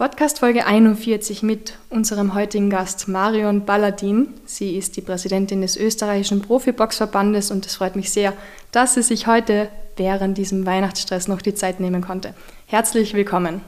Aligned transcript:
Podcast 0.00 0.38
Folge 0.38 0.64
41 0.64 1.42
mit 1.42 1.74
unserem 1.90 2.32
heutigen 2.32 2.70
Gast 2.70 3.06
Marion 3.06 3.66
Balladin. 3.66 4.28
Sie 4.46 4.78
ist 4.78 4.96
die 4.96 5.02
Präsidentin 5.02 5.60
des 5.60 5.76
österreichischen 5.76 6.40
Profiboxverbandes 6.40 7.50
und 7.50 7.66
es 7.66 7.76
freut 7.76 7.96
mich 7.96 8.10
sehr, 8.10 8.32
dass 8.72 8.94
sie 8.94 9.02
sich 9.02 9.26
heute 9.26 9.68
während 9.98 10.38
diesem 10.38 10.64
Weihnachtsstress 10.64 11.28
noch 11.28 11.42
die 11.42 11.52
Zeit 11.52 11.80
nehmen 11.80 12.00
konnte. 12.00 12.32
Herzlich 12.64 13.12
willkommen. 13.12 13.60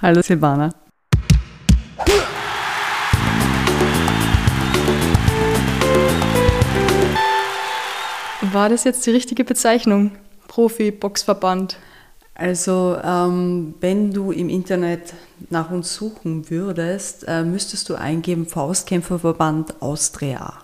Hallo 0.00 0.22
Silvana. 0.22 0.70
War 8.52 8.68
das 8.68 8.84
jetzt 8.84 9.04
die 9.06 9.10
richtige 9.10 9.42
Bezeichnung? 9.42 10.12
Profi-Boxverband? 10.46 11.78
Also, 12.40 12.96
ähm, 13.04 13.74
wenn 13.80 14.12
du 14.14 14.32
im 14.32 14.48
Internet 14.48 15.12
nach 15.50 15.70
uns 15.70 15.94
suchen 15.94 16.48
würdest, 16.48 17.26
äh, 17.28 17.44
müsstest 17.44 17.90
du 17.90 17.96
eingeben 17.96 18.46
Faustkämpferverband 18.46 19.82
Austria. 19.82 20.54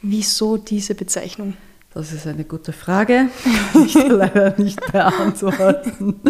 Wieso 0.00 0.56
diese 0.56 0.94
Bezeichnung? 0.94 1.58
Das 1.92 2.12
ist 2.12 2.26
eine 2.26 2.44
gute 2.44 2.72
Frage, 2.72 3.28
die 3.74 3.78
ich 3.84 3.94
leider 3.94 4.54
nicht 4.56 4.80
beantworten. 4.92 6.20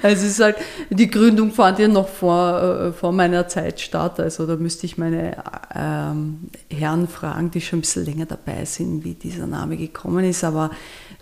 Also 0.00 0.26
ist 0.26 0.40
halt, 0.40 0.56
die 0.88 1.10
Gründung 1.10 1.50
fand 1.50 1.80
ja 1.80 1.88
noch 1.88 2.08
vor, 2.08 2.62
äh, 2.62 2.92
vor 2.92 3.12
meiner 3.12 3.48
Zeit 3.48 3.80
statt. 3.80 4.18
Also 4.18 4.46
da 4.46 4.56
müsste 4.56 4.86
ich 4.86 4.96
meine 4.96 5.36
ähm, 5.74 6.48
Herren 6.70 7.06
fragen, 7.06 7.50
die 7.50 7.60
schon 7.60 7.80
ein 7.80 7.82
bisschen 7.82 8.06
länger 8.06 8.26
dabei 8.26 8.64
sind, 8.64 9.04
wie 9.04 9.14
dieser 9.14 9.46
Name 9.46 9.76
gekommen 9.76 10.24
ist. 10.24 10.42
Aber 10.42 10.70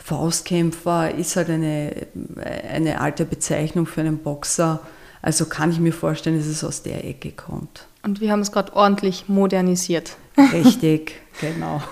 Faustkämpfer 0.06 1.12
ist 1.16 1.34
halt 1.34 1.50
eine, 1.50 2.06
eine 2.70 3.00
alte 3.00 3.24
Bezeichnung 3.24 3.86
für 3.86 4.02
einen 4.02 4.18
Boxer. 4.18 4.78
Also 5.20 5.46
kann 5.46 5.72
ich 5.72 5.80
mir 5.80 5.92
vorstellen, 5.92 6.38
dass 6.38 6.46
es 6.46 6.62
aus 6.62 6.84
der 6.84 7.04
Ecke 7.04 7.32
kommt. 7.32 7.88
Und 8.04 8.20
wir 8.20 8.30
haben 8.30 8.38
es 8.38 8.52
gerade 8.52 8.72
ordentlich 8.76 9.24
modernisiert. 9.26 10.16
Richtig, 10.52 11.20
genau. 11.40 11.82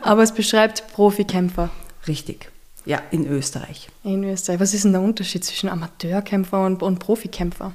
Aber 0.00 0.24
es 0.24 0.32
beschreibt 0.32 0.88
Profikämpfer. 0.92 1.70
Richtig. 2.08 2.50
Ja, 2.84 3.00
in 3.12 3.28
Österreich. 3.28 3.90
In 4.02 4.24
Österreich. 4.24 4.58
Was 4.58 4.74
ist 4.74 4.82
denn 4.82 4.90
der 4.90 5.02
Unterschied 5.02 5.44
zwischen 5.44 5.68
Amateurkämpfer 5.68 6.66
und, 6.66 6.82
und 6.82 6.98
Profikämpfer? 6.98 7.70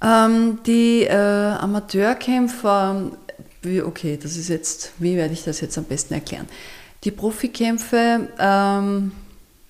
Ähm, 0.00 0.60
die 0.64 1.02
äh, 1.02 1.16
Amateurkämpfer, 1.16 3.10
okay, 3.84 4.20
das 4.22 4.36
ist 4.36 4.50
jetzt, 4.50 4.92
wie 4.98 5.16
werde 5.16 5.34
ich 5.34 5.42
das 5.42 5.60
jetzt 5.60 5.76
am 5.76 5.84
besten 5.84 6.14
erklären? 6.14 6.46
Die 7.04 7.10
Profikämpfe, 7.10 8.28
ähm, 8.38 9.12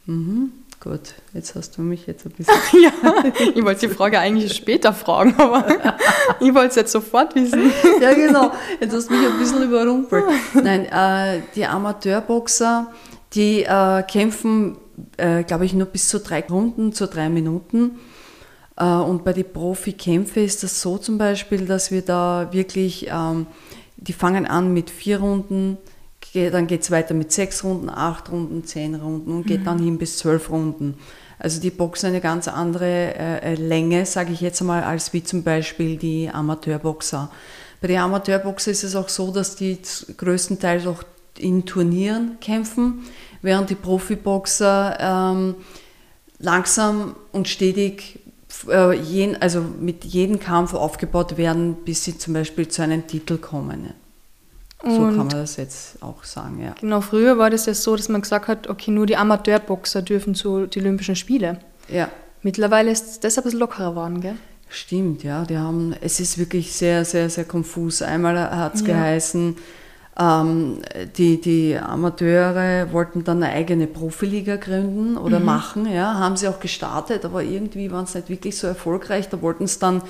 mh, 0.06 0.48
gut, 0.80 1.14
jetzt 1.32 1.54
hast 1.54 1.78
du 1.78 1.82
mich 1.82 2.08
jetzt 2.08 2.26
ein 2.26 2.32
bisschen. 2.32 2.54
ja, 2.82 2.90
ich 3.54 3.64
wollte 3.64 3.86
die 3.86 3.94
Frage 3.94 4.18
eigentlich 4.18 4.52
später 4.52 4.92
fragen, 4.92 5.34
aber 5.38 5.64
ich 6.40 6.52
wollte 6.52 6.70
es 6.70 6.74
jetzt 6.74 6.92
sofort 6.92 7.36
wissen. 7.36 7.70
ja, 8.00 8.14
genau, 8.14 8.50
jetzt 8.80 8.94
hast 8.94 9.10
du 9.10 9.14
mich 9.14 9.28
ein 9.28 9.38
bisschen 9.38 9.62
überrumpelt. 9.62 10.24
Nein, 10.54 10.86
äh, 10.86 11.42
die 11.54 11.66
Amateurboxer, 11.66 12.88
die 13.34 13.62
äh, 13.62 14.02
kämpfen, 14.02 14.78
äh, 15.16 15.44
glaube 15.44 15.66
ich, 15.66 15.72
nur 15.72 15.86
bis 15.86 16.08
zu 16.08 16.18
drei 16.18 16.40
Runden, 16.40 16.92
zu 16.92 17.06
drei 17.06 17.28
Minuten. 17.28 18.00
Äh, 18.76 18.86
und 18.86 19.22
bei 19.22 19.32
den 19.32 19.52
Profikämpfen 19.52 20.42
ist 20.42 20.64
das 20.64 20.80
so 20.80 20.98
zum 20.98 21.16
Beispiel, 21.16 21.66
dass 21.66 21.92
wir 21.92 22.02
da 22.02 22.48
wirklich, 22.50 23.06
ähm, 23.08 23.46
die 23.98 24.14
fangen 24.14 24.46
an 24.46 24.74
mit 24.74 24.90
vier 24.90 25.20
Runden, 25.20 25.78
dann 26.34 26.66
geht 26.66 26.82
es 26.82 26.90
weiter 26.90 27.14
mit 27.14 27.32
sechs 27.32 27.64
Runden, 27.64 27.88
acht 27.88 28.30
Runden, 28.30 28.64
zehn 28.64 28.94
Runden 28.94 29.32
und 29.32 29.46
geht 29.46 29.60
mhm. 29.60 29.64
dann 29.64 29.78
hin 29.78 29.98
bis 29.98 30.18
zwölf 30.18 30.50
Runden. 30.50 30.94
Also 31.38 31.60
die 31.60 31.70
boxen 31.70 32.10
eine 32.10 32.20
ganz 32.20 32.48
andere 32.48 32.84
äh, 32.84 33.52
äh 33.52 33.54
Länge, 33.54 34.04
sage 34.06 34.32
ich 34.32 34.40
jetzt 34.40 34.60
einmal, 34.60 34.84
als 34.84 35.12
wie 35.12 35.24
zum 35.24 35.42
Beispiel 35.42 35.96
die 35.96 36.30
Amateurboxer. 36.30 37.30
Bei 37.80 37.88
den 37.88 37.98
Amateurboxern 37.98 38.72
ist 38.72 38.84
es 38.84 38.94
auch 38.94 39.08
so, 39.08 39.32
dass 39.32 39.56
die 39.56 39.78
größtenteils 40.16 40.86
auch 40.86 41.02
in 41.38 41.64
Turnieren 41.64 42.36
kämpfen, 42.40 43.04
während 43.40 43.70
die 43.70 43.74
Profiboxer 43.74 44.98
ähm, 45.00 45.54
langsam 46.38 47.16
und 47.32 47.48
stetig 47.48 48.20
äh, 48.68 48.94
jeden, 48.94 49.40
also 49.40 49.62
mit 49.62 50.04
jedem 50.04 50.38
Kampf 50.40 50.74
aufgebaut 50.74 51.38
werden, 51.38 51.76
bis 51.84 52.04
sie 52.04 52.18
zum 52.18 52.34
Beispiel 52.34 52.68
zu 52.68 52.82
einem 52.82 53.06
Titel 53.06 53.38
kommen. 53.38 53.94
Und 54.82 54.94
so 54.94 55.00
kann 55.02 55.16
man 55.16 55.28
das 55.28 55.56
jetzt 55.56 56.02
auch 56.02 56.24
sagen, 56.24 56.60
ja. 56.62 56.74
Genau, 56.80 57.00
früher 57.00 57.36
war 57.36 57.50
das 57.50 57.66
ja 57.66 57.74
so, 57.74 57.96
dass 57.96 58.08
man 58.08 58.22
gesagt 58.22 58.48
hat, 58.48 58.68
okay, 58.68 58.90
nur 58.90 59.06
die 59.06 59.16
Amateurboxer 59.16 60.02
dürfen 60.02 60.34
zu 60.34 60.66
den 60.66 60.82
Olympischen 60.82 61.16
Spielen. 61.16 61.58
Ja. 61.88 62.08
Mittlerweile 62.42 62.90
ist 62.90 63.22
das 63.22 63.36
ein 63.36 63.44
bisschen 63.44 63.60
lockerer 63.60 63.90
geworden, 63.90 64.20
gell? 64.20 64.36
Stimmt, 64.70 65.22
ja. 65.22 65.44
Die 65.44 65.58
haben, 65.58 65.94
es 66.00 66.20
ist 66.20 66.38
wirklich 66.38 66.72
sehr, 66.72 67.04
sehr, 67.04 67.28
sehr 67.28 67.44
konfus. 67.44 68.00
Einmal 68.00 68.38
hat 68.38 68.76
es 68.76 68.80
ja. 68.80 68.86
geheißen, 68.86 69.56
ähm, 70.18 70.78
die, 71.16 71.40
die 71.40 71.78
Amateure 71.78 72.92
wollten 72.92 73.24
dann 73.24 73.42
eine 73.42 73.52
eigene 73.54 73.86
Profiliga 73.86 74.56
gründen 74.56 75.16
oder 75.16 75.40
mhm. 75.40 75.46
machen, 75.46 75.90
ja, 75.90 76.14
haben 76.14 76.36
sie 76.36 76.48
auch 76.48 76.60
gestartet, 76.60 77.24
aber 77.24 77.42
irgendwie 77.42 77.90
waren 77.90 78.04
es 78.04 78.14
nicht 78.14 78.28
wirklich 78.28 78.58
so 78.58 78.66
erfolgreich. 78.66 79.28
Da 79.28 79.40
wollten 79.40 79.64
es 79.64 79.78
dann 79.78 80.02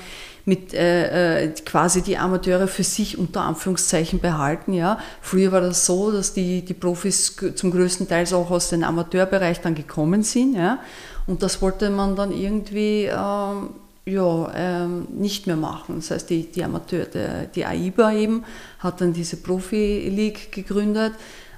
mit 0.45 0.73
äh, 0.73 1.43
äh, 1.43 1.49
quasi 1.65 2.01
die 2.01 2.17
Amateure 2.17 2.67
für 2.67 2.83
sich 2.83 3.17
unter 3.17 3.41
Anführungszeichen 3.41 4.19
behalten. 4.19 4.73
Ja. 4.73 4.99
Früher 5.21 5.51
war 5.51 5.61
das 5.61 5.85
so, 5.85 6.11
dass 6.11 6.33
die, 6.33 6.63
die 6.63 6.73
Profis 6.73 7.35
zum 7.55 7.71
größten 7.71 8.07
Teil 8.07 8.31
auch 8.33 8.51
aus 8.51 8.69
dem 8.69 8.83
Amateurbereich 8.83 9.61
dann 9.61 9.75
gekommen 9.75 10.23
sind. 10.23 10.55
Ja. 10.55 10.79
Und 11.27 11.43
das 11.43 11.61
wollte 11.61 11.89
man 11.89 12.15
dann 12.15 12.31
irgendwie 12.31 13.05
ähm, 13.05 13.69
ja, 14.05 14.51
ähm, 14.55 15.07
nicht 15.11 15.47
mehr 15.47 15.55
machen. 15.55 15.95
Das 15.97 16.11
heißt, 16.11 16.29
die, 16.29 16.51
die 16.51 16.63
Amateur, 16.63 17.05
der, 17.05 17.45
die 17.45 17.65
AIBA 17.65 18.13
eben 18.13 18.43
hat 18.79 19.01
dann 19.01 19.13
diese 19.13 19.37
Profi-League 19.37 20.51
gegründet. 20.51 21.13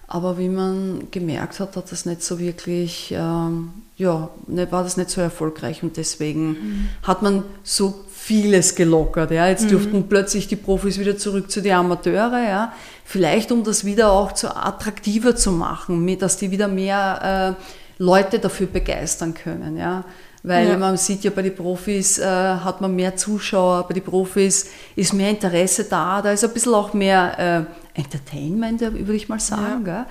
Aber 0.07 0.38
wie 0.38 0.49
man 0.49 1.07
gemerkt 1.11 1.59
hat, 1.59 1.75
hat 1.75 1.91
das 1.91 2.05
nicht 2.05 2.22
so 2.22 2.38
wirklich, 2.38 3.13
ähm, 3.17 3.69
ja, 3.97 4.29
ne, 4.47 4.72
war 4.72 4.83
das 4.83 4.97
nicht 4.97 5.09
so 5.09 5.22
erfolgreich 5.22 5.81
und 5.81 5.97
deswegen 5.97 6.49
mhm. 6.49 6.89
hat 7.01 7.22
man 7.23 7.43
so 7.63 8.03
vieles 8.23 8.75
gelockert. 8.75 9.31
Ja. 9.31 9.50
Jetzt 9.50 9.66
mhm. 9.66 9.69
dürften 9.69 10.07
plötzlich 10.07 10.47
die 10.47 10.56
Profis 10.56 10.97
wieder 10.97 11.17
zurück 11.17 11.51
zu 11.51 11.61
den 11.61 11.73
Amateure. 11.73 12.41
Ja. 12.41 12.73
Vielleicht 13.03 13.51
um 13.51 13.66
das 13.66 13.84
wieder 13.84 14.13
auch 14.13 14.31
zu 14.31 14.56
attraktiver 14.56 15.35
zu 15.35 15.51
machen, 15.51 16.17
dass 16.17 16.38
die 16.38 16.50
wieder 16.50 16.69
mehr 16.69 17.57
äh, 17.59 17.63
Leute 18.01 18.39
dafür 18.39 18.67
begeistern 18.67 19.34
können. 19.34 19.75
Ja. 19.75 20.06
Weil 20.41 20.69
ja. 20.69 20.78
man 20.78 20.95
sieht 20.95 21.25
ja 21.25 21.31
bei 21.31 21.41
den 21.41 21.53
Profis 21.53 22.17
äh, 22.17 22.25
hat 22.25 22.79
man 22.79 22.95
mehr 22.95 23.17
Zuschauer, 23.17 23.88
bei 23.89 23.94
den 23.94 24.03
Profis 24.03 24.69
ist 24.95 25.13
mehr 25.13 25.29
Interesse 25.29 25.85
da, 25.85 26.22
da 26.22 26.31
ist 26.31 26.45
ein 26.45 26.53
bisschen 26.53 26.73
auch 26.73 26.94
mehr 26.94 27.67
äh, 27.95 28.00
Entertainment, 28.00 28.81
würde 28.81 29.16
ich 29.16 29.28
mal 29.28 29.40
sagen. 29.40 29.85
Ja. 29.85 30.05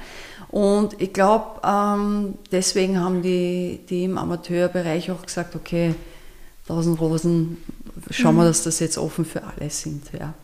Und 0.50 1.00
ich 1.00 1.14
glaube, 1.14 1.60
ähm, 1.64 2.34
deswegen 2.50 3.00
haben 3.00 3.22
die, 3.22 3.80
die 3.88 4.04
im 4.04 4.18
Amateurbereich 4.18 5.10
auch 5.10 5.22
gesagt, 5.22 5.56
okay, 5.56 5.94
1000 6.68 7.00
Rosen 7.00 7.56
schauen 8.10 8.36
wir, 8.36 8.42
mhm. 8.42 8.48
dass 8.48 8.62
das 8.62 8.80
jetzt 8.80 8.98
offen 8.98 9.24
für 9.24 9.42
alle 9.42 9.70
sind. 9.70 10.04
Ja. 10.18 10.34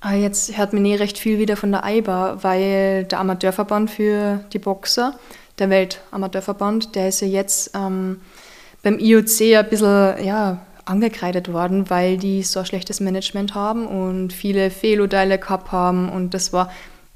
Ah, 0.00 0.14
jetzt 0.14 0.56
hört 0.56 0.72
man 0.72 0.84
eh 0.84 0.96
recht 0.96 1.18
viel 1.18 1.38
wieder 1.38 1.56
von 1.56 1.72
der 1.72 1.84
AIBA, 1.84 2.42
weil 2.42 3.04
der 3.04 3.18
Amateurverband 3.20 3.90
für 3.90 4.44
die 4.52 4.58
Boxer, 4.58 5.18
der 5.58 5.70
Weltamateurverband, 5.70 6.94
der 6.94 7.08
ist 7.08 7.22
ja 7.22 7.28
jetzt 7.28 7.70
ähm, 7.74 8.20
beim 8.82 8.98
IOC 8.98 9.40
ein 9.56 9.68
bisschen 9.68 10.24
ja, 10.24 10.60
angekreidet 10.84 11.52
worden, 11.52 11.88
weil 11.90 12.18
die 12.18 12.42
so 12.42 12.60
ein 12.60 12.66
schlechtes 12.66 13.00
Management 13.00 13.54
haben 13.54 13.86
und 13.86 14.32
viele 14.32 14.70
Fehlurteile 14.70 15.38
gehabt 15.38 15.72
haben. 15.72 16.08
Und 16.10 16.34
das 16.34 16.52
war, 16.52 16.70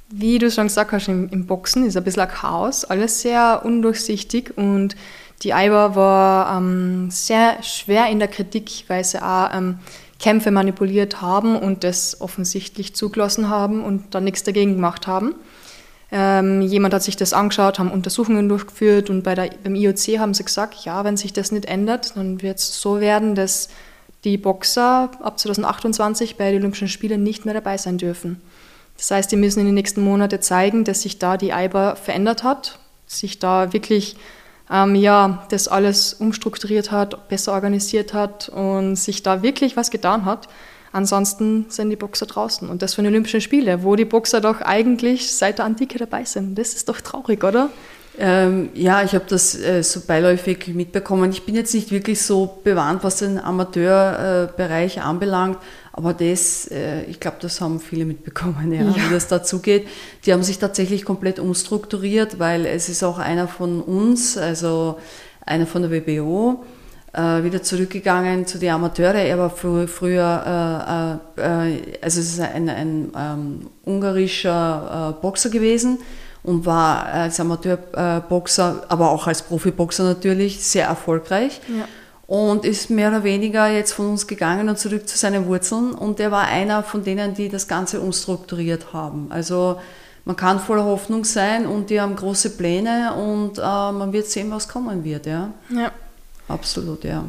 wie 0.08 0.38
du 0.38 0.50
schon 0.50 0.66
gesagt 0.66 0.92
hast, 0.92 1.08
im, 1.08 1.28
im 1.28 1.46
Boxen 1.46 1.86
ist 1.86 1.96
ein 1.96 2.04
bisschen 2.04 2.22
ein 2.22 2.28
Chaos, 2.28 2.84
alles 2.84 3.20
sehr 3.20 3.62
undurchsichtig 3.64 4.56
und 4.56 4.96
die 5.42 5.54
AIBA 5.54 5.94
war 5.94 6.56
ähm, 6.56 7.10
sehr 7.10 7.62
schwer 7.62 8.08
in 8.08 8.18
der 8.18 8.28
Kritik, 8.28 8.84
weil 8.88 9.04
sie 9.04 9.22
auch 9.22 9.48
ähm, 9.54 9.78
Kämpfe 10.18 10.50
manipuliert 10.50 11.22
haben 11.22 11.56
und 11.56 11.82
das 11.82 12.20
offensichtlich 12.20 12.94
zugelassen 12.94 13.48
haben 13.48 13.82
und 13.82 14.14
dann 14.14 14.24
nichts 14.24 14.42
dagegen 14.42 14.74
gemacht 14.74 15.06
haben. 15.06 15.34
Ähm, 16.12 16.60
jemand 16.60 16.92
hat 16.92 17.02
sich 17.02 17.16
das 17.16 17.32
angeschaut, 17.32 17.78
haben 17.78 17.90
Untersuchungen 17.90 18.48
durchgeführt 18.48 19.08
und 19.10 19.22
bei 19.22 19.34
der, 19.34 19.50
beim 19.62 19.76
IOC 19.76 20.18
haben 20.18 20.34
sie 20.34 20.44
gesagt, 20.44 20.84
ja, 20.84 21.04
wenn 21.04 21.16
sich 21.16 21.32
das 21.32 21.52
nicht 21.52 21.66
ändert, 21.66 22.16
dann 22.16 22.42
wird 22.42 22.58
es 22.58 22.80
so 22.80 23.00
werden, 23.00 23.34
dass 23.34 23.68
die 24.24 24.36
Boxer 24.36 25.10
ab 25.22 25.38
2028 25.38 26.36
bei 26.36 26.50
den 26.50 26.60
Olympischen 26.60 26.88
Spielen 26.88 27.22
nicht 27.22 27.44
mehr 27.44 27.54
dabei 27.54 27.78
sein 27.78 27.96
dürfen. 27.96 28.42
Das 28.98 29.10
heißt, 29.10 29.32
die 29.32 29.36
müssen 29.36 29.60
in 29.60 29.66
den 29.66 29.74
nächsten 29.74 30.02
Monaten 30.02 30.42
zeigen, 30.42 30.84
dass 30.84 31.02
sich 31.02 31.18
da 31.18 31.38
die 31.38 31.54
AIBA 31.54 31.94
verändert 31.94 32.42
hat, 32.42 32.78
sich 33.06 33.38
da 33.38 33.72
wirklich 33.72 34.16
ähm, 34.70 34.94
ja, 34.94 35.46
das 35.50 35.68
alles 35.68 36.14
umstrukturiert 36.14 36.90
hat, 36.90 37.28
besser 37.28 37.52
organisiert 37.52 38.12
hat 38.12 38.48
und 38.48 38.96
sich 38.96 39.22
da 39.22 39.42
wirklich 39.42 39.76
was 39.76 39.90
getan 39.90 40.24
hat. 40.24 40.48
Ansonsten 40.92 41.66
sind 41.68 41.90
die 41.90 41.96
Boxer 41.96 42.26
draußen. 42.26 42.68
Und 42.68 42.82
das 42.82 42.94
für 42.94 43.02
die 43.02 43.08
Olympischen 43.08 43.40
Spiele, 43.40 43.84
wo 43.84 43.94
die 43.96 44.04
Boxer 44.04 44.40
doch 44.40 44.60
eigentlich 44.60 45.32
seit 45.32 45.58
der 45.58 45.64
Antike 45.64 45.98
dabei 45.98 46.24
sind. 46.24 46.58
Das 46.58 46.74
ist 46.74 46.88
doch 46.88 47.00
traurig, 47.00 47.44
oder? 47.44 47.70
Ähm, 48.18 48.70
ja, 48.74 49.02
ich 49.02 49.14
habe 49.14 49.24
das 49.28 49.58
äh, 49.58 49.82
so 49.82 50.00
beiläufig 50.00 50.68
mitbekommen. 50.68 51.30
Ich 51.30 51.44
bin 51.44 51.54
jetzt 51.54 51.72
nicht 51.72 51.90
wirklich 51.90 52.20
so 52.20 52.58
bewandt, 52.64 53.04
was 53.04 53.16
den 53.16 53.38
Amateurbereich 53.38 54.96
äh, 54.96 55.00
anbelangt, 55.00 55.58
Aber 55.92 56.14
das, 56.14 56.68
äh, 56.68 57.02
ich 57.04 57.18
glaube, 57.18 57.38
das 57.40 57.60
haben 57.60 57.80
viele 57.80 58.04
mitbekommen, 58.04 58.72
ja, 58.72 58.82
ja. 58.82 58.94
wie 58.94 59.12
das 59.12 59.28
dazu 59.28 59.60
geht. 59.60 59.88
Die 60.24 60.32
haben 60.32 60.42
sich 60.42 60.58
tatsächlich 60.58 61.04
komplett 61.04 61.38
umstrukturiert, 61.38 62.38
weil 62.38 62.66
es 62.66 62.88
ist 62.88 63.02
auch 63.02 63.18
einer 63.18 63.48
von 63.48 63.80
uns, 63.80 64.38
also 64.38 64.98
einer 65.44 65.66
von 65.66 65.82
der 65.82 65.90
WBO, 65.90 66.64
äh, 67.12 67.42
wieder 67.42 67.62
zurückgegangen 67.62 68.46
zu 68.46 68.58
den 68.58 68.70
Amateuren. 68.70 69.16
Er 69.16 69.38
war 69.38 69.50
frü 69.50 69.88
früher, 69.88 71.20
äh, 71.36 71.42
also 72.00 72.20
es 72.20 72.34
ist 72.34 72.40
ein, 72.40 72.68
ein 72.68 73.12
ähm, 73.16 73.66
ungarischer 73.84 75.18
Boxer 75.20 75.50
gewesen 75.50 75.98
und 76.42 76.64
war 76.66 77.04
als 77.06 77.40
Amateurboxer, 77.40 78.84
aber 78.88 79.10
auch 79.10 79.26
als 79.26 79.42
Profiboxer 79.42 80.04
natürlich 80.04 80.62
sehr 80.62 80.86
erfolgreich. 80.86 81.60
Ja. 81.68 81.86
Und 82.30 82.64
ist 82.64 82.90
mehr 82.90 83.08
oder 83.08 83.24
weniger 83.24 83.66
jetzt 83.66 83.90
von 83.90 84.10
uns 84.10 84.28
gegangen 84.28 84.68
und 84.68 84.78
zurück 84.78 85.08
zu 85.08 85.18
seinen 85.18 85.46
Wurzeln. 85.46 85.92
Und 85.92 86.20
er 86.20 86.30
war 86.30 86.46
einer 86.46 86.84
von 86.84 87.02
denen, 87.02 87.34
die 87.34 87.48
das 87.48 87.66
Ganze 87.66 88.00
umstrukturiert 88.00 88.92
haben. 88.92 89.26
Also 89.30 89.80
man 90.24 90.36
kann 90.36 90.60
voller 90.60 90.84
Hoffnung 90.84 91.24
sein 91.24 91.66
und 91.66 91.90
die 91.90 92.00
haben 92.00 92.14
große 92.14 92.50
Pläne 92.50 93.14
und 93.14 93.58
äh, 93.58 93.62
man 93.62 94.12
wird 94.12 94.26
sehen, 94.28 94.48
was 94.52 94.68
kommen 94.68 95.02
wird. 95.02 95.26
Ja. 95.26 95.50
ja. 95.70 95.90
Absolut, 96.46 97.02
ja. 97.02 97.24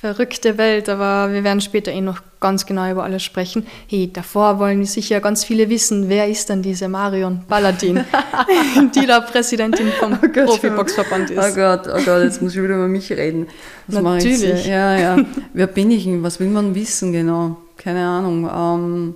Verrückte 0.00 0.58
Welt, 0.58 0.88
aber 0.88 1.32
wir 1.32 1.42
werden 1.42 1.60
später 1.60 1.90
eh 1.90 2.00
noch 2.00 2.20
ganz 2.38 2.66
genau 2.66 2.88
über 2.88 3.02
alles 3.02 3.24
sprechen. 3.24 3.66
Hey, 3.88 4.08
davor 4.12 4.60
wollen 4.60 4.84
sicher 4.84 5.18
ganz 5.18 5.42
viele 5.42 5.68
wissen, 5.70 6.08
wer 6.08 6.28
ist 6.28 6.48
denn 6.48 6.62
diese 6.62 6.88
Marion 6.88 7.40
Balladin, 7.48 8.04
die 8.94 9.06
da 9.06 9.20
Präsidentin 9.20 9.88
vom 9.98 10.12
oh 10.22 10.28
Profiboxverband 10.28 11.30
ist. 11.30 11.38
Oh 11.38 11.52
Gott, 11.52 11.88
oh 11.88 12.00
Gott, 12.04 12.22
jetzt 12.22 12.40
muss 12.40 12.54
ich 12.54 12.62
wieder 12.62 12.76
über 12.76 12.86
mich 12.86 13.10
reden. 13.10 13.48
Was 13.88 14.00
Natürlich. 14.00 14.66
Ja, 14.66 14.96
ja. 14.96 15.16
Wer 15.52 15.66
bin 15.66 15.90
ich? 15.90 16.06
Was 16.22 16.38
will 16.38 16.48
man 16.48 16.76
wissen 16.76 17.12
genau? 17.12 17.56
Keine 17.76 18.06
Ahnung. 18.06 18.48
Ähm, 18.54 19.14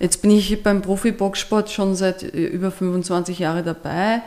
jetzt 0.00 0.22
bin 0.22 0.30
ich 0.30 0.62
beim 0.62 0.80
Profiboxsport 0.80 1.70
schon 1.70 1.94
seit 1.94 2.22
über 2.22 2.70
25 2.70 3.38
Jahren 3.38 3.66
dabei 3.66 4.22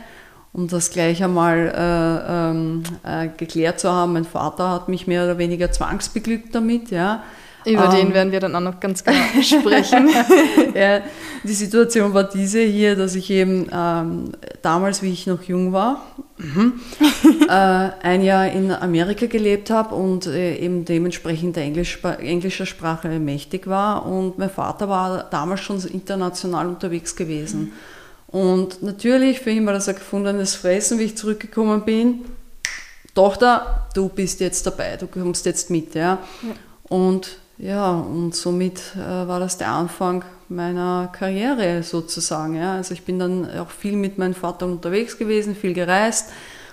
um 0.54 0.68
das 0.68 0.90
gleich 0.92 1.24
einmal 1.24 1.74
äh, 1.76 2.50
ähm, 2.52 2.84
äh, 3.04 3.30
geklärt 3.38 3.80
zu 3.80 3.92
haben. 3.92 4.14
Mein 4.14 4.26
Vater 4.26 4.70
hat 4.70 4.90
mich 4.90 5.08
mehr 5.08 5.24
oder 5.24 5.38
weniger 5.38 5.72
zwangsbeglückt 5.72 6.54
damit, 6.56 6.92
ja. 6.92 7.24
Über 7.66 7.86
ähm, 7.86 7.92
den 7.92 8.14
werden 8.14 8.32
wir 8.32 8.40
dann 8.40 8.56
auch 8.56 8.62
noch 8.62 8.80
ganz 8.80 9.04
genau 9.04 9.18
sprechen. 9.42 10.10
ja, 10.74 11.02
die 11.44 11.54
Situation 11.54 12.14
war 12.14 12.24
diese 12.24 12.62
hier, 12.62 12.96
dass 12.96 13.16
ich 13.16 13.30
eben 13.30 13.68
ähm, 13.72 14.32
damals, 14.62 15.02
wie 15.04 15.12
ich 15.12 15.28
noch 15.28 15.44
jung 15.44 15.74
war, 15.74 16.02
äh, 16.40 17.52
ein 17.52 18.24
Jahr 18.24 18.48
in 18.48 18.72
Amerika 18.72 19.26
gelebt 19.26 19.70
habe 19.70 19.94
und 19.94 20.26
äh, 20.26 20.56
eben 20.56 20.86
dementsprechend 20.86 21.58
der 21.58 21.64
Englisch, 21.64 22.00
englischer 22.04 22.66
Sprache 22.66 23.08
mächtig 23.20 23.68
war. 23.68 24.06
Und 24.06 24.38
mein 24.38 24.50
Vater 24.50 24.88
war 24.88 25.26
damals 25.30 25.60
schon 25.60 25.80
international 25.86 26.68
unterwegs 26.68 27.16
gewesen. 27.16 27.60
Mhm. 27.60 27.72
Und 28.32 28.84
natürlich 28.84 29.40
für 29.40 29.50
ihn 29.50 29.66
war 29.66 29.74
das 29.74 29.90
ein 29.90 29.96
gefundenes 29.96 30.56
Fressen, 30.56 31.00
wie 31.00 31.04
ich 31.04 31.18
zurückgekommen 31.18 31.84
bin. 31.84 32.26
Tochter, 33.16 33.88
du 33.96 34.10
bist 34.10 34.40
jetzt 34.40 34.66
dabei, 34.66 34.98
du 34.98 35.08
kommst 35.08 35.46
jetzt 35.46 35.70
mit. 35.70 35.96
Ja. 35.96 36.20
ja. 36.42 36.50
Und 36.84 37.38
ja, 37.58 37.92
und 37.92 38.34
somit 38.36 38.82
äh, 38.96 39.00
war 39.00 39.40
das 39.40 39.58
der 39.58 39.70
Anfang 39.70 40.24
meiner 40.48 41.10
Karriere 41.12 41.84
sozusagen. 41.84 42.56
Ja. 42.56 42.76
Also 42.76 42.94
ich 42.94 43.04
bin 43.04 43.20
dann 43.20 43.50
auch 43.58 43.70
viel 43.70 43.98
mit 43.98 44.18
meinem 44.18 44.34
Vater 44.34 44.66
unterwegs 44.66 45.18
gewesen, 45.18 45.56
viel 45.56 45.74
gereist 45.74 46.30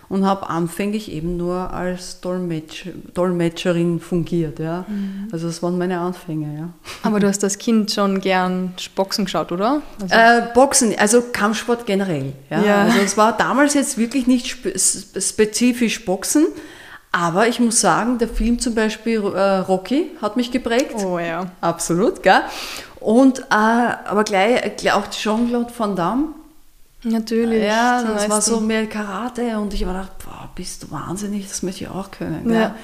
und 0.09 0.25
habe 0.25 0.49
anfänglich 0.49 1.11
eben 1.11 1.37
nur 1.37 1.73
als 1.73 2.21
Dolmetsch, 2.21 2.87
Dolmetscherin 3.15 4.01
fungiert. 4.01 4.59
Ja. 4.59 4.85
Mhm. 4.87 5.29
Also 5.33 5.47
das 5.47 5.63
waren 5.63 5.79
meine 5.79 5.99
Anfänge. 5.99 6.59
Ja. 6.59 6.69
Aber 7.03 7.21
du 7.21 7.27
hast 7.27 7.43
als 7.43 7.59
Kind 7.59 7.91
schon 7.91 8.21
gern 8.21 8.75
Boxen 8.95 9.25
geschaut, 9.25 9.53
oder? 9.53 9.83
Also 10.01 10.15
äh, 10.15 10.43
Boxen, 10.55 10.95
also 10.99 11.23
Kampfsport 11.33 11.87
generell. 11.87 12.33
Ja. 12.51 12.63
ja. 12.63 12.83
Also 12.83 12.99
es 13.01 13.17
war 13.17 13.37
damals 13.37 13.75
jetzt 13.75 13.99
wirklich 13.99 14.27
nicht 14.27 14.49
spe 14.49 14.79
spezifisch 15.21 16.05
Boxen. 16.05 16.47
Aber 17.13 17.49
ich 17.49 17.61
muss 17.61 17.81
sagen, 17.81 18.19
der 18.19 18.29
Film 18.29 18.59
zum 18.59 18.75
Beispiel 18.75 19.23
äh, 19.25 19.59
Rocky 19.61 20.11
hat 20.21 20.37
mich 20.37 20.51
geprägt. 20.51 20.97
Oh 21.03 21.19
ja. 21.19 21.47
Absolut, 21.63 22.23
gell? 22.23 22.43
Und 23.01 23.41
äh, 23.41 23.55
aber 23.55 24.23
gleich, 24.25 24.77
gleich 24.77 24.93
auch 24.93 25.09
Jean-Claude 25.09 25.73
Van 25.79 25.97
Damme 25.97 26.27
Natürlich. 27.03 27.63
Ja, 27.63 28.03
das 28.03 28.29
war 28.29 28.41
so 28.41 28.61
mehr 28.61 28.87
Karate 28.87 29.59
und 29.59 29.73
ich 29.75 29.85
habe 29.85 29.93
gedacht, 29.93 30.13
boah, 30.25 30.51
bist 30.55 30.83
du 30.83 30.91
wahnsinnig, 30.91 31.49
das 31.49 31.63
möchte 31.63 31.85
ich 31.85 31.91
auch 31.91 32.11
können. 32.11 32.53
Ja. 32.53 32.75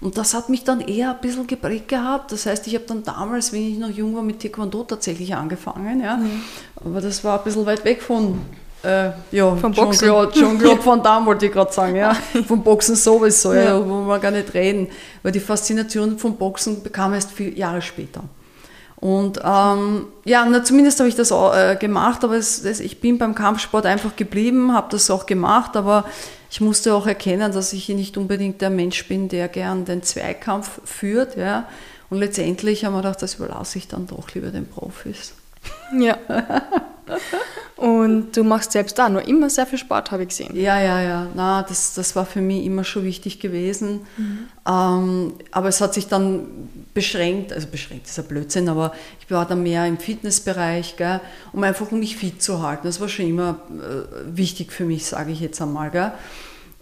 Und 0.00 0.16
das 0.16 0.34
hat 0.34 0.48
mich 0.48 0.64
dann 0.64 0.80
eher 0.80 1.10
ein 1.10 1.20
bisschen 1.20 1.46
geprägt 1.46 1.88
gehabt. 1.88 2.30
Das 2.30 2.46
heißt, 2.46 2.66
ich 2.68 2.74
habe 2.74 2.84
dann 2.86 3.02
damals, 3.02 3.52
wenn 3.52 3.68
ich 3.68 3.78
noch 3.78 3.90
jung 3.90 4.14
war, 4.14 4.22
mit 4.22 4.40
Taekwondo 4.40 4.84
tatsächlich 4.84 5.34
angefangen. 5.34 6.00
Ja. 6.00 6.16
Mhm. 6.16 6.42
Aber 6.76 7.00
das 7.00 7.24
war 7.24 7.38
ein 7.38 7.44
bisschen 7.44 7.66
weit 7.66 7.84
weg 7.84 8.02
von 8.02 8.38
äh, 8.84 9.10
ja, 9.32 9.56
Vom 9.56 9.72
Boxen. 9.72 10.08
Jean-Claude 10.32 10.78
Van 10.86 11.02
Damme 11.02 11.26
wollte 11.26 11.46
ich 11.46 11.52
gerade 11.52 11.72
sagen, 11.72 11.96
ja. 11.96 12.14
Vom 12.46 12.62
Boxen 12.62 12.94
sowieso, 12.94 13.52
ja. 13.52 13.62
ja, 13.62 13.88
wo 13.88 14.06
wir 14.06 14.18
gar 14.20 14.30
nicht 14.30 14.54
reden. 14.54 14.88
Weil 15.22 15.32
die 15.32 15.40
Faszination 15.40 16.16
vom 16.18 16.36
Boxen 16.36 16.82
bekam 16.82 17.12
erst 17.12 17.32
vier 17.32 17.52
Jahre 17.54 17.82
später. 17.82 18.22
Und 19.00 19.40
ähm, 19.44 20.06
ja, 20.24 20.44
na, 20.44 20.64
zumindest 20.64 20.98
habe 20.98 21.08
ich 21.08 21.14
das 21.14 21.30
auch, 21.30 21.54
äh, 21.54 21.76
gemacht, 21.76 22.24
aber 22.24 22.36
es, 22.36 22.64
es, 22.64 22.80
ich 22.80 23.00
bin 23.00 23.16
beim 23.16 23.34
Kampfsport 23.34 23.86
einfach 23.86 24.16
geblieben, 24.16 24.74
habe 24.74 24.88
das 24.90 25.08
auch 25.10 25.26
gemacht, 25.26 25.76
aber 25.76 26.04
ich 26.50 26.60
musste 26.60 26.94
auch 26.94 27.06
erkennen, 27.06 27.52
dass 27.52 27.72
ich 27.72 27.88
nicht 27.90 28.16
unbedingt 28.16 28.60
der 28.60 28.70
Mensch 28.70 29.06
bin, 29.06 29.28
der 29.28 29.48
gern 29.48 29.84
den 29.84 30.02
Zweikampf 30.02 30.80
führt. 30.84 31.36
Ja. 31.36 31.68
Und 32.10 32.18
letztendlich 32.18 32.84
haben 32.84 32.94
wir 32.94 33.02
gedacht, 33.02 33.22
das 33.22 33.34
überlasse 33.34 33.78
ich 33.78 33.86
dann 33.86 34.06
doch 34.06 34.34
lieber 34.34 34.48
den 34.48 34.66
Profis. 34.66 35.34
Ja. 35.96 36.18
Und 37.76 38.36
du 38.36 38.44
machst 38.44 38.72
selbst 38.72 38.98
da 38.98 39.08
nur 39.08 39.26
immer 39.26 39.48
sehr 39.48 39.66
viel 39.66 39.78
Sport, 39.78 40.10
habe 40.10 40.22
ich 40.22 40.30
gesehen. 40.30 40.56
Ja, 40.56 40.80
ja, 40.80 41.00
ja. 41.00 41.26
Na, 41.34 41.62
das, 41.62 41.94
das 41.94 42.16
war 42.16 42.26
für 42.26 42.40
mich 42.40 42.64
immer 42.64 42.84
schon 42.84 43.04
wichtig 43.04 43.38
gewesen. 43.40 44.00
Mhm. 44.16 44.38
Ähm, 44.66 45.32
aber 45.52 45.68
es 45.68 45.80
hat 45.80 45.94
sich 45.94 46.08
dann 46.08 46.68
beschränkt, 46.98 47.52
also 47.52 47.68
beschränkt 47.68 48.08
ist 48.08 48.18
ein 48.18 48.24
Blödsinn, 48.24 48.68
aber 48.68 48.92
ich 49.20 49.30
war 49.30 49.46
dann 49.46 49.62
mehr 49.62 49.86
im 49.86 49.98
Fitnessbereich, 49.98 50.96
gell, 50.96 51.20
um 51.52 51.62
einfach 51.62 51.92
um 51.92 52.00
mich 52.00 52.16
fit 52.16 52.42
zu 52.42 52.60
halten. 52.60 52.88
Das 52.88 53.00
war 53.00 53.08
schon 53.08 53.28
immer 53.28 53.60
äh, 53.70 54.36
wichtig 54.36 54.72
für 54.72 54.84
mich, 54.84 55.06
sage 55.06 55.30
ich 55.30 55.38
jetzt 55.38 55.62
einmal. 55.62 55.92
Gell. 55.92 56.10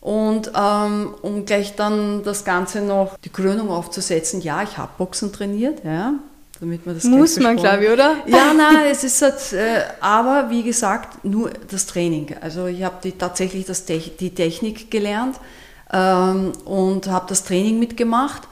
Und 0.01 0.53
ähm, 0.57 1.15
um 1.21 1.45
gleich 1.45 1.77
dann 1.77 2.23
das 2.25 2.47
Ganze 2.47 2.81
noch, 2.81 3.19
die 3.19 3.29
Krönung 3.29 3.69
aufzusetzen, 3.69 4.41
ja, 4.41 4.63
ich 4.63 4.79
habe 4.79 4.93
Boxen 4.97 5.35
trainiert, 5.35 5.85
ja, 5.85 6.15
damit 6.61 6.87
man 6.87 6.95
das 6.95 7.05
Muss 7.05 7.39
man, 7.39 7.57
glaube 7.57 7.85
ich, 7.85 7.91
oder? 7.91 8.17
Ja, 8.25 8.55
nein, 8.55 8.87
es 8.91 9.05
ist 9.05 9.21
halt, 9.21 9.53
äh, 9.53 9.83
aber 10.01 10.49
wie 10.49 10.63
gesagt, 10.63 11.27
nur 11.27 11.51
das 11.71 11.85
Training. 11.85 12.37
Also 12.41 12.69
ich 12.69 12.83
habe 12.85 13.19
tatsächlich 13.19 13.67
das, 13.67 13.85
die 13.85 14.35
Technik 14.35 14.91
gelernt 14.91 15.37
ähm, 15.93 16.53
und 16.65 17.07
habe 17.09 17.27
das 17.29 17.45
Training 17.45 17.79
mitgemacht, 17.79 18.49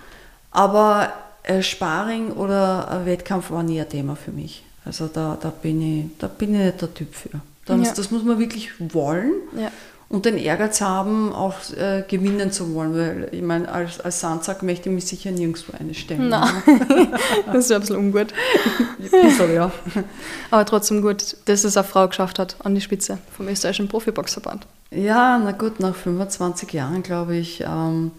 aber 0.50 1.11
äh, 1.45 1.63
Sparring 1.63 2.33
oder 2.33 3.03
Wettkampf 3.05 3.51
war 3.51 3.63
nie 3.63 3.81
ein 3.81 3.89
Thema 3.89 4.17
für 4.17 4.33
mich. 4.33 4.65
Also 4.85 5.07
da, 5.07 5.39
da, 5.41 5.51
bin, 5.51 5.81
ich, 5.81 6.19
da 6.19 6.27
bin 6.27 6.55
ich 6.55 6.61
nicht 6.61 6.81
der 6.81 6.93
Typ 6.93 7.15
für. 7.15 7.41
Das, 7.65 7.87
ja. 7.87 7.95
das 7.95 8.11
muss 8.11 8.23
man 8.25 8.39
wirklich 8.39 8.71
wollen. 8.93 9.33
Ja 9.57 9.71
und 10.15 10.27
den 10.27 10.39
Ehrgeiz 10.39 10.81
haben, 10.81 11.33
auch 11.33 11.55
äh, 11.77 12.05
gewinnen 12.07 12.53
zu 12.53 12.75
wollen, 12.75 12.95
weil 12.95 13.29
ich 13.33 13.43
meine, 13.43 13.71
als, 13.71 14.01
als 14.01 14.21
Sandsack 14.21 14.63
möchte 14.63 14.89
ich 14.89 14.95
mich 14.95 15.07
sicher 15.07 15.31
nirgendwo 15.31 15.77
einstellen. 15.77 16.29
Nein, 16.29 16.63
das 17.47 17.65
ist 17.65 17.73
ein 17.73 17.81
bisschen 17.81 17.97
ungut. 17.97 18.29
Bisschen, 18.99 19.55
ja. 19.55 19.73
Aber 20.51 20.65
trotzdem 20.67 21.03
gut, 21.03 21.37
dass 21.47 21.65
es 21.65 21.77
eine 21.77 21.85
Frau 21.85 22.07
geschafft 22.07 22.39
hat 22.39 22.57
an 22.63 22.75
die 22.75 22.81
Spitze 22.81 23.19
vom 23.37 23.49
österreichischen 23.49 23.89
Profiboxverband. 23.89 24.67
Ja, 24.91 25.41
na 25.43 25.53
gut, 25.53 25.81
nach 25.81 25.95
25 25.95 26.73
Jahren, 26.73 27.03
glaube 27.03 27.37
ich, 27.37 27.63
ähm, 27.63 28.13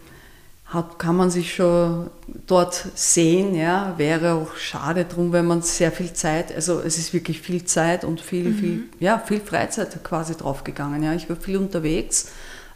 hat, 0.65 0.97
kann 0.97 1.15
man 1.15 1.29
sich 1.29 1.53
schon 1.53 2.09
dort 2.47 2.87
sehen. 2.95 3.55
Ja, 3.55 3.93
wäre 3.97 4.33
auch 4.33 4.55
schade 4.55 5.05
drum, 5.05 5.31
wenn 5.31 5.45
man 5.45 5.61
sehr 5.61 5.91
viel 5.91 6.11
Zeit, 6.13 6.53
also 6.53 6.79
es 6.79 6.97
ist 6.97 7.13
wirklich 7.13 7.41
viel 7.41 7.65
Zeit 7.65 8.03
und 8.03 8.19
viel, 8.19 8.49
mhm. 8.49 8.57
viel, 8.57 8.83
ja, 8.99 9.19
viel 9.19 9.39
Freizeit 9.39 10.03
quasi 10.03 10.35
draufgegangen. 10.35 11.03
Ja, 11.03 11.13
ich 11.13 11.29
war 11.29 11.35
viel 11.35 11.57
unterwegs 11.57 12.29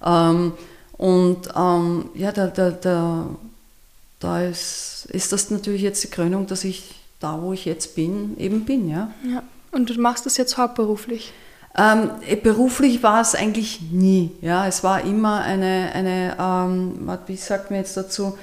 ähm, 0.06 0.54
und 0.94 1.50
ähm, 1.56 2.10
ja, 2.14 2.32
da, 2.32 2.48
da, 2.48 2.72
da, 2.72 3.26
da 4.20 4.44
ist, 4.44 5.08
ist 5.12 5.32
das 5.32 5.50
natürlich 5.50 5.82
jetzt 5.82 6.04
die 6.04 6.10
Krönung, 6.10 6.46
dass 6.46 6.64
ich 6.64 6.96
da, 7.20 7.42
wo 7.42 7.54
ich 7.54 7.66
jetzt 7.66 7.96
bin, 7.96 8.38
eben 8.38 8.66
bin. 8.66 8.90
Ja. 8.90 9.12
ja. 9.28 9.44
Und 9.72 9.90
du 9.90 10.00
machst 10.00 10.26
das 10.26 10.38
jetzt 10.38 10.58
hauptberuflich? 10.58 11.34
Ähm, 11.80 12.10
beruflich 12.44 13.02
war 13.04 13.22
es 13.22 13.36
eigentlich 13.36 13.80
nie. 13.90 14.32
Ja, 14.42 14.68
es 14.68 14.84
war 14.84 15.02
immer 15.06 15.42
eine, 15.42 15.92
eine 15.94 16.36
ähm, 16.38 17.10
wie 17.26 17.38
sagt 17.38 17.72
man 17.72 17.80
jetzt 17.80 17.96
dazu, 17.96 18.38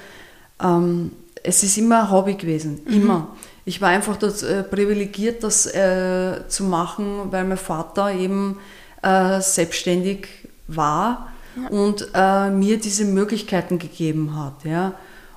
ähm, 0.59 1.11
es 1.43 1.61
ist 1.61 1.77
immer 1.77 2.01
ein 2.01 2.11
Hobby 2.11 2.33
gewesen, 2.33 2.81
mhm. 2.85 2.93
immer. 2.93 3.27
Ich 3.63 3.79
war 3.79 3.89
einfach 3.89 4.17
das, 4.17 4.41
äh, 4.41 4.63
privilegiert, 4.63 5.43
das 5.43 5.67
äh, 5.67 6.47
zu 6.47 6.63
machen, 6.63 7.31
weil 7.31 7.43
mein 7.43 7.57
Vater 7.57 8.11
eben 8.11 8.57
äh, 9.03 9.39
selbstständig 9.39 10.27
war 10.67 11.31
ja. 11.61 11.69
und 11.69 12.07
äh, 12.15 12.49
mir 12.49 12.79
diese 12.79 13.05
Möglichkeiten 13.05 13.77
gegeben 13.77 14.35
hat. 14.35 14.63
Ja. 14.63 14.93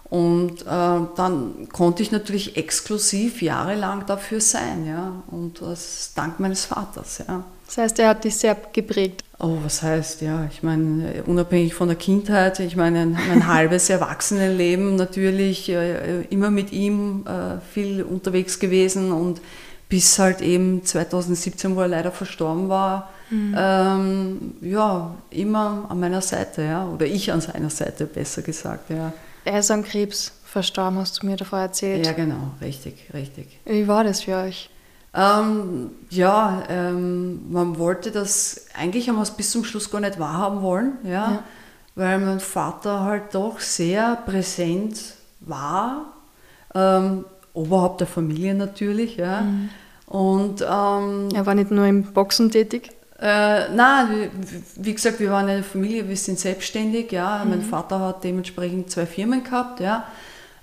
Und 0.09 0.63
äh, 0.63 0.65
dann 0.67 1.69
konnte 1.73 2.03
ich 2.03 2.13
natürlich 2.13 2.57
exklusiv 2.57 3.43
jahrelang 3.43 4.07
dafür 4.07 4.41
sein, 4.41 4.87
ja. 4.87 5.23
Und 5.31 5.61
das 5.61 6.13
dank 6.15 6.41
meines 6.41 6.65
Vaters, 6.65 7.23
ja. 7.29 7.45
Das 7.71 7.79
heißt, 7.79 8.01
er 8.01 8.09
hat 8.09 8.25
dich 8.25 8.35
sehr 8.35 8.57
geprägt. 8.73 9.23
Oh, 9.39 9.59
was 9.63 9.81
heißt, 9.81 10.23
ja, 10.23 10.49
ich 10.51 10.65
meine, 10.65 11.23
unabhängig 11.25 11.73
von 11.73 11.87
der 11.87 11.97
Kindheit, 11.97 12.59
ich 12.59 12.75
meine, 12.75 13.07
mein 13.07 13.47
halbes 13.47 13.89
Erwachsenenleben 13.89 14.97
natürlich 14.97 15.69
äh, 15.69 16.23
immer 16.31 16.51
mit 16.51 16.73
ihm 16.73 17.25
äh, 17.29 17.61
viel 17.73 18.03
unterwegs 18.03 18.59
gewesen 18.59 19.13
und 19.13 19.41
bis 19.89 20.19
halt 20.19 20.41
eben 20.41 20.85
2017, 20.85 21.77
wo 21.77 21.83
er 21.83 21.87
leider 21.87 22.11
verstorben 22.11 22.69
war, 22.69 23.11
mhm. 23.31 23.55
ähm, 23.57 24.55
ja, 24.63 25.15
immer 25.31 25.87
an 25.89 26.01
meiner 26.01 26.23
Seite, 26.23 26.63
ja, 26.63 26.89
oder 26.89 27.07
ich 27.07 27.31
an 27.31 27.41
seiner 27.41 27.71
Seite, 27.71 28.07
besser 28.07 28.43
gesagt, 28.43 28.91
ja. 28.91 29.13
Er 29.45 29.61
ist 29.61 29.71
an 29.71 29.85
Krebs 29.85 30.33
verstorben, 30.45 30.99
hast 30.99 31.23
du 31.23 31.27
mir 31.27 31.37
davor 31.37 31.61
erzählt. 31.61 32.05
Ja, 32.05 32.13
genau, 32.15 32.51
richtig, 32.61 32.97
richtig. 33.15 33.61
Wie 33.65 33.87
war 33.87 34.03
das 34.03 34.23
für 34.23 34.35
euch? 34.39 34.71
Ähm, 35.13 35.91
ja, 36.09 36.63
ähm, 36.69 37.51
man 37.51 37.79
wollte 37.79 38.13
das, 38.13 38.67
eigentlich 38.79 39.09
haben 39.09 39.17
wir 39.17 39.23
es 39.23 39.33
bis 39.33 39.51
zum 39.51 39.65
Schluss 39.65 39.91
gar 39.91 40.01
nicht 40.01 40.21
wahrhaben 40.21 40.63
wollen, 40.63 40.99
ja, 41.03 41.11
ja. 41.11 41.43
weil 41.97 42.21
mein 42.21 42.39
Vater 42.39 43.01
halt 43.01 43.35
doch 43.35 43.59
sehr 43.59 44.17
präsent 44.25 45.01
war, 45.41 46.13
ähm, 46.75 47.25
Oberhaupt 47.53 48.01
der 48.01 48.07
Familie 48.07 48.55
natürlich, 48.55 49.17
ja. 49.17 49.41
Mhm. 49.41 49.71
Und, 50.07 50.63
ähm, 50.63 51.29
er 51.35 51.47
war 51.47 51.55
nicht 51.55 51.73
nur 51.73 51.85
im 51.87 52.05
Boxen 52.05 52.51
tätig? 52.51 52.91
Äh, 53.21 53.69
nein, 53.75 54.31
wie, 54.41 54.63
wie, 54.77 54.95
gesagt, 54.95 55.21
wir 55.21 55.31
waren 55.31 55.49
eine 55.49 55.63
Familie, 55.63 56.09
wir 56.09 56.17
sind 56.17 56.39
selbstständig, 56.39 57.11
ja. 57.11 57.43
Mhm. 57.45 57.51
Mein 57.51 57.63
Vater 57.63 57.99
hat 58.01 58.23
dementsprechend 58.23 58.91
zwei 58.91 59.05
Firmen 59.05 59.43
gehabt, 59.43 59.81
ja, 59.81 60.05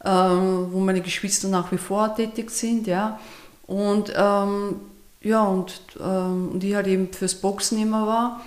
ähm, 0.05 0.67
wo 0.71 0.79
meine 0.79 1.01
Geschwister 1.01 1.49
nach 1.49 1.71
wie 1.73 1.77
vor 1.77 2.15
tätig 2.15 2.49
sind, 2.51 2.87
ja. 2.87 3.19
Und 3.67 4.13
ähm, 4.15 4.75
ja, 5.21 5.43
und, 5.43 5.81
ähm, 5.99 6.49
und 6.53 6.63
ich 6.63 6.73
halt 6.73 6.87
eben 6.87 7.11
fürs 7.11 7.35
Boxen 7.35 7.81
immer 7.81 8.07
war. 8.07 8.41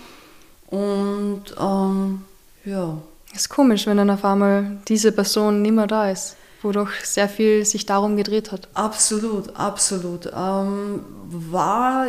Und 0.69 1.45
ähm, 1.61 2.25
ja. 2.65 2.99
Ist 3.35 3.49
komisch, 3.49 3.87
wenn 3.87 3.99
dann 3.99 4.11
auf 4.11 4.25
einmal 4.25 4.79
diese 4.89 5.13
Person 5.13 5.63
nicht 5.63 5.73
mehr 5.73 5.87
da 5.87 6.11
ist, 6.11 6.37
wo 6.63 6.73
doch 6.73 6.91
sehr 7.05 7.29
viel 7.29 7.65
sich 7.65 7.87
darum 7.87 8.17
gedreht 8.17 8.51
hat. 8.51 8.69
Absolut, 8.75 9.55
absolut. 9.57 10.27
Ähm, 10.27 11.05
war, 11.29 12.07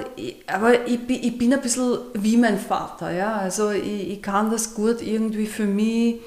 aber 0.48 0.88
ich, 0.88 1.00
ich, 1.08 1.38
bin 1.38 1.54
ein 1.54 1.62
bisschen 1.62 2.00
wie 2.14 2.38
mein 2.38 2.58
Vater, 2.58 3.12
ja. 3.12 3.36
Also 3.36 3.72
ich, 3.72 4.10
ich 4.10 4.22
kann 4.22 4.50
das 4.50 4.74
gut 4.74 5.02
irgendwie 5.02 5.46
für 5.46 5.66
mich 5.66 6.22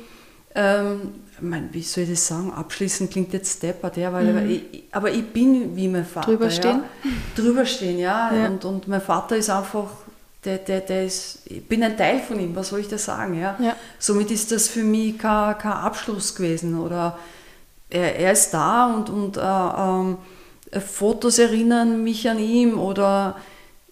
ähm, 0.54 1.12
mein, 1.40 1.72
wie 1.72 1.82
soll 1.82 2.04
ich 2.04 2.10
das 2.10 2.26
sagen, 2.26 2.52
abschließend 2.52 3.10
klingt 3.10 3.32
jetzt 3.32 3.62
deppert, 3.62 3.96
ja, 3.96 4.12
weil 4.12 4.32
mhm. 4.32 4.50
ich, 4.50 4.84
aber 4.92 5.10
ich 5.10 5.26
bin 5.26 5.76
wie 5.76 5.88
mein 5.88 6.04
Vater. 6.04 6.28
Drüber 6.28 6.50
stehen? 6.50 6.82
Ja. 7.02 7.10
Drüber 7.36 7.66
stehen, 7.66 7.98
ja. 7.98 8.34
ja. 8.34 8.46
Und, 8.46 8.64
und 8.64 8.88
mein 8.88 9.00
Vater 9.00 9.36
ist 9.36 9.50
einfach, 9.50 9.90
der, 10.44 10.58
der, 10.58 10.80
der 10.80 11.06
ist, 11.06 11.40
ich 11.46 11.66
bin 11.66 11.82
ein 11.82 11.96
Teil 11.96 12.20
von 12.20 12.38
ihm, 12.38 12.54
was 12.54 12.68
soll 12.68 12.80
ich 12.80 12.88
da 12.88 12.98
sagen, 12.98 13.40
ja. 13.40 13.56
ja. 13.58 13.74
Somit 13.98 14.30
ist 14.30 14.52
das 14.52 14.68
für 14.68 14.82
mich 14.82 15.18
kein, 15.18 15.58
kein 15.58 15.72
Abschluss 15.72 16.34
gewesen 16.34 16.78
oder 16.78 17.18
er, 17.90 18.16
er 18.16 18.32
ist 18.32 18.52
da 18.52 18.94
und, 18.94 19.10
und 19.10 19.36
äh, 19.36 19.40
ähm, 19.40 20.18
Fotos 20.80 21.38
erinnern 21.38 22.02
mich 22.02 22.28
an 22.28 22.38
ihn 22.38 22.74
oder 22.74 23.36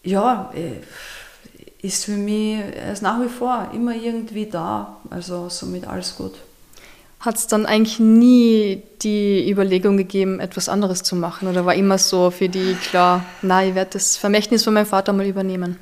ja, 0.03 0.53
äh, 0.55 0.81
ist 1.87 2.05
für 2.05 2.13
mich, 2.13 2.59
er 2.59 2.93
ist 2.93 3.03
nach 3.03 3.21
wie 3.21 3.29
vor 3.29 3.71
immer 3.73 3.95
irgendwie 3.95 4.47
da, 4.47 4.97
also 5.11 5.49
somit 5.49 5.87
alles 5.87 6.17
gut 6.17 6.35
hat 7.23 7.37
es 7.37 7.47
dann 7.47 7.67
eigentlich 7.67 8.01
nie 8.01 8.83
die 9.03 9.49
Überlegung 9.49 9.97
gegeben, 9.97 10.41
etwas 10.41 10.69
anderes 10.69 11.05
zu 11.05 11.15
machen? 11.15 11.49
Oder 11.49 11.65
war 11.65 11.75
immer 11.75 11.97
so 11.97 12.31
für 12.31 12.49
die 12.49 12.75
klar, 12.75 13.25
na, 13.43 13.65
ich 13.65 13.77
werde 13.77 13.93
das 13.93 14.17
Vermächtnis 14.17 14.65
von 14.65 14.75
meinem 14.75 14.87
Vater 14.87 15.13
mal 15.13 15.27
übernehmen? 15.27 15.79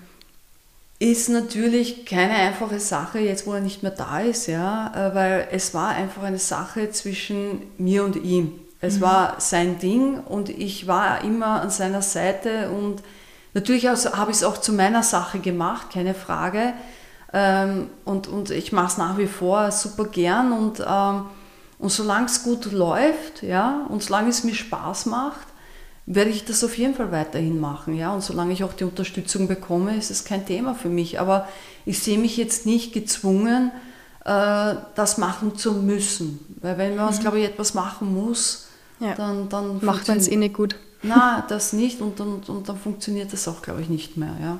Ist 0.99 1.31
natürlich 1.31 2.05
keine 2.05 2.35
einfache 2.35 2.79
Sache, 2.79 3.21
jetzt 3.21 3.47
wo 3.47 3.55
er 3.55 3.61
nicht 3.61 3.83
mehr 3.83 3.91
da 3.91 4.21
ist, 4.21 4.49
ja, 4.49 4.93
äh, 4.95 5.15
weil 5.15 5.49
es 5.51 5.73
war 5.73 5.89
einfach 5.89 6.23
eine 6.23 6.39
Sache 6.39 6.91
zwischen 6.91 7.63
mir 7.79 8.05
und 8.05 8.17
ihm. 8.17 8.53
Es 8.83 8.97
mhm. 8.97 9.01
war 9.01 9.37
sein 9.39 9.79
Ding 9.79 10.19
und 10.19 10.51
ich 10.51 10.87
war 10.87 11.25
immer 11.25 11.63
an 11.63 11.71
seiner 11.71 12.03
Seite 12.03 12.71
und 12.71 13.03
natürlich 13.55 13.87
habe 13.87 14.31
ich 14.31 14.37
es 14.37 14.45
auch 14.45 14.59
zu 14.59 14.75
meiner 14.75 15.03
Sache 15.03 15.39
gemacht, 15.39 15.87
keine 15.91 16.13
Frage. 16.13 16.75
Ähm, 17.33 17.89
und, 18.05 18.27
und 18.27 18.51
ich 18.51 18.73
mache 18.73 18.89
es 18.89 18.99
nach 18.99 19.17
wie 19.17 19.27
vor 19.27 19.71
super 19.71 20.05
gern 20.05 20.53
und, 20.53 20.85
ähm, 20.87 21.27
und 21.79 21.91
solange 21.91 22.27
es 22.27 22.43
gut 22.43 22.73
läuft 22.73 23.43
ja, 23.43 23.87
und 23.89 24.03
solange 24.03 24.31
es 24.31 24.43
mir 24.43 24.55
Spaß 24.55 25.07
macht, 25.07 25.47
werde 26.07 26.31
ich 26.31 26.45
das 26.45 26.65
auf 26.65 26.77
jeden 26.77 26.95
Fall 26.95 27.13
weiterhin 27.13 27.61
machen. 27.61 27.95
Ja? 27.95 28.13
Und 28.13 28.23
solange 28.23 28.53
ich 28.53 28.65
auch 28.65 28.73
die 28.73 28.85
Unterstützung 28.85 29.47
bekomme, 29.47 29.97
ist 29.97 30.11
es 30.11 30.25
kein 30.25 30.45
Thema 30.45 30.75
für 30.75 30.89
mich. 30.89 31.21
Aber 31.21 31.47
ich 31.87 32.01
sehe 32.01 32.19
mich 32.19 32.37
jetzt 32.37 32.67
nicht 32.67 32.93
gezwungen, 32.93 33.71
äh, 34.25 34.75
das 34.97 35.19
machen 35.19 35.57
zu 35.57 35.73
müssen. 35.73 36.41
Weil 36.61 36.79
wenn 36.79 36.97
man, 36.97 37.15
mhm. 37.15 37.21
glaube 37.21 37.39
ich, 37.39 37.45
etwas 37.45 37.75
machen 37.75 38.13
muss, 38.13 38.67
ja. 38.99 39.15
dann, 39.15 39.49
dann 39.49 39.85
macht 39.85 40.09
man 40.09 40.19
es 40.19 40.27
eh 40.27 40.37
nicht 40.37 40.55
gut. 40.55 40.75
Na, 41.03 41.45
das 41.49 41.73
nicht 41.73 42.01
und, 42.01 42.21
und, 42.21 42.49
und 42.49 42.69
dann 42.69 42.77
funktioniert 42.77 43.33
das 43.33 43.49
auch, 43.49 43.63
glaube 43.63 43.81
ich, 43.81 43.89
nicht 43.89 44.17
mehr. 44.17 44.37
Ja. 44.43 44.59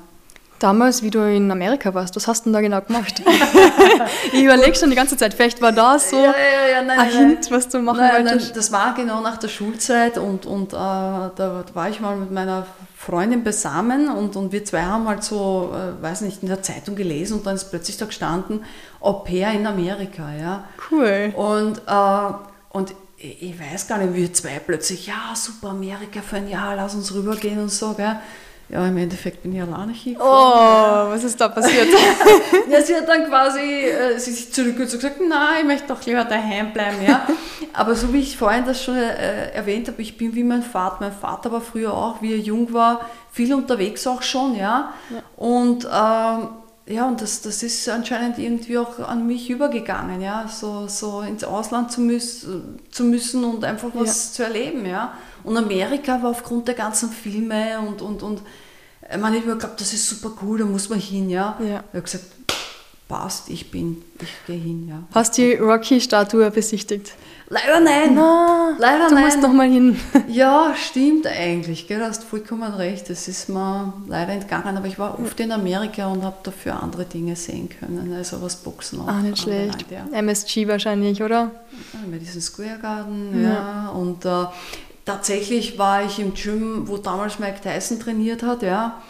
Damals, 0.61 1.03
wie 1.03 1.09
du 1.09 1.21
in 1.21 1.51
Amerika 1.51 1.95
warst, 1.95 2.15
was 2.17 2.29
hast 2.29 2.45
du 2.45 2.51
denn 2.51 2.53
da 2.53 2.61
genau 2.61 2.83
gemacht? 2.83 3.23
ich 4.33 4.43
überlege 4.45 4.77
schon 4.77 4.91
die 4.91 4.97
ganze 4.97 5.17
Zeit, 5.17 5.33
vielleicht 5.33 5.63
war 5.63 5.73
da 5.73 5.99
so 5.99 6.17
ja, 6.17 6.35
ja, 6.35 6.69
ja, 6.71 6.83
nein, 6.83 6.99
ein 6.99 7.09
Hint, 7.11 7.51
was 7.51 7.67
du 7.69 7.79
machen 7.79 8.01
nein, 8.01 8.27
wolltest. 8.27 8.49
Nein, 8.49 8.55
das 8.57 8.71
war 8.71 8.95
genau 8.95 9.23
nach 9.23 9.39
der 9.39 9.49
Schulzeit 9.49 10.19
und, 10.19 10.45
und 10.45 10.75
äh, 10.75 10.77
da 10.77 11.65
war 11.73 11.89
ich 11.89 12.01
mal 12.01 12.15
mit 12.15 12.31
meiner 12.31 12.67
Freundin 12.95 13.43
beisammen 13.43 14.11
und, 14.11 14.37
und 14.37 14.53
wir 14.53 14.63
zwei 14.63 14.83
haben 14.83 15.09
halt 15.09 15.25
so, 15.25 15.73
äh, 15.75 16.03
weiß 16.03 16.21
nicht, 16.21 16.43
in 16.43 16.49
der 16.49 16.63
Zeitung 16.63 16.95
gelesen 16.95 17.39
und 17.39 17.47
dann 17.47 17.55
ist 17.55 17.71
plötzlich 17.71 17.97
da 17.97 18.05
gestanden, 18.05 18.63
Au 19.01 19.15
pair 19.15 19.53
in 19.53 19.67
Amerika, 19.67 20.31
ja. 20.39 20.65
Cool. 20.91 21.33
Und, 21.37 21.79
äh, 21.87 22.33
und 22.69 22.95
ich 23.17 23.59
weiß 23.59 23.89
gar 23.89 23.97
nicht, 23.97 24.15
wir 24.15 24.31
zwei 24.35 24.59
plötzlich, 24.59 25.07
ja, 25.07 25.35
super, 25.35 25.71
Amerika 25.71 26.21
für 26.21 26.37
ein 26.37 26.49
Jahr, 26.49 26.77
lass 26.77 26.95
uns 26.95 27.15
rübergehen 27.15 27.59
und 27.59 27.71
so, 27.71 27.95
gell. 27.95 28.17
Ja, 28.73 28.87
im 28.87 28.97
Endeffekt 28.99 29.43
bin 29.43 29.55
ich 29.55 29.61
alleine 29.61 29.93
hingefahren. 29.93 31.09
Oh, 31.09 31.13
was 31.13 31.25
ist 31.25 31.41
da 31.41 31.49
passiert? 31.49 31.89
ja, 32.71 32.81
sie 32.81 32.95
hat 32.95 33.09
dann 33.09 33.27
quasi, 33.27 33.59
äh, 33.59 34.17
sie 34.19 34.31
sich 34.31 34.53
zurückgezogen 34.53 35.03
und 35.05 35.17
gesagt, 35.17 35.21
nein, 35.29 35.61
ich 35.61 35.67
möchte 35.67 35.89
doch 35.89 36.05
lieber 36.07 36.25
daheim 36.25 36.73
bleiben, 36.73 36.99
ja. 37.05 37.27
Aber 37.73 37.97
so 37.97 38.13
wie 38.13 38.21
ich 38.21 38.37
vorhin 38.37 38.65
das 38.65 38.85
schon 38.85 38.97
äh, 38.97 39.51
erwähnt 39.51 39.89
habe, 39.89 40.01
ich 40.01 40.17
bin 40.17 40.37
wie 40.37 40.45
mein 40.45 40.63
Vater. 40.63 40.99
Mein 41.01 41.13
Vater 41.13 41.51
war 41.51 41.61
früher 41.61 41.93
auch, 41.93 42.23
wie 42.23 42.33
er 42.33 42.39
jung 42.39 42.73
war, 42.73 43.01
viel 43.33 43.53
unterwegs 43.55 44.07
auch 44.07 44.23
schon, 44.23 44.55
ja. 44.55 44.95
ja. 45.11 45.23
Und 45.37 45.85
ähm, 45.87 46.49
ja, 46.87 47.07
und 47.07 47.21
das, 47.21 47.41
das 47.43 47.63
ist 47.63 47.89
anscheinend 47.89 48.39
irgendwie 48.39 48.79
auch 48.79 48.99
an 49.01 49.27
mich 49.27 49.51
übergegangen, 49.51 50.21
ja, 50.21 50.49
so, 50.49 50.87
so 50.89 51.21
ins 51.23 51.45
Ausland 51.45 51.93
zu, 51.93 52.01
müß, 52.01 52.47
zu 52.91 53.05
müssen 53.05 53.45
und 53.45 53.65
einfach 53.65 53.91
was 53.95 54.29
ja. 54.29 54.33
zu 54.35 54.43
erleben, 54.45 54.87
ja. 54.87 55.13
Und 55.45 55.57
Amerika 55.57 56.23
war 56.23 56.31
aufgrund 56.31 56.69
der 56.69 56.75
ganzen 56.75 57.11
Filme 57.11 57.79
und, 57.81 58.03
und, 58.03 58.23
und 58.23 58.43
man 59.19 59.33
hat 59.35 59.43
immer 59.43 59.55
geglaubt, 59.55 59.81
das 59.81 59.93
ist 59.93 60.09
super 60.09 60.33
cool, 60.43 60.59
da 60.59 60.65
muss 60.65 60.89
man 60.89 61.01
hin, 61.01 61.31
ja. 61.31 61.57
ja. 61.61 61.67
Ich 61.67 61.95
habe 61.95 62.03
gesagt, 62.03 62.25
passt, 63.09 63.49
ich 63.51 63.71
bin, 63.71 64.03
ich 64.21 64.29
gehe 64.47 64.57
hin, 64.61 64.89
ja. 64.89 65.03
Hast 65.13 65.37
du 65.37 65.43
die 65.43 65.55
Rocky-Statue 65.55 66.51
besichtigt? 66.51 67.13
Leider 67.53 67.81
nein. 67.81 68.15
Na, 68.15 68.77
Leider 68.79 69.09
du 69.09 69.15
nein. 69.17 69.25
musst 69.25 69.43
noch 69.43 69.53
mal 69.53 69.69
hin. 69.69 69.99
Ja, 70.29 70.73
stimmt 70.77 71.27
eigentlich. 71.27 71.89
Gell? 71.89 71.99
Du 71.99 72.07
hast 72.07 72.23
vollkommen 72.23 72.73
recht. 72.73 73.11
Das 73.11 73.27
ist 73.27 73.49
mir 73.49 73.93
leider 74.07 74.35
entgangen. 74.35 74.77
Aber 74.77 74.87
ich 74.87 75.01
war 75.01 75.19
oft 75.19 75.41
in 75.41 75.51
Amerika 75.51 76.07
und 76.07 76.23
habe 76.23 76.37
dafür 76.45 76.81
andere 76.81 77.05
Dinge 77.05 77.35
sehen 77.35 77.69
können. 77.69 78.15
Also 78.17 78.41
was 78.41 78.55
Boxen 78.55 79.01
auch. 79.01 79.09
Ah, 79.09 79.21
nicht 79.21 79.39
schlecht. 79.39 79.85
ja. 79.91 80.07
MSG 80.17 80.69
wahrscheinlich, 80.69 81.21
oder? 81.21 81.51
Ja, 81.93 81.99
Madison 82.09 82.41
Square 82.41 82.79
Garden, 82.81 83.43
ja. 83.43 83.49
ja. 83.51 83.89
Und 83.89 84.25
äh, 84.25 84.45
tatsächlich 85.11 85.79
war 85.79 86.05
ich 86.05 86.19
im 86.19 86.35
Gym, 86.35 86.89
wo 86.89 86.97
damals 86.97 87.39
Mike 87.39 87.61
Tyson 87.63 87.99
trainiert 87.99 88.43
hat, 88.43 88.63
ja. 88.63 89.01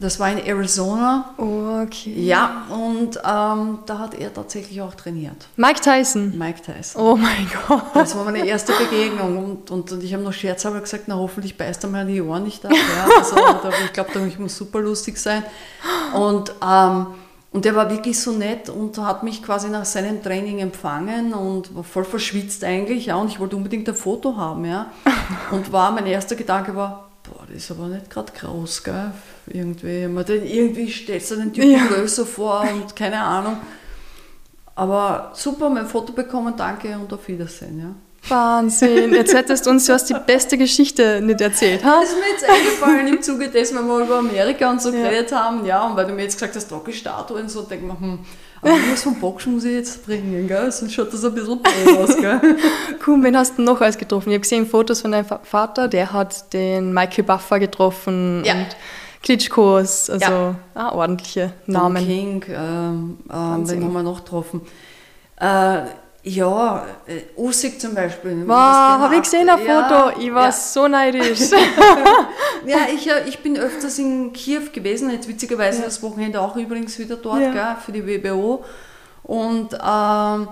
Das 0.00 0.20
war 0.20 0.30
in 0.30 0.38
Arizona. 0.38 1.34
Oh, 1.38 1.82
okay. 1.82 2.14
Ja, 2.14 2.66
und 2.70 3.16
ähm, 3.16 3.80
da 3.84 3.98
hat 3.98 4.14
er 4.14 4.32
tatsächlich 4.32 4.80
auch 4.80 4.94
trainiert. 4.94 5.48
Mike 5.56 5.80
Tyson? 5.80 6.38
Mike 6.38 6.62
Tyson. 6.62 7.02
Oh 7.02 7.16
mein 7.16 7.50
Gott. 7.66 7.82
Das 7.94 8.16
war 8.16 8.24
meine 8.24 8.46
erste 8.46 8.74
Begegnung. 8.74 9.36
Und, 9.36 9.70
und, 9.72 9.90
und 9.90 10.04
ich 10.04 10.14
habe 10.14 10.22
noch 10.22 10.32
scherzhalber 10.32 10.80
gesagt, 10.80 11.04
na 11.08 11.16
hoffentlich 11.16 11.56
beißt 11.56 11.82
er 11.82 11.90
mal 11.90 12.06
die 12.06 12.22
Ohren 12.22 12.44
nicht 12.44 12.64
ab. 12.64 12.70
Ja, 12.72 13.08
also, 13.18 13.36
ich 13.84 13.92
glaube, 13.92 14.10
da 14.14 14.20
muss 14.40 14.56
super 14.56 14.78
lustig 14.78 15.18
sein. 15.18 15.42
Und, 16.14 16.54
ähm, 16.64 17.08
und 17.58 17.66
er 17.66 17.74
war 17.74 17.90
wirklich 17.90 18.20
so 18.20 18.30
nett 18.30 18.68
und 18.68 18.96
hat 18.98 19.24
mich 19.24 19.42
quasi 19.42 19.68
nach 19.68 19.84
seinem 19.84 20.22
Training 20.22 20.60
empfangen 20.60 21.34
und 21.34 21.74
war 21.74 21.82
voll 21.82 22.04
verschwitzt 22.04 22.62
eigentlich. 22.62 23.06
Ja, 23.06 23.16
und 23.16 23.32
ich 23.32 23.40
wollte 23.40 23.56
unbedingt 23.56 23.88
ein 23.88 23.96
Foto 23.96 24.36
haben. 24.36 24.64
Ja. 24.64 24.92
Und 25.50 25.72
war, 25.72 25.90
mein 25.90 26.06
erster 26.06 26.36
Gedanke 26.36 26.76
war, 26.76 27.10
boah, 27.24 27.44
das 27.48 27.56
ist 27.64 27.72
aber 27.72 27.88
nicht 27.88 28.10
gerade 28.10 28.32
groß, 28.32 28.84
gell? 28.84 29.10
Irgendwie, 29.48 30.06
man 30.06 30.24
irgendwie 30.24 30.88
stellt 30.88 31.28
du 31.28 31.34
den 31.34 31.52
Typen 31.52 31.72
ja. 31.72 31.84
größer 31.86 32.24
vor 32.24 32.60
und 32.60 32.94
keine 32.94 33.20
Ahnung. 33.20 33.56
Aber 34.76 35.32
super, 35.34 35.68
mein 35.68 35.86
Foto 35.86 36.12
bekommen, 36.12 36.54
danke 36.56 36.96
und 36.96 37.12
auf 37.12 37.26
Wiedersehen, 37.26 37.80
ja. 37.80 37.90
Wahnsinn. 38.30 39.12
Jetzt 39.12 39.34
hättest 39.34 39.66
du 39.66 39.70
uns 39.70 39.88
erst 39.88 40.10
die 40.10 40.16
beste 40.26 40.58
Geschichte 40.58 41.20
nicht 41.20 41.40
erzählt. 41.40 41.84
Ha? 41.84 42.00
Das 42.00 42.10
ist 42.10 42.18
mir 42.18 42.30
jetzt 42.30 42.48
eingefallen 42.48 43.08
im 43.08 43.22
Zuge 43.22 43.48
dessen, 43.48 43.78
wenn 43.78 43.86
wir 43.86 44.00
über 44.00 44.18
Amerika 44.18 44.70
und 44.70 44.80
so 44.82 44.90
ja. 44.90 45.02
geredet 45.02 45.32
haben. 45.32 45.64
Ja, 45.64 45.86
und 45.86 45.96
weil 45.96 46.06
du 46.06 46.12
mir 46.12 46.22
jetzt 46.22 46.34
gesagt 46.34 46.56
hast, 46.56 46.70
Rocky-Statue 46.70 47.40
und 47.40 47.50
so, 47.50 47.62
denke 47.62 47.86
ich 47.86 47.92
mir, 47.92 48.00
hm, 48.00 48.18
aber 48.60 48.72
was 48.90 49.02
vom 49.02 49.14
Boxen 49.20 49.54
muss 49.54 49.64
ich 49.64 49.72
jetzt 49.72 50.04
bringen, 50.04 50.48
gell? 50.48 50.70
Sonst 50.72 50.92
schaut 50.92 51.12
das 51.12 51.24
ein 51.24 51.32
bisschen 51.32 51.60
blöd 51.62 51.96
aus, 51.96 52.16
gell? 52.16 52.40
Cool, 53.06 53.22
wen 53.22 53.36
hast 53.36 53.56
du 53.56 53.62
noch 53.62 53.80
alles 53.80 53.96
getroffen? 53.96 54.30
Ich 54.30 54.34
habe 54.34 54.40
gesehen 54.40 54.66
Fotos 54.66 55.00
von 55.00 55.12
deinem 55.12 55.26
Vater, 55.42 55.88
der 55.88 56.12
hat 56.12 56.52
den 56.52 56.92
Michael 56.92 57.24
Buffer 57.24 57.60
getroffen 57.60 58.42
ja. 58.44 58.54
und 58.54 58.66
Klitschkos, 59.22 60.10
also 60.10 60.30
ja. 60.30 60.54
ah, 60.74 60.92
ordentliche 60.92 61.52
Namen. 61.66 61.96
Tom 61.96 62.06
King, 62.06 62.44
ähm, 62.48 63.18
ähm, 63.32 63.68
wen 63.68 63.84
haben 63.84 63.92
wir 63.92 64.02
noch 64.02 64.24
getroffen? 64.24 64.62
Äh, 65.40 65.82
ja, 66.28 66.86
äh, 67.06 67.22
Usyk 67.36 67.80
zum 67.80 67.94
Beispiel. 67.94 68.46
Wow, 68.46 68.54
habe 68.54 69.16
ich 69.16 69.22
gesehen 69.22 69.48
ein 69.48 69.64
ja, 69.64 69.88
Foto. 69.88 70.20
Ich 70.20 70.32
war 70.32 70.46
ja. 70.46 70.52
so 70.52 70.86
neidisch. 70.88 71.40
ja, 72.66 72.78
ich, 72.94 73.08
äh, 73.08 73.28
ich 73.28 73.38
bin 73.40 73.56
öfters 73.56 73.98
in 73.98 74.32
Kiew 74.32 74.70
gewesen, 74.72 75.10
jetzt 75.10 75.28
witzigerweise 75.28 75.80
ja. 75.80 75.84
das 75.86 76.02
Wochenende 76.02 76.40
auch 76.40 76.56
übrigens 76.56 76.98
wieder 76.98 77.16
dort, 77.16 77.40
ja. 77.40 77.52
gell, 77.52 77.76
für 77.84 77.92
die 77.92 78.06
WBO. 78.06 78.64
Und 79.22 79.72
ähm, 79.74 80.48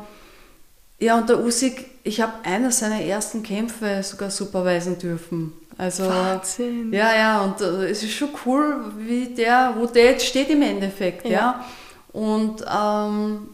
ja, 0.99 1.19
und 1.19 1.29
der 1.29 1.41
Usyk, 1.41 1.85
ich 2.05 2.21
habe 2.21 2.33
einer 2.45 2.71
seiner 2.71 3.01
ersten 3.01 3.43
Kämpfe 3.43 4.03
sogar 4.03 4.31
superweisen 4.31 4.99
dürfen. 4.99 5.53
Also, 5.79 6.07
Wahnsinn. 6.07 6.91
Ja, 6.93 7.15
ja, 7.15 7.43
und 7.43 7.61
äh, 7.61 7.91
es 7.91 8.03
ist 8.03 8.13
schon 8.13 8.31
cool, 8.47 8.93
wie 8.97 9.27
der, 9.27 9.75
wo 9.77 9.87
der 9.87 10.13
jetzt 10.13 10.27
steht 10.27 10.49
im 10.49 10.63
Endeffekt, 10.63 11.27
ja. 11.27 11.31
ja. 11.31 11.65
Und 12.13 12.65
ähm, 12.67 13.49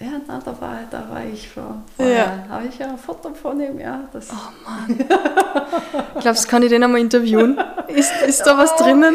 ja, 0.00 0.20
na, 0.26 0.40
da, 0.44 0.60
war, 0.60 0.78
da 0.90 1.08
war 1.08 1.24
ich 1.24 1.50
schon. 1.52 1.84
Vorher 1.96 2.16
ja. 2.16 2.46
habe 2.48 2.66
ich 2.66 2.78
ja 2.78 2.88
ein 2.88 2.98
Foto 2.98 3.32
von 3.32 3.60
ihm, 3.60 3.78
ja. 3.78 4.08
Das 4.12 4.28
oh 4.30 4.68
Mann. 4.68 4.98
Glaubst 6.20 6.44
du, 6.44 6.48
kann 6.48 6.62
ich 6.64 6.68
den 6.70 6.82
einmal 6.82 7.00
interviewen? 7.00 7.56
Ist, 7.86 8.12
ist 8.26 8.42
da 8.42 8.58
was 8.58 8.74
drinnen? 8.76 9.14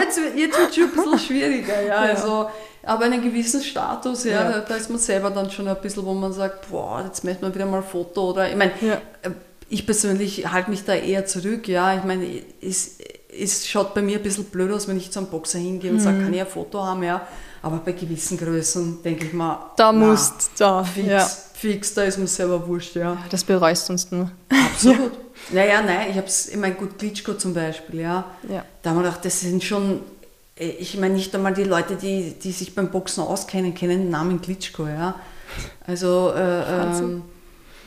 Jetzt, 0.00 0.18
jetzt 0.34 0.58
wird 0.58 0.70
es 0.70 0.74
schon 0.74 0.84
ein 0.84 0.90
bisschen 0.90 1.18
schwieriger, 1.18 1.80
ja. 1.82 2.04
ja. 2.04 2.10
Also, 2.12 2.50
aber 2.82 3.04
einen 3.04 3.22
gewissen 3.22 3.62
Status, 3.62 4.24
ja, 4.24 4.50
ja, 4.50 4.60
da 4.60 4.74
ist 4.74 4.90
man 4.90 4.98
selber 4.98 5.30
dann 5.30 5.48
schon 5.50 5.68
ein 5.68 5.80
bisschen, 5.80 6.04
wo 6.04 6.12
man 6.14 6.32
sagt, 6.32 6.68
boah, 6.68 7.04
jetzt 7.04 7.22
möchte 7.22 7.42
man 7.42 7.54
wieder 7.54 7.66
mal 7.66 7.76
ein 7.76 7.84
Foto 7.84 8.30
oder, 8.30 8.50
ich 8.50 8.56
meine, 8.56 8.72
ja. 8.80 8.94
Äh, 9.22 9.30
ich 9.68 9.86
persönlich 9.86 10.52
halte 10.52 10.68
mich 10.68 10.84
da 10.84 10.94
eher 10.94 11.24
zurück, 11.26 11.66
ja. 11.68 11.96
Ich 11.96 12.04
meine, 12.04 12.26
es, 12.60 12.98
es 13.30 13.68
schaut 13.68 13.94
bei 13.94 14.02
mir 14.02 14.18
ein 14.18 14.22
bisschen 14.22 14.44
blöd 14.44 14.70
aus, 14.72 14.88
wenn 14.88 14.96
ich 14.96 15.12
zum 15.12 15.28
Boxer 15.28 15.60
hingehe 15.60 15.90
und 15.90 15.98
mhm. 15.98 16.00
sage, 16.00 16.18
kann 16.18 16.34
ich 16.34 16.40
ein 16.40 16.46
Foto 16.46 16.82
haben, 16.82 17.04
ja. 17.04 17.26
Aber 17.62 17.76
bei 17.76 17.92
gewissen 17.92 18.36
Größen 18.36 19.02
denke 19.02 19.26
ich 19.26 19.32
mal, 19.32 19.70
da 19.76 19.92
musst 19.92 20.50
da 20.58 20.82
fix, 20.82 21.06
ja. 21.06 21.24
fix, 21.54 21.94
da 21.94 22.02
ist 22.02 22.18
mir 22.18 22.26
selber 22.26 22.66
wurscht, 22.66 22.96
ja. 22.96 23.16
Das 23.30 23.44
bereust 23.44 23.88
uns 23.88 24.10
nur. 24.10 24.30
Absolut. 24.48 25.12
naja, 25.52 25.80
nein, 25.80 26.08
ich 26.10 26.16
habe 26.16 26.26
es, 26.26 26.48
ich 26.48 26.56
meine, 26.56 26.74
gut, 26.74 26.98
Klitschko 26.98 27.34
zum 27.34 27.54
Beispiel, 27.54 28.00
ja. 28.00 28.24
ja. 28.48 28.64
Da 28.82 28.90
haben 28.90 28.96
wir 28.96 29.04
gedacht, 29.04 29.24
das 29.24 29.40
sind 29.40 29.62
schon, 29.62 30.00
äh, 30.58 30.70
ich 30.70 30.98
meine 30.98 31.14
nicht 31.14 31.32
einmal 31.36 31.54
die 31.54 31.62
Leute, 31.62 31.94
die, 31.94 32.34
die 32.42 32.50
sich 32.50 32.74
beim 32.74 32.90
Boxen 32.90 33.22
auskennen, 33.22 33.74
kennen 33.74 34.00
den 34.00 34.10
Namen 34.10 34.42
Klitschko, 34.42 34.88
ja. 34.88 35.14
Also, 35.86 36.32
äh, 36.34 36.98
ähm, 36.98 37.22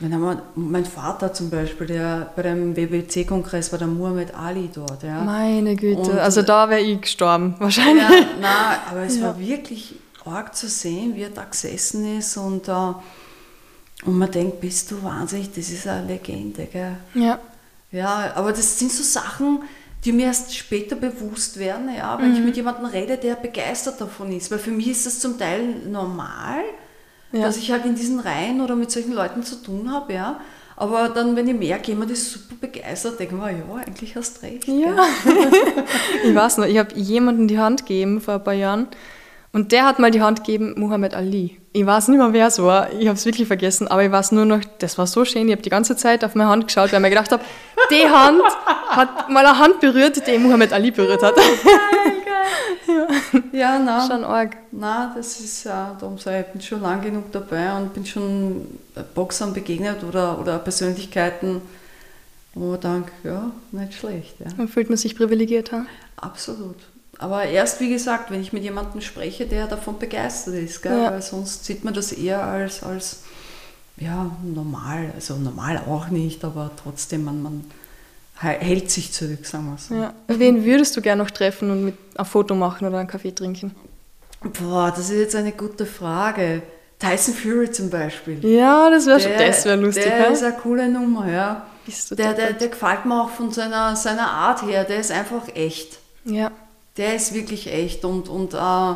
wenn 0.00 0.10
wir, 0.10 0.42
mein 0.54 0.84
Vater 0.84 1.32
zum 1.32 1.50
Beispiel, 1.50 1.86
der 1.86 2.32
bei 2.36 2.42
dem 2.42 2.76
WBC-Kongress 2.76 3.72
war 3.72 3.78
der 3.78 3.88
Muhammad 3.88 4.34
Ali 4.34 4.68
dort. 4.72 5.02
Ja. 5.02 5.22
Meine 5.22 5.74
Güte, 5.76 6.00
und, 6.00 6.18
also 6.18 6.42
da 6.42 6.68
wäre 6.68 6.80
ich 6.80 7.00
gestorben, 7.00 7.54
wahrscheinlich. 7.58 8.02
Ja, 8.02 8.26
nein, 8.40 8.78
aber 8.90 9.02
es 9.02 9.16
ja. 9.16 9.22
war 9.22 9.38
wirklich 9.38 9.94
arg 10.24 10.54
zu 10.54 10.68
sehen, 10.68 11.14
wie 11.14 11.22
er 11.22 11.30
da 11.30 11.44
gesessen 11.44 12.18
ist 12.18 12.36
und, 12.36 12.68
uh, 12.68 12.94
und 14.04 14.18
man 14.18 14.30
denkt, 14.30 14.60
bist 14.60 14.90
du 14.90 15.02
wahnsinnig, 15.02 15.50
das 15.54 15.70
ist 15.70 15.86
eine 15.86 16.06
Legende. 16.06 16.66
Gell? 16.66 16.96
Ja. 17.14 17.38
Ja, 17.92 18.32
aber 18.34 18.50
das 18.50 18.78
sind 18.78 18.92
so 18.92 19.02
Sachen, 19.02 19.62
die 20.04 20.12
mir 20.12 20.26
erst 20.26 20.54
später 20.54 20.96
bewusst 20.96 21.58
werden, 21.58 21.88
ja, 21.96 22.18
wenn 22.18 22.30
mhm. 22.30 22.36
ich 22.36 22.44
mit 22.44 22.56
jemandem 22.56 22.86
rede, 22.86 23.16
der 23.16 23.36
begeistert 23.36 24.00
davon 24.00 24.30
ist. 24.32 24.50
Weil 24.50 24.58
für 24.58 24.70
mich 24.70 24.88
ist 24.88 25.06
das 25.06 25.20
zum 25.20 25.38
Teil 25.38 25.64
normal 25.88 26.60
ja. 27.32 27.42
dass 27.42 27.56
ich 27.56 27.70
halt 27.70 27.84
in 27.84 27.94
diesen 27.94 28.20
Reihen 28.20 28.60
oder 28.60 28.76
mit 28.76 28.90
solchen 28.90 29.12
Leuten 29.12 29.42
zu 29.42 29.56
tun 29.56 29.92
habe, 29.92 30.12
ja. 30.12 30.40
Aber 30.78 31.08
dann, 31.08 31.34
wenn 31.36 31.48
ich 31.48 31.56
merke, 31.56 31.92
jemand 31.92 32.10
ist 32.10 32.30
super 32.30 32.54
begeistert, 32.60 33.18
denke 33.18 33.34
ich 33.34 33.40
mir, 33.40 33.50
ja, 33.50 33.82
eigentlich 33.86 34.14
hast 34.14 34.42
du 34.42 34.46
recht. 34.46 34.68
Ja. 34.68 35.06
ich 36.24 36.34
weiß 36.34 36.58
noch, 36.58 36.66
ich 36.66 36.76
habe 36.78 36.94
jemanden 36.94 37.48
die 37.48 37.58
Hand 37.58 37.86
gegeben 37.86 38.20
vor 38.20 38.34
ein 38.34 38.44
paar 38.44 38.54
Jahren 38.54 38.88
und 39.52 39.72
der 39.72 39.86
hat 39.86 39.98
mal 39.98 40.10
die 40.10 40.20
Hand 40.20 40.44
gegeben, 40.44 40.74
Muhammad 40.76 41.14
Ali. 41.14 41.58
Ich 41.72 41.86
weiß 41.86 42.08
nicht 42.08 42.18
mehr, 42.18 42.34
wer 42.34 42.48
es 42.48 42.60
war, 42.60 42.92
ich 42.92 43.08
habe 43.08 43.16
es 43.16 43.24
wirklich 43.24 43.46
vergessen, 43.46 43.88
aber 43.88 44.04
ich 44.04 44.12
weiß 44.12 44.32
nur 44.32 44.44
noch, 44.44 44.60
das 44.78 44.98
war 44.98 45.06
so 45.06 45.24
schön, 45.24 45.46
ich 45.48 45.52
habe 45.52 45.62
die 45.62 45.70
ganze 45.70 45.96
Zeit 45.96 46.24
auf 46.24 46.34
meine 46.34 46.50
Hand 46.50 46.66
geschaut, 46.66 46.92
weil 46.92 46.98
ich 46.98 47.02
mir 47.02 47.08
gedacht 47.08 47.32
habe, 47.32 47.42
die 47.90 48.06
Hand 48.06 48.42
hat 48.88 49.30
mal 49.30 49.46
eine 49.46 49.58
Hand 49.58 49.80
berührt, 49.80 50.26
die 50.26 50.38
Muhammad 50.38 50.74
Ali 50.74 50.90
berührt 50.90 51.22
hat. 51.22 51.36
Ja, 52.88 53.40
ja 53.52 53.78
nein. 53.78 54.08
Schon 54.08 54.24
arg. 54.24 54.56
Nein, 54.72 55.10
das 55.14 55.40
ist 55.40 55.64
ja, 55.64 55.96
darum 55.98 56.18
sage 56.18 56.44
ich, 56.46 56.52
bin 56.52 56.60
schon 56.60 56.82
lang 56.82 57.02
genug 57.02 57.32
dabei 57.32 57.76
und 57.76 57.94
bin 57.94 58.06
schon 58.06 58.66
Boxern 59.14 59.52
begegnet 59.52 60.02
oder, 60.04 60.38
oder 60.38 60.58
Persönlichkeiten, 60.58 61.62
wo 62.54 62.70
man 62.70 62.80
denkt, 62.80 63.12
ja, 63.24 63.50
nicht 63.72 63.94
schlecht. 63.94 64.40
Ja. 64.40 64.46
Dann 64.56 64.68
fühlt 64.68 64.88
man 64.88 64.96
sich 64.96 65.16
privilegiert, 65.16 65.72
ha? 65.72 65.86
Absolut. 66.16 66.76
Aber 67.18 67.44
erst, 67.44 67.80
wie 67.80 67.88
gesagt, 67.88 68.30
wenn 68.30 68.40
ich 68.40 68.52
mit 68.52 68.62
jemandem 68.62 69.00
spreche, 69.00 69.46
der 69.46 69.66
davon 69.66 69.98
begeistert 69.98 70.54
ist, 70.54 70.82
gell? 70.82 70.98
Ja. 70.98 71.12
weil 71.12 71.22
sonst 71.22 71.64
sieht 71.64 71.84
man 71.84 71.94
das 71.94 72.12
eher 72.12 72.42
als, 72.44 72.82
als 72.82 73.20
ja, 73.96 74.30
normal. 74.42 75.12
Also 75.14 75.36
normal 75.36 75.78
auch 75.88 76.08
nicht, 76.08 76.44
aber 76.44 76.70
trotzdem, 76.82 77.24
man, 77.24 77.42
man 77.42 77.64
hält 78.36 78.90
sich 78.90 79.12
zurück, 79.12 79.46
sagen 79.46 79.66
wir 79.66 79.78
so. 79.78 79.94
Ja. 79.94 80.12
Wen 80.28 80.64
würdest 80.64 80.96
du 80.96 81.00
gerne 81.00 81.22
noch 81.22 81.30
treffen 81.30 81.70
und 81.70 81.84
mit 81.84 81.94
ein 82.16 82.24
Foto 82.24 82.54
machen 82.54 82.86
oder 82.86 82.98
einen 82.98 83.08
Kaffee 83.08 83.34
trinken? 83.34 83.74
Boah, 84.42 84.90
das 84.94 85.10
ist 85.10 85.18
jetzt 85.18 85.36
eine 85.36 85.52
gute 85.52 85.86
Frage. 85.86 86.62
Tyson 86.98 87.34
Fury 87.34 87.70
zum 87.70 87.90
Beispiel. 87.90 88.44
Ja, 88.44 88.90
das 88.90 89.06
wäre 89.06 89.20
wär 89.20 89.76
lustig. 89.76 90.04
Der 90.04 90.26
he? 90.26 90.32
ist 90.32 90.42
eine 90.42 90.54
coole 90.54 90.88
Nummer, 90.88 91.30
ja. 91.30 91.66
Der, 92.10 92.32
der, 92.32 92.52
der 92.52 92.68
gefällt 92.68 93.04
mir 93.04 93.22
auch 93.22 93.30
von 93.30 93.52
seiner, 93.52 93.94
seiner 93.96 94.30
Art 94.30 94.62
her. 94.62 94.84
Der 94.84 94.98
ist 94.98 95.12
einfach 95.12 95.48
echt. 95.54 95.98
Ja. 96.24 96.50
Der 96.96 97.14
ist 97.14 97.34
wirklich 97.34 97.72
echt 97.72 98.04
und, 98.04 98.28
und 98.28 98.54
äh, 98.54 98.94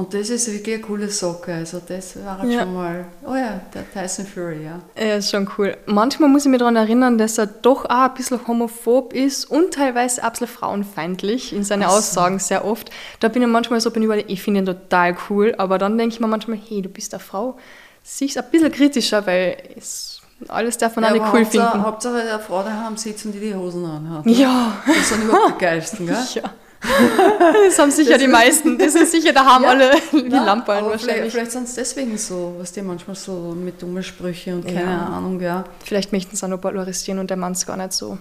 und 0.00 0.14
das 0.14 0.30
ist 0.30 0.50
wirklich 0.50 0.76
eine 0.76 0.82
coole 0.82 1.10
Socke. 1.10 1.52
Also 1.52 1.78
das 1.86 2.24
war 2.24 2.38
halt 2.38 2.50
ja. 2.50 2.60
schon 2.60 2.74
mal, 2.74 3.04
oh 3.22 3.34
ja, 3.34 3.60
der 3.74 3.84
Tyson 3.92 4.24
Fury, 4.24 4.64
ja. 4.64 4.80
Er 4.94 5.18
ist 5.18 5.30
schon 5.30 5.46
cool. 5.58 5.76
Manchmal 5.84 6.30
muss 6.30 6.46
ich 6.46 6.50
mich 6.50 6.58
daran 6.58 6.76
erinnern, 6.76 7.18
dass 7.18 7.36
er 7.36 7.46
doch 7.46 7.84
auch 7.84 7.90
ein 7.90 8.14
bisschen 8.14 8.40
homophob 8.46 9.12
ist 9.12 9.44
und 9.44 9.74
teilweise 9.74 10.24
ein 10.24 10.30
bisschen 10.30 10.46
frauenfeindlich 10.46 11.52
in 11.52 11.64
seinen 11.64 11.82
so. 11.82 11.88
Aussagen 11.88 12.38
sehr 12.38 12.64
oft. 12.64 12.90
Da 13.20 13.28
bin 13.28 13.42
ich 13.42 13.48
manchmal 13.48 13.78
so, 13.82 13.90
bin 13.90 14.10
ich, 14.10 14.24
ich 14.30 14.42
finde 14.42 14.60
ihn 14.60 14.66
total 14.66 15.14
cool, 15.28 15.54
aber 15.58 15.76
dann 15.76 15.98
denke 15.98 16.14
ich 16.14 16.20
mir 16.20 16.28
manchmal, 16.28 16.56
hey, 16.66 16.80
du 16.80 16.88
bist 16.88 17.12
eine 17.12 17.20
Frau. 17.20 17.58
Siehst 18.02 18.38
ein 18.38 18.44
bisschen 18.50 18.72
kritischer, 18.72 19.26
weil 19.26 19.58
es 19.76 20.22
alles 20.48 20.78
darf 20.78 20.96
man 20.96 21.04
ja, 21.04 21.10
auch 21.10 21.14
nicht 21.14 21.26
cool 21.34 21.40
Hauptsache, 21.40 21.70
finden. 21.70 21.86
Hauptsache 21.86 22.16
eine 22.16 22.38
Frau 22.38 22.62
daheim 22.62 22.96
sitzen, 22.96 23.32
die 23.32 23.40
die 23.40 23.54
Hosen 23.54 23.84
anhat. 23.84 24.24
Ja. 24.24 24.78
Das 24.86 25.10
sind 25.10 25.24
überhaupt 25.24 25.60
die 25.60 25.64
Geisten, 25.64 26.06
gell? 26.06 26.16
Ja. 26.34 26.54
das 27.66 27.78
haben 27.78 27.90
sicher 27.90 28.12
das 28.12 28.22
die 28.22 28.28
meisten. 28.28 28.78
Das 28.78 28.94
ist 28.94 29.12
sicher, 29.12 29.32
da 29.32 29.44
haben 29.44 29.64
ja, 29.64 29.70
alle 29.70 29.90
die 30.12 30.28
ja, 30.30 30.44
Lampen 30.44 30.66
wahrscheinlich. 30.68 31.02
Vielleicht, 31.02 31.32
vielleicht 31.32 31.52
sind 31.52 31.64
es 31.64 31.74
deswegen 31.74 32.16
so, 32.16 32.54
was 32.58 32.72
die 32.72 32.82
manchmal 32.82 33.16
so 33.16 33.54
mit 33.54 33.80
dummen 33.82 34.02
Sprüchen 34.02 34.54
und 34.54 34.66
keine 34.66 34.82
ja. 34.82 35.06
Ahnung, 35.06 35.40
ja. 35.40 35.64
Vielleicht 35.84 36.12
möchten 36.12 36.36
sie 36.36 36.44
auch 36.44 36.48
noch 36.48 36.60
polarisieren 36.60 37.18
und 37.18 37.28
der 37.28 37.36
Mann 37.36 37.52
ist 37.52 37.66
gar 37.66 37.76
nicht 37.76 37.92
so. 37.92 38.18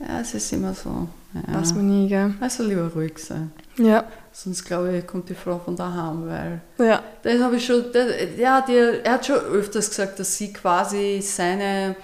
Ja, 0.00 0.20
es 0.20 0.34
ist 0.34 0.52
immer 0.52 0.74
so. 0.74 1.08
Ja. 1.34 1.60
Weiß 1.60 1.74
man 1.74 1.88
nie, 1.88 2.08
gell? 2.08 2.34
Also 2.40 2.62
lieber 2.62 2.90
ruhig 2.94 3.18
sein. 3.18 3.52
Ja. 3.76 4.04
Sonst 4.32 4.64
glaube 4.64 4.96
ich, 4.96 5.06
kommt 5.06 5.28
die 5.28 5.34
Frau 5.34 5.58
von 5.58 5.74
daheim, 5.74 6.28
weil. 6.28 6.60
Ja. 6.78 7.02
Das 7.22 7.40
habe 7.40 7.56
ich 7.56 7.66
schon. 7.66 7.86
Das, 7.92 8.06
ja, 8.36 8.60
die, 8.60 9.00
er 9.02 9.12
hat 9.12 9.26
schon 9.26 9.36
öfters 9.36 9.88
gesagt, 9.88 10.20
dass 10.20 10.36
sie 10.36 10.52
quasi 10.52 11.20
seine, 11.20 11.96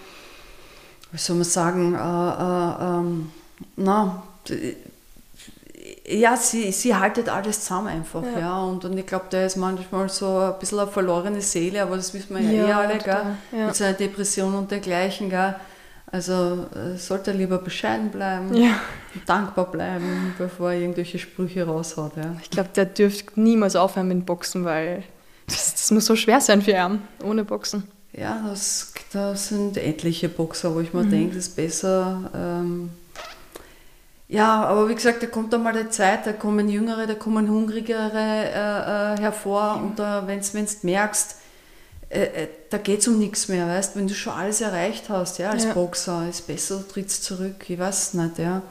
wie 1.13 1.19
soll 1.19 1.37
man 1.37 1.45
sagen, 1.45 1.95
äh, 1.95 1.99
äh, 1.99 2.99
ähm, 2.99 3.33
na, 3.77 4.23
ja, 6.07 6.37
sie, 6.37 6.71
sie 6.73 6.95
haltet 6.95 7.29
alles 7.29 7.61
zusammen 7.61 7.89
einfach, 7.89 8.23
ja. 8.23 8.39
ja. 8.39 8.63
Und, 8.63 8.85
und 8.85 8.97
ich 8.99 9.07
glaube, 9.07 9.27
der 9.31 9.47
ist 9.47 9.57
manchmal 9.57 10.09
so 10.09 10.39
ein 10.39 10.59
bisschen 10.59 10.79
eine 10.79 10.91
verlorene 10.91 11.41
Seele, 11.41 11.83
aber 11.83 11.97
das 11.97 12.13
wissen 12.13 12.37
wir 12.37 12.43
ja, 12.43 12.69
eh 12.69 12.73
alle, 12.73 12.99
gell? 12.99 13.37
Ja. 13.53 13.67
Mit 13.67 13.75
seiner 13.75 13.95
Depression 13.95 14.55
und 14.55 14.71
dergleichen, 14.71 15.31
gell? 15.31 15.55
Also 16.13 16.67
äh, 16.75 16.97
sollte 16.97 17.33
er 17.33 17.37
lieber 17.37 17.59
bescheiden 17.59 18.11
bleiben, 18.11 18.55
ja. 18.55 18.79
dankbar 19.27 19.71
bleiben, 19.71 20.35
bevor 20.39 20.71
er 20.71 20.79
irgendwelche 20.79 21.19
Sprüche 21.19 21.67
raushaut. 21.67 22.17
Ja. 22.17 22.37
Ich 22.41 22.51
glaube, 22.51 22.69
der 22.77 22.85
dürfte 22.85 23.41
niemals 23.41 23.75
aufhören 23.75 24.09
mit 24.09 24.25
Boxen, 24.25 24.65
weil 24.65 25.03
das, 25.47 25.73
das 25.73 25.91
muss 25.91 26.07
so 26.07 26.15
schwer 26.15 26.41
sein 26.41 26.63
für 26.63 26.73
ihn, 26.73 27.01
ohne 27.25 27.45
Boxen. 27.45 27.85
Ja, 28.13 28.45
das, 28.49 28.93
das 29.13 29.49
sind 29.49 29.77
etliche 29.77 30.29
Boxer, 30.29 30.73
wo 30.75 30.81
ich 30.81 30.93
mir 30.93 31.03
mhm. 31.03 31.11
denke, 31.11 31.39
es 31.39 31.49
ist 31.49 31.57
besser, 31.57 32.31
ähm, 32.33 32.91
ja, 34.35 34.65
aber 34.65 34.89
wie 34.89 34.97
gesagt, 34.97 35.23
da 35.23 35.27
kommt 35.29 35.55
einmal 35.55 35.73
die 35.73 35.89
Zeit, 35.91 36.27
da 36.27 36.33
kommen 36.33 36.69
Jüngere, 36.69 37.07
da 37.07 37.15
kommen 37.15 37.49
Hungrigere 37.49 38.11
äh, 38.19 39.15
äh, 39.15 39.21
hervor 39.21 39.81
und 39.81 39.97
da, 39.97 40.27
wenn 40.27 40.41
du 40.41 40.67
merkst, 40.83 41.37
äh, 42.11 42.23
äh 42.23 42.49
da 42.69 42.79
geht 42.79 42.99
es 42.99 43.07
um 43.07 43.21
nichts 43.21 43.47
mehr, 43.47 43.69
weißt 43.69 43.95
wenn 43.95 44.09
du 44.09 44.15
schon 44.15 44.33
alles 44.33 44.61
erreicht 44.61 45.09
hast, 45.09 45.39
ja, 45.39 45.51
als 45.51 45.65
ja. 45.65 45.73
Boxer, 45.73 46.29
ist 46.29 46.49
besser, 46.49 46.79
du 46.79 46.93
trittst 46.93 47.23
zurück, 47.23 47.65
ich 47.69 47.79
weiß 47.79 48.15
nicht, 48.15 48.39
ja. 48.39 48.63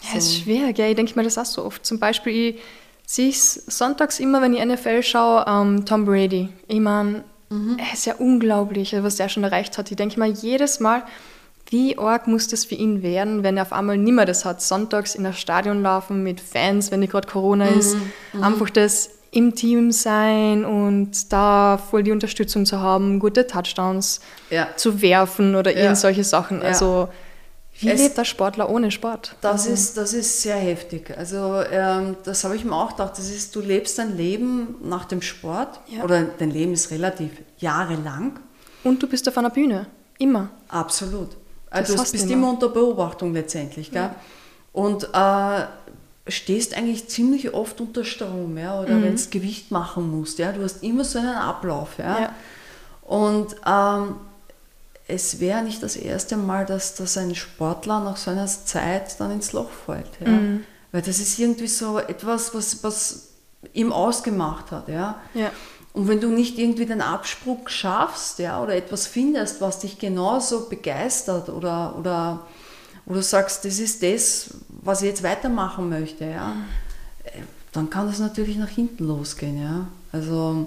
So. 0.00 0.08
Ja, 0.08 0.18
ist 0.18 0.36
schwer, 0.38 0.72
gell? 0.72 0.90
ich 0.90 0.96
denke 0.96 1.12
mir 1.16 1.24
das 1.24 1.36
auch 1.36 1.44
so 1.44 1.62
oft. 1.62 1.84
Zum 1.84 1.98
Beispiel, 1.98 2.32
ich 2.32 2.62
sehe 3.04 3.28
es 3.28 3.54
sonntags 3.66 4.20
immer, 4.20 4.40
wenn 4.40 4.54
ich 4.54 4.64
NFL 4.64 5.02
schaue, 5.02 5.44
ähm, 5.46 5.84
Tom 5.84 6.06
Brady. 6.06 6.48
Ich 6.66 6.80
meine, 6.80 7.24
mhm. 7.50 7.76
er 7.78 7.92
ist 7.92 8.06
ja 8.06 8.14
unglaublich, 8.14 8.94
was 8.98 9.20
er 9.20 9.28
schon 9.28 9.44
erreicht 9.44 9.76
hat. 9.76 9.90
Ich 9.90 9.96
denke 9.98 10.18
mal 10.18 10.30
jedes 10.30 10.80
Mal, 10.80 11.02
wie 11.70 11.98
arg 11.98 12.26
muss 12.26 12.48
das 12.48 12.64
für 12.64 12.74
ihn 12.74 13.02
werden, 13.02 13.42
wenn 13.42 13.56
er 13.56 13.62
auf 13.62 13.72
einmal 13.72 13.98
nicht 13.98 14.14
mehr 14.14 14.24
das 14.24 14.44
hat, 14.44 14.62
sonntags 14.62 15.14
in 15.14 15.24
das 15.24 15.38
Stadion 15.38 15.82
laufen 15.82 16.22
mit 16.22 16.40
Fans, 16.40 16.90
wenn 16.90 17.00
nicht 17.00 17.12
gerade 17.12 17.28
Corona 17.28 17.70
mhm. 17.70 17.78
ist, 17.78 17.96
mhm. 18.32 18.42
einfach 18.42 18.70
das 18.70 19.10
im 19.32 19.54
Team 19.54 19.92
sein 19.92 20.64
und 20.64 21.32
da 21.32 21.78
voll 21.78 22.02
die 22.02 22.12
Unterstützung 22.12 22.64
zu 22.64 22.80
haben, 22.80 23.18
gute 23.18 23.46
Touchdowns 23.46 24.20
ja. 24.50 24.68
zu 24.76 25.02
werfen 25.02 25.54
oder 25.54 25.76
ja. 25.76 25.94
solche 25.94 26.24
Sachen. 26.24 26.60
Ja. 26.62 26.68
Also 26.68 27.08
wie 27.78 27.90
es, 27.90 28.00
lebt 28.00 28.16
der 28.16 28.24
Sportler 28.24 28.70
ohne 28.70 28.90
Sport? 28.90 29.36
Das, 29.42 29.62
also. 29.62 29.70
ist, 29.72 29.96
das 29.98 30.14
ist 30.14 30.40
sehr 30.40 30.56
heftig. 30.56 31.12
Also 31.16 31.60
ähm, 31.70 32.16
das 32.24 32.44
habe 32.44 32.56
ich 32.56 32.64
mir 32.64 32.74
auch 32.74 32.92
gedacht. 32.92 33.18
Das 33.18 33.28
ist, 33.28 33.54
du 33.54 33.60
lebst 33.60 33.98
dein 33.98 34.16
Leben 34.16 34.76
nach 34.82 35.04
dem 35.04 35.20
Sport 35.20 35.80
oder 36.02 36.22
dein 36.22 36.50
Leben 36.50 36.72
ist 36.72 36.90
relativ 36.90 37.32
jahrelang. 37.58 38.38
Und 38.84 39.02
du 39.02 39.06
bist 39.06 39.28
auf 39.28 39.36
einer 39.36 39.50
Bühne, 39.50 39.86
immer. 40.18 40.48
Absolut. 40.68 41.36
Also 41.70 41.96
du 41.96 42.10
bist 42.10 42.30
immer 42.30 42.50
unter 42.50 42.68
Beobachtung 42.68 43.32
letztendlich. 43.32 43.90
Gell? 43.90 44.02
Ja. 44.02 44.14
Und 44.72 45.08
äh, 45.12 45.66
stehst 46.30 46.76
eigentlich 46.76 47.08
ziemlich 47.08 47.54
oft 47.54 47.80
unter 47.80 48.04
Strom, 48.04 48.58
ja, 48.58 48.80
oder 48.80 48.94
mhm. 48.94 49.02
wenn 49.02 49.16
du 49.16 49.22
Gewicht 49.30 49.70
machen 49.70 50.10
musst. 50.10 50.38
Ja? 50.38 50.52
Du 50.52 50.62
hast 50.62 50.82
immer 50.82 51.04
so 51.04 51.18
einen 51.18 51.34
Ablauf. 51.34 51.98
Ja? 51.98 52.20
ja. 52.20 52.34
Und 53.02 53.56
ähm, 53.66 54.16
es 55.08 55.38
wäre 55.38 55.62
nicht 55.62 55.82
das 55.82 55.96
erste 55.96 56.36
Mal, 56.36 56.66
dass, 56.66 56.94
dass 56.94 57.16
ein 57.16 57.34
Sportler 57.34 58.00
nach 58.00 58.16
so 58.16 58.30
einer 58.30 58.46
Zeit 58.46 59.18
dann 59.20 59.30
ins 59.30 59.52
Loch 59.52 59.70
fällt. 59.70 60.10
Ja? 60.20 60.28
Mhm. 60.28 60.64
Weil 60.92 61.02
das 61.02 61.18
ist 61.18 61.38
irgendwie 61.38 61.68
so 61.68 61.98
etwas, 61.98 62.54
was, 62.54 62.82
was 62.82 63.28
ihm 63.72 63.92
ausgemacht 63.92 64.72
hat. 64.72 64.88
Ja? 64.88 65.20
ja. 65.34 65.50
Und 65.96 66.08
wenn 66.08 66.20
du 66.20 66.28
nicht 66.28 66.58
irgendwie 66.58 66.84
den 66.84 67.00
Abspruch 67.00 67.70
schaffst 67.70 68.38
ja, 68.38 68.62
oder 68.62 68.76
etwas 68.76 69.06
findest, 69.06 69.62
was 69.62 69.78
dich 69.78 69.98
genauso 69.98 70.68
begeistert 70.68 71.48
oder, 71.48 71.96
oder 71.98 72.46
wo 73.06 73.14
du 73.14 73.22
sagst, 73.22 73.64
das 73.64 73.78
ist 73.78 74.02
das, 74.02 74.50
was 74.68 75.00
ich 75.00 75.08
jetzt 75.08 75.22
weitermachen 75.22 75.88
möchte, 75.88 76.26
ja, 76.26 76.54
dann 77.72 77.88
kann 77.88 78.08
das 78.08 78.18
natürlich 78.18 78.58
nach 78.58 78.68
hinten 78.68 79.06
losgehen. 79.06 79.58
Ja. 79.58 79.86
Also 80.12 80.66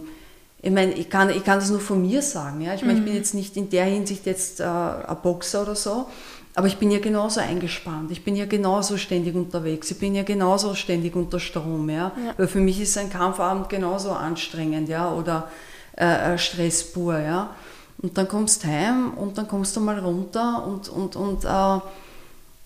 ich 0.63 0.72
meine, 0.72 0.94
ich 0.94 1.12
kann, 1.12 1.30
ich 1.30 1.44
kann 1.44 1.60
das 1.60 1.70
nur 1.70 1.80
von 1.80 2.02
mir 2.02 2.24
sagen. 2.24 2.62
Ja. 2.62 2.74
Ich 2.74 2.82
meine, 2.82 2.98
ich 2.98 3.06
bin 3.06 3.13
mhm. 3.13 3.20
jetzt 3.20 3.36
nicht 3.36 3.56
in 3.56 3.70
der 3.70 3.86
Hinsicht 3.86 4.26
jetzt 4.26 4.62
äh, 4.62 4.63
ein 4.63 5.18
Boxer 5.22 5.62
oder 5.62 5.76
so, 5.76 6.08
aber 6.56 6.68
ich 6.68 6.78
bin 6.78 6.92
ja 6.92 7.00
genauso 7.00 7.40
eingespannt, 7.40 8.12
ich 8.12 8.24
bin 8.24 8.36
ja 8.36 8.46
genauso 8.46 8.98
ständig 8.98 9.36
unterwegs, 9.36 9.92
ich 9.92 10.00
bin 10.00 10.16
ja 10.16 10.24
genauso 10.24 10.74
ständig 10.74 11.16
unter 11.16 11.40
Strom. 11.40 11.90
Ja? 11.90 12.12
ja. 12.26 12.34
Weil 12.38 12.48
für 12.48 12.60
mich 12.60 12.82
ist 12.82 12.98
ein 12.98 13.10
Kampfabend 13.10 13.70
genauso 13.70 14.12
anstrengend 14.12 14.90
ja? 14.90 15.14
oder 15.14 15.50
äh, 15.96 16.38
Stress 16.38 16.92
pur. 16.92 17.20
Ja? 17.20 17.52
Und 18.00 18.18
dann 18.18 18.28
kommst 18.28 18.64
du 18.64 18.68
heim 18.68 19.14
und 19.14 19.38
dann 19.38 19.48
kommst 19.48 19.76
du 19.76 19.80
mal 19.80 20.00
runter 20.00 20.66
und, 20.66 20.90
und, 20.90 21.16
und, 21.16 21.46
äh, 21.46 21.80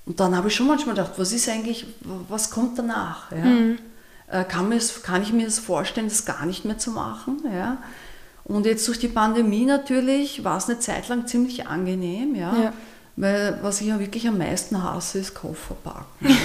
und 0.05 0.19
dann 0.19 0.35
habe 0.35 0.47
ich 0.47 0.55
schon 0.55 0.67
manchmal 0.67 0.95
gedacht, 0.95 1.13
was 1.17 1.31
ist 1.31 1.49
eigentlich, 1.49 1.85
was 2.29 2.51
kommt 2.51 2.79
danach? 2.79 3.31
Ja? 3.31 3.45
Mhm. 3.45 3.79
Äh, 4.27 4.45
kann, 4.45 4.73
kann 5.03 5.21
ich 5.21 5.33
mir 5.33 5.45
das 5.45 5.59
vorstellen, 5.59 6.07
das 6.07 6.25
gar 6.25 6.45
nicht 6.45 6.63
mehr 6.63 6.77
zu 6.77 6.91
machen? 6.91 7.43
Ja? 7.53 7.77
Und 8.45 8.65
jetzt 8.65 8.87
durch 8.87 8.99
die 8.99 9.09
Pandemie 9.09 9.65
natürlich 9.65 10.43
war 10.43 10.57
es 10.57 10.69
eine 10.69 10.79
Zeit 10.79 11.09
lang 11.09 11.27
ziemlich 11.27 11.67
angenehm. 11.67 12.33
ja. 12.33 12.55
ja 12.55 12.73
weil 13.15 13.59
was 13.61 13.81
ich 13.81 13.87
ja 13.87 13.99
wirklich 13.99 14.27
am 14.27 14.37
meisten 14.37 14.81
hasse, 14.81 15.19
ist 15.19 15.35
Koffer 15.35 15.75
packen. 15.83 16.27
Ja. 16.27 16.35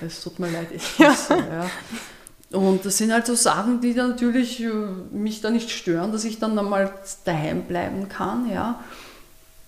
Es 0.06 0.22
tut 0.22 0.38
mir 0.38 0.50
leid, 0.50 0.68
es 0.74 0.98
ja. 0.98 1.14
so. 1.14 1.34
Ja. 1.34 1.68
Und 2.50 2.84
das 2.84 2.96
sind 2.96 3.12
halt 3.12 3.26
so 3.26 3.34
Sachen, 3.34 3.80
die 3.80 3.94
dann 3.94 4.10
natürlich 4.10 4.62
äh, 4.62 4.70
mich 5.10 5.40
da 5.40 5.50
nicht 5.50 5.70
stören, 5.70 6.12
dass 6.12 6.24
ich 6.24 6.38
dann 6.38 6.58
einmal 6.58 6.92
daheim 7.24 7.62
bleiben 7.62 8.08
kann. 8.08 8.48
Ja. 8.50 8.80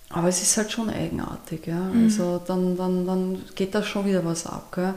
Aber 0.09 0.27
es 0.27 0.41
ist 0.41 0.57
halt 0.57 0.71
schon 0.71 0.89
eigenartig. 0.89 1.67
Ja. 1.67 1.79
Mhm. 1.79 2.05
Also 2.05 2.41
dann, 2.45 2.77
dann, 2.77 3.05
dann 3.05 3.41
geht 3.55 3.75
da 3.75 3.83
schon 3.83 4.05
wieder 4.05 4.25
was 4.25 4.45
ab. 4.45 4.71
Gell. 4.73 4.93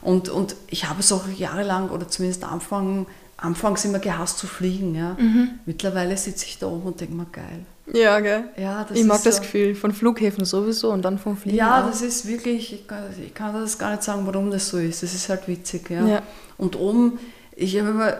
Und, 0.00 0.28
und 0.28 0.56
ich 0.68 0.88
habe 0.88 1.00
es 1.00 1.12
auch 1.12 1.28
jahrelang 1.28 1.90
oder 1.90 2.08
zumindest 2.08 2.44
Anfang, 2.44 3.06
anfangs 3.36 3.84
immer 3.84 3.98
gehasst 3.98 4.38
zu 4.38 4.46
fliegen. 4.46 4.94
Ja. 4.94 5.16
Mhm. 5.18 5.50
Mittlerweile 5.64 6.16
sitze 6.16 6.46
ich 6.46 6.58
da 6.58 6.66
oben 6.66 6.88
und 6.88 7.00
denke 7.00 7.14
mir, 7.14 7.26
geil. 7.26 7.66
Ja, 7.92 8.20
gell? 8.20 8.44
Ja, 8.56 8.86
ich 8.92 9.04
mag 9.04 9.22
das 9.22 9.36
so, 9.36 9.42
Gefühl 9.42 9.74
von 9.74 9.92
Flughäfen 9.92 10.44
sowieso 10.44 10.92
und 10.92 11.02
dann 11.02 11.18
vom 11.18 11.36
Fliegen. 11.36 11.56
Ja, 11.56 11.82
auch. 11.82 11.86
das 11.88 12.02
ist 12.02 12.26
wirklich, 12.26 12.72
ich 12.72 12.86
kann, 12.86 13.04
ich 13.24 13.34
kann, 13.34 13.54
das 13.54 13.78
gar 13.78 13.92
nicht 13.92 14.02
sagen, 14.02 14.26
warum 14.26 14.50
das 14.50 14.68
so 14.68 14.78
ist. 14.78 15.02
Das 15.02 15.14
ist 15.14 15.28
halt 15.28 15.48
witzig. 15.48 15.88
Ja. 15.90 16.06
ja. 16.06 16.22
Und 16.56 16.76
oben, 16.76 17.18
ich 17.54 17.78
habe 17.78 17.90
immer, 17.90 18.16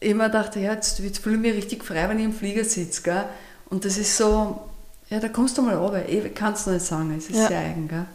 immer 0.00 0.26
gedacht, 0.26 0.56
ja, 0.56 0.72
jetzt, 0.72 0.98
jetzt 1.00 1.18
fühle 1.18 1.36
ich 1.36 1.40
mich 1.40 1.54
richtig 1.54 1.84
frei, 1.84 2.08
wenn 2.08 2.18
ich 2.18 2.24
im 2.24 2.32
Flieger 2.32 2.64
sitze. 2.64 3.02
Gell? 3.02 3.24
Und 3.70 3.84
das 3.84 3.98
ist 3.98 4.16
so, 4.16 4.60
ja, 5.10 5.18
da 5.18 5.28
kommst 5.28 5.58
du 5.58 5.62
mal 5.62 5.74
runter. 5.74 6.08
Ich 6.08 6.34
kann 6.34 6.52
es 6.52 6.66
nicht 6.66 6.84
sagen, 6.84 7.14
es 7.16 7.28
ist 7.28 7.36
ja. 7.36 7.48
sehr 7.48 7.58
eigen. 7.58 7.88
Gell? 7.88 8.06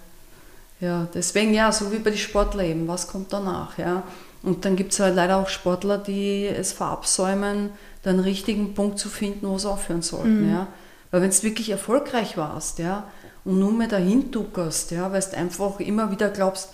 Ja, 0.80 1.08
deswegen 1.14 1.54
ja, 1.54 1.72
so 1.72 1.92
wie 1.92 2.00
bei 2.00 2.10
den 2.10 2.20
Sportlern 2.20 2.66
eben, 2.66 2.88
was 2.88 3.08
kommt 3.08 3.32
danach? 3.32 3.78
Ja? 3.78 4.04
Und 4.42 4.66
dann 4.66 4.76
gibt 4.76 4.92
es 4.92 5.00
halt 5.00 5.16
leider 5.16 5.38
auch 5.38 5.48
Sportler, 5.48 5.98
die 5.98 6.46
es 6.46 6.74
verabsäumen, 6.74 7.70
den 8.04 8.20
richtigen 8.20 8.74
Punkt 8.74 9.00
zu 9.00 9.08
finden, 9.08 9.48
wo 9.48 9.58
sie 9.58 9.70
aufhören 9.70 10.02
sollten. 10.02 10.48
Mhm. 10.48 10.52
Ja? 10.52 10.68
Weil 11.14 11.22
wenn 11.22 11.30
du 11.30 11.44
wirklich 11.44 11.70
erfolgreich 11.70 12.38
warst, 12.38 12.80
ja, 12.80 13.08
und 13.46 13.60
nur 13.60 13.72
mehr 13.72 13.88
dahin 13.88 14.32
duckerst, 14.32 14.90
ja, 14.90 15.12
weil 15.12 15.22
du 15.22 15.38
einfach 15.38 15.80
immer 15.80 16.10
wieder 16.10 16.30
glaubst, 16.30 16.70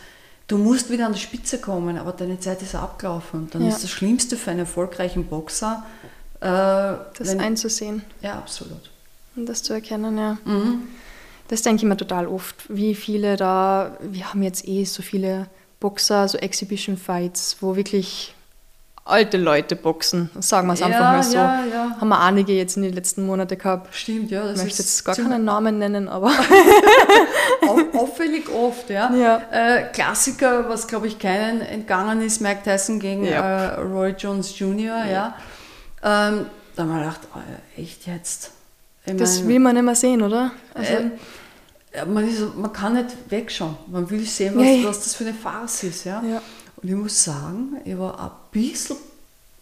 du 0.47 0.57
musst 0.57 0.89
wieder 0.89 1.07
an 1.07 1.11
die 1.11 1.19
Spitze 1.19 1.59
kommen, 1.59 1.97
aber 1.97 2.13
deine 2.13 2.39
Zeit 2.39 2.61
ist 2.61 2.73
abgelaufen. 2.73 3.41
Und 3.41 3.53
dann 3.53 3.63
ja. 3.63 3.67
ist 3.67 3.83
das 3.83 3.89
Schlimmste 3.89 4.37
für 4.37 4.51
einen 4.51 4.61
erfolgreichen 4.61 5.25
Boxer, 5.25 5.85
äh, 6.39 6.45
das 6.45 7.03
wenn, 7.19 7.41
einzusehen. 7.41 8.03
Ja, 8.21 8.35
absolut. 8.35 8.89
Und 9.35 9.45
das 9.45 9.61
zu 9.61 9.73
erkennen, 9.73 10.17
ja. 10.17 10.37
Mhm. 10.45 10.83
Das 11.49 11.61
denke 11.63 11.83
ich 11.83 11.89
mir 11.89 11.97
total 11.97 12.25
oft, 12.25 12.55
wie 12.69 12.95
viele 12.95 13.35
da, 13.35 13.97
wir 13.99 14.29
haben 14.29 14.41
jetzt 14.41 14.65
eh 14.65 14.85
so 14.85 15.01
viele 15.01 15.47
Boxer, 15.81 16.29
so 16.29 16.37
Exhibition 16.37 16.95
Fights, 16.95 17.57
wo 17.59 17.75
wirklich 17.75 18.35
alte 19.09 19.37
Leute 19.37 19.75
boxen, 19.75 20.29
sagen 20.39 20.67
wir 20.67 20.73
es 20.73 20.81
einfach 20.81 20.99
ja, 20.99 21.11
mal 21.11 21.23
so. 21.23 21.35
Ja, 21.35 21.65
ja. 21.65 21.97
Haben 21.99 22.09
wir 22.09 22.19
einige 22.19 22.53
jetzt 22.53 22.77
in 22.77 22.83
den 22.83 22.93
letzten 22.93 23.25
Monaten 23.25 23.57
gehabt. 23.57 23.93
Stimmt, 23.95 24.31
ja. 24.31 24.51
ich 24.51 24.57
möchte 24.57 24.81
jetzt 24.81 25.03
gar 25.03 25.15
keinen 25.15 25.43
Namen 25.45 25.79
nennen, 25.79 26.07
aber. 26.07 26.31
Auffällig 27.93 28.49
oft, 28.49 28.89
ja. 28.89 29.41
Äh, 29.51 29.83
Klassiker, 29.91 30.69
was 30.69 30.87
glaube 30.87 31.07
ich 31.07 31.19
keinen 31.19 31.61
entgangen 31.61 32.21
ist, 32.21 32.41
Mike 32.41 32.61
Tyson 32.63 32.99
gegen 32.99 33.25
äh, 33.25 33.37
Roy 33.37 34.15
Jones 34.17 34.57
Jr., 34.57 35.05
ja. 35.05 35.35
Ähm, 36.01 36.45
da 36.75 36.83
haben 36.83 36.89
wir 36.89 36.99
gedacht, 36.99 37.21
oh, 37.35 37.81
echt 37.81 38.07
jetzt? 38.07 38.51
Ich 39.05 39.15
das 39.17 39.45
will 39.47 39.59
man 39.59 39.75
nicht 39.75 39.83
mehr 39.83 39.95
sehen, 39.95 40.21
oder? 40.21 40.51
Also, 40.73 40.93
äh, 40.93 42.05
man, 42.05 42.27
ist, 42.27 42.55
man, 42.55 42.71
kann 42.71 42.93
nicht 42.93 43.09
wegschauen. 43.29 43.75
Man 43.87 44.09
will 44.09 44.25
sehen, 44.25 44.55
was, 44.55 44.85
was 44.85 45.03
das 45.03 45.15
für 45.15 45.25
eine 45.25 45.33
Farce 45.33 45.83
ist. 45.83 46.05
Ja? 46.05 46.21
ja. 46.23 46.41
Und 46.81 46.89
ich 46.89 46.95
muss 46.95 47.23
sagen, 47.23 47.77
ich 47.83 47.97
war 47.97 48.19
ein 48.19 48.31
bisschen 48.51 48.97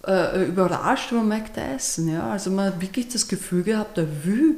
äh, 0.06 0.46
überrascht 0.46 1.12
über 1.12 1.24
Mike 1.24 1.50
Tyson. 1.54 2.10
Ja? 2.10 2.30
Also 2.32 2.52
man 2.52 2.68
hat 2.68 2.82
wirklich 2.82 3.10
das 3.10 3.28
Gefühl 3.28 3.64
gehabt, 3.64 3.98
der 3.98 4.08
will. 4.24 4.56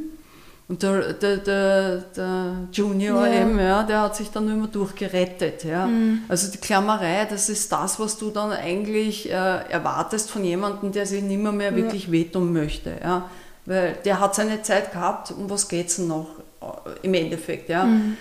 Und 0.68 0.84
der, 0.84 1.14
der, 1.14 1.38
der, 1.38 1.98
der 2.16 2.54
Junior 2.72 3.26
ja. 3.26 3.42
eben, 3.42 3.58
ja, 3.58 3.82
der 3.82 4.02
hat 4.02 4.16
sich 4.16 4.30
dann 4.30 4.48
immer 4.48 4.68
durchgerettet. 4.68 5.64
Ja? 5.64 5.88
Mhm. 5.88 6.24
Also 6.28 6.52
die 6.52 6.60
Klammerei, 6.60 7.26
das 7.26 7.50
ist 7.50 7.72
das, 7.72 8.00
was 8.00 8.18
du 8.18 8.30
dann 8.30 8.52
eigentlich 8.52 9.30
äh, 9.30 9.32
erwartest 9.32 10.30
von 10.30 10.44
jemandem, 10.44 10.92
der 10.92 11.08
sich 11.08 11.24
nicht 11.24 11.42
mehr, 11.42 11.76
wirklich 11.76 12.06
ja. 12.06 12.12
wehtun 12.12 12.54
möchte. 12.54 12.94
Ja? 13.02 13.30
Weil 13.66 13.98
der 14.06 14.20
hat 14.20 14.36
seine 14.36 14.62
Zeit 14.62 14.92
gehabt, 14.92 15.32
um 15.32 15.50
was 15.50 15.68
geht 15.68 15.88
es 15.88 15.98
noch 15.98 16.28
äh, 16.62 16.66
im 17.02 17.16
Endeffekt. 17.16 17.70
Ja? 17.70 17.86
Mhm. 17.86 18.18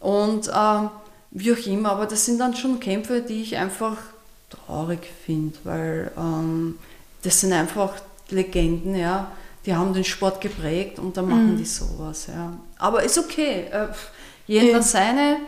Und 0.00 0.48
äh, 0.48 0.88
wie 1.32 1.52
auch 1.52 1.66
immer, 1.66 1.92
aber 1.92 2.06
das 2.06 2.24
sind 2.24 2.38
dann 2.38 2.54
schon 2.54 2.78
Kämpfe, 2.78 3.22
die 3.22 3.42
ich 3.42 3.56
einfach 3.56 3.96
traurig 4.50 5.00
finde, 5.24 5.56
weil 5.64 6.12
ähm, 6.16 6.78
das 7.22 7.40
sind 7.40 7.52
einfach 7.52 7.94
Legenden, 8.28 8.94
ja, 8.94 9.32
die 9.64 9.74
haben 9.74 9.94
den 9.94 10.04
Sport 10.04 10.40
geprägt 10.40 10.98
und 10.98 11.16
dann 11.16 11.28
machen 11.28 11.52
mhm. 11.54 11.56
die 11.56 11.64
sowas, 11.64 12.26
ja. 12.26 12.52
Aber 12.78 13.02
ist 13.02 13.18
okay, 13.18 13.66
äh, 13.70 13.88
jeder 14.46 14.72
ja. 14.72 14.82
seine, 14.82 15.38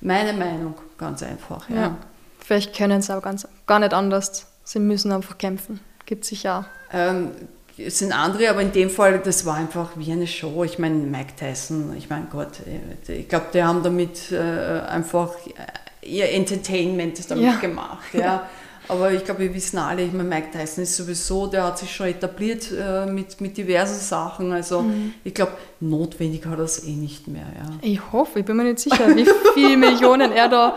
meine 0.00 0.32
Meinung, 0.32 0.74
ganz 0.96 1.22
einfach, 1.22 1.68
ja. 1.68 1.76
ja. 1.76 1.96
Vielleicht 2.40 2.76
können 2.76 3.02
sie 3.02 3.16
auch 3.16 3.22
ganz, 3.22 3.46
gar 3.66 3.80
nicht 3.80 3.92
anders, 3.92 4.46
sie 4.64 4.78
müssen 4.78 5.12
einfach 5.12 5.36
kämpfen, 5.36 5.80
gibt 6.06 6.24
es 6.24 6.30
sicher 6.30 6.60
auch. 6.60 6.94
Ähm, 6.94 7.32
es 7.76 7.98
sind 7.98 8.12
andere, 8.12 8.50
aber 8.50 8.62
in 8.62 8.72
dem 8.72 8.90
Fall, 8.90 9.18
das 9.18 9.44
war 9.46 9.56
einfach 9.56 9.90
wie 9.96 10.12
eine 10.12 10.26
Show. 10.26 10.64
Ich 10.64 10.78
meine, 10.78 10.96
Mike 10.96 11.34
Tyson, 11.36 11.94
ich 11.96 12.08
meine 12.08 12.26
Gott, 12.30 12.60
ich 13.08 13.28
glaube, 13.28 13.46
die 13.52 13.62
haben 13.62 13.82
damit 13.82 14.30
äh, 14.32 14.80
einfach 14.88 15.32
ihr 16.02 16.30
Entertainment 16.30 17.30
damit 17.30 17.44
ja. 17.44 17.56
gemacht. 17.56 18.12
Ja. 18.12 18.48
Aber 18.86 19.12
ich 19.12 19.24
glaube, 19.24 19.40
wir 19.40 19.54
wissen 19.54 19.78
alle, 19.78 20.02
ich 20.02 20.12
meine, 20.12 20.28
Mike 20.28 20.50
Tyson 20.50 20.84
ist 20.84 20.94
sowieso, 20.96 21.46
der 21.46 21.64
hat 21.64 21.78
sich 21.78 21.94
schon 21.94 22.06
etabliert 22.06 22.68
äh, 22.70 23.06
mit, 23.06 23.40
mit 23.40 23.56
diversen 23.56 23.98
Sachen. 23.98 24.52
Also 24.52 24.82
mhm. 24.82 25.14
ich 25.24 25.32
glaube, 25.32 25.52
notwendig 25.80 26.44
hat 26.44 26.58
er 26.58 26.64
es 26.64 26.84
eh 26.84 26.92
nicht 26.92 27.26
mehr. 27.26 27.46
Ja. 27.56 27.70
Ich 27.80 28.12
hoffe, 28.12 28.40
ich 28.40 28.44
bin 28.44 28.56
mir 28.56 28.64
nicht 28.64 28.80
sicher, 28.80 29.16
wie 29.16 29.26
viele 29.54 29.76
Millionen 29.78 30.32
er 30.32 30.48
da 30.48 30.74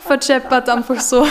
verscheppert, 0.00 0.68
einfach 0.68 0.98
so. 1.00 1.24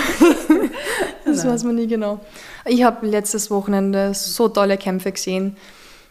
das 1.26 1.45
weiß 1.45 1.65
man 1.65 1.76
nie 1.76 1.88
genau. 1.88 2.21
Ich 2.65 2.84
habe 2.84 3.06
letztes 3.06 3.52
Wochenende 3.52 4.13
so 4.13 4.47
tolle 4.47 4.78
Kämpfe 4.78 5.12
gesehen. 5.12 5.58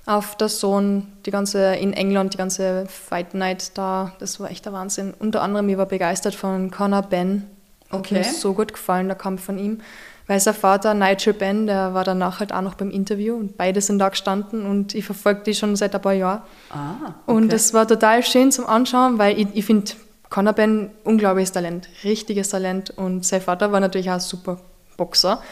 Auf 0.05 0.37
der 0.37 0.49
Sohn, 0.49 1.07
die 1.25 1.31
ganze 1.31 1.77
in 1.77 1.93
England, 1.93 2.35
die 2.35 2.38
ganze 2.38 2.87
Fight 2.87 3.35
Night 3.35 3.79
da, 3.79 4.12
das 4.19 4.41
war 4.41 4.51
echt 4.51 4.67
der 4.67 4.73
Wahnsinn. 4.73 5.15
Unter 5.19 5.43
anderem, 5.43 5.69
ich 5.69 5.79
war 5.79 5.87
begeistert 5.87 6.35
von 6.35 6.71
Conor 6.71 7.03
Ben. 7.03 7.45
Okay. 7.91 8.17
Hat 8.17 8.27
mir 8.27 8.33
so 8.33 8.53
gut 8.55 8.73
gefallen, 8.73 9.07
der 9.07 9.17
Kampf 9.17 9.45
von 9.45 9.59
ihm. 9.59 9.81
Weil 10.27 10.41
sein 10.41 10.55
Vater, 10.55 10.95
Nigel 10.95 11.35
Ben, 11.35 11.67
der 11.67 11.95
war 11.95 12.05
danach 12.05 12.41
halt 12.41 12.53
auch 12.53 12.62
noch 12.62 12.75
beim 12.75 12.91
Interview 12.91 13.35
und 13.35 13.57
beide 13.57 13.81
sind 13.81 13.99
da 13.99 14.09
gestanden 14.09 14.67
und 14.67 14.95
ich 14.95 15.05
verfolge 15.05 15.43
die 15.43 15.55
schon 15.55 15.75
seit 15.77 15.95
ein 15.95 16.01
paar 16.01 16.12
Jahren. 16.12 16.43
Ah, 16.71 17.15
okay. 17.27 17.37
Und 17.37 17.53
es 17.53 17.75
war 17.75 17.87
total 17.87 18.23
schön 18.23 18.53
zum 18.53 18.67
Anschauen, 18.67 19.19
weil 19.19 19.38
ich, 19.38 19.49
ich 19.53 19.65
finde 19.65 19.93
Conor 20.31 20.53
Ben 20.53 20.91
unglaubliches 21.05 21.53
Talent, 21.53 21.88
richtiges 22.05 22.49
Talent 22.49 22.91
und 22.91 23.25
sein 23.25 23.41
Vater 23.43 23.73
war 23.73 23.81
natürlich 23.81 24.09
auch 24.11 24.15
ein 24.15 24.21
super 24.21 24.59
Boxer. 24.97 25.43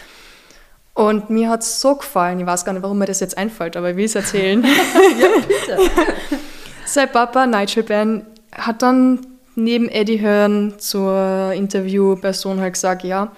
Und 0.95 1.31
mir 1.31 1.49
hat 1.49 1.63
es 1.63 1.81
so 1.81 1.95
gefallen, 1.95 2.41
ich 2.41 2.47
weiß 2.47 2.65
gar 2.65 2.73
nicht, 2.73 2.83
warum 2.83 2.99
mir 2.99 3.07
das 3.07 3.21
jetzt 3.21 3.39
einfällt, 3.39 3.77
aber 3.77 3.91
ich 3.91 3.97
will 3.97 4.05
es 4.05 4.15
erzählen. 4.15 4.63
ja, 5.21 5.29
bitte. 5.37 5.91
Sein 6.85 7.11
Papa, 7.11 7.47
Nigel 7.47 7.85
Ben, 7.85 8.27
hat 8.53 8.83
dann 8.83 9.27
neben 9.55 9.89
Eddie 9.89 10.19
Hearn 10.19 10.75
zur 10.79 11.53
Interviewperson 11.55 12.61
halt 12.61 12.75
gesagt, 12.75 13.05
ja, 13.05 13.33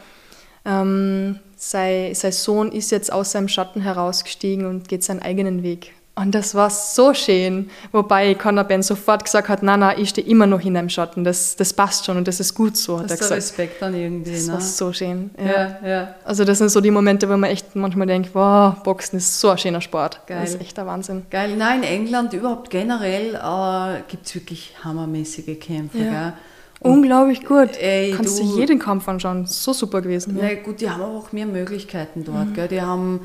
ähm, 0.65 1.39
sein, 1.57 2.15
sein 2.15 2.33
Sohn 2.33 2.73
ist 2.73 2.91
jetzt 2.91 3.13
aus 3.13 3.33
seinem 3.33 3.49
Schatten 3.49 3.83
herausgestiegen 3.83 4.67
und 4.67 4.89
geht 4.89 5.05
seinen 5.05 5.23
eigenen 5.23 5.63
Weg. 5.63 5.93
Und 6.15 6.35
das 6.35 6.55
war 6.55 6.69
so 6.69 7.15
schön, 7.15 7.71
wobei 7.91 8.35
Conor 8.35 8.65
Ben 8.65 8.83
sofort 8.83 9.25
gesagt 9.25 9.49
hat, 9.49 9.63
na 9.63 9.79
na, 9.79 9.97
ich 9.97 10.11
stehe 10.11 10.27
immer 10.27 10.47
noch 10.47 10.61
in 10.61 10.77
einem 10.77 10.91
Schatten, 10.91 11.25
das, 11.25 11.57
das 11.57 11.73
passt 11.73 12.05
schon 12.05 12.19
und 12.19 12.29
das 12.29 12.39
ist 12.39 12.55
gut 12.55 12.77
so, 12.77 12.99
hat 12.99 13.07
das 13.07 13.13
er 13.13 13.17
gesagt. 13.17 13.39
Respekt 13.39 13.81
dann 13.81 13.95
irgendwie. 13.95 14.33
Das 14.33 14.47
ne? 14.47 14.53
war 14.53 14.61
so 14.61 14.93
schön. 14.93 15.31
Ja. 15.39 15.47
ja. 15.47 15.89
Ja, 15.89 16.15
Also 16.25 16.45
das 16.45 16.59
sind 16.59 16.71
so 16.71 16.83
die 16.83 16.91
Momente, 16.91 17.27
wo 17.31 17.37
man 17.39 17.49
echt 17.49 17.75
manchmal 17.75 18.07
denkt, 18.07 18.35
wow, 18.35 18.75
Boxen 18.83 19.17
ist 19.17 19.41
so 19.41 19.49
ein 19.49 19.57
schöner 19.57 19.81
Sport. 19.81 20.21
Geil. 20.27 20.43
Das 20.43 20.51
ist 20.51 20.61
echt 20.61 20.77
der 20.77 20.85
Wahnsinn. 20.85 21.23
Geil. 21.31 21.57
Nein, 21.57 21.83
in 21.83 21.89
England 21.89 22.35
überhaupt 22.35 22.69
generell 22.69 23.35
äh, 23.35 24.03
gibt 24.07 24.27
es 24.27 24.35
wirklich 24.35 24.75
hammermäßige 24.85 25.59
Kämpfe. 25.59 25.99
Ja. 25.99 26.35
Unglaublich 26.81 27.47
gut. 27.47 27.71
Ey, 27.81 28.13
Kannst 28.15 28.39
du 28.39 28.59
jeden 28.59 28.79
Kampf 28.79 29.09
anschauen, 29.09 29.47
so 29.47 29.73
super 29.73 30.03
gewesen. 30.03 30.37
Na 30.39 30.53
ja. 30.53 30.61
gut, 30.61 30.83
die 30.83 30.91
haben 30.91 31.01
aber 31.01 31.17
auch 31.17 31.33
mehr 31.33 31.47
Möglichkeiten 31.47 32.23
dort. 32.23 32.55
Mhm. 32.55 32.69
Die 32.69 32.83
haben, 32.83 33.21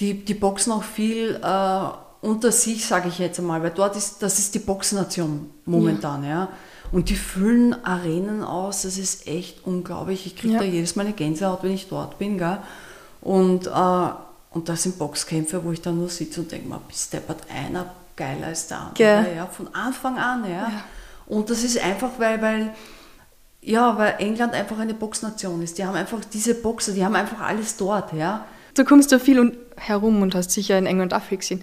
die, 0.00 0.24
die 0.24 0.34
boxen 0.34 0.72
auch 0.72 0.82
viel... 0.82 1.38
Äh, 1.40 1.80
unter 2.22 2.52
sich, 2.52 2.86
sage 2.86 3.08
ich 3.08 3.18
jetzt 3.18 3.38
einmal, 3.38 3.62
weil 3.62 3.70
dort 3.70 3.96
ist, 3.96 4.22
das 4.22 4.38
ist 4.38 4.54
die 4.54 4.60
Boxnation 4.60 5.50
momentan, 5.66 6.22
ja. 6.22 6.30
ja. 6.30 6.48
Und 6.92 7.08
die 7.08 7.16
füllen 7.16 7.84
Arenen 7.84 8.44
aus, 8.44 8.82
das 8.82 8.96
ist 8.96 9.26
echt 9.26 9.66
unglaublich. 9.66 10.26
Ich 10.26 10.36
kriege 10.36 10.54
ja. 10.54 10.60
da 10.60 10.64
jedes 10.64 10.94
Mal 10.94 11.06
eine 11.06 11.14
Gänsehaut, 11.14 11.62
wenn 11.62 11.72
ich 11.72 11.88
dort 11.88 12.18
bin, 12.18 12.38
gell. 12.38 12.58
Und, 13.20 13.66
äh, 13.66 14.08
und 14.50 14.68
das 14.68 14.84
sind 14.84 14.98
Boxkämpfe, 14.98 15.64
wo 15.64 15.72
ich 15.72 15.80
dann 15.80 15.98
nur 15.98 16.08
sitze 16.08 16.40
und 16.40 16.52
denke, 16.52 16.68
mal, 16.68 16.80
bis 16.86 17.10
deppert 17.10 17.42
einer 17.50 17.86
geiler 18.14 18.48
als 18.48 18.68
der 18.68 18.80
andere, 18.80 19.02
ja. 19.02 19.26
ja. 19.28 19.46
von 19.46 19.74
Anfang 19.74 20.18
an, 20.18 20.44
ja. 20.44 20.50
ja. 20.50 20.84
Und 21.26 21.50
das 21.50 21.64
ist 21.64 21.82
einfach, 21.82 22.10
weil, 22.18 22.40
weil 22.40 22.74
ja, 23.62 23.96
weil 23.96 24.16
England 24.18 24.54
einfach 24.54 24.78
eine 24.78 24.94
Boxnation 24.94 25.62
ist. 25.62 25.78
Die 25.78 25.84
haben 25.84 25.94
einfach 25.94 26.20
diese 26.32 26.54
Boxer, 26.54 26.92
die 26.92 27.04
haben 27.04 27.14
einfach 27.14 27.40
alles 27.40 27.76
dort, 27.76 28.12
ja. 28.12 28.44
Du 28.74 28.84
kommst 28.84 29.12
da 29.12 29.18
viel 29.18 29.56
herum 29.76 30.22
und 30.22 30.34
hast 30.34 30.50
sicher 30.50 30.78
in 30.78 30.86
England 30.86 31.14
auch 31.14 31.22
viel 31.22 31.38
gesehen. 31.38 31.62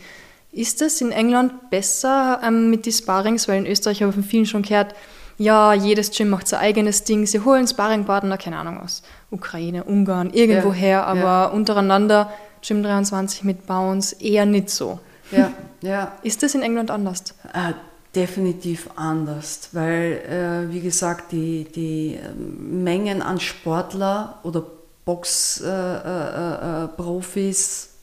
Ist 0.60 0.82
es 0.82 1.00
in 1.00 1.14
England 1.14 1.70
besser 1.70 2.42
ähm, 2.44 2.70
mit 2.70 2.86
den 2.86 2.92
Sparrings? 2.92 3.48
Weil 3.48 3.60
in 3.60 3.66
Österreich 3.66 4.02
habe 4.02 4.10
ich 4.10 4.16
von 4.16 4.26
vielen 4.26 4.46
schon 4.46 4.64
gehört, 4.64 4.94
ja, 5.38 5.74
jedes 5.74 6.12
Gym 6.12 6.30
macht 6.30 6.50
sein 6.50 6.60
eigenes 6.60 7.06
Ding. 7.06 7.26
Sie 7.26 7.40
holen 7.40 7.66
Sparringpartner, 7.66 8.38
keine 8.38 8.58
Ahnung, 8.58 8.78
aus 8.82 9.02
Ukraine, 9.32 9.86
Ungarn, 9.86 10.32
irgendwoher, 10.32 10.90
ja, 10.90 11.06
aber 11.06 11.22
ja. 11.22 11.46
untereinander 11.46 12.34
Gym 12.62 12.84
23 12.84 13.46
mit 13.46 13.68
Bounce 13.68 14.18
eher 14.20 14.46
nicht 14.46 14.70
so. 14.70 15.00
Ja, 15.32 15.54
ja. 15.82 16.12
Ist 16.24 16.44
das 16.44 16.56
in 16.56 16.62
England 16.62 16.92
anders? 16.92 17.24
Äh, 17.54 17.72
definitiv 18.14 18.90
anders, 18.98 19.70
weil, 19.72 20.68
äh, 20.68 20.74
wie 20.74 20.82
gesagt, 20.82 21.32
die, 21.32 21.68
die 21.74 22.20
ähm, 22.22 22.84
Mengen 22.84 23.22
an 23.22 23.40
Sportler 23.40 24.40
oder 24.44 24.66
Boxprofis 25.06 25.64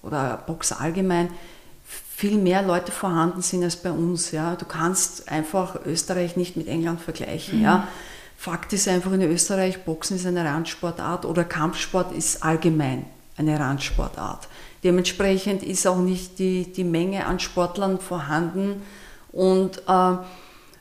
äh, 0.02 0.06
äh, 0.06 0.06
äh 0.06 0.06
oder 0.06 0.42
Box 0.46 0.72
allgemein 0.72 1.28
viel 2.16 2.38
mehr 2.38 2.62
Leute 2.62 2.92
vorhanden 2.92 3.42
sind 3.42 3.62
als 3.62 3.76
bei 3.76 3.90
uns. 3.90 4.30
Ja. 4.30 4.56
Du 4.56 4.64
kannst 4.64 5.30
einfach 5.30 5.84
Österreich 5.84 6.34
nicht 6.34 6.56
mit 6.56 6.66
England 6.66 7.02
vergleichen. 7.02 7.58
Mhm. 7.58 7.64
Ja. 7.64 7.88
Fakt 8.38 8.72
ist 8.72 8.88
einfach 8.88 9.12
in 9.12 9.20
Österreich, 9.20 9.84
Boxen 9.84 10.16
ist 10.16 10.24
eine 10.24 10.42
Randsportart 10.42 11.26
oder 11.26 11.44
Kampfsport 11.44 12.12
ist 12.12 12.42
allgemein 12.42 13.04
eine 13.36 13.60
Randsportart. 13.60 14.48
Dementsprechend 14.82 15.62
ist 15.62 15.86
auch 15.86 15.98
nicht 15.98 16.38
die, 16.38 16.72
die 16.72 16.84
Menge 16.84 17.26
an 17.26 17.38
Sportlern 17.38 18.00
vorhanden 18.00 18.82
und 19.32 19.78
äh, 19.86 20.16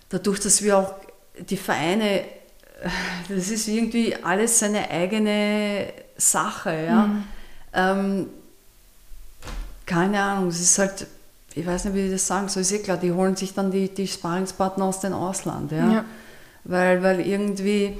dadurch, 0.09 0.39
dass 0.39 0.61
wir 0.61 0.77
auch 0.77 0.93
die 1.49 1.57
Vereine, 1.57 2.23
das 3.27 3.49
ist 3.49 3.67
irgendwie 3.67 4.15
alles 4.15 4.59
seine 4.59 4.89
eigene 4.89 5.91
Sache. 6.15 6.85
Ja. 6.87 7.07
Mhm. 7.07 7.23
Ähm, 7.73 8.29
keine 9.85 10.21
Ahnung, 10.21 10.49
es 10.49 10.61
ist 10.61 10.79
halt 10.79 11.07
ich 11.55 11.65
weiß 11.65 11.85
nicht, 11.85 11.95
wie 11.95 12.05
ich 12.05 12.11
das 12.11 12.27
sagen 12.27 12.49
soll, 12.49 12.61
ist 12.61 12.71
eh 12.73 12.79
klar, 12.79 12.97
die 12.97 13.13
holen 13.13 13.35
sich 13.35 13.53
dann 13.53 13.71
die, 13.71 13.87
die 13.93 14.07
Sparingspartner 14.07 14.85
aus 14.85 14.99
dem 14.99 15.13
Ausland. 15.13 15.71
Ja? 15.71 15.91
ja. 15.91 16.05
Weil, 16.65 17.01
weil 17.01 17.21
irgendwie 17.21 17.97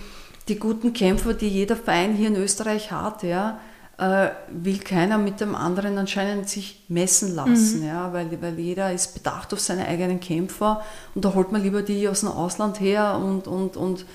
die 0.48 0.60
guten 0.60 0.94
Kämpfer, 0.94 1.34
die 1.34 1.48
jeder 1.48 1.76
Verein 1.76 2.14
hier 2.14 2.28
in 2.28 2.36
Österreich 2.36 2.92
hat, 2.92 3.24
ja, 3.24 3.60
äh, 3.98 4.30
will 4.50 4.80
keiner 4.80 5.18
mit 5.18 5.40
dem 5.40 5.56
anderen 5.56 5.98
anscheinend 5.98 6.50
sich 6.50 6.84
messen 6.90 7.34
lassen, 7.34 7.80
mhm. 7.80 7.88
ja, 7.88 8.12
weil, 8.12 8.42
weil 8.42 8.60
jeder 8.60 8.92
ist 8.92 9.14
bedacht 9.14 9.54
auf 9.54 9.62
seine 9.62 9.88
eigenen 9.88 10.20
Kämpfer 10.20 10.84
und 11.14 11.24
da 11.24 11.34
holt 11.34 11.54
man 11.54 11.64
lieber 11.64 11.82
die 11.82 12.08
aus 12.10 12.20
dem 12.20 12.30
Ausland 12.30 12.82
her 12.82 13.18
und, 13.24 13.48
und, 13.48 13.78
und 13.78 14.06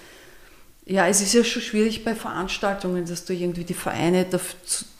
ja, 0.90 1.06
es 1.06 1.22
ist 1.22 1.34
ja 1.34 1.44
schon 1.44 1.62
schwierig 1.62 2.04
bei 2.04 2.16
Veranstaltungen, 2.16 3.06
dass 3.06 3.24
du 3.24 3.32
irgendwie 3.32 3.62
die 3.62 3.74
Vereine 3.74 4.26
da, 4.28 4.40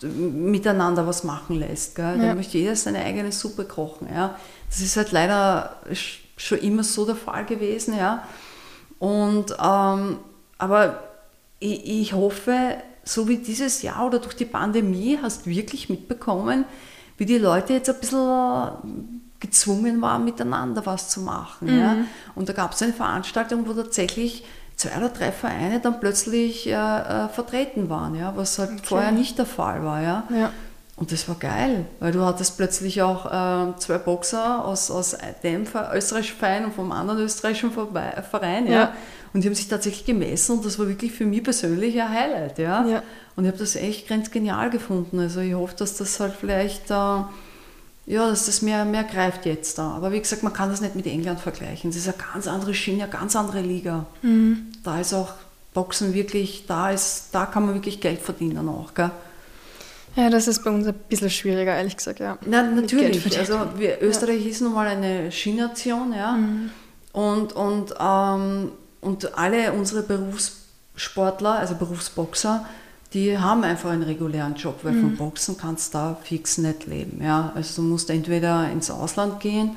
miteinander 0.06 1.04
was 1.04 1.24
machen 1.24 1.58
lässt. 1.58 1.96
Gell? 1.96 2.16
Ja. 2.16 2.28
Da 2.28 2.34
möchte 2.36 2.58
jeder 2.58 2.76
seine 2.76 3.00
eigene 3.00 3.32
Suppe 3.32 3.64
kochen. 3.64 4.06
Ja? 4.08 4.38
Das 4.68 4.80
ist 4.80 4.96
halt 4.96 5.10
leider 5.10 5.76
schon 6.36 6.58
immer 6.58 6.84
so 6.84 7.04
der 7.04 7.16
Fall 7.16 7.44
gewesen. 7.44 7.98
Ja? 7.98 8.22
Und, 9.00 9.50
ähm, 9.60 10.18
aber 10.58 11.02
ich, 11.58 11.84
ich 12.02 12.12
hoffe, 12.12 12.76
so 13.02 13.26
wie 13.26 13.38
dieses 13.38 13.82
Jahr 13.82 14.06
oder 14.06 14.20
durch 14.20 14.36
die 14.36 14.44
Pandemie, 14.44 15.18
hast 15.20 15.46
du 15.46 15.50
wirklich 15.50 15.88
mitbekommen, 15.88 16.66
wie 17.16 17.26
die 17.26 17.38
Leute 17.38 17.72
jetzt 17.72 17.90
ein 17.90 17.98
bisschen 17.98 19.22
gezwungen 19.40 20.00
waren, 20.00 20.24
miteinander 20.24 20.86
was 20.86 21.08
zu 21.08 21.22
machen. 21.22 21.66
Mhm. 21.66 21.80
Ja? 21.80 21.96
Und 22.36 22.48
da 22.48 22.52
gab 22.52 22.74
es 22.74 22.82
eine 22.82 22.92
Veranstaltung, 22.92 23.66
wo 23.66 23.72
tatsächlich 23.72 24.44
zwei 24.80 24.96
oder 24.96 25.10
drei 25.10 25.30
Vereine 25.30 25.78
dann 25.80 26.00
plötzlich 26.00 26.66
äh, 26.66 26.72
äh, 26.72 27.28
vertreten 27.28 27.90
waren, 27.90 28.14
ja, 28.14 28.32
was 28.34 28.58
halt 28.58 28.70
okay. 28.70 28.80
vorher 28.82 29.12
nicht 29.12 29.36
der 29.36 29.44
Fall 29.44 29.84
war. 29.84 30.00
Ja. 30.00 30.24
ja. 30.34 30.50
Und 30.96 31.12
das 31.12 31.28
war 31.28 31.36
geil, 31.36 31.86
weil 31.98 32.12
du 32.12 32.20
hattest 32.24 32.56
plötzlich 32.56 33.02
auch 33.02 33.26
äh, 33.26 33.76
zwei 33.76 33.98
Boxer 33.98 34.64
aus, 34.64 34.90
aus 34.90 35.16
dem 35.42 35.66
österreichischen 35.94 36.38
Verein 36.38 36.64
und 36.64 36.74
vom 36.74 36.92
anderen 36.92 37.20
österreichischen 37.20 37.72
Verein. 37.72 38.66
Ja. 38.66 38.72
ja. 38.72 38.92
Und 39.32 39.42
die 39.42 39.48
haben 39.48 39.54
sich 39.54 39.68
tatsächlich 39.68 40.06
gemessen 40.06 40.56
und 40.56 40.64
das 40.64 40.78
war 40.78 40.88
wirklich 40.88 41.12
für 41.12 41.24
mich 41.24 41.44
persönlich 41.44 42.00
ein 42.00 42.10
Highlight. 42.10 42.58
Ja. 42.58 42.86
ja. 42.86 43.02
Und 43.36 43.44
ich 43.44 43.50
habe 43.50 43.58
das 43.58 43.76
echt 43.76 44.08
ganz 44.08 44.30
genial 44.30 44.70
gefunden. 44.70 45.20
Also 45.20 45.40
ich 45.40 45.54
hoffe, 45.54 45.76
dass 45.76 45.96
das 45.98 46.18
halt 46.20 46.34
vielleicht... 46.38 46.90
Äh, 46.90 47.24
ja, 48.10 48.28
dass 48.28 48.46
das 48.46 48.60
mehr, 48.60 48.84
mehr 48.84 49.04
greift 49.04 49.46
jetzt 49.46 49.78
da. 49.78 49.92
Aber 49.92 50.10
wie 50.10 50.18
gesagt, 50.18 50.42
man 50.42 50.52
kann 50.52 50.68
das 50.68 50.80
nicht 50.80 50.96
mit 50.96 51.06
England 51.06 51.38
vergleichen. 51.38 51.90
Es 51.90 51.96
ist 51.96 52.08
eine 52.08 52.16
ganz 52.32 52.48
andere 52.48 52.74
Schiene, 52.74 53.04
eine 53.04 53.12
ganz 53.12 53.36
andere 53.36 53.60
Liga. 53.60 54.04
Mhm. 54.22 54.72
Da 54.82 55.00
ist 55.00 55.14
auch 55.14 55.34
Boxen 55.74 56.12
wirklich, 56.12 56.64
da 56.66 56.90
ist, 56.90 57.28
da 57.30 57.46
kann 57.46 57.66
man 57.66 57.74
wirklich 57.74 58.00
Geld 58.00 58.20
verdienen 58.20 58.68
auch, 58.68 58.94
gell? 58.94 59.12
Ja, 60.16 60.28
das 60.28 60.48
ist 60.48 60.64
bei 60.64 60.70
uns 60.70 60.88
ein 60.88 60.94
bisschen 61.08 61.30
schwieriger, 61.30 61.76
ehrlich 61.76 61.96
gesagt, 61.96 62.18
ja. 62.18 62.36
Na, 62.44 62.64
natürlich. 62.64 63.38
Also 63.38 63.60
wir, 63.76 64.02
Österreich 64.02 64.42
ja. 64.42 64.50
ist 64.50 64.60
nun 64.60 64.74
mal 64.74 64.88
eine 64.88 65.30
Skination, 65.30 66.12
ja. 66.12 66.32
Mhm. 66.32 66.70
Und, 67.12 67.52
und, 67.52 67.94
ähm, 68.00 68.72
und 69.00 69.38
alle 69.38 69.72
unsere 69.72 70.02
Berufssportler, 70.02 71.60
also 71.60 71.76
Berufsboxer, 71.76 72.66
die 73.12 73.38
haben 73.38 73.64
einfach 73.64 73.90
einen 73.90 74.02
regulären 74.02 74.54
Job, 74.54 74.80
weil 74.82 74.92
mhm. 74.92 75.00
von 75.00 75.16
Boxen 75.16 75.56
kannst 75.56 75.94
du 75.94 75.98
da 75.98 76.18
fix 76.22 76.58
nicht 76.58 76.86
leben. 76.86 77.20
Ja? 77.22 77.52
Also 77.54 77.82
du 77.82 77.88
musst 77.88 78.10
entweder 78.10 78.70
ins 78.70 78.90
Ausland 78.90 79.40
gehen 79.40 79.76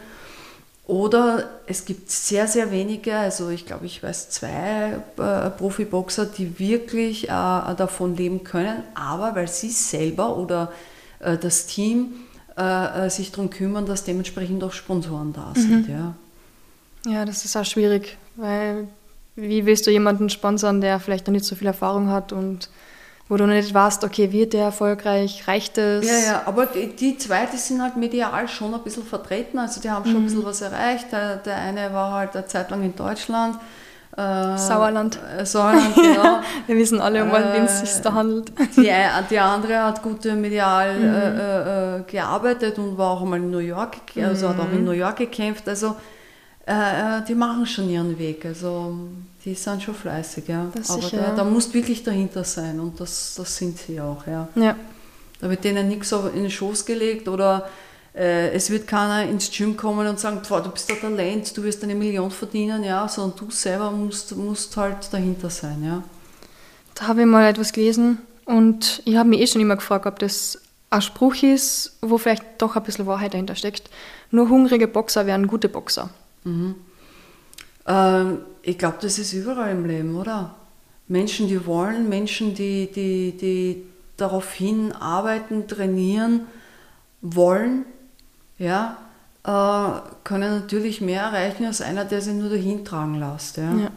Oder 0.86 1.50
es 1.66 1.86
gibt 1.86 2.12
sehr, 2.12 2.46
sehr 2.48 2.70
wenige, 2.72 3.16
also 3.16 3.50
ich 3.50 3.66
glaube, 3.66 3.86
ich 3.86 4.04
weiß 4.04 4.30
zwei 4.32 5.00
äh, 5.18 5.50
Profiboxer, 5.50 6.26
die 6.26 6.60
wirklich 6.60 7.26
äh, 7.26 7.28
davon 7.30 8.18
leben 8.18 8.44
können, 8.44 8.84
aber 8.94 9.34
weil 9.34 9.48
sie 9.48 9.70
selber 9.70 10.36
oder 10.36 10.74
äh, 11.20 11.38
das 11.38 11.68
Team 11.68 12.14
äh, 12.58 13.06
äh, 13.06 13.10
sich 13.10 13.32
darum 13.32 13.50
kümmern, 13.50 13.86
dass 13.86 14.04
dementsprechend 14.04 14.62
auch 14.64 14.74
Sponsoren 14.74 15.32
da 15.32 15.54
sind. 15.56 15.88
Mhm. 15.88 15.96
Ja. 15.96 16.16
ja, 17.08 17.26
das 17.26 17.46
ist 17.46 17.56
auch 17.56 17.66
schwierig, 17.66 18.18
weil 18.36 18.90
wie 19.38 19.66
willst 19.66 19.88
du 19.88 19.92
jemanden 19.92 20.30
sponsern, 20.30 20.82
der 20.82 21.00
vielleicht 21.00 21.28
noch 21.28 21.32
nicht 21.32 21.46
so 21.46 21.56
viel 21.56 21.68
Erfahrung 21.68 22.10
hat 22.10 22.34
und 22.34 22.70
wo 23.34 23.38
du 23.38 23.48
nicht 23.48 23.74
weißt, 23.74 24.04
okay, 24.04 24.32
wird 24.32 24.54
der 24.54 24.66
erfolgreich, 24.66 25.48
reicht 25.48 25.80
es? 25.80 26.06
Ja, 26.06 26.34
ja, 26.34 26.42
aber 26.46 26.68
die, 26.68 26.96
die 26.96 27.18
zwei, 27.18 27.48
die 27.48 27.58
sind 27.58 27.82
halt 27.82 27.98
medial 27.98 28.48
schon 28.48 28.72
ein 28.76 28.82
bisschen 28.84 29.04
vertreten, 29.04 29.58
also 29.58 29.82
die 29.82 29.90
haben 29.90 30.06
schon 30.06 30.14
mhm. 30.14 30.20
ein 30.20 30.26
bisschen 30.26 30.46
was 30.46 30.62
erreicht. 30.62 31.12
Der, 31.12 31.38
der 31.38 31.58
eine 31.58 31.92
war 31.92 32.12
halt 32.12 32.36
eine 32.36 32.46
Zeit 32.46 32.70
lang 32.70 32.84
in 32.84 32.96
Deutschland. 32.96 33.58
Äh, 34.16 34.56
Sauerland. 34.56 35.18
Äh, 35.36 35.48
Sauerland, 35.48 35.96
genau. 35.96 36.42
Wir 36.68 36.76
wissen 36.76 37.02
alle, 37.02 37.24
um 37.24 37.32
äh, 37.32 37.54
wen 37.56 37.64
es 37.64 37.80
sich 37.80 38.02
da 38.04 38.14
handelt. 38.14 38.52
Die, 38.78 38.94
die 39.32 39.40
andere 39.40 39.84
hat 39.84 40.04
gut 40.04 40.24
medial 40.26 41.00
mhm. 41.00 41.16
Äh, 41.16 41.98
äh, 41.98 42.04
gearbeitet 42.04 42.78
und 42.78 43.00
war 43.00 43.14
auch 43.14 43.24
einmal 43.24 43.40
in 43.40 43.50
New 43.50 43.58
York, 43.58 43.98
also 44.16 44.46
mhm. 44.46 44.50
hat 44.52 44.60
auch 44.60 44.72
in 44.72 44.86
New 44.86 44.92
York 44.92 45.16
gekämpft. 45.16 45.68
Also 45.68 45.96
äh, 46.68 47.24
die 47.28 47.34
machen 47.34 47.66
schon 47.66 47.90
ihren 47.90 48.20
Weg. 48.20 48.46
Also 48.46 48.96
die 49.46 49.56
sind 49.56 49.84
schon 49.84 49.96
fleißig, 49.96 50.48
ja. 50.48 50.68
Das 50.74 50.90
Aber 50.90 51.02
sicher, 51.02 51.18
da, 51.18 51.24
ja. 51.24 51.36
da 51.36 51.44
musst 51.44 51.74
wirklich 51.74 52.04
dahinter 52.04 52.44
sein 52.44 52.80
und 52.80 53.00
das, 53.00 53.36
das 53.36 53.56
sind 53.56 53.78
sie 53.78 54.00
auch, 54.00 54.26
ja. 54.26 54.48
ja. 54.56 54.76
Da 55.42 55.50
wird 55.50 55.64
denen 55.64 55.90
nichts 55.90 56.12
in 56.12 56.44
den 56.44 56.52
Schoß 56.52 56.86
gelegt 56.86 57.28
oder 57.28 57.70
äh, 58.16 58.52
es 58.52 58.70
wird 58.70 58.88
keiner 58.88 59.30
ins 59.30 59.52
Gym 59.52 59.76
kommen 59.76 60.08
und 60.08 60.20
sagen, 60.20 60.42
du 60.48 60.70
bist 60.70 60.90
ein 60.90 61.00
Talent, 61.00 61.58
du 61.58 61.64
wirst 61.64 61.84
eine 61.84 61.96
Million 61.96 62.32
verdienen, 62.32 62.84
ja, 62.84 63.08
sondern 63.08 63.38
du 63.38 63.52
selber 63.52 63.92
musst, 63.92 64.36
musst 64.38 64.78
halt 64.78 65.12
dahinter 65.12 65.50
sein, 65.50 65.84
ja. 65.84 66.04
Da 66.96 67.08
habe 67.08 67.22
ich 67.22 67.28
mal 67.28 67.48
etwas 67.48 67.74
gelesen 67.74 68.20
und 68.46 69.02
ich 69.06 69.18
habe 69.18 69.30
mich 69.30 69.42
eh 69.42 69.48
schon 69.48 69.62
immer 69.62 69.76
gefragt, 69.76 70.06
ob 70.06 70.20
das 70.20 70.62
ein 70.90 71.02
Spruch 71.02 71.42
ist, 71.42 71.98
wo 72.02 72.18
vielleicht 72.20 72.44
doch 72.60 72.76
ein 72.76 72.84
bisschen 72.84 73.08
Wahrheit 73.08 73.34
dahinter 73.34 73.56
steckt. 73.56 73.90
Nur 74.30 74.48
hungrige 74.50 74.88
Boxer 74.88 75.26
werden 75.26 75.48
gute 75.48 75.68
Boxer. 75.68 76.12
Mhm. 76.44 76.76
Ähm, 77.88 78.40
ich 78.64 78.78
glaube, 78.78 78.98
das 79.02 79.20
ist 79.20 79.34
überall 79.34 79.72
im 79.72 79.86
Leben, 79.86 80.16
oder? 80.16 80.56
Menschen, 81.08 81.48
die 81.48 81.66
wollen, 81.66 82.10
Menschen, 82.10 82.56
die, 82.56 82.90
die, 82.92 83.38
die 83.38 83.84
darauf 84.18 84.56
arbeiten, 85.00 85.68
trainieren, 85.68 86.48
wollen, 87.22 87.86
ja, 88.58 88.98
äh, 89.44 90.00
können 90.24 90.62
natürlich 90.62 91.02
mehr 91.02 91.24
erreichen 91.24 91.66
als 91.66 91.82
einer, 91.82 92.06
der 92.06 92.22
sich 92.22 92.34
nur 92.34 92.50
dahin 92.50 92.86
tragen 92.86 93.20
lässt. 93.20 93.58
Ja? 93.58 93.74
ja. 93.74 93.90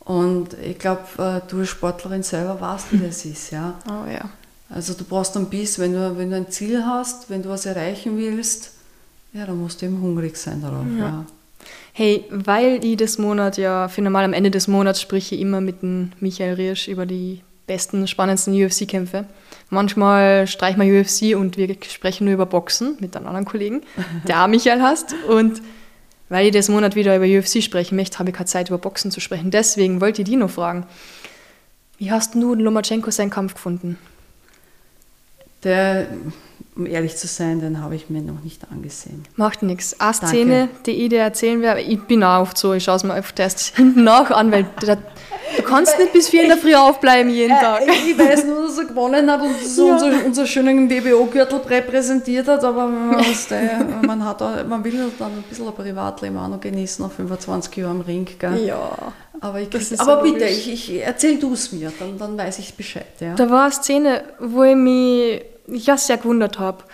Und 0.00 0.54
ich 0.54 0.78
glaube, 0.78 1.02
äh, 1.18 1.40
du 1.46 1.60
als 1.60 1.68
Sportlerin 1.68 2.22
selber 2.22 2.58
weißt, 2.58 2.92
wie 2.92 2.98
das 2.98 3.24
ist. 3.24 3.50
Ja? 3.50 3.74
Oh 3.88 4.10
ja. 4.10 4.30
Also 4.70 4.94
du 4.94 5.04
brauchst 5.04 5.36
ein 5.36 5.46
Biss, 5.46 5.78
wenn 5.78 5.92
du, 5.92 6.16
wenn 6.18 6.30
du 6.30 6.36
ein 6.36 6.50
Ziel 6.50 6.84
hast, 6.84 7.30
wenn 7.30 7.42
du 7.42 7.48
was 7.48 7.64
erreichen 7.64 8.16
willst, 8.16 8.72
ja, 9.32 9.46
dann 9.46 9.58
musst 9.58 9.80
du 9.80 9.86
eben 9.86 10.00
hungrig 10.00 10.36
sein 10.36 10.60
darauf. 10.60 10.86
Ja. 10.98 11.06
ja. 11.06 11.26
Hey, 11.98 12.24
weil 12.30 12.84
ich 12.84 12.96
das 12.96 13.18
Monat 13.18 13.56
ja, 13.56 13.88
für 13.88 14.02
normal 14.02 14.22
am 14.22 14.32
Ende 14.32 14.52
des 14.52 14.68
Monats 14.68 15.00
spreche 15.00 15.34
ich 15.34 15.40
immer 15.40 15.60
mit 15.60 15.82
dem 15.82 16.12
Michael 16.20 16.54
Riersch 16.54 16.86
über 16.86 17.06
die 17.06 17.40
besten, 17.66 18.06
spannendsten 18.06 18.54
UFC-Kämpfe. 18.54 19.24
Manchmal 19.68 20.46
streichen 20.46 20.80
wir 20.80 21.00
UFC 21.00 21.36
und 21.36 21.56
wir 21.56 21.76
sprechen 21.88 22.26
nur 22.26 22.34
über 22.34 22.46
Boxen 22.46 22.96
mit 23.00 23.16
einem 23.16 23.26
anderen 23.26 23.46
Kollegen, 23.46 23.82
der 24.28 24.44
auch 24.44 24.46
Michael 24.46 24.80
hast. 24.80 25.12
Und 25.28 25.60
weil 26.28 26.46
ich 26.46 26.52
das 26.52 26.68
Monat 26.68 26.94
wieder 26.94 27.16
über 27.16 27.24
UFC 27.24 27.64
sprechen 27.64 27.96
möchte, 27.96 28.20
habe 28.20 28.30
ich 28.30 28.36
keine 28.36 28.46
Zeit, 28.46 28.68
über 28.68 28.78
Boxen 28.78 29.10
zu 29.10 29.18
sprechen. 29.18 29.50
Deswegen 29.50 30.00
wollte 30.00 30.22
ich 30.22 30.28
die 30.28 30.36
noch 30.36 30.50
fragen. 30.50 30.86
Wie 31.98 32.12
hast 32.12 32.32
du 32.36 32.54
Lomachenko 32.54 33.10
seinen 33.10 33.30
Kampf 33.30 33.54
gefunden? 33.54 33.98
Der 35.64 36.06
um 36.78 36.86
ehrlich 36.86 37.16
zu 37.16 37.26
sein, 37.26 37.60
den 37.60 37.82
habe 37.82 37.96
ich 37.96 38.08
mir 38.08 38.22
noch 38.22 38.40
nicht 38.44 38.62
angesehen. 38.70 39.24
Macht 39.34 39.64
nichts. 39.64 39.98
Eine 39.98 40.14
Szene, 40.14 40.68
die 40.86 40.92
ich 40.92 41.08
dir 41.08 41.18
erzählen 41.18 41.60
werde, 41.60 41.80
ich 41.80 42.00
bin 42.02 42.22
auch 42.22 42.42
oft 42.42 42.56
so, 42.56 42.72
ich 42.72 42.84
schaue 42.84 42.96
es 42.96 43.04
mir 43.04 43.14
oft 43.18 43.38
erst 43.40 43.76
hinten 43.76 44.04
nach 44.04 44.30
an, 44.30 44.52
weil 44.52 44.64
du, 44.80 44.86
du 44.86 45.62
kannst 45.64 45.98
nicht 45.98 46.12
bis 46.12 46.28
vier 46.28 46.42
in 46.42 46.50
der 46.50 46.56
Früh 46.56 46.76
aufbleiben 46.76 47.32
jeden 47.32 47.56
äh, 47.56 47.60
Tag. 47.60 47.82
Ich 47.88 48.16
weiß 48.16 48.44
nur, 48.44 48.68
dass 48.68 48.78
er 48.78 48.84
gewonnen 48.84 49.28
hat 49.28 49.42
und 49.42 49.60
so 49.60 49.88
ja. 49.88 49.94
unser, 49.94 50.24
unser 50.24 50.46
schönen 50.46 50.86
BBO-Gürtel 50.86 51.58
repräsentiert 51.68 52.46
hat, 52.46 52.62
aber 52.62 52.86
man, 52.86 53.24
man, 54.06 54.24
hat 54.24 54.40
auch, 54.40 54.64
man 54.64 54.84
will 54.84 55.10
dann 55.18 55.32
ein 55.32 55.44
bisschen 55.48 55.66
ein 55.66 55.74
Privatleben 55.74 56.38
auch 56.38 56.48
noch 56.48 56.60
genießen, 56.60 57.04
nach 57.04 57.12
25 57.12 57.76
Jahren 57.76 57.96
im 57.96 58.02
Ring. 58.02 58.28
Gell? 58.38 58.66
Ja. 58.66 59.12
Aber, 59.40 59.60
ich, 59.60 59.68
aber 60.00 60.22
bitte, 60.22 60.44
ich, 60.44 60.72
ich, 60.72 61.00
erzähl 61.00 61.38
du 61.38 61.52
es 61.52 61.72
mir, 61.72 61.92
dann, 61.98 62.18
dann 62.18 62.38
weiß 62.38 62.60
ich 62.60 62.74
Bescheid. 62.74 63.06
Ja. 63.18 63.34
Da 63.34 63.50
war 63.50 63.64
eine 63.64 63.72
Szene, 63.72 64.22
wo 64.40 64.62
ich 64.62 64.76
mich 64.76 65.42
ja 65.68 65.96
sehr 65.96 66.16
gewundert 66.16 66.58
habe. 66.58 66.84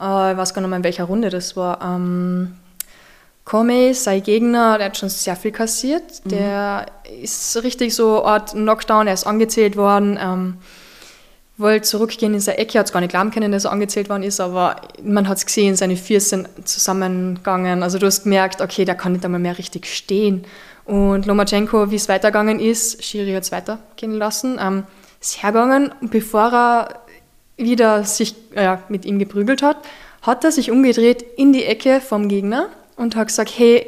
Äh, 0.00 0.32
ich 0.32 0.38
weiß 0.38 0.54
gar 0.54 0.60
nicht 0.60 0.70
mehr, 0.70 0.78
in 0.78 0.84
welcher 0.84 1.04
Runde 1.04 1.30
das 1.30 1.56
war. 1.56 1.80
Ähm, 1.82 2.56
Comey, 3.44 3.94
sein 3.94 4.22
Gegner, 4.22 4.76
der 4.76 4.86
hat 4.86 4.96
schon 4.96 5.08
sehr 5.08 5.36
viel 5.36 5.52
kassiert. 5.52 6.24
Mhm. 6.24 6.28
Der 6.30 6.86
ist 7.22 7.62
richtig 7.62 7.94
so 7.94 8.24
Art 8.24 8.52
Knockdown, 8.52 9.06
er 9.06 9.14
ist 9.14 9.26
angezählt 9.26 9.76
worden. 9.76 10.18
Ähm, 10.20 10.58
wollte 11.58 11.82
zurückgehen 11.82 12.34
in 12.34 12.40
seine 12.40 12.58
Ecke, 12.58 12.78
hat 12.78 12.86
es 12.86 12.92
gar 12.92 13.00
nicht 13.00 13.10
glauben 13.10 13.30
können, 13.30 13.52
dass 13.52 13.64
er 13.64 13.72
angezählt 13.72 14.10
worden 14.10 14.24
ist, 14.24 14.40
aber 14.40 14.76
man 15.02 15.26
hat 15.26 15.38
es 15.38 15.46
gesehen, 15.46 15.74
seine 15.74 15.96
Füße 15.96 16.28
sind 16.28 16.68
zusammengegangen. 16.68 17.82
Also 17.82 17.98
du 17.98 18.06
hast 18.06 18.24
gemerkt, 18.24 18.60
okay, 18.60 18.84
der 18.84 18.94
kann 18.94 19.12
nicht 19.12 19.24
einmal 19.24 19.40
mehr 19.40 19.56
richtig 19.56 19.86
stehen. 19.86 20.44
Und 20.84 21.24
Lomachenko, 21.26 21.90
wie 21.90 21.96
es 21.96 22.08
weitergegangen 22.08 22.60
ist, 22.60 23.02
Schiri 23.02 23.32
hat 23.32 23.44
es 23.44 23.52
weitergehen 23.52 24.12
lassen, 24.12 24.58
ähm, 24.60 24.84
ist 25.20 25.42
hergegangen 25.42 25.92
und 26.00 26.10
bevor 26.10 26.52
er 26.52 26.88
wieder 27.56 28.04
sich 28.04 28.34
äh, 28.54 28.76
mit 28.88 29.04
ihm 29.04 29.18
geprügelt 29.18 29.62
hat, 29.62 29.78
hat 30.22 30.44
er 30.44 30.52
sich 30.52 30.70
umgedreht 30.70 31.22
in 31.36 31.52
die 31.52 31.64
Ecke 31.64 32.00
vom 32.00 32.28
Gegner 32.28 32.68
und 32.96 33.16
hat 33.16 33.28
gesagt, 33.28 33.52
hey, 33.56 33.86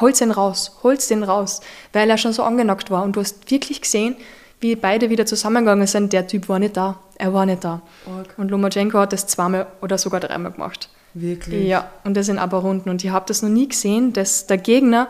hol's 0.00 0.18
den 0.18 0.30
raus, 0.30 0.78
hol's 0.82 1.08
den 1.08 1.22
raus, 1.22 1.60
weil 1.92 2.08
er 2.08 2.18
schon 2.18 2.32
so 2.32 2.42
angenockt 2.42 2.90
war. 2.90 3.02
Und 3.02 3.16
du 3.16 3.20
hast 3.20 3.50
wirklich 3.50 3.80
gesehen, 3.80 4.16
wie 4.60 4.76
beide 4.76 5.10
wieder 5.10 5.26
zusammengegangen 5.26 5.86
sind. 5.86 6.12
Der 6.12 6.26
Typ 6.26 6.48
war 6.48 6.58
nicht 6.58 6.76
da, 6.76 7.00
er 7.16 7.34
war 7.34 7.46
nicht 7.46 7.64
da. 7.64 7.82
Org. 8.06 8.34
Und 8.36 8.50
Lomachenko 8.50 8.98
hat 8.98 9.12
das 9.12 9.26
zweimal 9.26 9.66
oder 9.80 9.98
sogar 9.98 10.20
dreimal 10.20 10.52
gemacht. 10.52 10.88
Wirklich? 11.14 11.66
Ja, 11.66 11.90
und 12.04 12.16
das 12.16 12.28
in 12.28 12.38
aber 12.38 12.58
Runden. 12.58 12.88
Und 12.88 13.04
ich 13.04 13.10
habe 13.10 13.26
das 13.26 13.42
noch 13.42 13.50
nie 13.50 13.68
gesehen, 13.68 14.12
dass 14.12 14.46
der 14.46 14.58
Gegner 14.58 15.08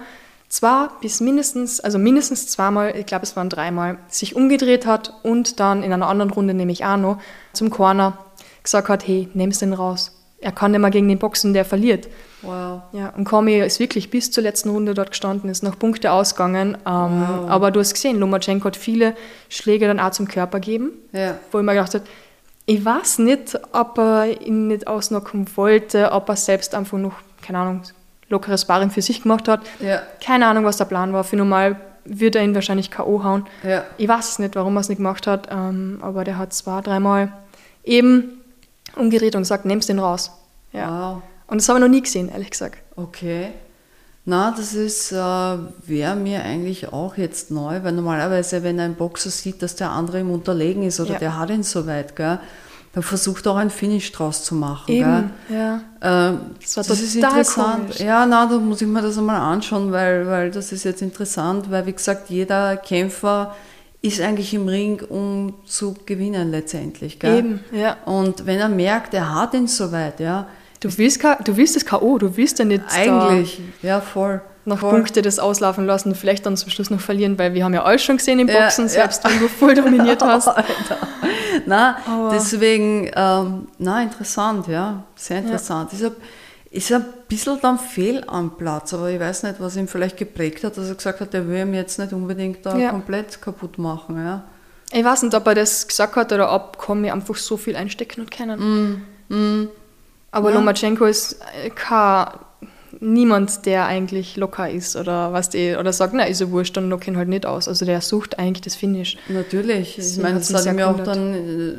zwei 0.53 0.89
bis 1.01 1.21
mindestens, 1.23 1.81
also 1.81 1.99
mindestens 1.99 2.47
zweimal, 2.47 2.95
ich 2.95 3.07
glaube 3.07 3.25
es 3.25 3.35
waren 3.37 3.49
dreimal, 3.49 3.97
sich 4.09 4.37
umgedreht 4.37 4.85
hat 4.85 5.15
und 5.23 5.61
dann 5.61 5.83
in 5.83 5.95
einer 5.95 6.09
anderen 6.09 6.31
Runde, 6.31 6.53
nämlich 6.53 6.85
auch 6.85 6.99
noch, 6.99 7.19
zum 7.55 7.71
Corner 7.71 8.19
gesagt 8.63 8.91
hat, 8.91 9.07
hey, 9.09 9.29
nimm's 9.33 9.61
den 9.61 9.73
raus. 9.73 10.13
Er 10.41 10.53
kann 10.53 10.73
nicht 10.73 10.81
mehr 10.81 10.91
gegen 10.91 11.09
den 11.09 11.19
Boxen, 11.19 11.55
der 11.55 11.65
verliert. 11.65 12.09
Wow. 12.43 12.83
Ja, 12.93 13.15
und 13.17 13.25
Komi 13.25 13.61
ist 13.61 13.81
wirklich 13.81 14.11
bis 14.11 14.31
zur 14.31 14.43
letzten 14.43 14.69
Runde 14.69 14.93
dort 14.93 15.13
gestanden, 15.13 15.49
ist 15.49 15.63
noch 15.63 15.79
Punkte 15.79 16.13
ausgegangen. 16.13 16.77
Ähm, 16.85 16.85
wow. 16.85 17.49
Aber 17.49 17.71
du 17.71 17.81
hast 17.81 17.95
gesehen, 17.95 18.19
Lomachenko 18.19 18.67
hat 18.67 18.77
viele 18.77 19.17
Schläge 19.49 19.87
dann 19.87 20.01
auch 20.01 20.11
zum 20.11 20.29
Körper 20.29 20.61
gegeben, 20.61 20.91
ja. 21.13 21.39
wo 21.51 21.61
ich 21.61 21.65
mir 21.65 21.73
gedacht 21.73 21.95
habe, 21.95 22.05
ich 22.67 22.85
weiß 22.85 23.21
nicht, 23.21 23.59
ob 23.73 23.97
er 23.97 24.43
ihn 24.43 24.67
nicht 24.67 24.87
ausnocken 24.87 25.47
wollte, 25.55 26.13
ob 26.13 26.29
er 26.29 26.37
selbst 26.37 26.75
einfach 26.75 26.99
noch, 26.99 27.15
keine 27.41 27.59
Ahnung, 27.59 27.83
lockeres 28.33 28.63
Sparring 28.63 28.91
für 28.91 29.03
sich 29.03 29.23
gemacht 29.23 29.47
hat. 29.47 29.61
Ja. 29.79 30.03
Keine 30.25 30.47
Ahnung, 30.47 30.65
was 30.65 30.77
der 30.77 30.87
Plan 30.87 31.13
war. 31.13 31.23
Für 31.23 31.37
normal 31.37 31.77
würde 32.05 32.39
er 32.39 32.45
ihn 32.45 32.55
wahrscheinlich 32.55 32.91
K.O. 32.91 33.23
hauen. 33.23 33.47
Ja. 33.63 33.85
Ich 33.97 34.09
weiß 34.09 34.31
es 34.31 34.39
nicht, 34.39 34.57
warum 34.57 34.77
er 34.77 34.81
es 34.81 34.89
nicht 34.89 34.99
gemacht 34.99 35.27
hat, 35.27 35.49
ähm, 35.51 35.99
aber 36.03 36.25
der 36.25 36.39
hat 36.39 36.53
zwei, 36.53 36.81
dreimal 36.81 37.33
eben 37.85 38.43
umgedreht 38.97 39.37
und 39.37 39.43
gesagt, 39.43 39.65
nimmst 39.65 39.89
den 39.89 39.99
raus. 39.99 40.33
Ja. 40.73 41.15
Wow. 41.15 41.23
Und 41.47 41.61
das 41.61 41.69
habe 41.69 41.79
ich 41.79 41.85
noch 41.85 41.91
nie 41.91 42.03
gesehen, 42.03 42.29
ehrlich 42.29 42.51
gesagt. 42.51 42.79
Okay. 42.97 43.49
Na, 44.25 44.55
das 44.57 44.75
ist, 44.75 45.11
äh, 45.11 45.17
wäre 45.17 46.15
mir 46.15 46.45
eigentlich 46.45 46.93
auch 46.93 47.17
jetzt 47.17 47.51
neu, 47.51 47.83
weil 47.83 47.93
normalerweise, 47.93 48.63
wenn 48.63 48.79
ein 48.79 48.95
Boxer 48.95 49.31
sieht, 49.31 49.63
dass 49.63 49.75
der 49.75 49.91
andere 49.91 50.21
ihm 50.21 50.31
unterlegen 50.31 50.85
ist 50.85 51.01
oder 51.01 51.15
ja. 51.15 51.19
der 51.19 51.39
hat 51.39 51.51
ihn 51.51 51.65
so 51.65 51.87
weit, 51.87 52.15
gell, 52.15 52.39
dann 52.93 53.03
versucht 53.03 53.47
auch 53.47 53.57
ein 53.57 53.71
Finish 53.71 54.13
draus 54.13 54.45
zu 54.45 54.55
machen. 54.55 54.91
Eben, 54.93 55.31
ja. 55.49 55.81
Ähm, 56.03 56.39
das, 56.61 56.87
das 56.87 57.01
ist 57.01 57.15
interessant. 57.15 57.85
Komisch. 57.85 58.01
Ja, 58.01 58.27
na, 58.27 58.47
da 58.47 58.59
muss 58.59 58.83
ich 58.83 58.89
mir 58.89 59.01
das 59.01 59.17
einmal 59.17 59.41
anschauen, 59.41 59.93
weil, 59.93 60.27
weil 60.27 60.51
das 60.51 60.73
ist 60.73 60.85
jetzt 60.85 61.01
interessant, 61.01 61.71
weil 61.71 61.87
wie 61.87 61.93
gesagt, 61.93 62.29
jeder 62.29 62.77
Kämpfer 62.77 63.55
ist 64.03 64.21
eigentlich 64.21 64.53
im 64.53 64.69
Ring, 64.69 65.01
um 65.09 65.55
zu 65.65 65.95
gewinnen 66.05 66.51
letztendlich. 66.51 67.19
Gell? 67.19 67.39
Eben, 67.39 67.61
ja. 67.73 67.97
Und 68.05 68.45
wenn 68.45 68.59
er 68.59 68.69
merkt, 68.69 69.15
er 69.15 69.35
hat 69.35 69.55
ihn 69.55 69.69
soweit, 69.69 70.21
ja. 70.21 70.47
Du 70.81 70.89
willst, 70.99 71.23
du 71.45 71.57
willst 71.57 71.77
das 71.77 71.87
K.O., 71.87 72.19
du 72.19 72.37
willst 72.37 72.59
ja 72.59 72.65
nicht. 72.65 72.83
Eigentlich, 72.91 73.61
ja, 73.83 74.01
voll 74.01 74.43
noch 74.65 74.79
Voll. 74.79 74.91
Punkte 74.93 75.23
das 75.23 75.39
auslaufen 75.39 75.87
lassen, 75.87 76.15
vielleicht 76.15 76.47
dann 76.47 76.57
zum 76.57 76.71
Schluss 76.71 76.91
noch 76.91 77.01
verlieren, 77.01 77.39
weil 77.39 77.55
wir 77.55 77.65
haben 77.65 77.75
ja 77.75 77.83
alles 77.83 78.03
schon 78.03 78.17
gesehen 78.17 78.39
im 78.39 78.47
Boxen, 78.47 78.85
ja, 78.85 78.89
selbst 78.91 79.25
ja. 79.25 79.31
wenn 79.31 79.41
du 79.41 79.49
voll 79.49 79.75
dominiert 79.75 80.23
hast. 80.25 80.49
Alter. 80.49 80.99
Na, 81.67 81.97
deswegen, 82.33 83.11
ähm, 83.15 83.69
na, 83.79 84.03
interessant, 84.03 84.67
ja, 84.69 85.05
sehr 85.17 85.39
interessant. 85.39 85.91
Ja. 85.93 86.11
ist 86.71 86.93
ein 86.93 87.05
bisschen 87.29 87.59
dann 87.61 87.79
fehl 87.79 88.25
am 88.27 88.57
Platz, 88.57 88.95
aber 88.95 89.11
ich 89.11 89.21
weiß 89.21 89.43
nicht, 89.43 89.57
was 89.61 89.77
ihn 89.77 89.89
vielleicht 89.89 90.17
geprägt 90.17 90.65
hat, 90.65 90.77
dass 90.77 90.89
er 90.89 90.95
gesagt 90.95 91.21
hat, 91.21 91.35
er 91.35 91.47
will 91.49 91.59
ihm 91.61 91.75
jetzt 91.75 91.99
nicht 91.99 92.13
unbedingt 92.13 92.65
da 92.65 92.77
Ja. 92.77 92.91
komplett 92.91 93.41
kaputt 93.43 93.79
machen. 93.79 94.17
Ja. 94.25 94.45
Ich 94.93 95.05
weiß 95.05 95.23
nicht, 95.23 95.35
ob 95.35 95.47
er 95.47 95.55
das 95.55 95.87
gesagt 95.89 96.17
hat 96.17 96.33
oder 96.33 96.53
ob 96.55 96.79
Komi 96.79 97.11
einfach 97.11 97.37
so 97.37 97.57
viel 97.57 97.77
einstecken 97.77 98.21
und 98.21 98.31
kennen. 98.31 99.03
Aber 100.31 100.51
Ja. 100.51 100.57
Lomachenko 100.57 101.05
ist 101.05 101.41
äh, 101.63 101.71
kein, 101.71 102.27
niemand, 103.03 103.67
der 103.67 103.87
eigentlich 103.87 104.37
locker 104.37 104.71
ist 104.71 104.97
oder 104.97 105.33
was 105.33 105.51
die, 105.51 105.75
oder 105.79 105.93
sagt, 105.93 106.15
na, 106.15 106.25
ist 106.25 106.41
ja 106.41 106.51
wurscht, 106.51 106.77
dann 106.77 106.89
lock 106.89 107.07
ihn 107.09 107.17
halt 107.17 107.29
nicht 107.29 107.45
aus. 107.47 107.69
Also 107.69 107.85
der 107.85 108.01
sucht 108.01 108.39
eigentlich 108.39 108.63
das 108.63 108.75
Finish. 108.77 109.17
Natürlich. 109.29 109.99
Ich 109.99 110.05
Sie 110.15 110.21
meine, 110.23 110.39
das 110.39 110.55
hat 110.55 110.65
ja 110.65 110.91
auch 110.91 111.01
dann, 111.01 111.35
äh, 111.35 111.75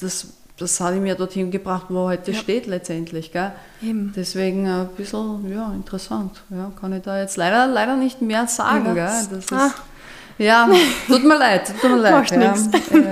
das, 0.00 0.26
das 0.58 0.80
hat 0.80 0.94
ihm 0.94 1.06
ja 1.06 1.14
dorthin 1.14 1.50
gebracht, 1.50 1.86
wo 1.88 2.04
er 2.04 2.12
heute 2.18 2.32
Ja. 2.32 2.38
steht 2.38 2.66
letztendlich. 2.66 3.32
Gell? 3.32 3.52
Eben. 3.82 4.12
Deswegen 4.16 4.66
ein 4.66 4.88
bisschen, 4.96 5.50
ja, 5.52 5.72
interessant. 5.74 6.42
Ja, 6.50 6.72
kann 6.80 6.92
ich 6.92 7.02
da 7.02 7.20
jetzt 7.20 7.36
leider, 7.36 7.66
leider 7.66 7.96
nicht 7.96 8.22
mehr 8.22 8.46
sagen. 8.46 8.86
Ja. 8.86 8.94
Gell? 8.94 9.26
Das 9.30 9.44
ist, 9.44 9.52
Ah. 9.52 9.70
Ja, 10.38 10.68
tut 11.06 11.24
mir 11.24 11.38
leid, 11.38 11.72
tut 11.80 11.90
mir 11.90 11.96
leid. 11.98 12.30
Ja. 12.30 12.54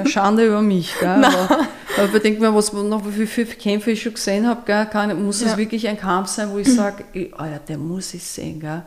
Äh, 0.03 0.09
Schande 0.09 0.47
über 0.47 0.63
mich. 0.63 0.95
Gell? 0.99 1.09
Aber, 1.25 1.67
aber 1.99 2.09
bedenkt 2.09 2.41
mir, 2.41 2.55
was 2.55 2.73
noch 2.73 3.03
wie 3.05 3.27
viele 3.27 3.47
Kämpfe 3.49 3.91
ich 3.91 4.03
schon 4.03 4.15
gesehen 4.15 4.47
habe, 4.47 4.63
gell? 4.65 4.87
Kann, 4.87 5.23
muss 5.25 5.43
es 5.43 5.53
Ja. 5.53 5.59
wirklich 5.59 5.87
ein 5.89 5.99
Kampf 5.99 6.29
sein, 6.29 6.51
wo 6.53 6.59
ich 6.59 6.73
sage, 6.73 7.05
oh 7.15 7.45
ja, 7.45 7.59
den 7.69 7.87
muss 7.87 8.15
ich 8.15 8.23
sehen. 8.25 8.61
Gell? 8.61 8.83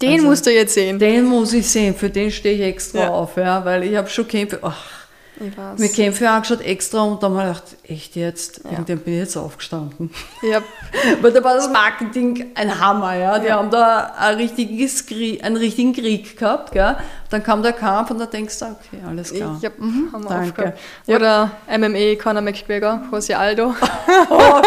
Den 0.00 0.12
Also- 0.14 0.26
musst 0.26 0.46
du 0.46 0.52
jetzt 0.52 0.74
sehen. 0.74 0.98
Den 0.98 1.24
muss 1.24 1.52
ich 1.52 1.68
sehen, 1.68 1.94
für 1.94 2.08
den 2.08 2.30
stehe 2.30 2.54
ich 2.56 2.62
extra 2.62 3.00
Ja. 3.04 3.08
auf, 3.10 3.36
ja, 3.36 3.64
weil 3.64 3.82
ich 3.84 3.96
habe 3.96 4.08
schon 4.08 4.26
Kämpfe, 4.28 4.58
ach, 4.62 5.05
Ich 5.38 5.56
weiß. 5.56 5.78
mir 5.78 5.88
Kämpfe 5.90 6.30
angeschaut 6.30 6.62
extra 6.62 7.02
und 7.02 7.22
dann 7.22 7.36
habe 7.36 7.50
ich 7.50 7.54
gedacht, 7.56 7.76
echt 7.90 8.16
jetzt, 8.16 8.60
Ja. 8.64 8.70
irgendwann 8.70 8.98
bin 9.00 9.12
ich 9.14 9.20
jetzt 9.20 9.36
aufgestanden. 9.36 10.10
Ja, 10.42 10.62
Weil 11.20 11.32
da 11.32 11.44
war 11.44 11.54
das 11.56 11.70
Marketing 11.70 12.52
ein 12.54 12.80
Hammer, 12.80 13.14
ja. 13.16 13.38
Die 13.38 13.48
Ja. 13.48 13.56
haben 13.58 13.70
da 13.70 14.12
ein 14.18 14.38
Krieg, 14.38 15.44
einen 15.44 15.56
richtigen 15.56 15.92
Krieg 15.92 16.38
gehabt, 16.38 16.72
gell. 16.72 16.96
Dann 17.28 17.42
kam 17.42 17.62
der 17.62 17.72
Kampf 17.74 18.10
und 18.10 18.18
da 18.18 18.24
denkst 18.26 18.58
du, 18.60 18.64
okay, 18.64 19.02
alles 19.06 19.30
ich 19.32 19.40
klar. 19.40 19.60
hab, 19.62 19.78
Mhm, 19.78 20.08
haben 20.12 20.22
wir 20.24 20.28
danke. 20.30 20.48
aufgehört. 20.48 20.78
Oder 21.06 21.50
MMA, 21.66 22.14
Conor 22.22 22.40
McGregor, 22.42 23.02
Jose 23.12 23.36
Aldo. 23.36 23.74
Oh, 24.30 24.62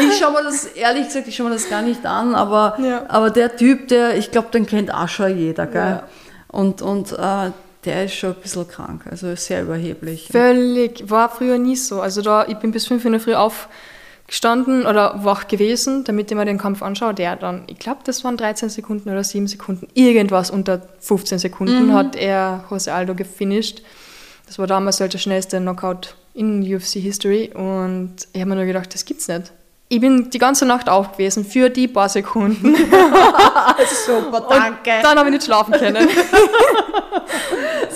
ich 0.00 0.18
schaue 0.18 0.32
mir 0.32 0.42
das, 0.44 0.64
ehrlich 0.64 1.06
gesagt, 1.08 1.28
ich 1.28 1.36
schaue 1.36 1.48
mir 1.48 1.54
das 1.54 1.68
gar 1.68 1.82
nicht 1.82 2.04
an, 2.06 2.34
aber, 2.34 2.76
Ja. 2.80 3.04
aber 3.08 3.30
der 3.30 3.54
Typ, 3.56 3.88
der, 3.88 4.16
ich 4.16 4.30
glaube, 4.30 4.48
den 4.52 4.66
kennt 4.66 4.92
auch 4.92 5.08
schon 5.08 5.36
jeder, 5.36 5.66
gell. 5.66 5.82
Ja. 5.82 6.02
Und, 6.48 6.80
und 6.82 7.12
äh, 7.12 7.50
der 7.84 8.04
ist 8.04 8.14
schon 8.14 8.30
ein 8.30 8.40
bisschen 8.40 8.68
krank, 8.68 9.02
also 9.10 9.34
sehr 9.36 9.62
überheblich. 9.62 10.28
Völlig, 10.30 11.08
war 11.10 11.28
früher 11.28 11.58
nie 11.58 11.76
so. 11.76 12.00
Also 12.00 12.22
da, 12.22 12.46
ich 12.46 12.56
bin 12.56 12.72
bis 12.72 12.86
5 12.86 13.04
in 13.04 13.12
der 13.12 13.20
Früh 13.20 13.34
aufgestanden 13.34 14.86
oder 14.86 15.24
wach 15.24 15.48
gewesen, 15.48 16.04
damit 16.04 16.30
ich 16.30 16.36
mir 16.36 16.44
den 16.44 16.58
Kampf 16.58 16.82
anschaue. 16.82 17.14
Der 17.14 17.36
dann, 17.36 17.64
ich 17.66 17.78
glaube, 17.78 18.00
das 18.04 18.24
waren 18.24 18.36
13 18.36 18.68
Sekunden 18.70 19.10
oder 19.10 19.24
7 19.24 19.46
Sekunden, 19.46 19.88
irgendwas 19.94 20.50
unter 20.50 20.82
15 21.00 21.38
Sekunden 21.38 21.92
hat 21.92 22.16
er 22.16 22.64
Jose 22.70 22.92
Aldo 22.92 23.14
gefinisht. 23.14 23.82
Das 24.46 24.58
war 24.58 24.66
damals 24.66 25.00
halt 25.00 25.12
der 25.12 25.18
schnellste 25.18 25.58
Knockout 25.58 26.16
in 26.34 26.62
UFC 26.62 26.94
History 26.94 27.50
und 27.54 28.16
ich 28.32 28.40
habe 28.40 28.50
mir 28.50 28.56
nur 28.56 28.64
gedacht, 28.64 28.92
das 28.92 29.04
gibt's 29.04 29.28
nicht. 29.28 29.52
Ich 29.88 30.00
bin 30.00 30.30
die 30.30 30.38
ganze 30.38 30.66
Nacht 30.66 30.88
auf 30.88 31.12
gewesen 31.12 31.44
für 31.44 31.68
die 31.70 31.86
paar 31.88 32.08
Sekunden. 32.08 32.74
Super, 34.06 34.48
Und 34.48 34.86
dann 34.86 35.18
habe 35.18 35.28
ich 35.28 35.34
nicht 35.34 35.44
schlafen 35.44 35.72
können. 35.74 36.08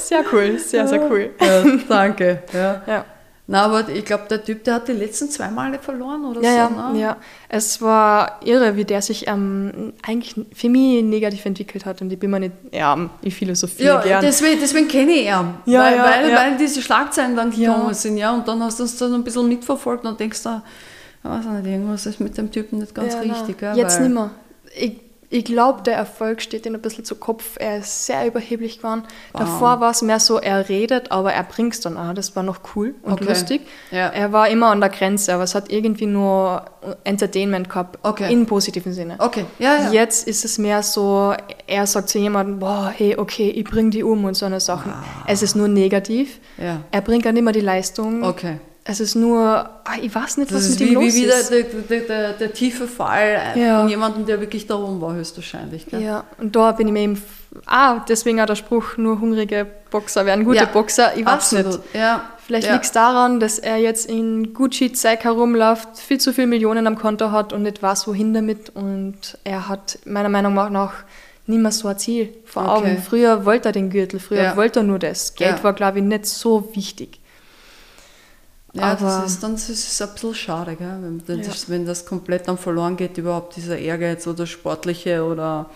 sehr 0.09 0.25
cool, 0.33 0.59
sehr, 0.59 0.87
sehr 0.89 1.11
cool. 1.11 1.31
Ja, 1.41 1.65
danke. 1.89 2.43
Ja. 2.53 2.83
Ja. 2.87 3.05
Na, 3.51 3.63
aber 3.65 3.89
ich 3.89 4.05
glaube, 4.05 4.25
der 4.29 4.45
Typ, 4.45 4.63
der 4.65 4.75
hat 4.75 4.89
die 4.89 4.93
letzten 4.93 5.31
zwei 5.31 5.49
Male 5.49 5.79
verloren 5.79 6.23
oder 6.27 6.43
Ja, 6.43 6.69
so. 6.69 6.75
ja, 6.77 6.93
ne? 6.93 7.01
ja. 7.01 7.17
Es 7.49 7.81
war 7.81 8.41
irre, 8.45 8.77
wie 8.77 8.85
der 8.85 9.01
sich 9.01 9.27
ähm, 9.27 9.95
eigentlich 10.07 10.35
für 10.55 10.69
mich 10.69 11.03
negativ 11.03 11.47
entwickelt 11.47 11.87
hat 11.87 12.03
und 12.03 12.13
ich 12.13 12.19
bin 12.19 12.31
mir 12.31 12.41
nicht, 12.41 12.53
ja, 12.73 13.09
ich 13.23 13.35
philosophiere 13.35 13.89
Ja, 13.89 14.03
gern. 14.03 14.21
deswegen, 14.23 14.61
deswegen 14.61 14.87
kenne 14.87 15.13
ich 15.13 15.21
ihn. 15.21 15.27
Ja, 15.27 15.49
weil, 15.65 15.97
ja, 15.97 16.05
weil, 16.05 16.31
ja. 16.31 16.37
weil 16.37 16.57
diese 16.59 16.83
Schlagzeilen 16.83 17.35
dann 17.37 17.51
Ja. 17.53 17.73
gekommen 17.73 17.95
sind, 17.95 18.19
ja. 18.19 18.35
Und 18.35 18.47
dann 18.47 18.63
hast 18.63 18.81
du 18.81 18.85
es 18.85 18.99
dann 18.99 19.15
ein 19.15 19.25
bisschen 19.25 19.49
mitverfolgt 19.49 20.05
und 20.05 20.21
denkst 20.21 20.43
da, 20.43 20.63
ich 21.25 21.31
weiß 21.31 21.47
nicht, 21.47 21.67
irgendwas 21.73 22.05
ist 22.05 22.21
mit 22.21 22.37
dem 22.37 22.51
Typen 22.53 22.81
nicht 22.81 22.95
ganz 22.95 23.15
Ja, 23.15 23.21
richtig. 23.21 23.57
nein. 23.63 23.75
Gell? 23.75 23.83
Jetzt 23.83 23.99
mehr. 24.01 24.31
Ich, 24.79 24.93
ich 25.31 25.45
glaube, 25.45 25.83
der 25.83 25.95
Erfolg 25.95 26.41
steht 26.41 26.64
ihm 26.64 26.74
ein 26.74 26.81
bisschen 26.81 27.05
zu 27.05 27.14
Kopf. 27.14 27.57
Er 27.59 27.79
ist 27.79 28.07
sehr 28.07 28.26
überheblich 28.26 28.79
geworden. 28.79 29.03
Davor 29.35 29.79
war 29.81 29.91
es 29.91 30.01
mehr 30.01 30.20
so, 30.20 30.39
er 30.39 30.68
redet, 30.70 31.12
aber 31.12 31.33
er 31.35 31.43
bringt 31.43 31.74
es 31.74 31.81
dann 31.81 31.99
auch. 31.99 32.14
Das 32.14 32.35
war 32.35 32.43
noch 32.43 32.61
cool 32.74 32.95
und 33.03 33.12
Okay. 33.14 33.24
lustig. 33.24 33.61
Ja. 33.91 34.09
Er 34.09 34.33
war 34.33 34.49
immer 34.49 34.68
an 34.68 34.81
der 34.81 34.89
Grenze, 34.89 35.35
aber 35.35 35.43
es 35.43 35.55
hat 35.55 35.70
irgendwie 35.70 36.07
nur 36.07 36.64
Entertainment 37.05 37.68
gehabt, 37.68 37.99
Okay. 38.03 38.33
im 38.33 38.47
positiven 38.47 38.93
Sinne. 38.95 39.16
Okay, 39.18 39.45
ja, 39.59 39.76
ja. 39.85 39.91
Jetzt 39.93 40.26
ist 40.26 40.45
es 40.47 40.57
mehr 40.57 40.83
so, 40.83 41.35
er 41.66 41.87
sagt 41.87 42.09
zu 42.09 42.18
jemandem, 42.18 42.59
boah, 42.61 42.91
hey, 42.97 43.16
okay, 43.18 43.51
ich 43.51 43.64
bring 43.64 43.91
die 43.91 44.03
um 44.03 44.24
und 44.24 44.35
so 44.35 44.47
eine 44.47 44.61
Sachen. 44.61 44.95
Es 45.26 45.43
ist 45.43 45.55
nur 45.57 45.68
negativ. 45.68 46.41
Ja. 46.57 46.81
Er 46.91 47.01
bringt 47.03 47.26
nicht 47.26 47.43
mehr 47.45 47.53
die 47.53 47.61
Leistung. 47.61 48.22
Okay. 48.24 48.61
Es 48.91 49.01
ist 49.01 49.16
nur, 49.16 49.39
ah, 49.45 49.68
ich 50.01 50.14
weiß 50.14 50.39
nicht, 50.39 50.51
Das 50.51 50.64
was 50.64 50.70
mit 50.70 50.89
ihm 50.89 51.01
wie 51.01 51.05
los 51.07 51.14
wieder 51.14 51.39
ist. 51.39 51.51
der, 51.51 51.62
der, 51.64 52.01
der, 52.01 52.32
der 52.32 52.53
tiefe 52.55 52.86
Fall 52.89 53.39
Ja. 53.55 53.80
von 53.80 53.89
jemandem, 53.91 54.24
der 54.24 54.41
wirklich 54.41 54.66
da 54.66 54.76
oben 54.76 54.99
war, 55.03 55.12
höchstwahrscheinlich. 55.14 55.86
Gell? 55.86 56.01
Ja, 56.03 56.24
und 56.39 56.57
da 56.57 56.72
bin 56.72 56.86
ich 56.86 56.93
mir 56.95 57.01
eben, 57.03 57.22
ah, 57.66 58.01
deswegen 58.09 58.41
auch 58.41 58.47
der 58.47 58.55
Spruch, 58.55 58.97
nur 58.97 59.20
hungrige 59.20 59.66
Boxer 59.91 60.24
werden 60.24 60.43
gute 60.47 60.57
Ja, 60.61 60.64
Boxer. 60.64 61.14
Ich 61.16 61.26
weiß 61.26 61.32
Absolut. 61.34 61.66
nicht. 61.66 61.80
Ja. 61.95 62.30
Vielleicht 62.47 62.66
ja. 62.68 62.72
liegt 62.72 62.86
es 62.86 62.93
daran, 62.93 63.41
dass 63.41 63.59
er 63.59 63.76
jetzt 63.76 64.07
in 64.09 64.55
Gucci-Zeug 64.55 65.22
herumläuft, 65.22 65.99
viel 65.99 66.16
zu 66.18 66.32
viele 66.32 66.47
Millionen 66.47 66.86
am 66.86 66.97
Konto 66.97 67.30
hat 67.30 67.53
und 67.53 67.64
nicht 67.64 67.82
weiß, 67.82 68.09
wohin 68.09 68.32
damit. 68.32 68.70
Und 68.74 69.36
er 69.45 69.68
hat 69.68 69.99
meiner 70.07 70.30
Meinung 70.30 70.55
nach 70.55 70.95
nicht 71.47 71.61
mehr 71.61 71.72
so 71.72 71.89
ein 71.89 71.99
Ziel 71.99 72.32
vor 72.47 72.62
Okay. 72.62 72.70
Augen. 72.70 73.03
Früher 73.07 73.45
wollte 73.45 73.68
er 73.68 73.72
den 73.72 73.91
Gürtel, 73.91 74.18
früher 74.18 74.57
wollte 74.57 74.80
er 74.80 74.84
nur 74.84 74.99
das. 74.99 75.34
Geld 75.34 75.62
war, 75.62 75.74
glaube 75.74 75.99
ich, 75.99 76.05
nicht 76.05 76.24
so 76.24 76.70
wichtig. 76.74 77.20
Ja, 78.79 78.93
Aber- 78.93 79.20
das 79.22 79.33
ist 79.33 79.43
dann 79.43 79.53
das 79.55 79.68
ist 79.68 80.01
ein 80.03 80.09
bisschen 80.12 80.35
schade, 80.35 80.76
gell? 80.76 80.99
Wenn, 81.01 81.22
wenn, 81.26 81.39
Ja. 81.43 81.49
das, 81.49 81.68
wenn 81.68 81.85
das 81.87 82.07
komplett 82.07 82.49
dann 82.49 82.57
verloren 82.59 82.97
geht, 82.97 83.18
überhaupt 83.18 83.57
dieser 83.57 83.79
Ehrgeiz 83.79 84.26
oder 84.26 84.47
sportliche 84.47 85.24
oder, 85.24 85.68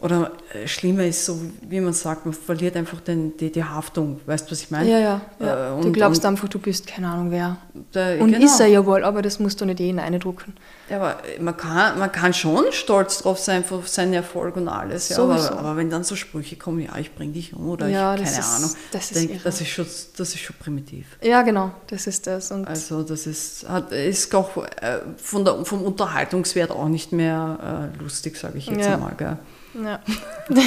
oder 0.00 0.32
äh, 0.52 0.66
schlimmer 0.66 1.04
ist 1.04 1.24
so, 1.24 1.38
wie 1.68 1.80
man 1.80 1.92
sagt, 1.92 2.24
man 2.26 2.34
verliert 2.34 2.76
einfach 2.76 3.00
den, 3.00 3.36
die, 3.36 3.50
die 3.50 3.64
Haftung. 3.64 4.20
Weißt 4.26 4.46
du, 4.46 4.52
was 4.52 4.62
ich 4.62 4.70
meine? 4.70 4.90
Ja, 4.90 4.98
ja. 4.98 5.20
ja. 5.40 5.74
Äh, 5.76 5.80
du 5.80 5.86
und- 5.88 5.92
glaubst 5.92 6.22
und- 6.24 6.30
einfach, 6.30 6.48
du 6.48 6.58
bist 6.58 6.86
keine 6.86 7.08
Ahnung 7.08 7.30
wer. 7.30 7.56
Der, 7.94 8.20
Und 8.20 8.32
genau. 8.32 8.44
ist 8.44 8.58
er 8.60 8.66
ja 8.66 8.84
wohl, 8.86 9.04
aber 9.04 9.22
das 9.22 9.38
musst 9.40 9.60
du 9.60 9.64
nicht 9.64 9.80
jeden 9.80 9.98
eindrucken. 9.98 10.54
Ja, 10.88 10.96
aber 10.98 11.16
man 11.40 11.56
kann, 11.56 11.98
man 11.98 12.12
kann 12.12 12.32
schon 12.32 12.64
stolz 12.70 13.18
drauf 13.18 13.38
sein 13.38 13.64
auf 13.70 13.88
seinen 13.88 14.12
Erfolg 14.14 14.56
und 14.56 14.68
alles. 14.68 15.08
Ja, 15.08 15.18
aber, 15.18 15.58
aber 15.58 15.76
wenn 15.76 15.90
dann 15.90 16.04
so 16.04 16.14
Sprüche 16.14 16.56
kommen, 16.56 16.80
ja, 16.80 16.96
ich 16.98 17.14
bring 17.14 17.32
dich 17.32 17.54
um 17.54 17.68
oder 17.68 17.88
Ja, 17.88 18.14
ich 18.14 18.20
das 18.20 18.30
keine 18.30 18.40
ist- 18.40 18.54
Ahnung, 18.56 18.70
das 18.92 19.10
ist 19.10 19.14
denk, 19.30 19.42
das, 19.42 19.60
ist 19.60 19.68
schon, 19.68 19.84
das 20.16 20.28
ist 20.34 20.38
schon 20.38 20.56
primitiv. 20.60 21.06
Ja, 21.22 21.42
genau, 21.42 21.72
das 21.88 22.06
ist 22.06 22.26
das. 22.26 22.35
Und 22.50 22.66
Also 22.66 23.02
das 23.02 23.26
ist, 23.26 23.68
hat, 23.68 23.92
ist 23.92 24.34
auch 24.34 24.56
äh, 24.56 25.00
von 25.16 25.44
der, 25.44 25.64
vom 25.64 25.82
Unterhaltungswert 25.82 26.70
auch 26.70 26.88
nicht 26.88 27.12
mehr 27.12 27.90
äh, 27.96 28.02
lustig, 28.02 28.36
sage 28.36 28.58
ich 28.58 28.66
jetzt 28.66 28.84
Ja. 28.86 28.94
einmal. 28.94 29.14
Gell? 29.16 29.36
Ja. 29.82 30.00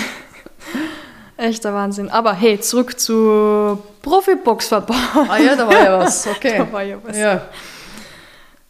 Echter 1.37 1.73
Wahnsinn. 1.73 2.09
Aber 2.09 2.33
hey, 2.33 2.59
zurück 2.59 2.99
zu 2.99 3.79
Profiboxverband. 4.01 5.29
Ah 5.29 5.37
ja, 5.37 5.55
da 5.55 5.67
war 5.67 5.83
ja 5.83 5.99
was, 5.99 6.27
okay. 6.35 6.57
Da 6.57 6.71
war 6.71 6.83
ja 6.83 6.97
was. 7.01 7.17
Ja. 7.17 7.47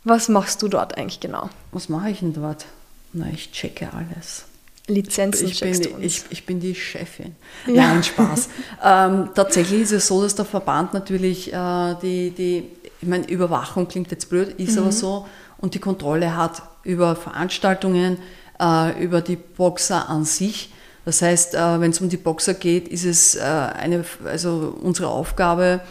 Was 0.04 0.30
machst 0.30 0.62
du 0.62 0.68
dort 0.68 0.98
eigentlich 0.98 1.20
genau? 1.20 1.50
Was 1.72 1.90
mache 1.90 2.10
ich 2.12 2.20
denn 2.20 2.34
dort? 2.34 2.66
Na, 3.12 3.26
ich 3.34 3.52
checke 3.52 3.90
alles. 3.92 4.46
Lizenzen 4.88 5.48
Ich 5.48 5.60
bin, 5.60 5.74
die, 5.82 5.94
ich, 6.00 6.24
ich 6.30 6.46
bin 6.46 6.60
die 6.60 6.74
Chefin. 6.74 7.36
Ja. 7.68 7.88
Nein, 7.94 8.04
Spaß. 8.04 8.50
ähm, 8.84 9.30
tatsächlich 9.36 9.82
ist 9.82 9.92
es 9.92 10.08
so, 10.08 10.22
dass 10.22 10.34
der 10.36 10.46
Verband 10.46 10.94
natürlich 10.94 11.54
äh, 11.54 11.96
die, 12.02 12.32
die, 12.32 12.70
ich 13.02 13.08
meine, 13.08 13.28
Überwachung 13.30 13.88
klingt 13.88 14.12
jetzt 14.12 14.30
blöd, 14.30 14.60
ist 14.60 14.76
Mhm. 14.76 14.84
aber 14.84 14.92
so, 14.92 15.26
und 15.58 15.74
die 15.74 15.80
Kontrolle 15.80 16.36
hat 16.36 16.62
über 16.84 17.16
Veranstaltungen, 17.16 18.18
äh, 18.60 19.04
über 19.04 19.22
die 19.22 19.36
Boxer 19.36 20.10
an 20.10 20.26
sich. 20.26 20.74
Das 21.06 21.22
heißt, 21.22 21.56
äh, 21.56 21.80
wenn 21.80 21.92
es 21.92 22.02
um 22.02 22.10
die 22.10 22.18
Boxer 22.18 22.54
geht, 22.54 22.88
ist 22.88 23.06
es 23.06 23.36
äh, 23.36 23.40
eine, 23.42 24.06
also 24.26 24.76
unsere 24.82 25.08
Aufgabe, 25.10 25.82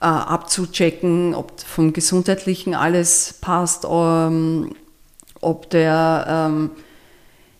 äh, 0.00 0.04
abzuchecken, 0.06 1.34
ob 1.34 1.60
vom 1.60 1.92
Gesundheitlichen 1.92 2.74
alles 2.74 3.34
passt, 3.40 3.86
ähm, 3.88 4.74
ob 5.40 5.70
der 5.70 6.26
ähm, 6.28 6.70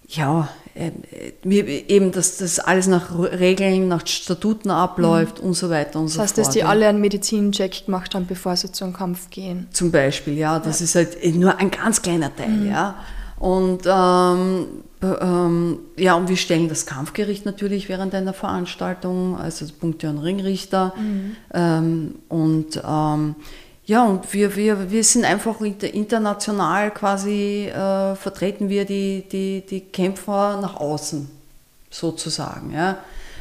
ja, 0.07 0.49
eben, 0.75 2.11
dass 2.13 2.39
das 2.39 2.59
alles 2.59 2.87
nach 2.89 3.17
Regeln, 3.19 3.89
nach 3.89 4.07
Statuten 4.07 4.71
abläuft 4.71 5.39
und 5.39 5.55
so 5.55 5.71
weiter 5.71 6.01
und 6.01 6.07
das 6.07 6.15
so 6.15 6.23
heißt, 6.23 6.35
fort. 6.35 6.47
dass 6.47 6.53
die 6.53 6.61
ja. 6.61 6.67
alle 6.67 6.89
einen 6.89 7.01
Medizincheck 7.01 7.87
gemacht 7.87 8.15
haben, 8.15 8.27
bevor 8.27 8.57
sie 8.57 8.73
zu 8.73 8.85
einem 8.85 8.93
Kampf 8.93 9.31
gehen. 9.31 9.69
Zum 9.71 9.93
Beispiel, 9.93 10.35
ja, 10.37 10.59
das 10.59 10.81
ist 10.81 10.95
halt 10.97 11.17
nur 11.37 11.57
ein 11.59 11.71
ganz 11.71 12.03
kleiner 12.03 12.35
Teil, 12.35 12.49
Mhm. 12.49 12.71
ja. 12.71 12.97
Und 13.39 13.81
ähm, 13.87 14.67
ähm, 15.03 15.79
ja, 15.99 16.15
und 16.15 16.29
wir 16.29 16.37
stellen 16.37 16.69
das 16.69 16.87
Kampfgericht 16.87 17.45
natürlich 17.45 17.89
während 17.89 18.15
einer 18.15 18.33
Veranstaltung, 18.33 19.37
also 19.37 19.67
Punkte 19.79 20.09
und 20.09 20.19
Ringrichter. 20.19 20.95
Mhm. 20.97 21.37
Ähm, 21.53 22.15
und 22.29 22.81
ähm, 22.87 23.35
ja, 23.87 24.05
und 24.05 24.33
wir, 24.33 24.57
wir, 24.57 24.91
wir 24.91 25.05
sind 25.05 25.25
einfach 25.25 25.61
international 25.61 26.91
quasi, 26.91 27.67
äh, 27.67 28.15
vertreten 28.15 28.69
wir 28.69 28.87
die, 28.87 29.25
die, 29.31 29.63
die 29.69 29.81
Kämpfer 29.81 30.59
nach 30.61 30.77
außen, 30.77 31.29
sozusagen. 31.91 32.73
Ja. 32.73 32.93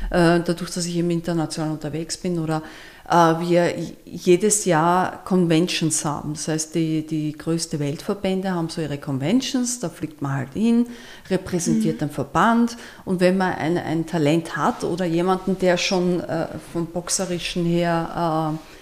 Äh, 0.10 0.42
dadurch, 0.46 0.72
dass 0.72 0.86
ich 0.86 0.98
eben 0.98 1.10
international 1.12 1.72
unterwegs 1.72 2.18
bin 2.18 2.40
oder 2.40 2.62
äh, 3.10 3.16
wir 3.16 3.74
jedes 4.06 4.66
Jahr 4.66 5.24
Conventions 5.24 6.04
haben. 6.04 6.34
Das 6.34 6.50
heißt, 6.50 6.76
die, 6.76 7.08
die 7.08 7.32
größten 7.32 7.80
Weltverbände 7.80 8.52
haben 8.52 8.68
so 8.68 8.82
ihre 8.82 8.98
Conventions, 8.98 9.80
da 9.80 9.88
fliegt 9.88 10.22
man 10.22 10.34
halt 10.34 10.54
hin, 10.54 10.88
repräsentiert 11.30 11.96
mhm. 11.96 12.00
den 12.00 12.10
Verband 12.10 12.76
und 13.06 13.22
wenn 13.22 13.38
man 13.38 13.54
ein, 13.54 13.78
ein 13.78 14.06
Talent 14.06 14.58
hat 14.58 14.84
oder 14.84 15.06
jemanden, 15.06 15.58
der 15.58 15.78
schon 15.78 16.20
äh, 16.20 16.48
vom 16.74 16.88
Boxerischen 16.88 17.66
her 17.66 18.58
äh, 18.60 18.73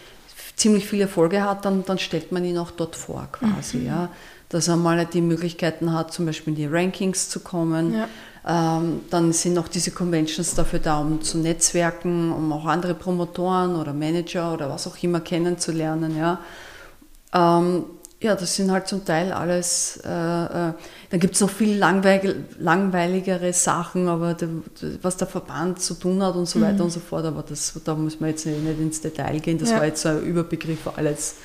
ziemlich 0.61 0.85
viele 0.87 1.03
Erfolge 1.03 1.43
hat, 1.43 1.65
dann, 1.65 1.83
dann 1.85 1.97
stellt 1.97 2.31
man 2.31 2.45
ihn 2.45 2.57
auch 2.57 2.71
dort 2.71 2.95
vor 2.95 3.27
quasi. 3.31 3.77
Mhm. 3.77 3.85
Ja. 3.87 4.09
Dass 4.49 4.67
er 4.67 4.75
mal 4.75 5.05
die 5.05 5.21
Möglichkeiten 5.21 5.93
hat, 5.93 6.13
zum 6.13 6.25
Beispiel 6.25 6.53
in 6.53 6.57
die 6.57 6.65
Rankings 6.67 7.29
zu 7.29 7.39
kommen. 7.39 7.93
Ja. 7.93 8.07
Ähm, 8.77 9.01
dann 9.09 9.33
sind 9.33 9.57
auch 9.57 9.67
diese 9.67 9.91
Conventions 9.91 10.55
dafür 10.55 10.79
da, 10.79 10.99
um 10.99 11.21
zu 11.21 11.37
netzwerken, 11.37 12.31
um 12.31 12.51
auch 12.53 12.65
andere 12.65 12.93
Promotoren 12.93 13.75
oder 13.75 13.93
Manager 13.93 14.53
oder 14.53 14.69
was 14.69 14.87
auch 14.87 15.01
immer 15.01 15.19
kennenzulernen. 15.19 16.15
Ja. 16.17 16.39
Ähm, 17.33 17.85
ja, 18.21 18.35
das 18.35 18.55
sind 18.55 18.71
halt 18.71 18.87
zum 18.87 19.03
Teil 19.03 19.31
alles, 19.31 19.99
äh, 20.05 20.09
äh, 20.09 20.73
dann 21.09 21.19
gibt 21.19 21.33
es 21.33 21.41
noch 21.41 21.49
viel 21.49 21.77
langweil 21.77 22.45
langweiligere 22.59 23.51
Sachen, 23.51 24.07
aber 24.07 24.35
der, 24.35 24.49
was 25.01 25.17
der 25.17 25.27
Verband 25.27 25.81
zu 25.81 25.95
tun 25.95 26.21
hat 26.21 26.35
und 26.35 26.47
so 26.47 26.61
weiter 26.61 26.75
mhm. 26.75 26.81
und 26.81 26.89
so 26.91 26.99
fort, 26.99 27.25
aber 27.25 27.43
das, 27.47 27.73
da 27.83 27.95
muss 27.95 28.19
man 28.19 28.29
jetzt 28.29 28.45
nicht, 28.45 28.63
nicht 28.63 28.79
ins 28.79 29.01
Detail 29.01 29.39
gehen, 29.39 29.57
das 29.57 29.71
ja. 29.71 29.77
war 29.77 29.85
jetzt 29.85 30.03
so 30.03 30.09
ein 30.09 30.21
Überbegriff 30.21 30.81
für 30.81 30.95
alles, 30.97 31.35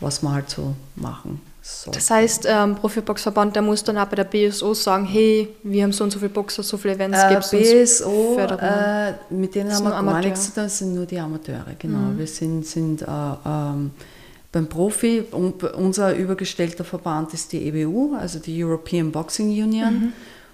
was 0.00 0.22
wir 0.22 0.30
halt 0.30 0.50
so 0.50 0.74
machen. 0.94 1.40
So. 1.62 1.90
Das 1.90 2.10
heißt, 2.10 2.44
ähm, 2.46 2.74
Profiboxverband, 2.74 3.56
der 3.56 3.62
muss 3.62 3.82
dann 3.82 3.96
auch 3.96 4.04
bei 4.04 4.16
der 4.16 4.24
BSO 4.24 4.74
sagen, 4.74 5.06
hey, 5.06 5.48
wir 5.62 5.84
haben 5.84 5.92
so 5.92 6.04
und 6.04 6.10
so 6.10 6.18
viele 6.18 6.28
Boxer, 6.28 6.62
so 6.62 6.76
viele 6.76 6.96
Events, 6.96 7.18
äh, 7.22 7.28
gibt 7.30 7.44
es 7.44 8.00
BSO, 8.00 8.36
äh, 8.38 9.14
mit 9.30 9.54
denen 9.54 9.72
haben 9.72 9.84
wir 9.84 9.90
gar 9.90 10.20
nichts 10.20 10.44
zu 10.44 10.52
tun, 10.52 10.64
das 10.64 10.76
sind 10.76 10.94
nur 10.94 11.06
die 11.06 11.18
Amateure, 11.18 11.64
genau. 11.78 11.96
Mhm. 11.96 12.18
Wir 12.18 12.26
sind, 12.26 12.66
sind 12.66 13.00
äh, 13.00 13.06
ähm, 13.46 13.92
beim 14.54 14.68
Profi, 14.68 15.24
unser 15.32 16.14
übergestellter 16.14 16.84
Verband 16.84 17.34
ist 17.34 17.50
die 17.52 17.66
EBU, 17.66 18.14
also 18.14 18.38
die 18.38 18.62
European 18.62 19.10
Boxing 19.10 19.48
Union. 19.48 19.94
Mhm. 19.94 20.12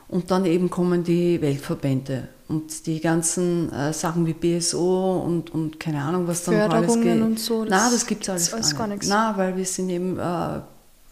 Und 0.08 0.30
dann 0.30 0.46
eben 0.46 0.70
kommen 0.70 1.04
die 1.04 1.40
Weltverbände. 1.42 2.28
Und 2.48 2.86
die 2.86 2.98
ganzen 2.98 3.70
äh, 3.70 3.92
Sachen 3.92 4.26
wie 4.26 4.32
BSO 4.32 5.20
und, 5.20 5.52
und 5.52 5.78
keine 5.78 6.00
Ahnung, 6.00 6.26
was 6.26 6.44
dann 6.44 6.56
noch 6.56 6.74
alles 6.74 6.94
geht. 6.98 7.20
und 7.20 7.38
so. 7.38 7.64
Nein, 7.64 7.92
das 7.92 8.06
gibt 8.06 8.22
es 8.22 8.30
alles, 8.30 8.54
alles 8.54 8.74
gar, 8.74 8.86
nicht. 8.86 9.06
Nein, 9.06 9.34
weil 9.36 9.56
wir 9.56 9.66
sind 9.66 9.90
eben 9.90 10.18
äh, 10.18 10.60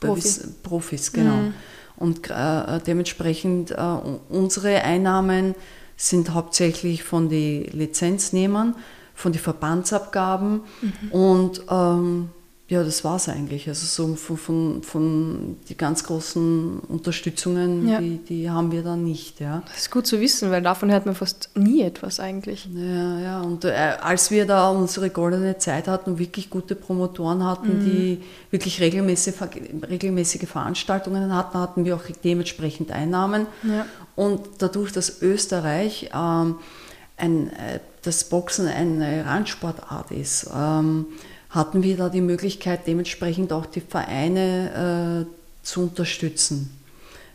Profi. 0.00 0.40
Profis, 0.62 1.12
genau. 1.12 1.36
Mhm. 1.36 1.54
Und 1.98 2.30
äh, 2.30 2.80
dementsprechend 2.86 3.70
äh, 3.70 3.76
unsere 4.30 4.82
Einnahmen 4.82 5.54
sind 5.96 6.32
hauptsächlich 6.32 7.04
von 7.04 7.28
den 7.28 7.64
Lizenznehmern, 7.66 8.74
von 9.14 9.32
den 9.32 9.42
Verbandsabgaben 9.42 10.62
mhm. 10.80 11.12
und 11.12 11.62
ähm, 11.70 12.30
ja, 12.70 12.84
das 12.84 13.02
war 13.02 13.16
es 13.16 13.30
eigentlich. 13.30 13.66
Also 13.66 13.86
so 13.86 14.14
von, 14.14 14.36
von, 14.36 14.82
von 14.82 15.56
die 15.70 15.76
ganz 15.76 16.04
großen 16.04 16.80
Unterstützungen, 16.80 17.88
ja. 17.88 17.98
die, 17.98 18.18
die 18.18 18.50
haben 18.50 18.70
wir 18.72 18.82
da 18.82 18.94
nicht. 18.94 19.40
Ja. 19.40 19.62
Das 19.68 19.78
ist 19.78 19.90
gut 19.90 20.06
zu 20.06 20.20
wissen, 20.20 20.50
weil 20.50 20.60
davon 20.60 20.90
hört 20.92 21.06
man 21.06 21.14
fast 21.14 21.48
nie 21.56 21.80
etwas 21.80 22.20
eigentlich. 22.20 22.68
Ja, 22.74 23.20
ja. 23.20 23.40
Und 23.40 23.64
äh, 23.64 23.70
als 24.02 24.30
wir 24.30 24.44
da 24.44 24.68
unsere 24.68 25.08
goldene 25.08 25.56
Zeit 25.56 25.88
hatten 25.88 26.10
und 26.10 26.18
wirklich 26.18 26.50
gute 26.50 26.74
Promotoren 26.74 27.42
hatten, 27.42 27.78
mhm. 27.78 27.84
die 27.86 28.22
wirklich 28.50 28.82
regelmäßige, 28.82 29.40
regelmäßige 29.88 30.46
Veranstaltungen 30.46 31.34
hatten, 31.34 31.56
hatten 31.56 31.86
wir 31.86 31.96
auch 31.96 32.04
dementsprechend 32.22 32.90
Einnahmen. 32.90 33.46
Ja. 33.62 33.86
Und 34.14 34.42
dadurch, 34.58 34.92
dass 34.92 35.22
Österreich 35.22 36.10
ähm, 36.14 36.56
ein, 37.16 37.48
äh, 37.48 37.80
das 38.02 38.24
Boxen 38.24 38.68
eine 38.68 39.24
Randsportart 39.24 40.10
ist, 40.10 40.50
ähm, 40.54 41.06
hatten 41.58 41.82
wir 41.82 41.96
da 41.96 42.08
die 42.08 42.20
Möglichkeit, 42.20 42.86
dementsprechend 42.86 43.52
auch 43.52 43.66
die 43.66 43.80
Vereine 43.80 45.26
äh, 45.26 45.64
zu 45.66 45.82
unterstützen. 45.82 46.70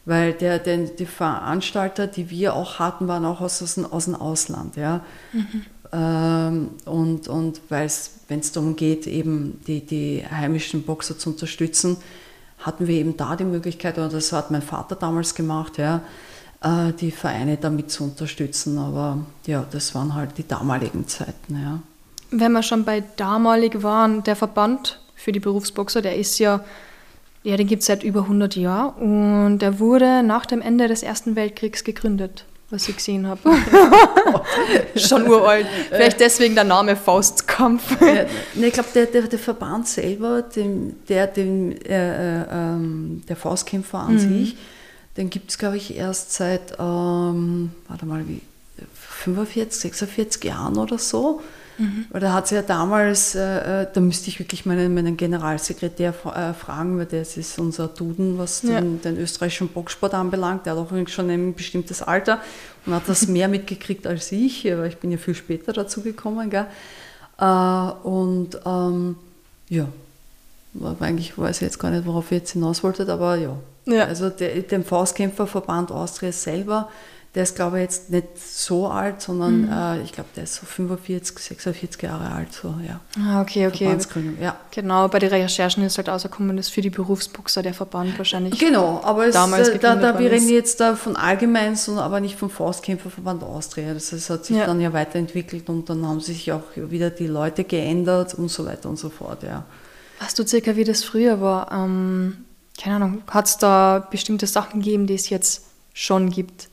Weil 0.06 0.32
der, 0.32 0.60
der, 0.60 0.78
die 0.78 1.06
Veranstalter, 1.06 2.08
die 2.08 2.30
wir 2.30 2.56
auch 2.56 2.80
hatten, 2.80 3.10
waren 3.10 3.26
auch 3.26 3.42
aus, 3.42 3.62
aus, 3.62 3.78
aus 3.78 4.06
dem 4.06 4.16
Ausland. 4.16 4.78
Ja? 4.78 5.02
Mhm. 5.34 5.66
Ähm, 5.92 6.70
und 6.86 7.28
und 7.28 7.62
wenn 7.68 7.86
es 8.40 8.52
darum 8.54 8.78
geht, 8.78 9.08
eben 9.08 9.60
die, 9.68 9.86
die 9.86 10.24
heimischen 10.26 10.84
Boxer 10.84 11.18
zu 11.20 11.32
unterstützen, 11.32 11.98
hatten 12.60 12.88
wir 12.88 12.96
eben 12.96 13.18
da 13.18 13.36
die 13.36 13.44
Möglichkeit, 13.44 13.98
oder 13.98 14.08
das 14.08 14.32
hat 14.32 14.52
mein 14.52 14.62
Vater 14.62 14.96
damals 14.96 15.36
gemacht, 15.36 15.78
ja, 15.78 16.02
äh, 16.62 16.94
die 16.94 17.12
Vereine 17.12 17.58
damit 17.58 17.92
zu 17.92 18.06
unterstützen. 18.06 18.78
Aber 18.78 19.18
ja, 19.46 19.66
das 19.70 19.94
waren 19.96 20.16
halt 20.16 20.38
die 20.38 20.48
damaligen 20.48 21.10
Zeiten. 21.10 21.62
Ja 21.62 21.82
wenn 22.40 22.52
wir 22.52 22.64
schon 22.64 22.86
bei 22.86 23.04
damalig 23.16 23.84
waren, 23.84 24.24
der 24.24 24.36
Verband 24.36 25.00
für 25.16 25.32
die 25.32 25.40
Berufsboxer, 25.40 26.02
der 26.02 26.16
ist 26.18 26.40
ja, 26.40 26.64
ja, 27.44 27.58
den 27.58 27.68
gibt 27.68 27.82
es 27.82 27.88
seit 27.88 28.04
über 28.04 28.22
100 28.22 28.56
Jahren 28.56 29.50
und 29.50 29.60
der 29.60 29.80
wurde 29.80 30.24
nach 30.24 30.46
dem 30.46 30.62
Ende 30.62 30.88
des 30.88 31.04
Ersten 31.04 31.36
Weltkriegs 31.36 31.84
gegründet, 31.84 32.46
was 32.70 32.88
ich 32.88 32.98
gesehen 32.98 33.28
habe. 33.28 33.42
schon 34.96 35.28
uralt. 35.28 35.68
Vielleicht 35.90 36.20
deswegen 36.20 36.56
der 36.56 36.64
Name 36.64 36.96
Faustkampf. 36.96 38.02
ja, 38.02 38.26
nee, 38.56 38.68
ich 38.68 38.74
glaube, 38.74 38.90
der, 38.94 39.06
der, 39.08 39.24
der, 39.24 39.40
Verband 39.40 39.88
selber, 39.88 40.42
dem, 40.42 40.96
der, 41.08 41.28
dem, 41.28 41.72
äh, 41.72 42.42
äh, 42.42 42.46
ähm, 42.52 43.22
der 43.28 43.36
Faustkämpfer 43.36 44.00
an 44.00 44.14
mhm. 44.14 44.20
sich, 44.20 44.58
den 45.18 45.30
gibt 45.30 45.52
es, 45.52 45.58
glaube 45.58 45.78
ich, 45.78 45.96
erst 45.96 46.34
seit, 46.34 46.74
ähm, 46.80 47.72
warte 47.88 48.06
mal, 48.06 48.28
wie, 48.28 48.42
45, 49.24 49.82
46 49.82 50.44
Jahren 50.44 50.78
oder 50.78 50.98
so. 50.98 51.42
Mhm. 51.78 52.06
Weil 52.10 52.22
da 52.22 52.34
hat 52.34 52.48
sie 52.48 52.56
ja 52.56 52.62
damals, 52.62 53.36
äh, 53.36 53.84
äh, 53.84 53.88
da 53.92 54.02
müsste 54.02 54.30
ich 54.30 54.40
wirklich 54.40 54.66
meinen, 54.66 54.94
meinen 54.94 55.18
Generalsekretär 55.18 56.10
äh, 56.10 56.54
fragen, 56.54 56.98
weil 56.98 57.06
das 57.06 57.38
ist 57.38 57.58
unser 57.60 57.88
Duden, 57.88 58.38
was 58.38 58.62
ja. 58.64 58.80
den, 58.80 59.02
den, 59.02 59.18
österreichischen 59.18 59.70
Boxsport 59.70 60.14
anbelangt. 60.14 60.66
Der 60.66 60.76
hat 60.76 60.80
auch 60.80 61.08
schon 61.08 61.30
ein 61.30 61.54
bestimmtes 61.54 62.02
Alter 62.02 62.40
und 62.86 62.94
hat 62.94 63.08
das 63.08 63.28
mehr 63.28 63.48
mitgekriegt 63.50 64.06
als 64.06 64.32
ich, 64.32 64.66
weil 64.66 64.88
ich 64.88 64.98
bin 64.98 65.12
ja 65.12 65.18
viel 65.18 65.36
später 65.36 65.74
dazu 65.74 66.02
gekommen. 66.02 66.50
Gell? 66.50 66.68
Äh, 67.40 67.46
und 67.46 68.60
ähm, 68.66 69.16
ja, 69.70 69.88
eigentlich 71.00 71.38
weiß 71.38 71.58
ich 71.58 71.64
jetzt 71.64 71.80
gar 71.80 71.92
nicht, 71.92 72.06
worauf 72.06 72.32
ihr 72.32 72.40
jetzt 72.40 72.52
hinaus 72.52 72.84
wolltet, 72.84 73.10
aber 73.10 73.36
ja. 73.36 73.56
ja. 73.86 74.06
Also 74.06 74.30
der, 74.30 74.62
dem 74.62 74.84
Faustkämpferverband 74.84 75.92
Austria 75.92 76.32
selber 76.32 76.90
der 77.36 77.44
ist, 77.44 77.56
glaube 77.56 77.78
ich, 77.78 77.84
jetzt 77.84 78.12
nicht 78.12 78.38
so 78.38 78.88
alt, 78.88 79.20
sondern 79.20 79.62
mhm. 79.62 79.72
äh, 79.72 80.04
ich 80.04 80.12
glaube, 80.12 80.30
der 80.36 80.44
ist 80.44 80.56
so 80.56 80.68
45, 80.68 81.40
46 81.40 82.04
Jahre 82.04 82.32
alt. 82.32 82.54
So, 82.54 82.76
ja. 82.88 83.00
Ah, 83.20 83.42
okay, 83.42 83.66
okay. 83.66 83.98
Ja. 84.40 84.56
Genau, 84.70 85.08
bei 85.08 85.18
den 85.18 85.30
Recherchen 85.30 85.84
ist 85.84 85.98
halt 85.98 86.10
rausgekommen, 86.10 86.56
dass 86.56 86.70
für 86.70 86.82
die 86.82 86.92
Berufsboxer 86.92 87.64
der 87.64 87.74
Verband 87.74 88.20
wahrscheinlich. 88.20 88.60
Genau, 88.60 89.02
aber 89.04 89.26
es, 89.26 89.34
damals 89.34 89.70
äh, 89.70 89.80
da, 89.80 89.96
da 89.96 90.20
wir 90.20 90.32
reden 90.32 90.48
jetzt 90.48 90.80
da 90.80 90.96
von 90.96 91.16
allgemein, 91.16 91.76
sondern 91.76 92.06
aber 92.06 92.20
nicht 92.20 92.38
vom 92.38 92.52
Faustkämpferverband 92.52 93.42
Austria. 93.42 93.96
Das, 93.96 94.12
das 94.12 94.30
hat 94.30 94.46
sich 94.46 94.58
ja. 94.58 94.68
dann 94.68 94.80
ja 94.80 94.94
weiterentwickelt 94.94 95.70
und 95.70 95.90
dann 95.90 96.06
haben 96.08 96.20
sich 96.20 96.52
auch 96.52 96.62
wieder 96.76 97.10
die 97.10 97.28
Leute 97.28 97.64
geändert 97.64 98.36
und 98.36 98.50
so 98.50 98.64
weiter 98.68 98.90
und 98.90 99.00
so 99.00 99.10
fort, 99.10 99.42
ja. 99.42 99.66
Weißt 100.20 100.38
du 100.38 100.46
circa, 100.46 100.76
wie 100.76 100.84
das 100.84 101.04
früher 101.04 101.42
war? 101.42 101.72
Ähm, 101.72 102.46
keine 102.80 102.98
Ahnung, 102.98 103.24
hat 103.28 103.48
es 103.48 103.58
da 103.58 104.08
bestimmte 104.12 104.46
Sachen 104.46 104.82
gegeben, 104.82 105.08
die 105.08 105.16
es 105.16 105.30
jetzt 105.30 105.64
schon 105.94 106.30
gibt? 106.30 106.70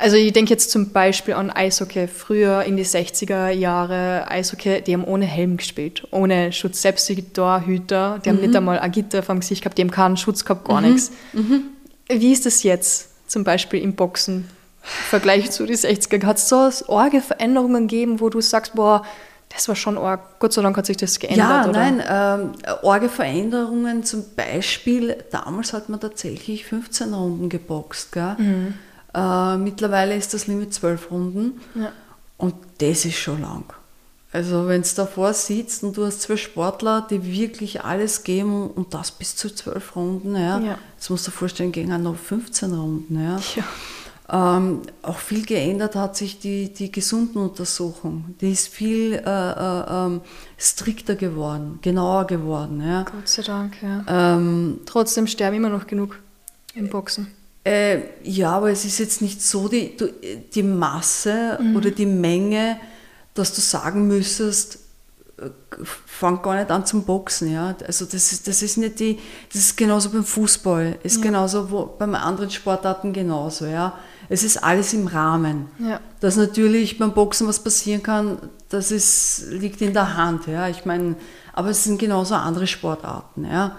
Also 0.00 0.16
ich 0.16 0.32
denke 0.32 0.50
jetzt 0.50 0.70
zum 0.70 0.90
Beispiel 0.92 1.34
an 1.34 1.50
Eishockey. 1.50 2.06
Früher 2.06 2.62
in 2.62 2.76
die 2.76 2.84
60er 2.84 3.50
Jahre 3.50 4.30
Eishockey, 4.30 4.80
die 4.80 4.94
haben 4.94 5.02
ohne 5.02 5.26
Helm 5.26 5.56
gespielt, 5.56 6.06
ohne 6.12 6.52
Schutz. 6.52 6.82
Selbst 6.82 7.08
die 7.08 7.20
Torhüter, 7.20 8.20
die 8.24 8.30
mhm. 8.30 8.34
haben 8.36 8.40
nicht 8.42 8.56
einmal 8.56 8.78
ein 8.78 8.92
Gitter 8.92 9.24
vom 9.24 9.40
Gesicht 9.40 9.62
gehabt, 9.62 9.76
die 9.76 9.82
haben 9.82 9.90
keinen 9.90 10.16
Schutz 10.16 10.44
gehabt, 10.44 10.68
gar 10.68 10.80
mhm. 10.80 10.92
nichts. 10.92 11.10
Mhm. 11.32 11.64
Wie 12.08 12.32
ist 12.32 12.46
das 12.46 12.62
jetzt 12.62 13.28
zum 13.28 13.42
Beispiel 13.42 13.82
im 13.82 13.96
Boxen? 13.96 14.48
Im 14.82 15.08
Vergleich 15.10 15.50
zu 15.50 15.66
den 15.66 15.76
60er. 15.76 16.24
Hat 16.24 16.38
es 16.38 16.48
so 16.48 16.70
arge 16.88 17.20
Veränderungen 17.20 17.88
gegeben, 17.88 18.20
wo 18.20 18.30
du 18.30 18.40
sagst, 18.40 18.76
boah, 18.76 19.04
das 19.48 19.66
war 19.66 19.74
schon 19.74 19.98
arg. 19.98 20.38
Gott 20.38 20.52
sei 20.52 20.62
Dank 20.62 20.76
hat 20.76 20.86
sich 20.86 20.96
das 20.96 21.18
geändert. 21.18 21.48
Ja, 21.48 21.68
oder? 21.68 21.72
nein, 21.72 22.02
ähm, 22.08 22.52
arge 22.84 23.08
Veränderungen. 23.08 24.04
Zum 24.04 24.24
Beispiel, 24.36 25.16
damals 25.32 25.72
hat 25.72 25.88
man 25.88 25.98
tatsächlich 25.98 26.66
15 26.66 27.12
Runden 27.12 27.48
geboxt. 27.48 28.12
Gell? 28.12 28.36
Mhm. 28.38 28.74
Äh, 29.14 29.56
mittlerweile 29.56 30.16
ist 30.16 30.34
das 30.34 30.46
Limit 30.46 30.74
zwölf 30.74 31.10
Runden 31.10 31.60
ja. 31.74 31.92
und 32.36 32.54
das 32.78 33.04
ist 33.04 33.18
schon 33.18 33.40
lang. 33.40 33.64
Also 34.30 34.68
wenn 34.68 34.82
du 34.82 34.88
davor 34.94 35.32
sitzt 35.32 35.82
und 35.82 35.96
du 35.96 36.04
hast 36.04 36.22
zwei 36.22 36.36
Sportler, 36.36 37.06
die 37.08 37.24
wirklich 37.24 37.82
alles 37.82 38.24
geben 38.24 38.68
und 38.70 38.92
das 38.92 39.10
bis 39.10 39.34
zu 39.36 39.54
zwölf 39.54 39.96
Runden, 39.96 40.34
ja, 40.34 40.58
ja. 40.58 40.78
jetzt 40.94 41.08
musst 41.08 41.26
du 41.26 41.30
dir 41.30 41.36
vorstellen, 41.36 41.72
gegen 41.72 42.02
noch 42.02 42.16
15 42.16 42.74
Runden. 42.74 43.24
Ja. 43.24 43.40
Ähm, 44.30 44.82
auch 45.00 45.16
viel 45.16 45.46
geändert 45.46 45.96
hat 45.96 46.14
sich 46.14 46.38
die, 46.38 46.70
die 46.70 46.92
Gesundenuntersuchung. 46.92 48.34
Die 48.42 48.52
ist 48.52 48.68
viel 48.68 49.14
äh, 49.14 49.20
äh, 49.20 49.84
ähm, 49.88 50.20
strikter 50.58 51.14
geworden, 51.14 51.78
genauer 51.80 52.26
geworden. 52.26 52.82
Ja. 52.86 53.04
Gott 53.04 53.26
sei 53.26 53.42
Dank, 53.42 53.82
ja. 53.82 54.04
Ähm, 54.06 54.80
Trotzdem 54.84 55.26
sterben 55.26 55.56
immer 55.56 55.70
noch 55.70 55.86
genug 55.86 56.18
im 56.74 56.90
Boxen. 56.90 57.28
Äh, 57.68 58.00
ja, 58.22 58.52
aber 58.52 58.70
es 58.70 58.86
ist 58.86 58.98
jetzt 58.98 59.20
nicht 59.20 59.42
so 59.42 59.68
die, 59.68 59.94
die 60.54 60.62
Masse 60.62 61.58
mhm. 61.60 61.76
oder 61.76 61.90
die 61.90 62.06
Menge, 62.06 62.80
dass 63.34 63.54
du 63.54 63.60
sagen 63.60 64.06
müsstest, 64.06 64.78
fang 66.06 66.40
gar 66.40 66.56
nicht 66.56 66.70
an 66.70 66.86
zum 66.86 67.04
Boxen, 67.04 67.52
ja. 67.52 67.76
Also 67.86 68.06
das 68.06 68.32
ist, 68.32 68.48
das 68.48 68.62
ist 68.62 68.78
nicht 68.78 68.98
die, 68.98 69.18
das 69.52 69.60
ist 69.60 69.76
genauso 69.76 70.08
beim 70.08 70.24
Fußball, 70.24 70.98
ist 71.02 71.16
ja. 71.16 71.22
genauso 71.22 71.70
wo, 71.70 71.84
beim 71.86 72.14
anderen 72.14 72.50
Sportarten 72.50 73.12
genauso, 73.12 73.66
ja. 73.66 73.98
Es 74.30 74.44
ist 74.44 74.64
alles 74.64 74.94
im 74.94 75.06
Rahmen. 75.06 75.68
Ja. 75.78 76.00
Dass 76.20 76.36
natürlich 76.36 76.98
beim 76.98 77.12
Boxen 77.12 77.46
was 77.46 77.62
passieren 77.62 78.02
kann, 78.02 78.38
das 78.70 78.90
ist, 78.90 79.44
liegt 79.50 79.82
in 79.82 79.92
der 79.92 80.16
Hand, 80.16 80.46
ja. 80.46 80.68
Ich 80.68 80.86
meine, 80.86 81.16
aber 81.52 81.68
es 81.68 81.84
sind 81.84 81.98
genauso 81.98 82.34
andere 82.34 82.66
Sportarten, 82.66 83.44
ja. 83.44 83.76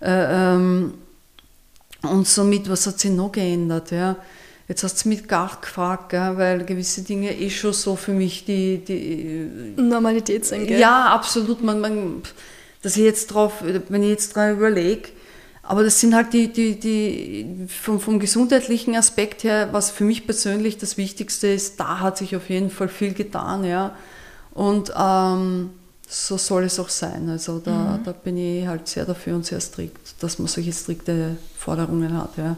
Äh, 0.00 0.54
ähm, 0.54 0.94
und 2.02 2.26
somit, 2.26 2.68
was 2.68 2.86
hat 2.86 2.98
sich 2.98 3.10
noch 3.10 3.32
geändert, 3.32 3.90
ja. 3.90 4.16
Jetzt 4.68 4.84
hast 4.84 5.04
du 5.04 5.08
mich 5.08 5.26
gar 5.28 5.58
gefragt, 5.60 6.10
gell, 6.10 6.36
weil 6.36 6.64
gewisse 6.64 7.02
Dinge 7.02 7.36
eh 7.36 7.50
schon 7.50 7.72
so 7.72 7.96
für 7.96 8.12
mich 8.12 8.44
die, 8.44 8.78
die 8.78 9.80
Normalität 9.80 10.46
sind. 10.46 10.66
Gell? 10.66 10.78
Ja, 10.80 11.06
absolut. 11.12 11.62
Man, 11.62 11.80
man, 11.80 12.22
dass 12.80 12.96
ich 12.96 13.02
jetzt 13.02 13.26
drauf, 13.28 13.62
wenn 13.62 14.02
ich 14.02 14.08
jetzt 14.08 14.34
dran 14.34 14.56
überlege, 14.56 15.10
aber 15.62 15.84
das 15.84 16.00
sind 16.00 16.14
halt 16.14 16.32
die, 16.32 16.52
die, 16.52 16.78
die 16.78 17.66
vom, 17.68 18.00
vom 18.00 18.18
gesundheitlichen 18.18 18.96
Aspekt 18.96 19.44
her, 19.44 19.68
was 19.72 19.90
für 19.90 20.04
mich 20.04 20.26
persönlich 20.26 20.78
das 20.78 20.96
Wichtigste 20.96 21.48
ist, 21.48 21.78
da 21.78 22.00
hat 22.00 22.18
sich 22.18 22.34
auf 22.34 22.48
jeden 22.48 22.70
Fall 22.70 22.88
viel 22.88 23.14
getan, 23.14 23.64
ja. 23.64 23.94
Und 24.52 24.92
ähm, 24.98 25.70
so 26.12 26.36
soll 26.36 26.64
es 26.64 26.78
auch 26.78 26.90
sein. 26.90 27.28
Also 27.30 27.58
da, 27.58 27.96
mhm. 27.98 28.04
da 28.04 28.12
bin 28.12 28.36
ich 28.36 28.66
halt 28.66 28.86
sehr 28.86 29.06
dafür 29.06 29.34
und 29.34 29.46
sehr 29.46 29.60
strikt, 29.60 30.22
dass 30.22 30.38
man 30.38 30.46
solche 30.46 30.72
strikte 30.72 31.36
Forderungen 31.56 32.16
hat, 32.16 32.36
ja. 32.36 32.56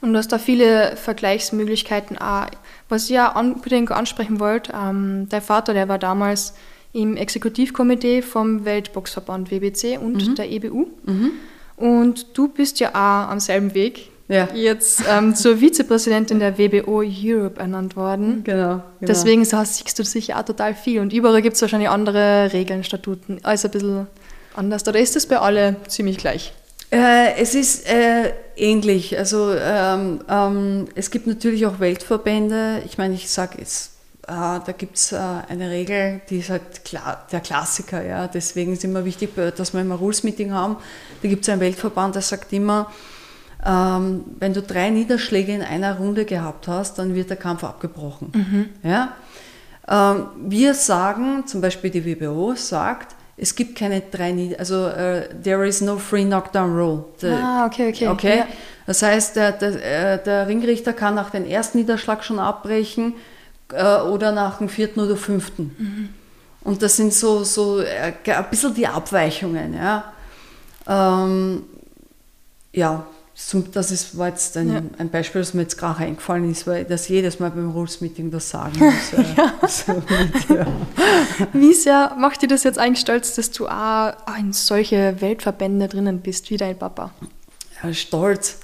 Und 0.00 0.12
du 0.12 0.18
hast 0.18 0.32
da 0.32 0.38
viele 0.38 0.96
Vergleichsmöglichkeiten. 0.96 2.18
Auch. 2.18 2.46
Was 2.90 3.04
ich 3.04 3.10
ja 3.10 3.38
unbedingt 3.38 3.90
ansprechen 3.90 4.38
wollte, 4.38 4.72
ähm, 4.72 5.26
dein 5.30 5.40
Vater, 5.40 5.72
der 5.72 5.88
war 5.88 5.98
damals 5.98 6.52
im 6.92 7.16
Exekutivkomitee 7.16 8.20
vom 8.22 8.64
Weltboxverband 8.64 9.50
WBC 9.50 9.98
und 9.98 10.28
mhm. 10.28 10.34
der 10.34 10.50
EBU. 10.50 10.86
Mhm. 11.04 11.30
Und 11.76 12.38
du 12.38 12.48
bist 12.48 12.80
ja 12.80 12.90
auch 12.90 13.30
am 13.30 13.40
selben 13.40 13.74
Weg. 13.74 14.10
Ja. 14.28 14.48
Jetzt 14.54 15.02
ähm, 15.10 15.34
zur 15.34 15.60
Vizepräsidentin 15.60 16.38
der 16.38 16.56
WBO 16.56 17.02
Europe 17.02 17.60
ernannt 17.60 17.94
worden. 17.94 18.42
Genau. 18.44 18.58
genau. 18.58 18.82
Deswegen 19.00 19.44
siehst 19.44 19.98
du 19.98 20.04
sicher 20.04 20.38
auch 20.38 20.44
total 20.44 20.74
viel. 20.74 21.00
Und 21.00 21.12
überall 21.12 21.42
gibt 21.42 21.56
es 21.56 21.62
wahrscheinlich 21.62 21.90
andere 21.90 22.52
Regeln, 22.52 22.84
Statuten. 22.84 23.38
Alles 23.42 23.64
ein 23.64 23.70
bisschen 23.70 24.06
anders. 24.54 24.86
Oder 24.88 25.00
ist 25.00 25.14
das 25.14 25.26
bei 25.26 25.38
alle 25.38 25.76
ziemlich 25.88 26.16
gleich? 26.16 26.54
Äh, 26.90 27.34
es 27.36 27.54
ist 27.54 27.86
äh, 27.90 28.32
ähnlich. 28.56 29.18
Also 29.18 29.52
ähm, 29.52 30.20
ähm, 30.28 30.88
es 30.94 31.10
gibt 31.10 31.26
natürlich 31.26 31.66
auch 31.66 31.80
Weltverbände. 31.80 32.82
Ich 32.86 32.96
meine, 32.96 33.14
ich 33.14 33.28
sage 33.28 33.58
jetzt, 33.58 33.92
äh, 34.22 34.28
da 34.28 34.74
gibt 34.76 34.96
es 34.96 35.12
äh, 35.12 35.16
eine 35.16 35.68
Regel, 35.70 36.22
die 36.30 36.38
ist 36.38 36.48
halt 36.48 36.84
klar, 36.84 37.26
der 37.30 37.40
Klassiker. 37.40 38.02
Ja. 38.02 38.26
Deswegen 38.26 38.72
ist 38.72 38.84
immer 38.84 39.04
wichtig, 39.04 39.30
dass 39.34 39.74
wir 39.74 39.82
immer 39.82 39.96
Rules-Meeting 39.96 40.52
haben. 40.52 40.76
Da 41.20 41.28
gibt 41.28 41.42
es 41.42 41.48
einen 41.50 41.60
Weltverband, 41.60 42.14
der 42.14 42.22
sagt 42.22 42.52
immer, 42.54 42.90
ähm, 43.64 44.24
wenn 44.38 44.52
du 44.52 44.62
drei 44.62 44.90
Niederschläge 44.90 45.52
in 45.52 45.62
einer 45.62 45.96
Runde 45.96 46.24
gehabt 46.24 46.68
hast, 46.68 46.98
dann 46.98 47.14
wird 47.14 47.30
der 47.30 47.36
Kampf 47.36 47.64
abgebrochen. 47.64 48.32
Mhm. 48.34 48.68
Ja? 48.82 49.12
Ähm, 49.88 50.26
wir 50.36 50.74
sagen, 50.74 51.46
zum 51.46 51.60
Beispiel 51.60 51.90
die 51.90 52.04
WBO 52.04 52.54
sagt, 52.54 53.14
es 53.36 53.54
gibt 53.54 53.76
keine 53.76 54.00
drei 54.00 54.32
Niederschläge, 54.32 54.60
also 54.60 54.86
uh, 54.86 55.42
there 55.42 55.66
is 55.66 55.80
no 55.80 55.98
free 55.98 56.24
knockdown 56.24 56.76
rule. 56.76 57.04
The, 57.18 57.28
ah, 57.28 57.66
okay, 57.66 57.88
okay. 57.88 58.08
okay? 58.08 58.38
Ja. 58.38 58.46
Das 58.86 59.02
heißt, 59.02 59.36
der, 59.36 59.52
der, 59.52 60.12
äh, 60.14 60.22
der, 60.22 60.46
Ringrichter 60.46 60.92
kann 60.92 61.14
nach 61.14 61.30
dem 61.30 61.46
ersten 61.46 61.78
Niederschlag 61.78 62.22
schon 62.22 62.38
abbrechen 62.38 63.14
äh, 63.72 64.00
oder 64.00 64.30
nach 64.30 64.58
dem 64.58 64.68
vierten 64.68 65.00
oder 65.00 65.16
fünften. 65.16 65.74
Mhm. 65.78 66.08
Und 66.64 66.82
das 66.82 66.96
sind 66.96 67.12
so, 67.12 67.44
so 67.44 67.80
äh, 67.80 68.12
ein 68.26 68.50
bisschen 68.50 68.74
die 68.74 68.86
Abweichungen. 68.86 69.74
Ja, 69.74 70.12
ähm, 70.86 71.64
ja 72.72 73.06
das 73.72 73.90
ist, 73.90 74.16
war 74.16 74.28
jetzt 74.28 74.56
ein, 74.56 74.72
ja. 74.72 74.82
ein, 74.98 75.10
Beispiel, 75.10 75.40
das 75.40 75.54
mir 75.54 75.62
jetzt 75.62 75.76
gerade 75.76 76.04
eingefallen 76.04 76.50
ist, 76.50 76.68
weil 76.68 76.82
ich 76.82 76.88
das 76.88 77.08
jedes 77.08 77.40
Mal 77.40 77.50
beim 77.50 77.70
Rules-Meeting 77.70 78.30
das 78.30 78.48
sagen 78.48 78.78
muss. 78.78 79.36
ja. 79.36 79.68
so 79.68 79.92
mit, 79.92 80.48
ja. 80.48 80.66
Wie 81.52 81.74
sehr 81.74 82.14
macht 82.16 82.42
dir 82.42 82.48
das 82.48 82.62
jetzt 82.62 82.78
eigentlich 82.78 83.00
stolz, 83.00 83.34
dass 83.34 83.50
du 83.50 83.66
auch 83.66 84.12
in 84.38 84.52
solche 84.52 85.20
Weltverbände 85.20 85.88
drinnen 85.88 86.20
bist, 86.20 86.50
wie 86.50 86.56
dein 86.56 86.78
Papa? 86.78 87.10
Ja, 87.82 87.92
stolz. 87.92 88.60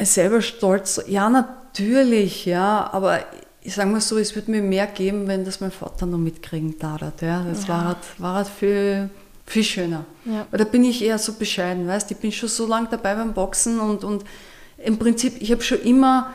Selber 0.00 0.40
stolz. 0.40 1.02
Ja, 1.08 1.28
natürlich, 1.28 2.46
ja, 2.46 2.88
aber 2.92 3.20
ich 3.62 3.74
sage 3.74 3.90
mal 3.90 4.00
so, 4.00 4.18
es 4.18 4.36
würde 4.36 4.52
mir 4.52 4.62
mehr 4.62 4.86
geben, 4.86 5.26
wenn 5.26 5.44
das 5.44 5.60
mein 5.60 5.72
Vater 5.72 6.06
noch 6.06 6.18
mitkriegen 6.18 6.78
darf. 6.78 7.00
Ja. 7.20 7.44
Das 7.48 7.68
war, 7.68 7.84
halt, 7.86 7.98
war 8.18 8.34
halt 8.34 8.48
für 8.48 9.10
viel 9.46 9.64
schöner. 9.64 10.04
Ja. 10.24 10.46
Weil 10.50 10.58
da 10.58 10.64
bin 10.64 10.84
ich 10.84 11.02
eher 11.02 11.18
so 11.18 11.34
bescheiden, 11.34 11.86
weißt 11.86 12.10
Ich 12.10 12.16
bin 12.18 12.32
schon 12.32 12.48
so 12.48 12.66
lange 12.66 12.88
dabei 12.90 13.14
beim 13.14 13.32
Boxen 13.32 13.80
und, 13.80 14.04
und 14.04 14.24
im 14.78 14.98
Prinzip, 14.98 15.40
ich 15.40 15.52
habe 15.52 15.62
schon 15.62 15.80
immer 15.80 16.32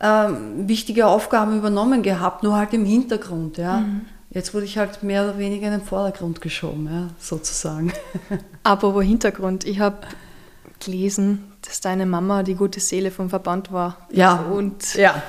ähm, 0.00 0.68
wichtige 0.68 1.06
Aufgaben 1.06 1.58
übernommen 1.58 2.02
gehabt, 2.02 2.42
nur 2.42 2.56
halt 2.56 2.72
im 2.72 2.84
Hintergrund, 2.84 3.58
ja. 3.58 3.78
Mhm. 3.80 4.02
Jetzt 4.30 4.52
wurde 4.52 4.64
ich 4.64 4.78
halt 4.78 5.04
mehr 5.04 5.22
oder 5.22 5.38
weniger 5.38 5.66
in 5.66 5.74
den 5.74 5.82
Vordergrund 5.82 6.40
geschoben, 6.40 6.88
ja, 6.90 7.08
sozusagen. 7.18 7.92
Aber 8.64 8.94
wo 8.94 9.00
Hintergrund? 9.00 9.64
Ich 9.64 9.78
habe 9.78 9.98
gelesen, 10.84 11.52
dass 11.62 11.80
deine 11.80 12.04
Mama 12.04 12.42
die 12.42 12.54
gute 12.54 12.80
Seele 12.80 13.12
vom 13.12 13.30
Verband 13.30 13.72
war. 13.72 14.08
Ja. 14.10 14.40
Und 14.40 14.94
ja. 14.94 15.22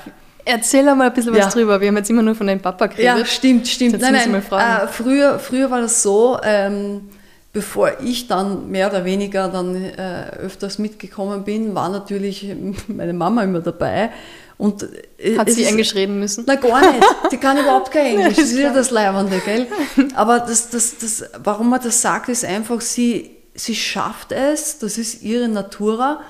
Erzähl 0.46 0.84
mal 0.84 1.08
ein 1.08 1.14
bisschen 1.14 1.34
was 1.34 1.40
ja. 1.40 1.50
drüber. 1.50 1.82
Wir 1.82 1.88
haben 1.88 1.98
jetzt 1.98 2.10
immer 2.10 2.22
nur 2.22 2.36
von 2.36 2.46
deinem 2.46 2.62
Papa 2.62 2.86
geredet. 2.86 3.18
Ja, 3.18 3.26
stimmt, 3.26 3.68
stimmt. 3.68 4.00
Nein, 4.00 4.14
nein, 4.14 4.36
äh, 4.36 4.88
früher, 4.88 5.40
früher 5.40 5.72
war 5.72 5.82
das 5.82 6.04
so, 6.04 6.38
ähm, 6.44 7.10
bevor 7.52 8.00
ich 8.00 8.28
dann 8.28 8.70
mehr 8.70 8.90
oder 8.90 9.06
weniger 9.06 9.48
dann 9.48 9.76
äh, 9.76 10.30
öfters 10.40 10.78
mitgekommen 10.78 11.44
bin, 11.44 11.74
war 11.74 11.90
natürlich 11.90 12.46
meine 12.88 13.14
Mama 13.14 13.44
immer 13.44 13.62
dabei. 13.62 14.12
Und 14.58 14.88
äh, 15.18 15.38
Hat 15.38 15.50
sie 15.50 15.64
ist, 15.64 15.70
Englisch 15.70 15.96
reden 15.96 16.20
müssen? 16.20 16.44
Na, 16.48 16.56
gar 16.56 16.80
nicht. 16.80 17.04
Die 17.32 17.38
kann 17.38 17.58
überhaupt 17.58 17.92
kein 17.92 18.18
Englisch. 18.18 18.36
Das 18.36 18.52
ist 18.52 18.60
ja 18.60 18.72
das 18.72 18.92
Leibende, 18.92 19.42
gell? 19.44 19.68
Aber 20.14 20.40
das, 20.40 20.70
das, 20.70 20.98
das, 20.98 21.26
warum 21.44 21.70
man 21.70 21.82
das 21.82 22.02
sagt, 22.02 22.30
ist 22.30 22.46
einfach, 22.46 22.80
sie, 22.82 23.32
sie 23.54 23.76
schafft 23.76 24.32
es, 24.32 24.80
das 24.80 24.98
ist 24.98 25.24
ihre 25.24 25.48
Natura, 25.48 26.22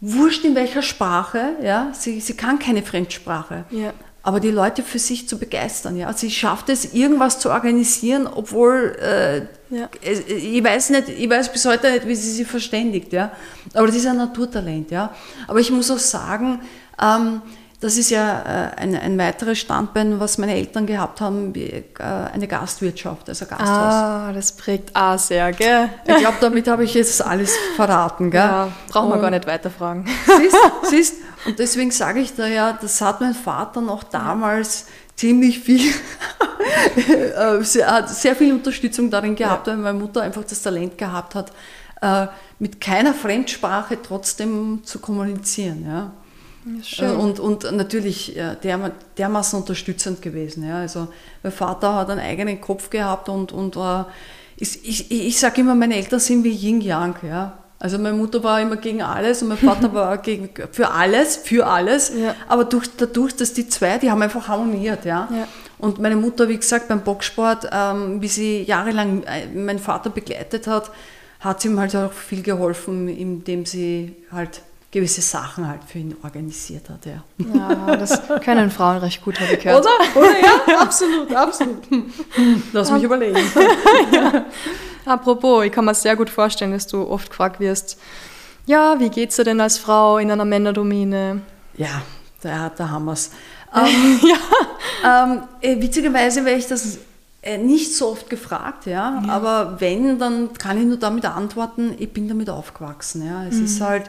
wurscht 0.00 0.44
in 0.44 0.54
welcher 0.54 0.82
Sprache, 0.82 1.56
ja, 1.62 1.90
sie, 1.92 2.20
sie 2.20 2.34
kann 2.34 2.58
keine 2.58 2.82
Fremdsprache. 2.82 3.64
Ja. 3.70 3.92
Aber 4.22 4.40
die 4.40 4.50
Leute 4.50 4.82
für 4.82 4.98
sich 4.98 5.28
zu 5.28 5.38
begeistern, 5.38 5.96
ja. 5.96 6.12
Sie 6.12 6.32
schafft 6.32 6.68
es, 6.68 6.94
irgendwas 6.94 7.38
zu 7.38 7.48
organisieren, 7.48 8.26
obwohl 8.26 8.96
äh, 9.00 9.42
ja. 9.74 9.88
ich 10.02 10.64
weiß 10.64 10.90
nicht, 10.90 11.08
ich 11.10 11.30
weiß 11.30 11.52
bis 11.52 11.64
heute 11.64 11.92
nicht, 11.92 12.08
wie 12.08 12.16
sie 12.16 12.32
sich 12.32 12.46
verständigt, 12.46 13.12
ja. 13.12 13.30
Aber 13.72 13.86
das 13.86 13.94
ist 13.94 14.06
ein 14.06 14.16
Naturtalent, 14.16 14.90
ja. 14.90 15.14
Aber 15.46 15.60
ich 15.60 15.70
muss 15.70 15.90
auch 15.92 15.98
sagen, 15.98 16.60
ähm, 17.00 17.40
das 17.80 17.98
ist 17.98 18.10
ja 18.10 18.42
äh, 18.42 18.80
ein, 18.80 18.94
ein 18.94 19.18
weiteres 19.18 19.58
Standbein, 19.58 20.18
was 20.18 20.38
meine 20.38 20.54
Eltern 20.54 20.86
gehabt 20.86 21.20
haben, 21.20 21.54
wie, 21.54 21.66
äh, 21.66 21.84
eine 22.00 22.48
Gastwirtschaft, 22.48 23.28
also 23.28 23.44
Gasthaus. 23.44 23.68
Ah, 23.68 24.32
das 24.32 24.52
prägt 24.52 24.96
auch 24.96 25.18
sehr, 25.18 25.52
gell? 25.52 25.90
Ich 26.06 26.16
glaube, 26.16 26.38
damit 26.40 26.68
habe 26.68 26.84
ich 26.84 26.94
jetzt 26.94 27.24
alles 27.24 27.54
verraten, 27.76 28.30
gell? 28.30 28.40
Ja, 28.40 28.72
brauchen 28.88 29.10
wir 29.10 29.18
gar 29.18 29.30
nicht 29.30 29.46
weiterfragen. 29.46 30.08
Siehst, 30.26 30.56
siehst, 30.90 31.14
und 31.44 31.58
deswegen 31.58 31.90
sage 31.90 32.20
ich 32.20 32.34
da 32.34 32.46
ja, 32.46 32.72
das 32.72 33.00
hat 33.02 33.20
mein 33.20 33.34
Vater 33.34 33.82
noch 33.82 34.04
damals 34.04 34.86
ziemlich 35.14 35.60
viel, 35.60 35.92
äh, 36.96 37.62
sehr, 37.62 38.08
sehr 38.08 38.36
viel 38.36 38.54
Unterstützung 38.54 39.10
darin 39.10 39.36
gehabt, 39.36 39.66
ja. 39.66 39.74
weil 39.74 39.80
meine 39.80 39.98
Mutter 39.98 40.22
einfach 40.22 40.44
das 40.44 40.62
Talent 40.62 40.96
gehabt 40.98 41.34
hat, 41.34 41.52
mit 42.58 42.78
keiner 42.78 43.14
Fremdsprache 43.14 43.96
trotzdem 44.02 44.80
zu 44.84 44.98
kommunizieren, 44.98 45.86
ja. 45.88 46.12
Schön. 46.82 47.10
Äh, 47.10 47.14
und, 47.14 47.40
und 47.40 47.70
natürlich 47.72 48.34
der, 48.34 48.92
dermaßen 49.18 49.60
unterstützend 49.60 50.22
gewesen. 50.22 50.66
Ja. 50.66 50.78
Also 50.78 51.08
mein 51.42 51.52
Vater 51.52 51.94
hat 51.94 52.10
einen 52.10 52.20
eigenen 52.20 52.60
Kopf 52.60 52.90
gehabt 52.90 53.28
und, 53.28 53.52
und 53.52 53.76
uh, 53.76 54.04
ich, 54.56 54.88
ich, 54.88 55.10
ich 55.10 55.38
sage 55.38 55.60
immer, 55.60 55.74
meine 55.74 55.96
Eltern 55.96 56.20
sind 56.20 56.44
wie 56.44 56.52
Yin 56.52 56.80
Yang. 56.80 57.16
Ja. 57.22 57.58
Also 57.78 57.98
meine 57.98 58.16
Mutter 58.16 58.42
war 58.42 58.60
immer 58.60 58.76
gegen 58.76 59.02
alles 59.02 59.42
und 59.42 59.48
mein 59.48 59.58
Vater 59.58 59.92
war 59.94 60.18
gegen, 60.18 60.48
für 60.72 60.90
alles, 60.90 61.36
für 61.36 61.66
alles. 61.66 62.12
Ja. 62.16 62.34
Aber 62.48 62.64
durch, 62.64 62.88
dadurch, 62.96 63.36
dass 63.36 63.52
die 63.52 63.68
zwei, 63.68 63.98
die 63.98 64.10
haben 64.10 64.22
einfach 64.22 64.48
harmoniert. 64.48 65.04
Ja. 65.04 65.28
ja. 65.30 65.46
Und 65.78 65.98
meine 65.98 66.16
Mutter, 66.16 66.48
wie 66.48 66.56
gesagt, 66.56 66.88
beim 66.88 67.02
Boxsport, 67.02 67.68
ähm, 67.70 68.22
wie 68.22 68.28
sie 68.28 68.62
jahrelang 68.62 69.22
äh, 69.24 69.46
meinen 69.54 69.78
Vater 69.78 70.10
begleitet 70.10 70.66
hat, 70.66 70.90
hat 71.40 71.60
sie 71.60 71.68
ihm 71.68 71.78
halt 71.78 71.94
auch 71.94 72.12
viel 72.12 72.42
geholfen, 72.42 73.08
indem 73.08 73.66
sie 73.66 74.16
halt 74.32 74.62
gewisse 74.96 75.20
Sachen 75.20 75.68
halt 75.68 75.84
für 75.84 75.98
ihn 75.98 76.16
organisiert 76.22 76.88
hat. 76.88 77.04
Ja, 77.04 77.22
ja 77.38 77.96
das 77.96 78.18
können 78.42 78.70
Frauen 78.70 78.96
recht 78.96 79.22
gut, 79.22 79.38
habe 79.38 79.52
ich 79.52 79.60
gehört. 79.60 79.84
Oder? 79.84 80.18
Oder? 80.18 80.38
Ja, 80.40 80.78
absolut, 80.80 81.34
absolut. 81.34 81.82
Lass 82.72 82.90
mich 82.90 83.02
überlegen. 83.02 83.36
ja. 84.12 84.46
Apropos, 85.04 85.66
ich 85.66 85.72
kann 85.72 85.84
mir 85.84 85.92
sehr 85.92 86.16
gut 86.16 86.30
vorstellen, 86.30 86.72
dass 86.72 86.86
du 86.86 87.06
oft 87.06 87.28
gefragt 87.28 87.60
wirst, 87.60 87.98
ja, 88.64 88.98
wie 88.98 89.10
geht's 89.10 89.36
dir 89.36 89.44
denn 89.44 89.60
als 89.60 89.76
Frau 89.76 90.16
in 90.16 90.30
einer 90.30 90.46
Männerdomäne? 90.46 91.42
Ja, 91.76 92.00
da, 92.40 92.70
da 92.74 92.88
haben 92.88 93.04
wir 93.04 93.12
es. 93.12 93.30
Ähm, 93.76 94.20
ja. 94.22 95.24
ähm, 95.24 95.42
äh, 95.60 95.82
witzigerweise 95.82 96.46
werde 96.46 96.58
ich 96.58 96.66
das 96.66 96.98
äh, 97.42 97.58
nicht 97.58 97.94
so 97.94 98.08
oft 98.08 98.30
gefragt, 98.30 98.86
ja? 98.86 99.20
ja? 99.22 99.28
aber 99.28 99.78
wenn, 99.80 100.18
dann 100.18 100.54
kann 100.54 100.78
ich 100.78 100.86
nur 100.86 100.96
damit 100.96 101.26
antworten, 101.26 101.94
ich 101.98 102.10
bin 102.10 102.26
damit 102.26 102.48
aufgewachsen. 102.48 103.26
Ja? 103.26 103.44
Es 103.44 103.56
mhm. 103.56 103.64
ist 103.66 103.80
halt, 103.82 104.08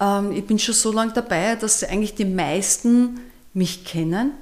ähm, 0.00 0.32
ich 0.32 0.46
bin 0.46 0.58
schon 0.58 0.74
so 0.74 0.92
lange 0.92 1.12
dabei, 1.12 1.56
dass 1.56 1.82
eigentlich 1.84 2.14
die 2.14 2.24
meisten 2.24 3.20
mich 3.54 3.84
kennen. 3.84 4.32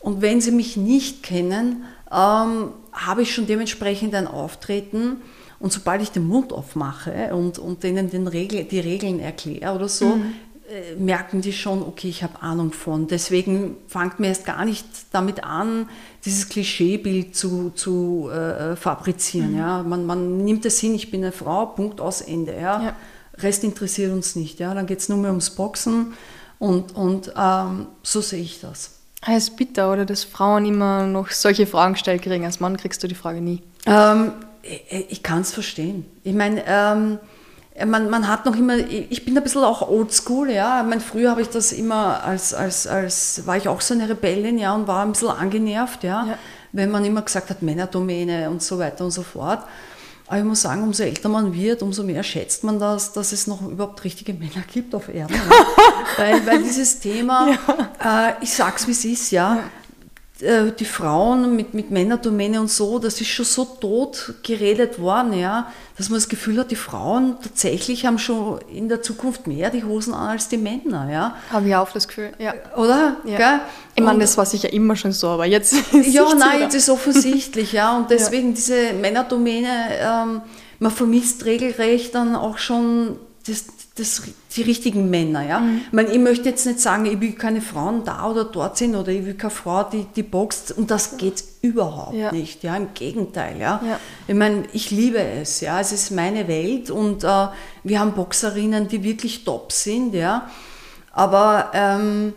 Und 0.00 0.22
wenn 0.22 0.40
sie 0.40 0.52
mich 0.52 0.76
nicht 0.76 1.22
kennen, 1.22 1.84
ähm, 2.10 2.70
habe 2.92 3.22
ich 3.22 3.34
schon 3.34 3.46
dementsprechend 3.46 4.14
ein 4.14 4.26
Auftreten. 4.26 5.16
Und 5.60 5.72
sobald 5.72 6.02
ich 6.02 6.10
den 6.10 6.26
Mund 6.26 6.52
aufmache 6.52 7.34
und, 7.34 7.58
und 7.58 7.82
denen 7.82 8.10
den 8.10 8.28
Regel, 8.28 8.64
die 8.64 8.78
Regeln 8.78 9.18
erkläre 9.18 9.74
oder 9.74 9.88
so, 9.88 10.06
mhm. 10.06 10.34
äh, 10.70 10.94
merken 10.94 11.40
die 11.40 11.52
schon, 11.52 11.82
okay, 11.82 12.08
ich 12.08 12.22
habe 12.22 12.40
Ahnung 12.40 12.72
von. 12.72 13.08
Deswegen 13.08 13.76
fangt 13.88 14.20
mir 14.20 14.28
erst 14.28 14.46
gar 14.46 14.64
nicht 14.64 14.86
damit 15.10 15.42
an, 15.42 15.88
dieses 16.24 16.48
Klischeebild 16.48 17.34
zu, 17.34 17.70
zu 17.70 18.30
äh, 18.30 18.76
fabrizieren. 18.76 19.52
Mhm. 19.52 19.58
Ja? 19.58 19.82
Man, 19.82 20.06
man 20.06 20.38
nimmt 20.44 20.64
es 20.64 20.78
hin, 20.78 20.94
ich 20.94 21.10
bin 21.10 21.24
eine 21.24 21.32
Frau, 21.32 21.66
Punkt 21.66 22.00
aus 22.00 22.20
Ende. 22.20 22.54
Ja? 22.54 22.82
ja. 22.82 22.96
Rest 23.40 23.64
interessiert 23.64 24.12
uns 24.12 24.36
nicht. 24.36 24.60
Ja? 24.60 24.74
Dann 24.74 24.86
geht 24.86 25.00
es 25.00 25.08
nur 25.08 25.18
mehr 25.18 25.30
ums 25.30 25.50
Boxen 25.50 26.14
und, 26.58 26.94
und 26.94 27.32
ähm, 27.36 27.86
so 28.02 28.20
sehe 28.20 28.42
ich 28.42 28.60
das. 28.60 28.90
Es 29.26 29.44
ist 29.44 29.56
bitter, 29.56 29.92
oder? 29.92 30.04
Dass 30.04 30.24
Frauen 30.24 30.64
immer 30.64 31.06
noch 31.06 31.30
solche 31.30 31.66
Fragen 31.66 31.94
gestellt 31.94 32.22
kriegen. 32.22 32.44
Als 32.44 32.60
Mann 32.60 32.76
kriegst 32.76 33.02
du 33.02 33.08
die 33.08 33.14
Frage 33.14 33.40
nie. 33.40 33.62
Ähm, 33.86 34.32
ich, 34.62 35.10
ich 35.10 35.22
kann 35.22 35.40
es 35.40 35.52
verstehen. 35.52 36.04
Ich 36.22 36.34
meine, 36.34 36.62
ähm, 36.66 37.18
man, 37.86 38.10
man 38.10 38.28
hat 38.28 38.44
noch 38.44 38.56
immer, 38.56 38.76
ich 38.76 39.24
bin 39.24 39.36
ein 39.36 39.42
bisschen 39.42 39.64
auch 39.64 39.88
oldschool, 39.88 40.50
ja. 40.50 40.80
Ich 40.82 40.88
meine, 40.88 41.00
früher 41.00 41.30
habe 41.30 41.42
ich 41.42 41.48
das 41.48 41.72
immer 41.72 42.22
als, 42.24 42.54
als, 42.54 42.86
als, 42.86 43.46
war 43.46 43.56
ich 43.56 43.68
auch 43.68 43.80
so 43.80 43.94
eine 43.94 44.08
Rebellin, 44.08 44.58
ja, 44.58 44.74
und 44.74 44.86
war 44.86 45.04
ein 45.04 45.12
bisschen 45.12 45.28
angenervt, 45.28 46.04
ja. 46.04 46.26
ja. 46.26 46.38
Wenn 46.72 46.90
man 46.90 47.04
immer 47.04 47.22
gesagt 47.22 47.50
hat, 47.50 47.62
Männerdomäne 47.62 48.50
und 48.50 48.62
so 48.62 48.78
weiter 48.78 49.04
und 49.04 49.10
so 49.10 49.22
fort. 49.22 49.60
Aber 50.28 50.38
ich 50.38 50.44
muss 50.44 50.60
sagen, 50.60 50.82
umso 50.82 51.02
älter 51.04 51.30
man 51.30 51.54
wird, 51.54 51.82
umso 51.82 52.02
mehr 52.02 52.22
schätzt 52.22 52.62
man 52.62 52.78
das, 52.78 53.12
dass 53.14 53.32
es 53.32 53.46
noch 53.46 53.66
überhaupt 53.66 54.04
richtige 54.04 54.34
Männer 54.34 54.62
gibt 54.70 54.94
auf 54.94 55.08
Erden. 55.08 55.34
weil, 56.18 56.46
weil 56.46 56.62
dieses 56.62 57.00
Thema, 57.00 57.48
ja. 58.02 58.28
äh, 58.28 58.34
ich 58.42 58.52
sag's 58.52 58.86
wie 58.86 58.92
es 58.92 59.04
ist, 59.06 59.30
ja, 59.30 59.64
die 60.40 60.84
Frauen 60.84 61.56
mit, 61.56 61.74
mit 61.74 61.90
Männerdomäne 61.90 62.60
und 62.60 62.70
so, 62.70 63.00
das 63.00 63.20
ist 63.20 63.26
schon 63.26 63.44
so 63.44 63.64
tot 63.64 64.34
geredet 64.44 65.00
worden, 65.00 65.32
ja, 65.32 65.72
dass 65.96 66.10
man 66.10 66.18
das 66.18 66.28
Gefühl 66.28 66.60
hat, 66.60 66.70
die 66.70 66.76
Frauen 66.76 67.36
tatsächlich 67.42 68.06
haben 68.06 68.18
schon 68.18 68.60
in 68.72 68.88
der 68.88 69.02
Zukunft 69.02 69.48
mehr 69.48 69.70
die 69.70 69.82
Hosen 69.82 70.14
an 70.14 70.28
als 70.28 70.48
die 70.48 70.56
Männer. 70.56 71.10
Ja. 71.10 71.36
Habe 71.50 71.66
ich 71.66 71.74
auch 71.74 71.90
das 71.90 72.06
Gefühl, 72.06 72.30
ja. 72.38 72.54
Oder? 72.76 73.16
Ja. 73.24 73.62
Ich 73.96 74.04
meine, 74.04 74.20
das 74.20 74.38
war 74.38 74.46
sicher 74.46 74.72
immer 74.72 74.94
schon 74.94 75.10
so, 75.10 75.26
aber 75.26 75.46
jetzt 75.46 75.72
ist 75.92 76.14
Ja, 76.14 76.32
nein, 76.32 76.60
jetzt 76.60 76.74
ist 76.74 76.88
offensichtlich, 76.88 77.72
ja. 77.72 77.96
Und 77.96 78.10
deswegen 78.10 78.50
ja. 78.50 78.54
diese 78.54 78.92
Männerdomäne, 78.92 79.68
ähm, 80.00 80.42
man 80.78 80.92
vermisst 80.92 81.46
regelrecht 81.46 82.14
dann 82.14 82.36
auch 82.36 82.58
schon 82.58 83.18
das, 83.44 83.64
das, 83.98 84.22
die 84.54 84.62
richtigen 84.62 85.10
Männer. 85.10 85.46
Ja? 85.46 85.60
Mhm. 85.60 85.80
Ich, 85.86 85.92
meine, 85.92 86.10
ich 86.10 86.18
möchte 86.18 86.48
jetzt 86.48 86.66
nicht 86.66 86.80
sagen, 86.80 87.06
ich 87.06 87.20
will 87.20 87.32
keine 87.32 87.60
Frauen 87.60 88.04
da 88.04 88.28
oder 88.30 88.44
dort 88.44 88.76
sind 88.76 88.94
oder 88.94 89.08
ich 89.08 89.24
will 89.24 89.34
keine 89.34 89.50
Frau, 89.50 89.84
die, 89.84 90.06
die 90.16 90.22
boxt. 90.22 90.72
Und 90.72 90.90
das 90.90 91.16
geht 91.16 91.42
überhaupt 91.62 92.14
ja. 92.14 92.32
nicht. 92.32 92.62
Ja? 92.62 92.76
Im 92.76 92.94
Gegenteil. 92.94 93.58
Ja? 93.58 93.80
ja? 93.84 94.00
Ich 94.26 94.34
meine, 94.34 94.64
ich 94.72 94.90
liebe 94.90 95.18
es. 95.18 95.60
Ja? 95.60 95.80
Es 95.80 95.92
ist 95.92 96.10
meine 96.10 96.48
Welt 96.48 96.90
und 96.90 97.24
äh, 97.24 97.46
wir 97.84 98.00
haben 98.00 98.12
Boxerinnen, 98.12 98.88
die 98.88 99.02
wirklich 99.02 99.44
top 99.44 99.72
sind. 99.72 100.14
Ja? 100.14 100.48
Aber 101.12 101.70
ähm, 101.74 102.34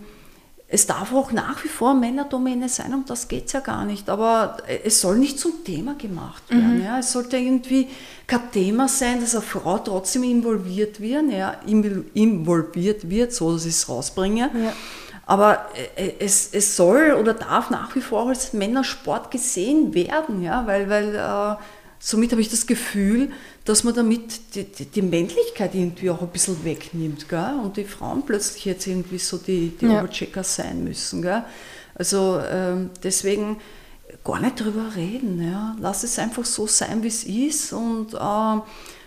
es 0.74 0.88
darf 0.88 1.14
auch 1.14 1.34
nach 1.34 1.62
wie 1.66 1.68
vor 1.68 1.94
Männerdomäne 1.94 2.70
sein, 2.70 2.94
um 2.94 3.04
das 3.06 3.28
geht 3.28 3.48
es 3.48 3.52
ja 3.52 3.60
gar 3.60 3.84
nicht. 3.84 4.10
Aber 4.10 4.56
es 4.86 5.02
soll 5.02 5.18
nicht 5.18 5.38
zum 5.38 5.66
Thema 5.66 5.96
gemacht 5.96 6.50
werden. 6.50 6.78
Mhm. 6.78 6.84
Ja. 6.86 7.00
Es 7.00 7.12
sollte 7.12 7.36
irgendwie 7.36 7.90
kein 8.26 8.50
Thema 8.52 8.88
sein, 8.88 9.20
dass 9.20 9.36
eine 9.36 9.42
Frau 9.42 9.80
trotzdem 9.80 10.24
involviert 10.24 11.02
wird, 11.02 11.30
ja, 11.30 11.56
involviert 12.14 13.10
wird, 13.10 13.34
so 13.34 13.52
dass 13.52 13.66
ich 13.66 13.74
es 13.74 13.90
rausbringe. 13.90 14.50
Ja. 14.54 14.74
Aber 15.26 15.66
äh, 15.98 16.14
es, 16.20 16.50
es 16.54 16.78
soll 16.78 17.18
oder 17.20 17.34
darf 17.34 17.70
nach 17.70 17.94
wie 17.98 18.02
vor 18.02 18.30
als 18.30 18.54
Männersport 18.54 19.30
gesehen 19.30 19.94
werden, 19.94 20.42
ja, 20.42 20.66
weil, 20.68 20.90
weil 20.90 21.16
äh, 21.16 21.62
somit 22.00 22.32
habe 22.32 22.40
ich 22.42 22.50
das 22.50 22.66
Gefühl, 22.66 23.32
dass 23.66 23.84
man 23.84 23.94
damit 23.94 24.56
die, 24.56 24.64
die, 24.64 24.86
die, 24.86 25.02
Männlichkeit 25.02 25.76
irgendwie 25.76 26.10
auch 26.10 26.22
ein 26.22 26.30
bisschen 26.30 26.64
wegnimmt 26.64 27.30
gell? 27.30 27.60
und 27.64 27.78
die 27.78 27.84
Frauen 27.84 28.24
plötzlich 28.26 28.66
jetzt 28.66 28.88
irgendwie 28.88 29.20
so 29.20 29.38
die, 29.38 29.74
die 29.80 29.86
ja. 29.86 30.00
Oberchecker 30.00 30.44
sein 30.44 30.84
müssen. 30.84 31.22
Gell? 31.22 31.44
Also 31.96 32.40
ähm, 32.52 32.90
deswegen 33.04 33.58
gar 34.24 34.40
nicht 34.40 34.60
drüber 34.60 34.96
reden. 34.96 35.42
Ja? 35.42 35.76
Lass 35.80 36.04
es 36.04 36.18
einfach 36.18 36.46
so 36.46 36.66
sein, 36.66 37.04
wie 37.04 37.08
es 37.08 37.24
ist 37.24 37.74
und 37.74 38.14
äh, 38.14 38.62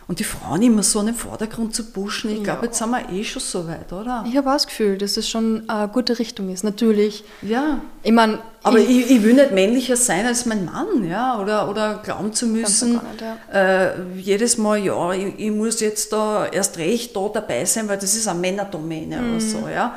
und 0.07 0.19
die 0.19 0.25
Frauen 0.25 0.61
immer 0.63 0.83
so 0.83 1.01
in 1.01 1.07
den 1.07 1.15
Vordergrund 1.15 1.75
zu 1.75 1.85
pushen, 1.85 2.31
ich 2.31 2.39
ja. 2.39 2.45
glaube, 2.45 2.67
jetzt 2.67 2.79
sind 2.79 2.91
wir 2.91 3.09
eh 3.11 3.25
schon 3.25 3.41
so 3.41 3.67
weit, 3.67 3.93
oder? 3.93 4.25
Ich 4.29 4.37
habe 4.37 4.49
auch 4.49 4.55
das 4.55 4.67
Gefühl, 4.67 4.99
dass 4.99 5.17
es 5.17 5.29
schon 5.29 5.69
eine 5.69 5.89
gute 5.89 6.19
Richtung 6.19 6.51
ist, 6.51 6.63
natürlich. 6.63 7.25
Ja. 7.43 7.81
Ich 8.03 8.13
meine, 8.13 8.39
aber 8.63 8.79
ich, 8.79 8.89
ich, 8.89 9.11
ich, 9.11 9.23
will 9.23 9.35
nicht 9.35 9.53
männlicher 9.53 9.97
sein 9.97 10.27
als 10.27 10.45
mein 10.47 10.67
Mann, 10.67 11.09
ja, 11.09 11.41
oder, 11.41 11.71
oder 11.71 12.01
glauben 12.05 12.33
zu 12.33 12.47
müssen, 12.47 12.93
nicht, 12.93 13.23
ja. 13.53 13.87
äh, 13.87 13.93
jedes 14.17 14.59
Mal, 14.59 14.79
ja, 14.79 15.13
ich, 15.13 15.39
ich, 15.39 15.51
muss 15.51 15.81
jetzt 15.81 16.13
da 16.13 16.47
erst 16.47 16.77
recht 16.79 17.17
da 17.17 17.29
dabei 17.33 17.65
sein, 17.65 17.89
weil 17.89 17.99
das 17.99 18.15
ist 18.15 18.29
eine 18.29 18.39
Männerdomäne 18.41 19.19
mhm. 19.19 19.31
oder 19.31 19.41
so, 19.41 19.69
ja. 19.69 19.95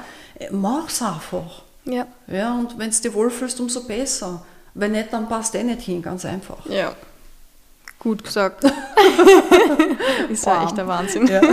Mach's 0.52 1.02
einfach. 1.02 1.64
Ja. 1.86 2.06
Ja, 2.28 2.54
und 2.54 2.78
wenn 2.78 2.92
du 2.92 2.98
dich 2.98 3.14
wohlfühlst, 3.14 3.60
umso 3.60 3.84
besser. 3.84 4.44
Wenn 4.74 4.92
nicht, 4.92 5.12
dann 5.12 5.28
passt 5.28 5.56
eh 5.56 5.64
nicht 5.64 5.82
hin, 5.82 6.02
ganz 6.02 6.24
einfach. 6.26 6.66
Ja. 6.68 6.94
Gut 8.00 8.24
gesagt. 8.24 8.64
ist 10.30 10.46
ja 10.46 10.64
echt 10.64 10.78
der 10.78 10.88
Wahnsinn. 10.88 11.28
Ja. 11.28 11.42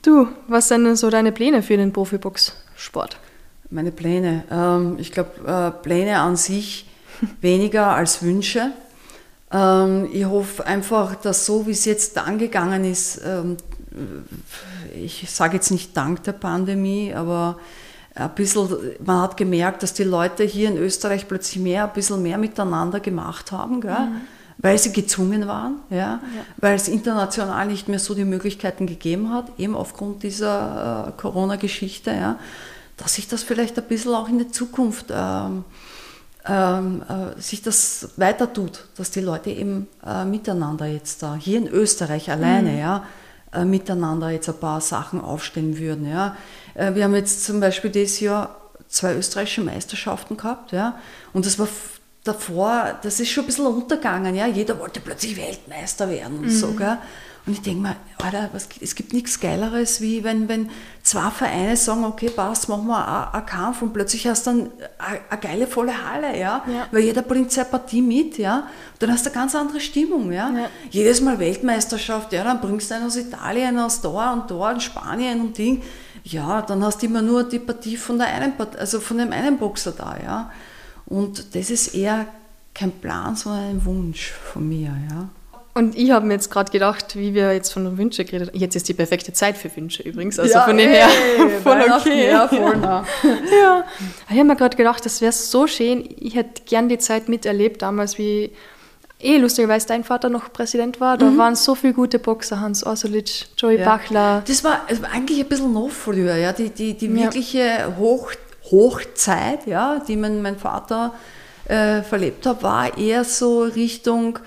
Du, 0.00 0.28
was 0.46 0.68
sind 0.68 0.84
denn 0.84 0.96
so 0.96 1.10
deine 1.10 1.32
Pläne 1.32 1.60
für 1.60 1.76
den 1.76 1.92
Profibox-Sport? 1.92 3.18
Meine 3.68 3.90
Pläne. 3.90 4.44
Ähm, 4.50 4.96
ich 4.98 5.10
glaube, 5.10 5.30
äh, 5.44 5.82
Pläne 5.82 6.20
an 6.20 6.36
sich 6.36 6.86
weniger 7.40 7.88
als 7.88 8.22
Wünsche. 8.22 8.70
Ähm, 9.52 10.08
ich 10.12 10.24
hoffe 10.24 10.64
einfach, 10.64 11.16
dass 11.16 11.44
so 11.44 11.66
wie 11.66 11.72
es 11.72 11.84
jetzt 11.84 12.16
angegangen 12.16 12.84
ist, 12.84 13.20
ähm, 13.26 13.56
ich 14.94 15.28
sage 15.28 15.56
jetzt 15.56 15.72
nicht 15.72 15.96
dank 15.96 16.22
der 16.22 16.32
Pandemie, 16.32 17.12
aber 17.12 17.58
ein 18.14 18.34
bisschen, 18.34 18.68
man 19.04 19.22
hat 19.22 19.36
gemerkt, 19.36 19.82
dass 19.82 19.94
die 19.94 20.04
Leute 20.04 20.44
hier 20.44 20.68
in 20.68 20.78
Österreich 20.78 21.26
plötzlich 21.26 21.60
mehr, 21.60 21.84
ein 21.84 21.92
bisschen 21.92 22.22
mehr 22.22 22.38
miteinander 22.38 23.00
gemacht 23.00 23.50
haben. 23.50 23.80
Gell? 23.80 23.98
Mhm 23.98 24.37
weil 24.58 24.76
sie 24.76 24.92
gezwungen 24.92 25.46
waren, 25.46 25.76
ja, 25.88 25.96
ja, 25.96 26.20
weil 26.56 26.74
es 26.74 26.88
international 26.88 27.66
nicht 27.66 27.88
mehr 27.88 28.00
so 28.00 28.14
die 28.14 28.24
Möglichkeiten 28.24 28.86
gegeben 28.86 29.32
hat, 29.32 29.46
eben 29.58 29.76
aufgrund 29.76 30.24
dieser 30.24 31.08
äh, 31.08 31.20
Corona-Geschichte, 31.20 32.10
ja, 32.10 32.38
dass 32.96 33.14
sich 33.14 33.28
das 33.28 33.44
vielleicht 33.44 33.78
ein 33.78 33.84
bisschen 33.84 34.14
auch 34.14 34.28
in 34.28 34.38
der 34.38 34.50
Zukunft 34.50 35.06
ähm, 35.10 35.64
ähm, 36.46 37.02
äh, 37.08 37.40
sich 37.40 37.62
das 37.62 38.10
weiter 38.16 38.52
tut, 38.52 38.84
dass 38.96 39.10
die 39.10 39.20
Leute 39.20 39.50
eben 39.50 39.86
äh, 40.04 40.24
miteinander 40.24 40.86
jetzt 40.86 41.22
da, 41.22 41.36
hier 41.36 41.58
in 41.58 41.68
Österreich 41.68 42.30
alleine, 42.30 42.70
mhm. 42.70 42.78
ja, 42.78 43.04
äh, 43.52 43.64
miteinander 43.64 44.30
jetzt 44.30 44.48
ein 44.48 44.58
paar 44.58 44.80
Sachen 44.80 45.20
aufstellen 45.20 45.78
würden. 45.78 46.08
Ja. 46.08 46.36
Äh, 46.74 46.94
wir 46.94 47.04
haben 47.04 47.14
jetzt 47.14 47.44
zum 47.44 47.60
Beispiel 47.60 47.90
dieses 47.90 48.20
Jahr 48.20 48.56
zwei 48.88 49.14
österreichische 49.14 49.60
Meisterschaften 49.60 50.36
gehabt, 50.36 50.72
ja, 50.72 50.98
und 51.32 51.46
das 51.46 51.58
war 51.58 51.68
davor, 52.28 52.98
das 53.02 53.18
ist 53.20 53.30
schon 53.30 53.44
ein 53.44 53.46
bisschen 53.46 53.66
untergegangen. 53.66 54.34
Ja? 54.34 54.46
Jeder 54.46 54.78
wollte 54.78 55.00
plötzlich 55.00 55.36
Weltmeister 55.36 56.08
werden 56.08 56.38
und 56.38 56.46
mhm. 56.46 56.50
so. 56.50 56.72
Gell? 56.72 56.98
Und 57.48 57.54
ich 57.54 57.62
denke 57.62 57.80
mir, 57.80 57.96
Alter, 58.18 58.50
was, 58.52 58.68
es 58.78 58.94
gibt 58.94 59.14
nichts 59.14 59.40
Geileres, 59.40 60.02
wie 60.02 60.22
wenn, 60.22 60.50
wenn 60.50 60.68
zwei 61.02 61.30
Vereine 61.30 61.78
sagen, 61.78 62.04
okay, 62.04 62.28
passt, 62.28 62.68
machen 62.68 62.86
wir 62.88 63.32
einen 63.32 63.46
Kampf 63.46 63.80
und 63.80 63.94
plötzlich 63.94 64.26
hast 64.26 64.46
du 64.46 64.50
dann 64.50 64.70
eine 64.98 65.40
geile 65.40 65.66
volle 65.66 65.94
Halle, 66.06 66.38
ja? 66.38 66.62
ja. 66.66 66.86
Weil 66.92 67.04
jeder 67.04 67.22
bringt 67.22 67.50
seine 67.50 67.68
Partie 67.68 68.02
mit, 68.02 68.36
ja. 68.36 68.58
Und 68.58 68.66
dann 69.02 69.12
hast 69.12 69.24
du 69.24 69.30
eine 69.30 69.40
ganz 69.40 69.54
andere 69.54 69.80
Stimmung, 69.80 70.30
ja. 70.30 70.50
ja. 70.50 70.66
Jedes 70.90 71.22
Mal 71.22 71.38
Weltmeisterschaft, 71.38 72.34
ja, 72.34 72.44
dann 72.44 72.60
bringst 72.60 72.90
du 72.90 72.96
einen 72.96 73.06
aus 73.06 73.16
Italien, 73.16 73.78
aus 73.78 74.02
da 74.02 74.34
und 74.34 74.50
da, 74.50 74.70
in 74.72 74.80
Spanien 74.80 75.40
und 75.40 75.56
Ding. 75.56 75.82
Ja, 76.24 76.60
dann 76.60 76.84
hast 76.84 77.00
du 77.00 77.06
immer 77.06 77.22
nur 77.22 77.44
die 77.44 77.60
Partie 77.60 77.96
von 77.96 78.18
der 78.18 78.26
einen, 78.26 78.52
also 78.78 79.00
von 79.00 79.16
dem 79.16 79.32
einen 79.32 79.56
Boxer 79.56 79.92
da, 79.92 80.18
ja. 80.22 80.50
Und 81.08 81.54
das 81.54 81.70
ist 81.70 81.94
eher 81.94 82.26
kein 82.74 82.92
Plan, 82.92 83.34
sondern 83.34 83.70
ein 83.70 83.84
Wunsch 83.84 84.30
von 84.52 84.68
mir. 84.68 84.90
Ja. 85.10 85.28
Und 85.74 85.96
ich 85.96 86.10
habe 86.10 86.26
mir 86.26 86.34
jetzt 86.34 86.50
gerade 86.50 86.70
gedacht, 86.72 87.16
wie 87.16 87.34
wir 87.34 87.52
jetzt 87.52 87.72
von 87.72 87.96
Wünsche 87.98 88.24
geredet 88.24 88.48
haben. 88.50 88.58
Jetzt 88.58 88.74
ist 88.74 88.88
die 88.88 88.94
perfekte 88.94 89.32
Zeit 89.32 89.56
für 89.56 89.74
Wünsche 89.76 90.02
übrigens. 90.02 90.38
Also 90.38 90.52
Ja, 90.54 90.64
von 90.64 90.76
dem 90.76 90.88
ey, 90.90 90.96
her 90.96 91.08
voll 91.62 91.80
okay. 91.96 92.28
Ja, 92.30 92.48
voll 92.48 92.76
nah. 92.78 93.04
Ja. 93.62 93.84
Ich 94.28 94.34
habe 94.36 94.44
mir 94.44 94.56
gerade 94.56 94.76
gedacht, 94.76 95.04
das 95.04 95.20
wäre 95.20 95.32
so 95.32 95.66
schön. 95.66 96.08
Ich 96.18 96.34
hätte 96.34 96.62
gern 96.66 96.88
die 96.88 96.98
Zeit 96.98 97.28
miterlebt, 97.28 97.82
damals, 97.82 98.18
wie 98.18 98.50
eh 99.20 99.36
lustigerweise 99.38 99.86
dein 99.86 100.02
Vater 100.04 100.28
noch 100.30 100.52
Präsident 100.52 101.00
war. 101.00 101.16
Da 101.16 101.36
waren 101.36 101.54
so 101.56 101.74
viele 101.76 101.92
gute 101.94 102.18
Boxer, 102.18 102.60
Hans 102.60 102.84
Orsulic, 102.84 103.46
Joey 103.56 103.78
Ja. 103.78 103.84
Bachler. 103.84 104.42
Das 104.46 104.62
war 104.64 104.82
es 104.88 105.00
war 105.00 105.10
eigentlich 105.12 105.38
ein 105.40 105.46
bisschen 105.48 105.72
noch 105.72 105.90
früher, 105.90 106.36
ja, 106.36 106.52
die, 106.52 106.70
die, 106.70 106.94
die 106.94 107.06
Ja. 107.06 107.14
wirkliche 107.24 107.94
Hoch, 107.96 108.32
Hochzeit, 108.70 109.66
ja, 109.66 110.00
die 110.06 110.16
mein, 110.16 110.42
mein 110.42 110.58
Vater 110.58 111.12
äh, 111.66 112.02
verlebt 112.02 112.46
hat, 112.46 112.62
war 112.62 112.96
eher 112.96 113.24
so 113.24 113.62
Richtung, 113.62 114.38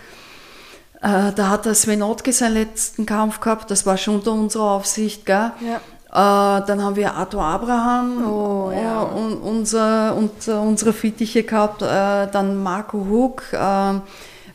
äh, 1.01 1.32
da 1.36 1.49
hat 1.49 1.65
der 1.65 1.76
Sven 1.76 2.01
Ottke 2.01 2.34
seinen 2.34 2.53
letzten 2.53 3.05
Kampf 3.05 3.39
gehabt, 3.39 3.72
das 3.72 3.86
war 3.86 3.97
schon 3.97 4.15
unter 4.15 4.32
unserer 4.34 4.72
Aufsicht, 4.72 5.26
gell? 5.26 5.51
Ja. 5.61 5.82
Äh, 6.11 6.65
dann 6.65 6.84
haben 6.84 6.97
wir 6.97 7.13
Arthur 7.13 7.43
Abraham 7.43 8.28
Oh, 8.28 8.72
ja. 8.72 9.03
äh, 9.03 9.05
und 9.05 9.38
unser, 9.38 10.15
unser, 10.15 10.61
unsere 10.61 10.91
Fittiche 10.91 11.43
gehabt, 11.43 11.82
äh, 11.82 12.28
dann 12.32 12.61
Marco 12.61 13.05
Huck, 13.09 13.43
äh, 13.53 13.93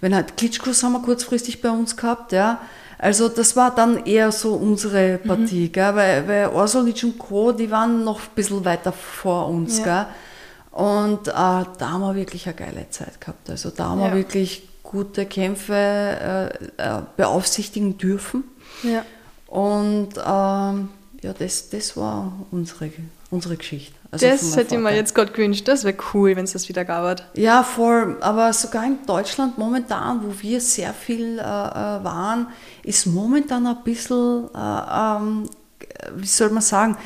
wenn 0.00 0.14
halt 0.14 0.36
Klitschkos 0.36 0.82
haben 0.82 0.92
wir 0.92 1.00
kurzfristig 1.00 1.62
bei 1.62 1.70
uns 1.70 1.96
gehabt, 1.96 2.32
ja. 2.32 2.58
Also 2.98 3.28
das 3.28 3.56
war 3.56 3.74
dann 3.74 4.04
eher 4.06 4.32
so 4.32 4.54
unsere 4.54 5.20
Mhm. 5.22 5.28
Partie, 5.28 5.68
gell? 5.70 5.94
weil, 5.94 6.26
weil 6.28 6.48
Orsolic 6.48 7.02
und 7.04 7.18
Co., 7.18 7.52
die 7.52 7.70
waren 7.70 8.04
noch 8.04 8.20
ein 8.20 8.34
bisschen 8.34 8.64
weiter 8.64 8.92
vor 8.92 9.48
uns. 9.48 9.78
Ja. 9.78 9.84
Gell? 9.84 10.06
Und 10.84 11.28
äh, 11.28 11.32
da 11.32 11.64
haben 11.80 12.00
wir 12.02 12.14
wirklich 12.14 12.46
eine 12.46 12.54
geile 12.56 12.88
Zeit 12.90 13.20
gehabt. 13.20 13.48
Also 13.50 13.70
da 13.70 13.90
haben 13.90 14.00
Ja. 14.00 14.08
wir 14.08 14.16
wirklich 14.16 14.68
gute 14.82 15.26
Kämpfe 15.26 15.74
äh, 15.74 16.46
äh, 16.82 17.02
beaufsichtigen 17.16 17.98
dürfen. 17.98 18.44
Ja. 18.82 19.02
Und 19.46 20.10
ähm, 20.18 20.88
ja, 21.22 21.32
das, 21.38 21.70
das 21.70 21.96
war 21.96 22.32
unsere, 22.50 22.90
unsere 23.30 23.56
Geschichte. 23.56 23.94
Also 24.10 24.26
das 24.26 24.56
hätte 24.56 24.76
ich 24.76 24.80
mir 24.80 24.94
jetzt 24.94 25.14
gerade 25.14 25.32
gewünscht. 25.32 25.66
Das 25.66 25.84
wäre 25.84 25.96
cool, 26.14 26.36
wenn 26.36 26.44
es 26.44 26.52
das 26.52 26.68
wieder 26.68 26.84
gab. 26.84 27.22
Ja, 27.34 27.62
voll. 27.62 28.16
Aber 28.20 28.52
sogar 28.52 28.84
in 28.84 28.98
Deutschland 29.06 29.58
momentan, 29.58 30.20
wo 30.22 30.32
wir 30.40 30.60
sehr 30.60 30.92
viel 30.94 31.38
äh, 31.38 31.42
äh, 31.42 31.44
waren, 31.44 32.48
ist 32.86 33.06
momentan 33.06 33.66
ein 33.66 33.82
bisschen, 33.84 34.48
äh, 34.54 34.58
ähm, 34.58 35.48
wie 36.14 36.26
soll 36.26 36.50
man 36.50 36.62
sagen, 36.62 36.96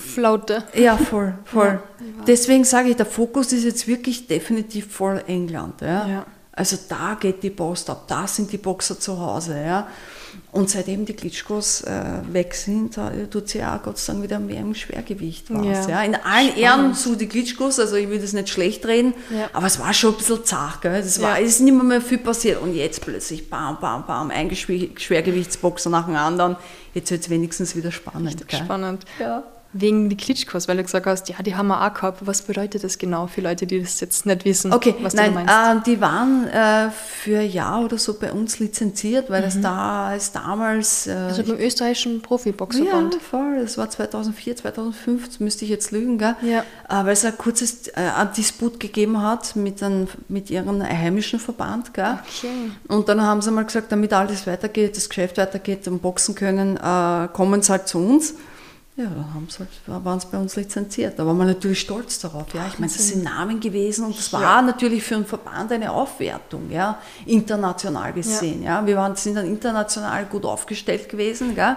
Flaute. 0.00 0.64
ja, 0.74 0.96
voll, 0.96 1.34
voll. 1.44 1.80
Ja, 2.00 2.24
Deswegen 2.26 2.64
sage 2.64 2.90
ich, 2.90 2.96
der 2.96 3.06
Fokus 3.06 3.52
ist 3.52 3.64
jetzt 3.64 3.86
wirklich 3.86 4.26
definitiv 4.26 4.92
voll 4.92 5.22
England. 5.26 5.80
Ja? 5.80 6.06
Ja. 6.06 6.26
Also 6.52 6.76
da 6.88 7.16
geht 7.18 7.42
die 7.42 7.50
Post 7.50 7.90
ab, 7.90 8.04
da 8.08 8.26
sind 8.26 8.50
die 8.52 8.58
Boxer 8.58 8.98
zu 8.98 9.18
Hause. 9.18 9.60
Ja? 9.60 9.86
Und 10.58 10.68
seitdem 10.68 11.04
die 11.06 11.14
Klitschkos 11.14 11.82
äh, 11.82 12.02
weg 12.32 12.52
sind, 12.52 12.98
äh, 12.98 13.28
tut 13.28 13.48
sie 13.48 13.62
auch 13.62 13.80
Gott 13.80 13.96
sei 13.96 14.12
Dank 14.12 14.24
wieder 14.24 14.40
mehr 14.40 14.58
im 14.60 14.74
Schwergewicht 14.74 15.44
was. 15.50 15.86
Ja. 15.86 15.88
Ja. 15.88 16.02
In 16.02 16.16
allen 16.16 16.56
Ehren 16.56 16.94
zu 16.94 17.14
die 17.14 17.28
Klitschkos, 17.28 17.78
also 17.78 17.94
ich 17.94 18.10
will 18.10 18.18
das 18.18 18.32
nicht 18.32 18.48
schlecht 18.48 18.84
reden, 18.84 19.14
Ja. 19.30 19.50
aber 19.52 19.66
es 19.68 19.78
war 19.78 19.94
schon 19.94 20.14
ein 20.14 20.18
bisschen 20.18 20.44
zart. 20.44 20.82
Gell? 20.82 20.92
War, 21.20 21.38
Ja. 21.38 21.44
es 21.44 21.50
ist 21.54 21.60
nicht 21.60 21.74
mehr, 21.74 21.84
mehr 21.84 22.00
viel 22.00 22.18
passiert. 22.18 22.60
Und 22.60 22.74
jetzt 22.74 23.02
plötzlich 23.02 23.48
bam, 23.48 23.78
bam, 23.80 24.04
bam, 24.04 24.32
ein 24.32 24.50
Schwergewichtsboxer 24.54 25.90
nach 25.90 26.06
dem 26.06 26.16
anderen. 26.16 26.56
Jetzt 26.92 27.12
wird 27.12 27.22
es 27.22 27.30
wenigstens 27.30 27.76
wieder 27.76 27.92
spannend. 27.92 28.44
Spannend. 28.50 29.04
Ja. 29.20 29.44
Wegen 29.74 30.08
die 30.08 30.16
Klitschkos, 30.16 30.66
weil 30.66 30.78
du 30.78 30.82
gesagt 30.82 31.04
hast, 31.04 31.28
ja, 31.28 31.36
die 31.42 31.54
haben 31.54 31.66
wir 31.66 31.84
auch 31.86 31.92
gehabt. 31.92 32.26
Was 32.26 32.40
bedeutet 32.40 32.84
das 32.84 32.96
genau 32.96 33.26
für 33.26 33.42
Leute, 33.42 33.66
die 33.66 33.80
das 33.82 34.00
jetzt 34.00 34.24
nicht 34.24 34.46
wissen, 34.46 34.72
Okay, 34.72 34.94
was 35.02 35.12
nein, 35.12 35.34
du 35.34 35.44
meinst? 35.44 35.52
äh, 35.52 35.90
die 35.90 36.00
waren 36.00 36.48
äh, 36.48 36.90
für 36.90 37.40
ein 37.40 37.50
Jahr 37.50 37.84
oder 37.84 37.98
so 37.98 38.14
bei 38.18 38.32
uns 38.32 38.58
lizenziert, 38.60 39.28
weil 39.28 39.42
das 39.42 39.60
da 39.60 40.14
ist 40.14 40.34
damals. 40.34 41.06
Äh, 41.06 41.12
also 41.12 41.42
beim 41.42 41.58
österreichischen 41.58 42.14
ja, 42.16 42.20
Profiboxverband. 42.26 43.16
voll, 43.16 43.60
das 43.60 43.76
war 43.76 43.90
2004, 43.90 44.56
2005, 44.56 45.26
das 45.26 45.40
müsste 45.40 45.64
ich 45.66 45.70
jetzt 45.70 45.90
lügen, 45.90 46.16
gell? 46.16 46.34
Ja. 46.40 46.60
Äh, 46.88 47.04
weil 47.04 47.12
es 47.12 47.26
ein 47.26 47.36
kurzes 47.36 47.88
äh, 47.88 47.92
ein 48.16 48.32
Disput 48.34 48.80
gegeben 48.80 49.20
hat 49.20 49.54
mit, 49.54 49.82
einem, 49.82 50.08
mit 50.28 50.48
ihrem 50.48 50.82
heimischen 50.82 51.38
Verband, 51.38 51.92
gell? 51.92 52.18
Okay. 52.38 52.70
Und 52.88 53.08
dann 53.10 53.20
haben 53.20 53.42
sie 53.42 53.50
mal 53.50 53.64
gesagt, 53.66 53.92
damit 53.92 54.14
alles 54.14 54.46
weitergeht, 54.46 54.96
das 54.96 55.10
Geschäft 55.10 55.36
weitergeht 55.36 55.86
und 55.88 56.00
boxen 56.00 56.34
können, 56.34 56.78
äh, 56.78 57.28
kommen 57.34 57.60
sie 57.60 57.70
halt 57.70 57.86
zu 57.86 57.98
uns. 57.98 58.32
Ja, 58.98 59.04
halt, 59.06 60.04
waren 60.04 60.18
sie 60.18 60.26
bei 60.26 60.38
uns 60.38 60.56
lizenziert. 60.56 61.16
Da 61.20 61.24
waren 61.24 61.38
wir 61.38 61.44
natürlich 61.44 61.78
stolz 61.80 62.18
darauf. 62.18 62.52
Ja, 62.52 62.66
ich 62.66 62.80
meine, 62.80 62.90
das 62.92 63.06
sind 63.06 63.22
Namen 63.22 63.60
gewesen 63.60 64.04
und 64.06 64.18
das 64.18 64.32
war 64.32 64.60
natürlich 64.60 65.04
für 65.04 65.14
einen 65.14 65.24
Verband 65.24 65.70
eine 65.70 65.92
Aufwertung, 65.92 66.68
ja, 66.68 66.98
international 67.24 68.12
gesehen. 68.12 68.64
Ja. 68.64 68.84
Wir 68.84 68.96
waren, 68.96 69.14
sind 69.14 69.36
dann 69.36 69.46
international 69.46 70.24
gut 70.24 70.44
aufgestellt 70.44 71.08
gewesen. 71.08 71.54
Gell? 71.54 71.76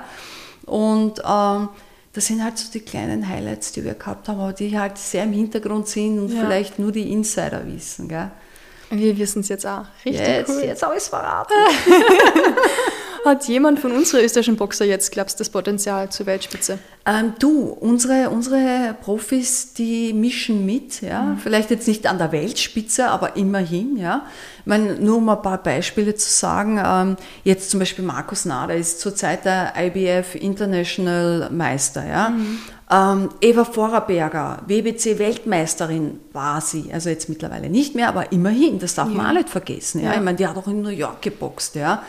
Und 0.65 1.22
ähm, 1.24 1.69
das 2.11 2.26
sind 2.26 2.43
halt 2.43 2.57
so 2.57 2.72
die 2.72 2.80
kleinen 2.82 3.28
Highlights, 3.30 3.72
die 3.72 3.84
wir 3.86 3.93
gehabt 3.93 4.28
haben, 4.28 4.39
aber 4.39 4.53
die 4.53 4.76
halt 4.78 4.97
sehr 4.97 5.24
im 5.26 5.34
Hintergrund 5.34 5.88
sind 5.88 6.17
und 6.19 6.34
Ja. 6.34 6.41
vielleicht 6.41 6.80
nur 6.80 6.91
die 6.91 7.11
Insider 7.11 7.61
wissen. 7.67 8.07
Gell? 8.07 8.32
Wir 8.89 9.15
wissen 9.19 9.41
es 9.41 9.47
jetzt 9.49 9.67
auch. 9.67 9.86
Richtig 10.03 10.28
Jetzt, 10.28 10.49
cool. 10.49 10.61
jetzt 10.63 10.82
habe 10.82 10.95
ich 10.95 11.01
es 11.03 11.07
verraten. 11.07 11.53
Hat 13.24 13.47
jemand 13.47 13.80
von 13.80 13.91
unseren 13.91 14.24
österreichischen 14.24 14.55
Boxer 14.55 14.86
jetzt, 14.86 15.11
glaubst 15.11 15.39
du, 15.39 15.41
das 15.41 15.49
Potenzial 15.49 16.09
zur 16.09 16.26
Weltspitze? 16.26 16.80
Ähm, 17.05 17.34
du, 17.38 17.65
unsere, 17.65 18.32
unsere 18.32 18.95
Profis, 18.99 19.74
die 19.74 20.11
mischen 20.11 20.65
mit, 20.65 21.01
ja. 21.01 21.22
Mhm. 21.22 21.38
Vielleicht 21.38 21.69
jetzt 21.69 21.88
nicht 21.88 22.07
an 22.07 22.17
der 22.17 22.32
Weltspitze, 22.32 23.09
aber 23.09 23.36
immerhin, 23.36 23.97
ja. 23.97 24.26
Ich 24.59 24.65
meine, 24.65 24.95
nur 24.95 25.17
um 25.17 25.30
ein 25.30 25.41
paar 25.41 25.61
Beispiele 25.61 26.15
zu 26.15 26.30
sagen, 26.30 26.82
ähm, 26.84 27.15
jetzt 27.43 27.69
zum 27.69 27.80
Beispiel 27.80 28.03
Markus 28.03 28.45
Nader 28.45 28.76
ist 28.76 28.99
zurzeit 28.99 29.45
der 29.45 29.74
IBF 29.78 30.34
International 30.36 31.49
Meister, 31.51 32.05
ja. 32.07 32.30
Mhm. 32.30 32.59
Ähm, 32.91 33.30
Eva 33.39 33.65
Vorarberger, 33.65 34.63
WBC 34.65 35.19
Weltmeisterin 35.19 36.19
war 36.34 36.59
sie, 36.59 36.91
also 36.91 37.09
jetzt 37.09 37.30
mittlerweile 37.30 37.69
nicht 37.69 37.93
mehr, 37.93 38.09
aber 38.09 38.32
immerhin, 38.32 38.80
das 38.80 38.95
darf 38.95 39.09
man 39.09 39.28
auch 39.28 39.34
nicht 39.34 39.49
vergessen, 39.49 40.01
ja. 40.01 40.11
Ja. 40.11 40.15
Ich 40.15 40.22
meine, 40.22 40.38
die 40.38 40.47
hat 40.47 40.57
auch 40.57 40.67
in 40.67 40.82
New 40.82 40.89
York 40.89 41.22
geboxt, 41.22 41.76
ja. 41.76 42.03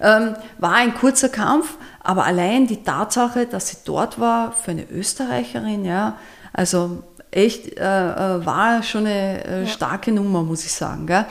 Ähm, 0.00 0.34
war 0.58 0.74
ein 0.74 0.94
kurzer 0.94 1.28
Kampf, 1.28 1.76
aber 2.02 2.24
allein 2.24 2.66
die 2.66 2.82
Tatsache, 2.82 3.46
dass 3.46 3.68
sie 3.68 3.78
dort 3.84 4.18
war 4.20 4.52
für 4.52 4.70
eine 4.72 4.84
Österreicherin, 4.90 5.84
ja, 5.84 6.16
also 6.52 7.02
echt 7.30 7.76
äh, 7.78 7.80
äh, 7.80 8.46
war 8.46 8.82
schon 8.82 9.06
eine 9.06 9.44
äh, 9.44 9.66
starke 9.66 10.12
Nummer, 10.12 10.42
muss 10.42 10.64
ich 10.64 10.72
sagen. 10.72 11.06
Gell? 11.06 11.26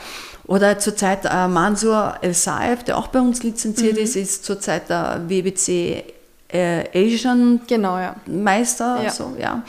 Oder 0.46 0.78
zurzeit 0.78 1.24
äh, 1.24 1.48
Mansur 1.48 2.14
El 2.22 2.34
Saif, 2.34 2.84
der 2.84 2.96
auch 2.98 3.08
bei 3.08 3.20
uns 3.20 3.42
lizenziert 3.42 3.96
ist, 3.98 4.16
ist 4.16 4.44
zurzeit 4.44 4.88
der 4.88 5.22
WBC 5.28 6.04
äh, 6.50 6.84
Asian 6.94 7.60
Genau, 7.66 7.98
ja. 7.98 8.14
Meister. 8.26 9.00
Ja. 9.02 9.10
So, 9.10 9.34
ja. 9.38 9.62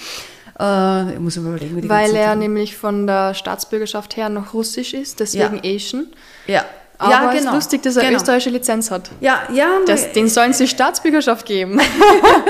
Äh, 0.60 1.14
ich 1.14 1.20
muss 1.20 1.36
mir 1.38 1.50
überlegen, 1.50 1.76
wie 1.78 1.82
die 1.82 1.90
Weil 1.90 2.16
er 2.16 2.28
Titel- 2.28 2.40
nämlich 2.40 2.78
von 2.78 3.08
der 3.08 3.34
Staatsbürgerschaft 3.34 4.16
her 4.16 4.30
noch 4.30 4.54
russisch 4.54 4.94
ist, 4.94 5.20
deswegen 5.20 5.60
Asian. 5.64 6.08
ja. 6.48 6.64
Aber 7.02 7.12
ja, 7.12 7.32
es 7.32 7.40
genau. 7.40 7.52
ist 7.52 7.56
lustig, 7.56 7.82
dass 7.84 7.96
er 7.96 8.04
genau. 8.04 8.18
österreichische 8.18 8.50
Lizenz 8.50 8.92
hat. 8.92 9.10
Ja, 9.22 9.44
ja, 9.54 9.68
Das, 9.88 10.12
den 10.12 10.28
sollen 10.28 10.52
sie 10.54 10.68
Staatsbürgerschaft 10.68 11.46
geben. 11.46 11.80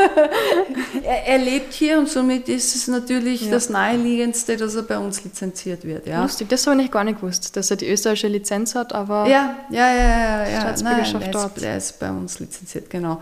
Er, 1.03 1.25
er 1.27 1.37
lebt 1.37 1.73
hier 1.73 1.97
und 1.97 2.09
somit 2.09 2.49
ist 2.49 2.75
es 2.75 2.87
natürlich 2.87 3.41
Ja. 3.45 3.51
das 3.51 3.69
Naheliegendste, 3.69 4.57
dass 4.57 4.75
er 4.75 4.83
bei 4.83 4.97
uns 4.97 5.23
lizenziert 5.23 5.83
wird. 5.85 6.05
Ja, 6.07 6.21
Lustig, 6.21 6.49
das 6.49 6.65
habe 6.67 6.81
ich 6.81 6.91
gar 6.91 7.03
nicht 7.03 7.19
gewusst, 7.21 7.55
dass 7.55 7.71
er 7.71 7.77
die 7.77 7.87
österreichische 7.89 8.27
Lizenz 8.27 8.75
hat, 8.75 8.93
aber 8.93 9.27
ja, 9.27 9.55
ja, 9.69 9.91
ja. 9.91 9.93
ja, 9.93 10.47
ja. 10.49 10.61
Staatsbürgerschaft 10.61 11.13
Nein, 11.13 11.23
er 11.23 11.31
dort. 11.31 11.57
ist, 11.57 11.63
er 11.63 11.77
ist 11.77 11.99
bei 11.99 12.09
uns 12.11 12.39
lizenziert, 12.39 12.89
genau. 12.89 13.21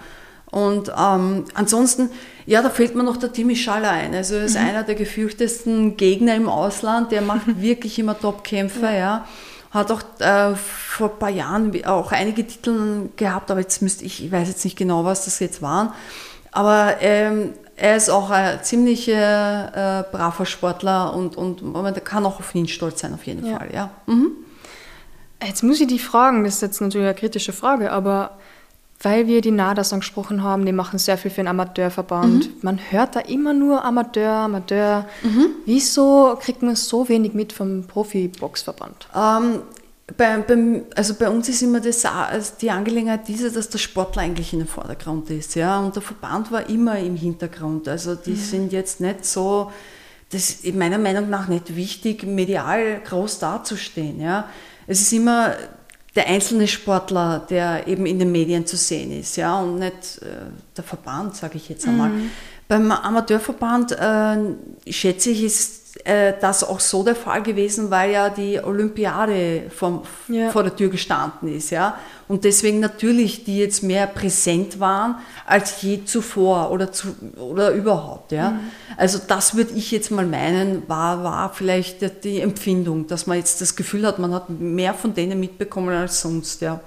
Und 0.49 0.89
ähm, 0.97 1.45
ansonsten, 1.53 2.09
ja, 2.45 2.61
da 2.61 2.69
fällt 2.69 2.95
mir 2.95 3.03
noch 3.03 3.17
der 3.17 3.31
Timmy 3.33 3.55
Schaller 3.55 3.91
ein. 3.91 4.15
Also 4.15 4.35
er 4.35 4.45
ist 4.45 4.55
Mhm. 4.57 4.65
einer 4.67 4.83
der 4.83 4.95
gefürchtesten 4.95 5.97
Gegner 5.97 6.35
im 6.35 6.47
Ausland. 6.47 7.11
Der 7.11 7.21
macht 7.21 7.41
wirklich 7.61 7.99
immer 7.99 8.17
Top-Kämpfe, 8.19 8.85
ja. 8.97 9.25
Hat 9.71 9.91
auch 9.91 10.01
äh, 10.19 10.55
vor 10.55 11.11
ein 11.11 11.19
paar 11.19 11.29
Jahren 11.29 11.85
auch 11.85 12.11
einige 12.11 12.45
Titel 12.47 13.09
gehabt, 13.15 13.51
aber 13.51 13.59
jetzt 13.59 13.81
müsste 13.81 14.05
ich, 14.05 14.23
ich 14.23 14.31
weiß 14.31 14.47
jetzt 14.47 14.63
nicht 14.63 14.77
genau, 14.77 15.03
was 15.05 15.25
das 15.25 15.39
jetzt 15.39 15.61
waren. 15.61 15.91
Aber 16.51 16.95
ähm, 17.01 17.53
er 17.75 17.95
ist 17.97 18.09
auch 18.09 18.29
ein 18.29 18.63
ziemlich 18.63 19.07
äh, 19.07 19.13
braver 20.11 20.45
Sportler 20.45 21.13
und, 21.13 21.35
und 21.37 21.61
man 21.61 21.93
kann 22.03 22.25
auch 22.25 22.39
auf 22.39 22.55
ihn 22.55 22.67
stolz 22.67 23.01
sein, 23.01 23.13
auf 23.13 23.25
jeden 23.27 23.45
Ja. 23.45 23.57
Fall, 23.57 23.69
ja. 23.73 23.89
Mhm. 24.07 24.31
Jetzt 25.45 25.63
muss 25.63 25.79
ich 25.79 25.87
die 25.87 25.99
fragen, 25.99 26.43
das 26.43 26.55
ist 26.55 26.61
jetzt 26.61 26.81
natürlich 26.81 27.05
eine 27.05 27.15
kritische 27.15 27.53
Frage, 27.53 27.91
aber 27.91 28.37
weil 29.01 29.27
wir 29.27 29.41
die 29.41 29.51
NADAs 29.51 29.93
angesprochen 29.93 30.41
haben, 30.41 30.65
die 30.65 30.71
machen 30.71 30.97
sehr 30.97 31.17
viel 31.17 31.29
für 31.29 31.41
den 31.41 31.47
Amateurverband. 31.47 32.63
Man 32.63 32.79
hört 32.89 33.15
da 33.15 33.19
immer 33.19 33.53
nur 33.53 33.83
Amateur, 33.83 34.31
Amateur. 34.31 35.05
Wieso 35.65 36.37
kriegt 36.41 36.63
man 36.63 36.75
so 36.75 37.07
wenig 37.07 37.33
mit 37.33 37.53
vom 37.53 37.85
Profiboxverband? 37.85 39.07
Ähm, 39.15 39.61
bei, 40.15 40.37
beim, 40.37 40.85
also 40.95 41.15
bei 41.15 41.29
uns 41.29 41.49
ist 41.49 41.61
immer 41.61 41.81
das, 41.81 42.07
die 42.61 42.71
Angelegenheit 42.71 43.27
diese, 43.27 43.51
dass 43.51 43.69
der 43.69 43.77
Sportler 43.77 44.21
eigentlich 44.21 44.53
in 44.53 44.59
den 44.59 44.67
Vordergrund 44.67 45.29
ist. 45.29 45.55
Ja? 45.55 45.79
Und 45.79 45.95
der 45.95 46.01
Verband 46.01 46.51
war 46.51 46.67
immer 46.69 46.97
im 46.97 47.15
Hintergrund. 47.15 47.87
Also 47.87 48.15
die 48.15 48.35
sind 48.35 48.71
jetzt 48.71 49.01
nicht 49.01 49.25
so, 49.25 49.71
das 50.31 50.49
ist 50.49 50.75
meiner 50.75 50.97
Meinung 50.97 51.29
nach 51.29 51.49
nicht 51.49 51.75
wichtig, 51.75 52.23
medial 52.23 53.01
groß 53.01 53.39
dazustehen. 53.39 54.21
Ja? 54.21 54.49
Es 54.87 55.01
ist 55.01 55.11
immer, 55.11 55.53
der 56.17 56.27
einzelne 56.27 56.67
Sportler, 56.67 57.45
der 57.47 57.87
eben 57.87 58.07
in 58.07 58.17
den 58.17 58.31
Medien 58.31 58.65
zu 58.65 58.75
sehen 58.75 59.11
ist, 59.11 59.37
ja, 59.37 59.59
und 59.59 59.77
nicht 59.77 60.19
äh, 60.21 60.49
der 60.75 60.83
Verband, 60.83 61.35
sage 61.35 61.57
ich 61.57 61.69
jetzt 61.69 61.87
einmal. 61.87 62.09
Mhm. 62.09 62.31
Beim 62.67 62.91
Amateurverband 62.91 63.91
äh, 63.93 64.91
schätze 64.91 65.29
ich, 65.29 65.43
ist 65.43 65.76
äh, 66.03 66.33
das 66.39 66.63
auch 66.63 66.79
so 66.79 67.03
der 67.03 67.15
Fall 67.15 67.41
gewesen, 67.43 67.89
weil 67.89 68.11
ja 68.11 68.29
die 68.29 68.59
Olympiade 68.63 69.63
vom, 69.75 70.01
ja. 70.27 70.49
vor 70.49 70.63
der 70.63 70.75
Tür 70.75 70.89
gestanden 70.89 71.55
ist, 71.55 71.69
ja. 71.69 71.97
Und 72.27 72.43
deswegen 72.43 72.79
natürlich 72.81 73.45
die 73.45 73.57
jetzt 73.57 73.83
mehr 73.83 74.05
präsent 74.05 74.79
waren 74.79 75.15
als 75.45 75.81
je 75.81 76.03
zuvor 76.03 76.71
oder, 76.71 76.91
zu, 76.91 77.15
oder 77.37 77.71
überhaupt, 77.71 78.31
ja. 78.31 78.51
Mhm. 78.51 78.59
Also 78.97 79.19
das 79.25 79.55
würde 79.55 79.73
ich 79.75 79.91
jetzt 79.91 80.11
mal 80.11 80.25
meinen, 80.25 80.83
war, 80.87 81.23
war 81.23 81.53
vielleicht 81.53 82.23
die 82.23 82.41
Empfindung, 82.41 83.07
dass 83.07 83.27
man 83.27 83.37
jetzt 83.37 83.61
das 83.61 83.75
Gefühl 83.75 84.05
hat, 84.05 84.19
man 84.19 84.33
hat 84.33 84.49
mehr 84.49 84.93
von 84.93 85.13
denen 85.13 85.39
mitbekommen 85.39 85.95
als 85.95 86.21
sonst, 86.21 86.61
ja. 86.61 86.81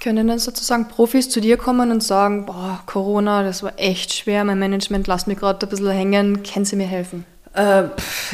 Können 0.00 0.28
dann 0.28 0.38
sozusagen 0.38 0.88
Profis 0.88 1.30
zu 1.30 1.40
dir 1.40 1.56
kommen 1.56 1.90
und 1.90 2.02
sagen, 2.02 2.46
boah, 2.46 2.82
Corona, 2.86 3.42
das 3.42 3.62
war 3.62 3.72
echt 3.76 4.12
schwer, 4.12 4.44
mein 4.44 4.58
Management 4.58 5.06
lasst 5.06 5.26
mich 5.26 5.38
gerade 5.38 5.64
ein 5.64 5.68
bisschen 5.68 5.90
hängen, 5.90 6.42
können 6.42 6.64
Sie 6.64 6.76
mir 6.76 6.86
helfen? 6.86 7.24
Äh, 7.54 7.84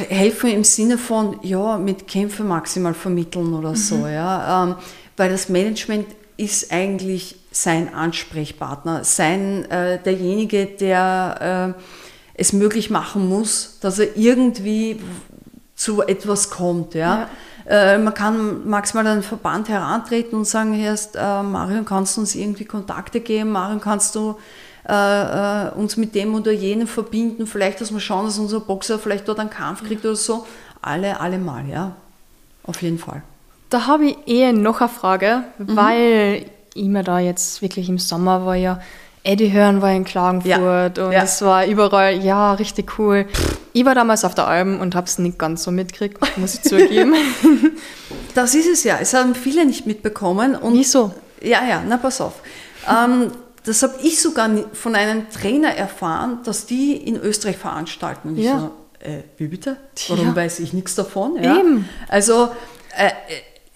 helfen 0.08 0.50
im 0.50 0.64
Sinne 0.64 0.96
von, 0.96 1.38
ja, 1.42 1.76
mit 1.76 2.08
Kämpfen 2.08 2.48
maximal 2.48 2.94
vermitteln 2.94 3.52
oder 3.52 3.70
mhm. 3.70 3.76
so, 3.76 4.06
ja. 4.06 4.64
Ähm, 4.64 4.76
weil 5.16 5.30
das 5.30 5.50
Management 5.50 6.06
ist 6.38 6.72
eigentlich 6.72 7.36
sein 7.50 7.92
Ansprechpartner, 7.92 9.04
sein, 9.04 9.70
äh, 9.70 9.98
derjenige, 10.02 10.64
der 10.64 11.74
äh, 11.76 11.82
es 12.32 12.54
möglich 12.54 12.88
machen 12.88 13.28
muss, 13.28 13.78
dass 13.80 13.98
er 13.98 14.16
irgendwie 14.16 15.00
zu 15.74 16.00
etwas 16.00 16.48
kommt, 16.48 16.94
ja. 16.94 17.28
ja. 17.68 17.94
Äh, 17.94 17.98
man 17.98 18.14
kann 18.14 18.66
maximal 18.68 19.06
an 19.06 19.18
den 19.18 19.22
Verband 19.22 19.68
herantreten 19.68 20.38
und 20.38 20.44
sagen, 20.46 20.72
erst, 20.72 21.16
äh, 21.16 21.42
Marion, 21.42 21.84
kannst 21.84 22.16
du 22.16 22.22
uns 22.22 22.34
irgendwie 22.34 22.64
Kontakte 22.64 23.20
geben? 23.20 23.50
Marion, 23.50 23.80
kannst 23.80 24.14
du 24.14 24.36
äh, 24.90 25.68
äh, 25.68 25.70
uns 25.74 25.96
mit 25.96 26.14
dem 26.14 26.34
oder 26.34 26.52
jenem 26.52 26.86
verbinden, 26.86 27.46
vielleicht, 27.46 27.80
dass 27.80 27.92
wir 27.92 28.00
schauen, 28.00 28.26
dass 28.26 28.38
unser 28.38 28.60
Boxer 28.60 28.98
vielleicht 28.98 29.28
dort 29.28 29.38
einen 29.38 29.50
Kampf 29.50 29.84
kriegt 29.84 30.04
oder 30.04 30.16
so. 30.16 30.46
Alle, 30.82 31.20
alle 31.20 31.38
mal, 31.38 31.68
ja. 31.68 31.94
Auf 32.64 32.82
jeden 32.82 32.98
Fall. 32.98 33.22
Da 33.68 33.86
habe 33.86 34.06
ich 34.06 34.16
eher 34.26 34.52
noch 34.52 34.80
eine 34.80 34.88
Frage, 34.88 35.44
mhm. 35.58 35.76
weil 35.76 36.46
ich 36.74 36.86
mir 36.86 37.04
da 37.04 37.18
jetzt 37.20 37.62
wirklich 37.62 37.88
im 37.88 37.98
Sommer 37.98 38.44
war 38.44 38.56
ja 38.56 38.80
Eddie 39.22 39.52
Hören 39.52 39.82
war 39.82 39.92
in 39.92 40.04
Klagenfurt 40.04 40.98
ja. 40.98 41.06
und 41.06 41.12
ja. 41.12 41.22
es 41.22 41.42
war 41.42 41.66
überall, 41.66 42.16
ja, 42.16 42.54
richtig 42.54 42.98
cool. 42.98 43.26
Ich 43.74 43.84
war 43.84 43.94
damals 43.94 44.24
auf 44.24 44.34
der 44.34 44.46
Alm 44.46 44.80
und 44.80 44.94
habe 44.94 45.06
es 45.06 45.18
nicht 45.18 45.38
ganz 45.38 45.62
so 45.62 45.70
mitgekriegt, 45.70 46.18
muss 46.38 46.54
ich 46.54 46.62
zugeben. 46.62 47.14
Das 48.34 48.54
ist 48.54 48.68
es 48.68 48.84
ja. 48.84 48.98
Es 49.00 49.12
haben 49.12 49.34
viele 49.34 49.66
nicht 49.66 49.86
mitbekommen. 49.86 50.54
Und 50.54 50.74
Wieso? 50.74 51.12
Ja, 51.42 51.64
ja, 51.66 51.82
na 51.86 51.96
pass 51.96 52.20
auf. 52.20 52.34
Ähm, 52.88 53.32
das 53.64 53.82
habe 53.82 53.94
ich 54.02 54.20
sogar 54.20 54.50
von 54.72 54.94
einem 54.94 55.30
Trainer 55.30 55.74
erfahren, 55.74 56.40
dass 56.44 56.66
die 56.66 56.96
in 56.96 57.16
Österreich 57.16 57.58
veranstalten. 57.58 58.30
Und 58.30 58.36
ja. 58.38 58.54
ich 58.54 58.60
so, 58.60 58.70
äh, 59.00 59.22
wie 59.36 59.48
bitte? 59.48 59.76
Warum 60.08 60.28
ja. 60.28 60.36
weiß 60.36 60.60
ich 60.60 60.72
nichts 60.72 60.94
davon? 60.94 61.42
Ja? 61.42 61.58
Eben. 61.58 61.88
Also, 62.08 62.48
äh, 62.96 63.06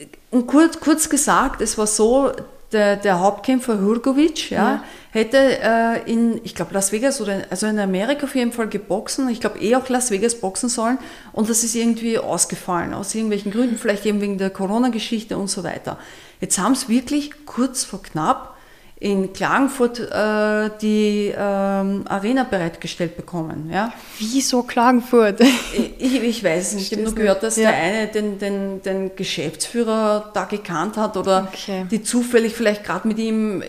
äh, 0.00 0.06
und 0.30 0.46
kurz, 0.46 0.80
kurz 0.80 1.08
gesagt, 1.08 1.60
es 1.60 1.78
war 1.78 1.86
so, 1.86 2.32
der, 2.74 2.96
der 2.96 3.20
Hauptkämpfer 3.20 3.80
Hurgovic 3.80 4.50
ja, 4.50 4.58
ja. 4.58 4.84
hätte 5.12 5.38
äh, 5.38 6.10
in, 6.10 6.40
ich 6.44 6.54
glaube, 6.54 6.74
Las 6.74 6.92
Vegas 6.92 7.20
oder 7.20 7.42
also 7.48 7.66
in 7.66 7.78
Amerika 7.78 8.24
auf 8.24 8.34
jeden 8.34 8.52
Fall 8.52 8.68
geboxen. 8.68 9.28
Ich 9.28 9.40
glaube, 9.40 9.60
eh 9.60 9.76
auch 9.76 9.88
Las 9.88 10.10
Vegas 10.10 10.34
boxen 10.34 10.68
sollen. 10.68 10.98
Und 11.32 11.48
das 11.48 11.62
ist 11.62 11.74
irgendwie 11.74 12.18
ausgefallen, 12.18 12.92
aus 12.92 13.14
irgendwelchen 13.14 13.52
Gründen, 13.52 13.78
vielleicht 13.78 14.04
eben 14.04 14.20
wegen 14.20 14.38
der 14.38 14.50
Corona-Geschichte 14.50 15.38
und 15.38 15.48
so 15.48 15.62
weiter. 15.62 15.98
Jetzt 16.40 16.58
haben 16.58 16.72
es 16.72 16.88
wirklich 16.88 17.46
kurz 17.46 17.84
vor 17.84 18.02
knapp 18.02 18.53
in 19.04 19.34
Klagenfurt 19.34 20.00
äh, 20.00 20.70
die 20.80 21.30
ähm, 21.36 22.04
Arena 22.08 22.44
bereitgestellt 22.44 23.18
bekommen. 23.18 23.68
Ja? 23.70 23.92
Wieso 24.18 24.62
Klagenfurt? 24.62 25.40
ich, 25.98 26.22
ich 26.22 26.42
weiß 26.42 26.68
es 26.68 26.74
nicht. 26.74 26.90
Ich 26.90 26.98
habe 26.98 27.04
nur 27.04 27.14
gehört, 27.14 27.42
dass 27.42 27.56
ja. 27.56 27.70
der 27.70 27.78
eine 27.78 28.06
den, 28.06 28.38
den, 28.38 28.80
den 28.80 29.14
Geschäftsführer 29.14 30.30
da 30.32 30.44
gekannt 30.44 30.96
hat 30.96 31.18
oder 31.18 31.48
okay. 31.52 31.84
die 31.90 32.02
zufällig 32.02 32.54
vielleicht 32.54 32.82
gerade 32.82 33.06
mit 33.06 33.18
ihm 33.18 33.60
äh, 33.60 33.66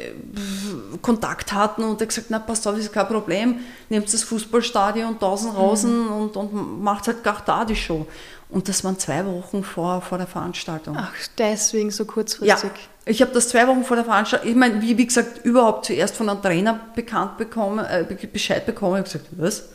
Kontakt 1.02 1.52
hatten 1.52 1.84
und 1.84 2.00
er 2.00 2.08
gesagt, 2.08 2.28
na 2.30 2.40
passt 2.40 2.66
auf, 2.66 2.78
ist 2.78 2.94
kein 2.94 3.08
Problem, 3.08 3.60
nehmt 3.90 4.12
das 4.14 4.24
Fußballstadion 4.24 5.16
1000 5.16 5.58
Rosen 5.58 6.06
mhm. 6.06 6.14
und, 6.14 6.38
und 6.38 6.82
macht 6.82 7.08
halt 7.08 7.26
gar 7.26 7.44
da 7.46 7.66
die 7.66 7.76
Show. 7.76 8.08
Und 8.48 8.70
das 8.70 8.86
waren 8.86 8.98
zwei 8.98 9.26
Wochen 9.26 9.66
vor, 9.66 10.02
vor 10.02 10.18
der 10.18 10.28
Veranstaltung. 10.28 10.96
Ach, 10.98 11.12
deswegen 11.38 11.92
so 11.92 12.06
kurzfristig. 12.06 12.72
Ja, 12.72 12.95
ich 13.06 13.22
habe 13.22 13.32
das 13.32 13.50
zwei 13.50 13.68
Wochen 13.68 13.84
vor 13.84 13.96
der 13.96 14.06
Veranstaltung, 14.06 14.50
ich 14.50 14.56
meine, 14.56 14.82
wie, 14.82 14.98
wie 14.98 15.06
gesagt, 15.06 15.46
überhaupt 15.46 15.86
zuerst 15.86 16.16
von 16.16 16.28
einem 16.28 16.42
Trainer 16.42 16.80
bekannt 16.96 17.38
bekommen, 17.38 17.86
äh, 17.86 18.06
Bescheid 18.32 18.66
bekommen. 18.66 19.04
Ich 19.06 19.14
habe 19.14 19.24
gesagt, 19.24 19.26
was? 19.38 19.70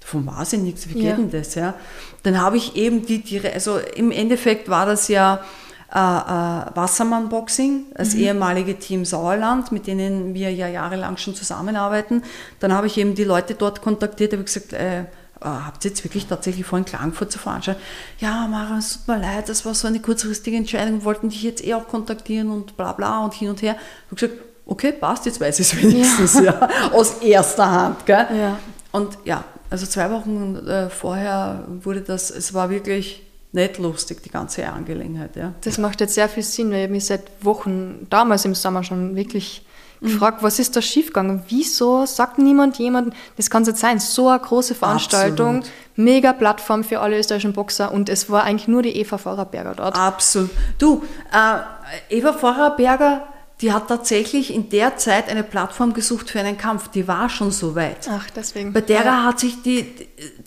Davon 0.00 0.26
weiß 0.26 0.54
ich 0.54 0.60
nichts, 0.60 0.88
wie 0.88 0.94
geht 0.94 1.04
ja. 1.04 1.16
denn 1.16 1.30
das? 1.30 1.54
Ja? 1.54 1.74
Dann 2.22 2.40
habe 2.40 2.56
ich 2.56 2.74
eben 2.76 3.04
die, 3.04 3.22
die, 3.22 3.40
also 3.46 3.78
im 3.78 4.10
Endeffekt 4.10 4.70
war 4.70 4.86
das 4.86 5.08
ja 5.08 5.44
äh, 5.92 5.98
äh, 5.98 6.74
Wassermann-Boxing, 6.74 7.86
das 7.94 8.14
mhm. 8.14 8.20
ehemalige 8.20 8.78
Team 8.78 9.04
Sauerland, 9.04 9.72
mit 9.72 9.86
denen 9.86 10.32
wir 10.32 10.50
ja 10.50 10.66
jahrelang 10.68 11.18
schon 11.18 11.34
zusammenarbeiten. 11.34 12.22
Dann 12.60 12.72
habe 12.72 12.86
ich 12.86 12.96
eben 12.96 13.14
die 13.14 13.24
Leute 13.24 13.54
dort 13.54 13.82
kontaktiert, 13.82 14.32
habe 14.32 14.44
gesagt, 14.44 14.72
äh, 14.72 15.04
äh, 15.40 15.46
habt 15.46 15.84
ihr 15.84 15.90
jetzt 15.90 16.04
wirklich 16.04 16.26
tatsächlich 16.26 16.66
vor, 16.66 16.78
in 16.78 16.84
Klagenfurt 16.84 17.32
zu 17.32 17.38
veranstalten? 17.38 17.80
Ja, 18.18 18.46
Mara, 18.46 18.78
es 18.78 18.94
tut 18.94 19.08
mir 19.08 19.18
leid, 19.18 19.48
das 19.48 19.64
war 19.64 19.74
so 19.74 19.88
eine 19.88 20.00
kurzfristige 20.00 20.56
Entscheidung, 20.56 21.04
wollten 21.04 21.28
dich 21.28 21.42
jetzt 21.42 21.64
eh 21.64 21.74
auch 21.74 21.88
kontaktieren 21.88 22.50
und 22.50 22.76
bla 22.76 22.92
bla 22.92 23.24
und 23.24 23.34
hin 23.34 23.48
und 23.48 23.62
her. 23.62 23.76
Ich 23.76 24.22
habe 24.22 24.34
gesagt, 24.34 24.50
okay, 24.66 24.92
passt, 24.92 25.26
jetzt 25.26 25.40
weiß 25.40 25.58
ich 25.60 25.72
es 25.72 25.76
wenigstens, 25.82 26.34
ja. 26.34 26.42
ja. 26.42 26.92
aus 26.92 27.18
erster 27.18 27.70
Hand. 27.70 28.06
Gell? 28.06 28.26
Ja. 28.32 28.58
Und 28.92 29.18
ja, 29.24 29.44
also 29.70 29.86
zwei 29.86 30.10
Wochen 30.10 30.56
äh, 30.56 30.90
vorher 30.90 31.64
wurde 31.68 32.02
das, 32.02 32.30
es 32.30 32.54
war 32.54 32.70
wirklich 32.70 33.22
nicht 33.52 33.78
lustig, 33.78 34.22
die 34.22 34.30
ganze 34.30 34.68
Angelegenheit. 34.68 35.36
Ja. 35.36 35.54
Das 35.62 35.78
macht 35.78 36.00
jetzt 36.00 36.14
sehr 36.14 36.28
viel 36.28 36.42
Sinn, 36.42 36.70
weil 36.70 36.84
ich 36.84 36.90
mich 36.90 37.06
seit 37.06 37.44
Wochen, 37.44 38.06
damals 38.10 38.44
im 38.44 38.54
Sommer 38.54 38.84
schon 38.84 39.16
wirklich 39.16 39.64
gefragt, 40.00 40.42
was 40.42 40.58
ist 40.58 40.76
da 40.76 40.82
schiefgegangen? 40.82 41.42
Wieso 41.48 42.06
sagt 42.06 42.38
niemand 42.38 42.78
jemand, 42.78 43.14
das 43.36 43.50
kann 43.50 43.62
es 43.62 43.68
nicht 43.68 43.78
sein, 43.78 43.98
so 43.98 44.28
eine 44.28 44.38
große 44.38 44.74
Veranstaltung, 44.74 45.58
Absolut. 45.58 45.74
mega 45.96 46.32
Plattform 46.32 46.84
für 46.84 47.00
alle 47.00 47.18
österreichischen 47.18 47.52
Boxer 47.52 47.92
und 47.92 48.08
es 48.08 48.30
war 48.30 48.44
eigentlich 48.44 48.68
nur 48.68 48.82
die 48.82 48.96
Eva 48.96 49.18
Vorarberger 49.18 49.74
dort. 49.74 49.96
Absolut. 49.96 50.50
Du, 50.78 51.02
äh, 51.32 52.16
Eva 52.16 52.32
Vorarberger, 52.32 53.26
die 53.60 53.72
hat 53.72 53.88
tatsächlich 53.88 54.54
in 54.54 54.70
der 54.70 54.96
Zeit 54.96 55.28
eine 55.28 55.42
Plattform 55.42 55.92
gesucht 55.92 56.30
für 56.30 56.40
einen 56.40 56.56
Kampf. 56.56 56.88
Die 56.88 57.06
war 57.06 57.28
schon 57.28 57.50
so 57.50 57.74
weit. 57.74 58.08
Ach, 58.10 58.30
deswegen. 58.30 58.72
Bei 58.72 58.80
der 58.80 59.04
ja. 59.04 59.24
hat 59.24 59.38
sich 59.40 59.60
die, 59.62 59.86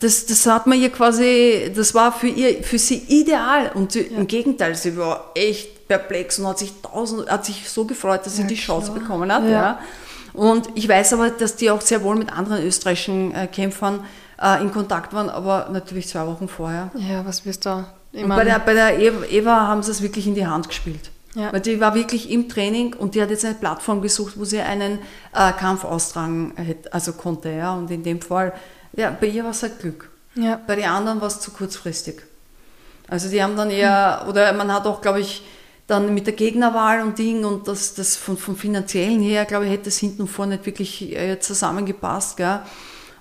das, 0.00 0.26
das 0.26 0.46
hat 0.46 0.66
man 0.66 0.80
ihr 0.80 0.90
quasi, 0.90 1.72
das 1.74 1.94
war 1.94 2.10
für 2.10 2.26
ihr, 2.26 2.64
für 2.64 2.78
sie 2.78 2.96
ideal. 2.96 3.70
Und 3.74 3.92
sie, 3.92 4.08
ja. 4.08 4.18
im 4.18 4.26
Gegenteil, 4.26 4.74
sie 4.74 4.96
war 4.96 5.30
echt 5.36 5.73
perplex 5.88 6.38
und 6.38 6.46
hat 6.46 6.58
sich, 6.58 6.72
tausend, 6.82 7.30
hat 7.30 7.44
sich 7.44 7.68
so 7.68 7.84
gefreut, 7.84 8.24
dass 8.24 8.36
sie 8.36 8.42
ja, 8.42 8.48
die 8.48 8.54
Chance 8.54 8.92
klar. 8.92 9.00
bekommen 9.00 9.32
hat. 9.32 9.44
Ja. 9.44 9.50
ja. 9.50 9.78
Und 10.32 10.68
ich 10.74 10.88
weiß 10.88 11.12
aber, 11.12 11.30
dass 11.30 11.56
die 11.56 11.70
auch 11.70 11.80
sehr 11.80 12.02
wohl 12.02 12.16
mit 12.16 12.32
anderen 12.32 12.64
österreichischen 12.64 13.34
äh, 13.34 13.46
Kämpfern 13.46 14.04
äh, 14.42 14.60
in 14.60 14.72
Kontakt 14.72 15.12
waren, 15.12 15.30
aber 15.30 15.68
natürlich 15.72 16.08
zwei 16.08 16.26
Wochen 16.26 16.48
vorher. 16.48 16.90
Ja, 16.96 17.24
was 17.24 17.46
wirst 17.46 17.64
du? 17.66 17.84
Und 18.12 18.28
bei 18.28 18.44
der, 18.44 18.58
bei 18.60 18.74
der 18.74 18.98
Eva 18.98 19.66
haben 19.66 19.82
sie 19.82 19.90
es 19.90 20.02
wirklich 20.02 20.26
in 20.26 20.34
die 20.34 20.46
Hand 20.46 20.68
gespielt. 20.68 21.10
Ja. 21.34 21.52
Weil 21.52 21.60
die 21.60 21.80
war 21.80 21.94
wirklich 21.94 22.30
im 22.30 22.48
Training 22.48 22.94
und 22.94 23.14
die 23.14 23.22
hat 23.22 23.30
jetzt 23.30 23.44
eine 23.44 23.54
Plattform 23.54 24.00
gesucht, 24.00 24.34
wo 24.36 24.44
sie 24.44 24.60
einen 24.60 25.00
äh, 25.34 25.52
Kampf 25.52 25.84
austragen 25.84 26.52
hätte, 26.56 26.92
also 26.92 27.12
konnte. 27.12 27.50
Ja. 27.50 27.74
Und 27.74 27.90
in 27.90 28.04
dem 28.04 28.20
Fall, 28.20 28.52
ja, 28.92 29.16
bei 29.18 29.26
ihr 29.26 29.42
war 29.42 29.50
es 29.50 29.62
halt 29.62 29.80
Glück. 29.80 30.10
Ja. 30.36 30.60
Bei 30.64 30.76
den 30.76 30.84
anderen 30.84 31.20
war 31.20 31.28
es 31.28 31.40
zu 31.40 31.50
kurzfristig. 31.50 32.22
Also 33.08 33.28
die 33.28 33.42
haben 33.42 33.56
dann 33.56 33.70
eher, 33.70 34.20
hm. 34.22 34.28
oder 34.28 34.52
man 34.52 34.72
hat 34.72 34.86
auch, 34.86 35.00
glaube 35.00 35.20
ich, 35.20 35.44
dann 35.86 36.14
mit 36.14 36.26
der 36.26 36.34
Gegnerwahl 36.34 37.02
und 37.02 37.18
Ding 37.18 37.44
und 37.44 37.68
das, 37.68 37.94
das 37.94 38.16
von, 38.16 38.38
vom 38.38 38.56
finanziellen 38.56 39.20
her, 39.20 39.44
glaube 39.44 39.66
ich, 39.66 39.72
hätte 39.72 39.88
es 39.88 39.98
hinten 39.98 40.22
und 40.22 40.28
vorne 40.28 40.56
nicht 40.56 40.66
wirklich 40.66 41.14
äh, 41.14 41.38
zusammengepasst. 41.38 42.38
Gell? 42.38 42.60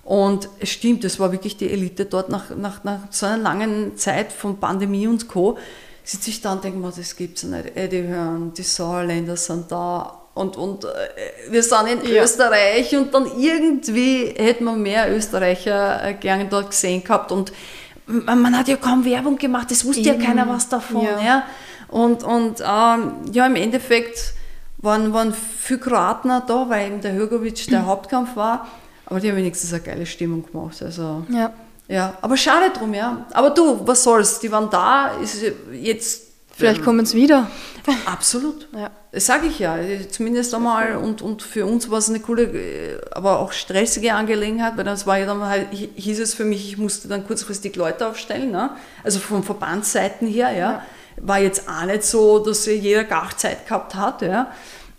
Und 0.04 0.50
es 0.60 0.70
stimmt, 0.70 1.04
es 1.04 1.20
war 1.20 1.32
wirklich 1.32 1.58
die 1.58 1.70
Elite 1.70 2.06
dort 2.06 2.30
nach, 2.30 2.56
nach, 2.56 2.84
nach 2.84 3.00
so 3.10 3.26
einer 3.26 3.38
langen 3.38 3.98
Zeit 3.98 4.32
von 4.32 4.60
Pandemie 4.60 5.08
und 5.08 5.28
Co. 5.28 5.58
sitze 6.04 6.30
ich 6.30 6.42
da 6.42 6.54
und 6.54 6.64
denke 6.64 6.80
mir, 6.80 6.92
das 6.96 7.16
gibt 7.16 7.38
es 7.38 7.44
nicht. 7.44 7.76
Eddie 7.76 8.04
Hören, 8.04 8.54
die 8.54 8.64
Sauerländer 8.64 9.38
sind 9.38 9.72
da 9.72 10.20
und, 10.34 10.58
und 10.58 10.86
äh, 10.86 10.90
wir 11.50 11.64
sind 11.64 11.88
in 11.88 12.14
ja. 12.14 12.24
Österreich 12.24 12.96
und 12.96 13.14
dann 13.14 13.28
irgendwie 13.38 14.34
hätte 14.36 14.64
man 14.64 14.82
mehr 14.82 15.16
Österreicher 15.16 16.04
äh, 16.04 16.14
gerne 16.16 16.46
dort 16.46 16.72
gesehen 16.72 17.04
gehabt 17.04 17.32
und 17.32 17.54
man, 18.06 18.42
man 18.42 18.58
hat 18.58 18.68
ja 18.68 18.76
kaum 18.76 19.06
Werbung 19.06 19.38
gemacht, 19.38 19.72
es 19.72 19.86
wusste 19.86 20.02
Eben. 20.02 20.20
ja 20.20 20.28
keiner 20.28 20.50
was 20.50 20.68
davon. 20.68 21.04
Ja. 21.04 21.22
ja. 21.22 21.44
Und, 21.94 22.24
und 22.24 22.60
ähm, 22.60 23.12
ja, 23.32 23.46
im 23.46 23.56
Endeffekt 23.56 24.34
waren, 24.80 25.14
waren 25.14 25.32
viele 25.32 25.80
Kroaten 25.80 26.30
da, 26.48 26.66
weil 26.68 26.88
eben 26.88 27.02
der 27.02 27.14
Högovic 27.14 27.68
der 27.68 27.86
Hauptkampf 27.86 28.36
war. 28.36 28.68
Aber 29.06 29.20
die 29.20 29.30
haben 29.30 29.38
wenigstens 29.38 29.72
eine 29.74 29.84
geile 29.84 30.06
Stimmung 30.08 30.44
gemacht. 30.44 30.82
Also, 30.82 31.24
ja. 31.30 31.54
ja. 31.88 32.18
Aber 32.22 32.36
schade 32.36 32.72
drum, 32.72 32.96
ja. 32.96 33.28
Aber 33.32 33.52
du, 33.52 33.86
was 33.86 34.04
soll's? 34.04 34.40
Die 34.40 34.52
waren 34.52 34.72
da, 34.72 35.12
ist 35.22 35.44
jetzt 35.72 36.34
Vielleicht 36.56 36.84
kommen 36.84 37.04
sie 37.06 37.18
wieder. 37.18 37.50
Absolut. 38.06 38.68
Ja. 38.78 38.90
Das 39.12 39.28
sage 39.28 39.46
ich 39.46 39.60
ja. 39.60 39.78
Zumindest 40.10 40.54
einmal. 40.56 40.96
Und, 40.96 41.22
und 41.22 41.44
für 41.44 41.68
uns 41.68 41.92
war 41.92 42.00
es 42.00 42.10
eine 42.10 42.20
coole, 42.20 42.44
äh, 42.44 43.00
aber 43.12 43.40
auch 43.40 43.52
stressige 43.52 44.16
Angelegenheit, 44.16 44.78
weil 44.78 44.84
das 44.84 45.06
war 45.06 45.20
ja 45.20 45.28
dann 45.28 45.42
halt, 45.46 45.68
hieß 45.72 46.20
es 46.20 46.34
für 46.34 46.46
mich, 46.46 46.68
ich 46.68 46.78
musste 46.78 47.08
dann 47.08 47.26
kurzfristig 47.28 47.76
Leute 47.76 48.08
aufstellen. 48.08 48.50
Ne? 48.50 48.72
Also 49.04 49.20
von 49.20 49.44
Verbandsseiten 49.44 50.28
her, 50.28 50.52
ja. 50.52 50.58
ja. 50.58 50.84
War 51.18 51.40
jetzt 51.40 51.68
auch 51.68 51.86
nicht 51.86 52.04
so, 52.04 52.40
dass 52.40 52.66
jeder 52.66 53.04
gar 53.04 53.36
Zeit 53.38 53.68
gehabt 53.68 53.96
hat. 53.96 54.22
Ja. 54.22 54.52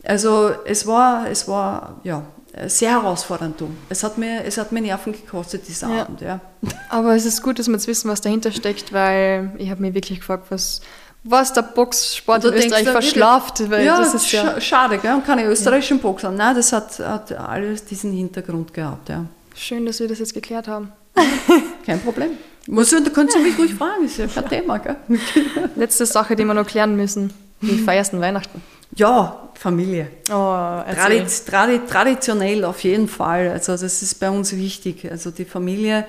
Also 0.05 0.53
es 0.65 0.87
war, 0.87 1.29
es 1.31 1.49
war, 1.49 2.01
ja, 2.05 2.23
sehr 2.67 2.91
herausfordernd. 2.91 3.61
Du. 3.61 3.71
Es 3.89 4.03
hat 4.05 4.19
mir, 4.19 4.45
es 4.45 4.59
hat 4.59 4.73
mir 4.73 4.81
Nerven 4.81 5.13
gekostet, 5.13 5.67
dieser 5.67 5.89
ja. 5.89 6.03
Abend. 6.03 6.21
Ja. 6.21 6.41
Aber 6.89 7.15
es 7.15 7.25
ist 7.25 7.43
gut, 7.43 7.59
dass 7.59 7.67
wir 7.67 7.75
jetzt 7.75 7.89
wissen, 7.89 8.09
was 8.09 8.21
dahinter 8.21 8.53
steckt, 8.53 8.93
weil 8.93 9.53
ich 9.59 9.71
habe 9.71 9.81
mir 9.81 9.95
wirklich 9.95 10.21
gefragt, 10.21 10.47
was, 10.51 10.81
was 11.25 11.53
der 11.53 11.63
Boxsport 11.63 12.45
in 12.45 12.55
Österreich 12.55 12.89
verschlaft. 12.89 13.71
Weil 13.71 13.85
ja, 13.85 13.99
das 13.99 14.15
ist 14.15 14.31
ja 14.31 14.61
schade, 14.61 14.99
gell? 14.99 15.15
und 15.15 15.27
keine 15.27 15.45
österreichischen 15.45 15.99
ja. 15.99 16.03
Boxer. 16.03 16.31
Nein, 16.31 16.55
das 16.55 16.73
hat, 16.73 16.99
hat 17.01 17.33
alles 17.33 17.85
diesen 17.85 18.13
Hintergrund 18.13 18.73
gehabt. 18.73 19.09
Ja. 19.09 19.25
Schön, 19.57 19.87
dass 19.87 20.01
wir 20.01 20.09
das 20.09 20.19
jetzt 20.19 20.35
geklärt 20.35 20.69
haben. 20.69 20.93
Kein 21.87 22.01
Problem. 22.01 22.33
Muss, 22.67 22.91
da 22.91 22.99
kannst 23.15 23.35
du 23.35 23.41
mich 23.41 23.59
ruhig 23.59 23.75
fragen, 23.75 24.05
ist 24.05 24.19
ja 24.19 24.27
kein 24.27 24.49
Thema. 24.49 24.79
Gell? 24.79 24.97
Letzte 25.77 26.07
Sache, 26.07 26.35
die 26.35 26.45
wir 26.45 26.55
noch 26.55 26.67
klären 26.67 26.97
müssen. 26.97 27.33
Wie 27.61 27.79
feierst 27.79 28.13
du 28.13 28.21
Weihnachten? 28.21 28.63
Ja, 28.97 29.51
Familie. 29.55 30.09
Oh, 30.31 30.33
Tradiz, 30.33 31.45
tradi 31.45 31.81
traditionell 31.87 32.65
auf 32.65 32.81
jeden 32.85 33.09
Fall. 33.09 33.51
Also 33.51 33.73
das 33.73 34.03
ist 34.03 34.21
bei 34.21 34.31
uns 34.31 34.57
wichtig. 34.57 35.11
Also 35.11 35.31
die 35.31 35.45
Familie, 35.45 36.07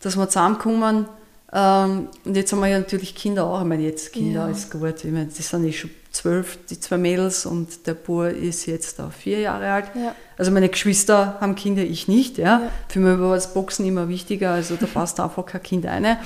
dass 0.00 0.16
wir 0.16 0.28
zusammenkommen. 0.28 1.06
Ähm, 1.52 2.08
und 2.24 2.36
jetzt 2.36 2.52
haben 2.52 2.60
wir 2.60 2.68
ja 2.68 2.78
natürlich 2.78 3.14
Kinder 3.14 3.46
auch. 3.46 3.60
Ich 3.60 3.66
meine, 3.66 3.82
jetzt 3.82 4.12
Kinder 4.12 4.46
ja. 4.46 4.48
ist 4.48 4.70
gut. 4.70 5.04
Ich 5.04 5.10
meine, 5.10 5.26
die 5.26 5.42
sind 5.42 5.64
eh 5.64 5.72
schon 5.72 5.90
zwölf, 6.12 6.58
die 6.68 6.78
zwei 6.78 6.98
Mädels 6.98 7.46
und 7.46 7.86
der 7.86 7.94
Bub 7.94 8.26
ist 8.26 8.66
jetzt 8.66 9.00
auch 9.00 9.12
vier 9.12 9.40
Jahre 9.40 9.72
alt. 9.72 9.86
Ja. 9.94 10.14
Also 10.36 10.50
meine 10.50 10.68
Geschwister 10.68 11.38
haben 11.40 11.54
Kinder, 11.54 11.82
ich 11.82 12.06
nicht. 12.06 12.38
Ja. 12.38 12.60
ja. 12.60 12.70
Für 12.88 13.00
mich 13.00 13.18
war 13.18 13.34
das 13.34 13.52
Boxen 13.54 13.86
immer 13.86 14.08
wichtiger. 14.08 14.52
Also 14.52 14.76
da 14.76 14.86
passt 14.86 15.18
einfach 15.18 15.46
kein 15.46 15.62
Kind 15.62 15.86
eine. 15.86 16.18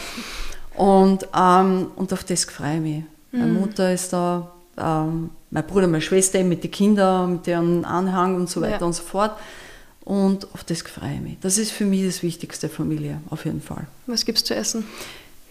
Und, 0.75 1.29
ähm, 1.35 1.89
und 1.97 2.13
auf 2.13 2.25
das 2.25 2.45
freue 2.45 2.77
ich 2.77 2.81
mich. 2.81 3.03
Mhm. 3.33 3.39
Meine 3.39 3.53
Mutter 3.53 3.93
ist 3.93 4.13
da 4.13 4.53
ähm, 4.77 5.31
mein 5.51 5.67
Bruder, 5.67 5.87
meine 5.87 6.03
Schwester 6.03 6.43
mit 6.43 6.65
den 6.65 6.71
Kindern, 6.71 7.35
mit 7.35 7.47
deren 7.47 7.85
Anhang 7.85 8.37
und 8.37 8.51
so 8.51 8.61
weiter 8.61 8.81
ja. 8.81 8.87
und 8.87 8.93
so 8.93 9.03
fort. 9.03 9.33
Und 10.05 10.53
auf 10.55 10.65
das 10.65 10.83
freue 10.83 11.15
ich 11.15 11.21
mich. 11.21 11.37
Das 11.41 11.59
ist 11.59 11.73
für 11.73 11.85
mich 11.85 12.05
das 12.05 12.23
Wichtigste, 12.23 12.69
Familie, 12.69 13.21
auf 13.31 13.45
jeden 13.45 13.61
Fall. 13.61 13.87
Was 14.07 14.25
gibt 14.25 14.39
es 14.39 14.45
zu 14.45 14.55
essen? 14.55 14.85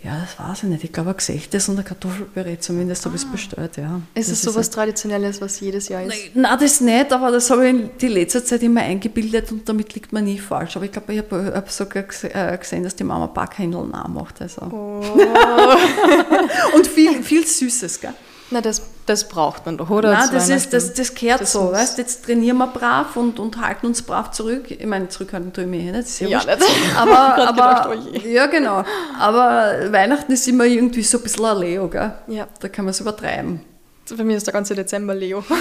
Ja, 0.05 0.19
das 0.19 0.37
weiß 0.37 0.63
ich 0.63 0.69
nicht. 0.69 0.83
Ich 0.83 0.93
glaube, 0.93 1.09
ein 1.09 1.17
Gesächtes 1.17 1.67
und 1.67 1.79
ein 1.79 1.83
Kartoffelpüree 1.83 2.59
zumindest 2.59 3.01
ah. 3.01 3.05
habe 3.05 3.15
ich 3.15 3.23
es 3.23 3.31
bestellt, 3.31 3.77
ja. 3.77 4.01
Ist 4.13 4.29
es 4.29 4.39
so 4.43 4.53
was 4.53 4.69
Traditionelles, 4.69 5.41
was 5.41 5.59
jedes 5.59 5.89
Jahr 5.89 6.03
ist? 6.03 6.35
Nein, 6.35 6.57
das 6.59 6.79
nicht, 6.79 7.11
aber 7.11 7.31
das 7.31 7.49
habe 7.49 7.67
ich 7.67 7.75
die 7.99 8.09
letzte 8.09 8.43
Zeit 8.43 8.61
immer 8.61 8.81
eingebildet 8.81 9.51
und 9.51 9.67
damit 9.67 9.95
liegt 9.95 10.13
man 10.13 10.25
nie 10.25 10.37
falsch. 10.37 10.75
Aber 10.75 10.85
ich 10.85 10.91
glaube, 10.91 11.11
ich 11.11 11.19
habe 11.19 11.53
hab 11.55 11.71
sogar 11.71 12.03
äh, 12.03 12.55
gesehen, 12.55 12.83
dass 12.83 12.95
die 12.95 13.03
Mama 13.03 13.25
Backhändel 13.25 13.87
nachmacht. 13.87 14.39
Also. 14.43 14.61
Oh. 14.61 15.01
und 16.75 16.85
viel, 16.85 17.23
viel 17.23 17.47
Süßes, 17.47 17.99
gell? 17.99 18.13
Na, 18.51 18.61
das, 18.61 18.83
das 19.05 19.27
braucht 19.27 19.65
man 19.65 19.77
doch, 19.77 19.89
oder? 19.89 20.13
Nein, 20.13 20.29
das, 20.31 20.49
ist, 20.49 20.73
das, 20.73 20.93
das 20.93 21.13
gehört 21.13 21.41
das 21.41 21.51
so, 21.51 21.71
weißt 21.71 21.97
Jetzt 21.99 22.25
trainieren 22.25 22.57
wir 22.57 22.67
brav 22.67 23.15
und, 23.15 23.39
und 23.39 23.61
halten 23.61 23.85
uns 23.85 24.01
brav 24.01 24.31
zurück. 24.31 24.71
Ich 24.71 24.85
meine, 24.85 25.09
zurückhalten 25.09 25.53
tue 25.53 25.65
ich 25.65 25.69
mich 25.69 25.83
eh 25.83 25.91
nicht, 25.91 26.07
ist 26.07 26.19
ja, 26.21 26.27
ja 26.27 26.39
nicht. 26.39 26.67
Aber, 26.97 27.37
aber 27.47 27.51
gedacht, 27.51 27.89
oh 27.91 28.27
ja, 28.27 28.47
genau. 28.47 28.83
Aber 29.19 29.91
Weihnachten 29.91 30.31
ist 30.31 30.47
immer 30.47 30.65
irgendwie 30.65 31.03
so 31.03 31.19
ein 31.19 31.23
bisschen 31.23 31.45
ein 31.45 31.59
Leo, 31.59 31.87
gell? 31.87 32.13
Ja. 32.27 32.47
Da 32.59 32.67
kann 32.67 32.85
man 32.85 32.91
es 32.91 32.99
übertreiben. 32.99 33.61
Für 34.05 34.23
mich 34.23 34.37
ist 34.37 34.47
der 34.47 34.53
ganze 34.53 34.75
Dezember 34.75 35.13
Leo. 35.13 35.43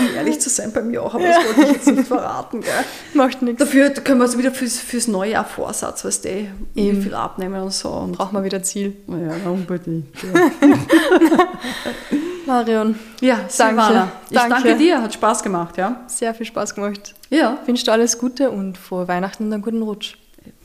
um 0.00 0.14
ehrlich 0.14 0.40
zu 0.40 0.50
sein, 0.50 0.72
bei 0.72 0.82
mir 0.82 1.02
auch, 1.02 1.14
aber 1.14 1.24
ja. 1.24 1.36
das 1.36 1.46
wollte 1.46 1.60
ich 1.62 1.76
jetzt 1.76 1.86
nicht 1.86 2.08
verraten. 2.08 2.60
Gell? 2.60 2.72
Macht 3.14 3.42
nichts. 3.42 3.58
Dafür 3.60 3.90
können 3.90 4.20
wir 4.20 4.24
es 4.24 4.36
wieder 4.36 4.52
fürs, 4.52 4.78
fürs 4.78 5.08
neue 5.08 5.32
Jahr 5.32 5.44
Vorsatz, 5.44 6.04
weißt 6.04 6.24
du, 6.24 6.48
wie 6.74 6.94
viel 6.94 7.14
abnehmen 7.14 7.62
und 7.62 7.72
so. 7.72 7.90
Und 7.90 8.12
Brauchen 8.12 8.36
wir 8.36 8.44
wieder 8.44 8.62
Ziel. 8.62 8.96
Ja, 9.06 9.50
unbedingt. 9.50 10.06
Ja. 10.22 10.50
Marion. 12.46 12.98
Ja, 13.20 13.40
danke. 13.56 14.08
Ich 14.28 14.36
danke. 14.36 14.54
danke 14.54 14.76
dir, 14.76 15.02
hat 15.02 15.14
Spaß 15.14 15.42
gemacht, 15.42 15.76
ja. 15.76 16.00
Sehr 16.06 16.34
viel 16.34 16.46
Spaß 16.46 16.74
gemacht. 16.74 17.14
Ja. 17.28 17.58
Wünsche 17.66 17.84
dir 17.84 17.92
alles 17.92 18.18
Gute 18.18 18.50
und 18.50 18.76
vor 18.76 19.06
Weihnachten 19.08 19.52
einen 19.52 19.62
guten 19.62 19.82
Rutsch. 19.82 20.16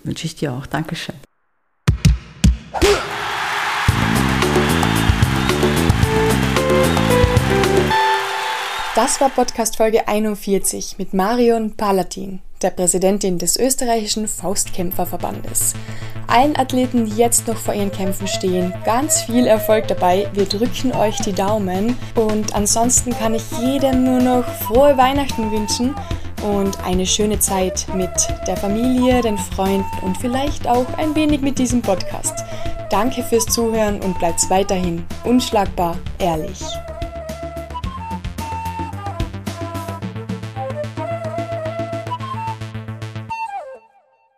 Wünsche 0.04 0.26
ich 0.26 0.36
dir 0.36 0.54
auch. 0.54 0.66
Dankeschön. 0.66 1.16
Das 8.96 9.20
war 9.20 9.28
Podcast 9.28 9.76
Folge 9.76 10.08
41 10.08 10.98
mit 10.98 11.14
Marion 11.14 11.76
Palatin, 11.76 12.40
der 12.62 12.70
Präsidentin 12.70 13.38
des 13.38 13.58
österreichischen 13.58 14.26
Faustkämpferverbandes. 14.26 15.74
Allen 16.28 16.56
Athleten, 16.56 17.06
die 17.06 17.18
jetzt 17.18 17.46
noch 17.46 17.58
vor 17.58 17.74
ihren 17.74 17.92
Kämpfen 17.92 18.26
stehen, 18.26 18.74
ganz 18.86 19.24
viel 19.24 19.48
Erfolg 19.48 19.90
dabei. 19.90 20.30
Wir 20.32 20.46
drücken 20.46 20.94
euch 20.94 21.18
die 21.18 21.34
Daumen 21.34 21.98
und 22.16 22.56
ansonsten 22.56 23.12
kann 23.12 23.36
ich 23.36 23.44
jedem 23.60 24.06
nur 24.06 24.22
noch 24.22 24.46
frohe 24.62 24.96
Weihnachten 24.96 25.52
wünschen 25.52 25.94
und 26.50 26.82
eine 26.86 27.06
schöne 27.06 27.40
Zeit 27.40 27.88
mit 27.94 28.14
der 28.48 28.56
Familie, 28.56 29.22
den 29.22 29.38
Freunden 29.38 29.86
und 30.04 30.18
vielleicht 30.20 30.70
auch 30.70 30.88
ein 30.98 31.14
wenig 31.16 31.42
mit 31.42 31.60
diesem 31.60 31.82
Podcast. 31.82 32.46
Danke 32.90 33.24
fürs 33.24 33.46
Zuhören 33.48 34.00
und 34.00 34.18
bleibt 34.20 34.50
weiterhin 34.50 35.06
unschlagbar 35.26 35.98
ehrlich. 36.18 36.64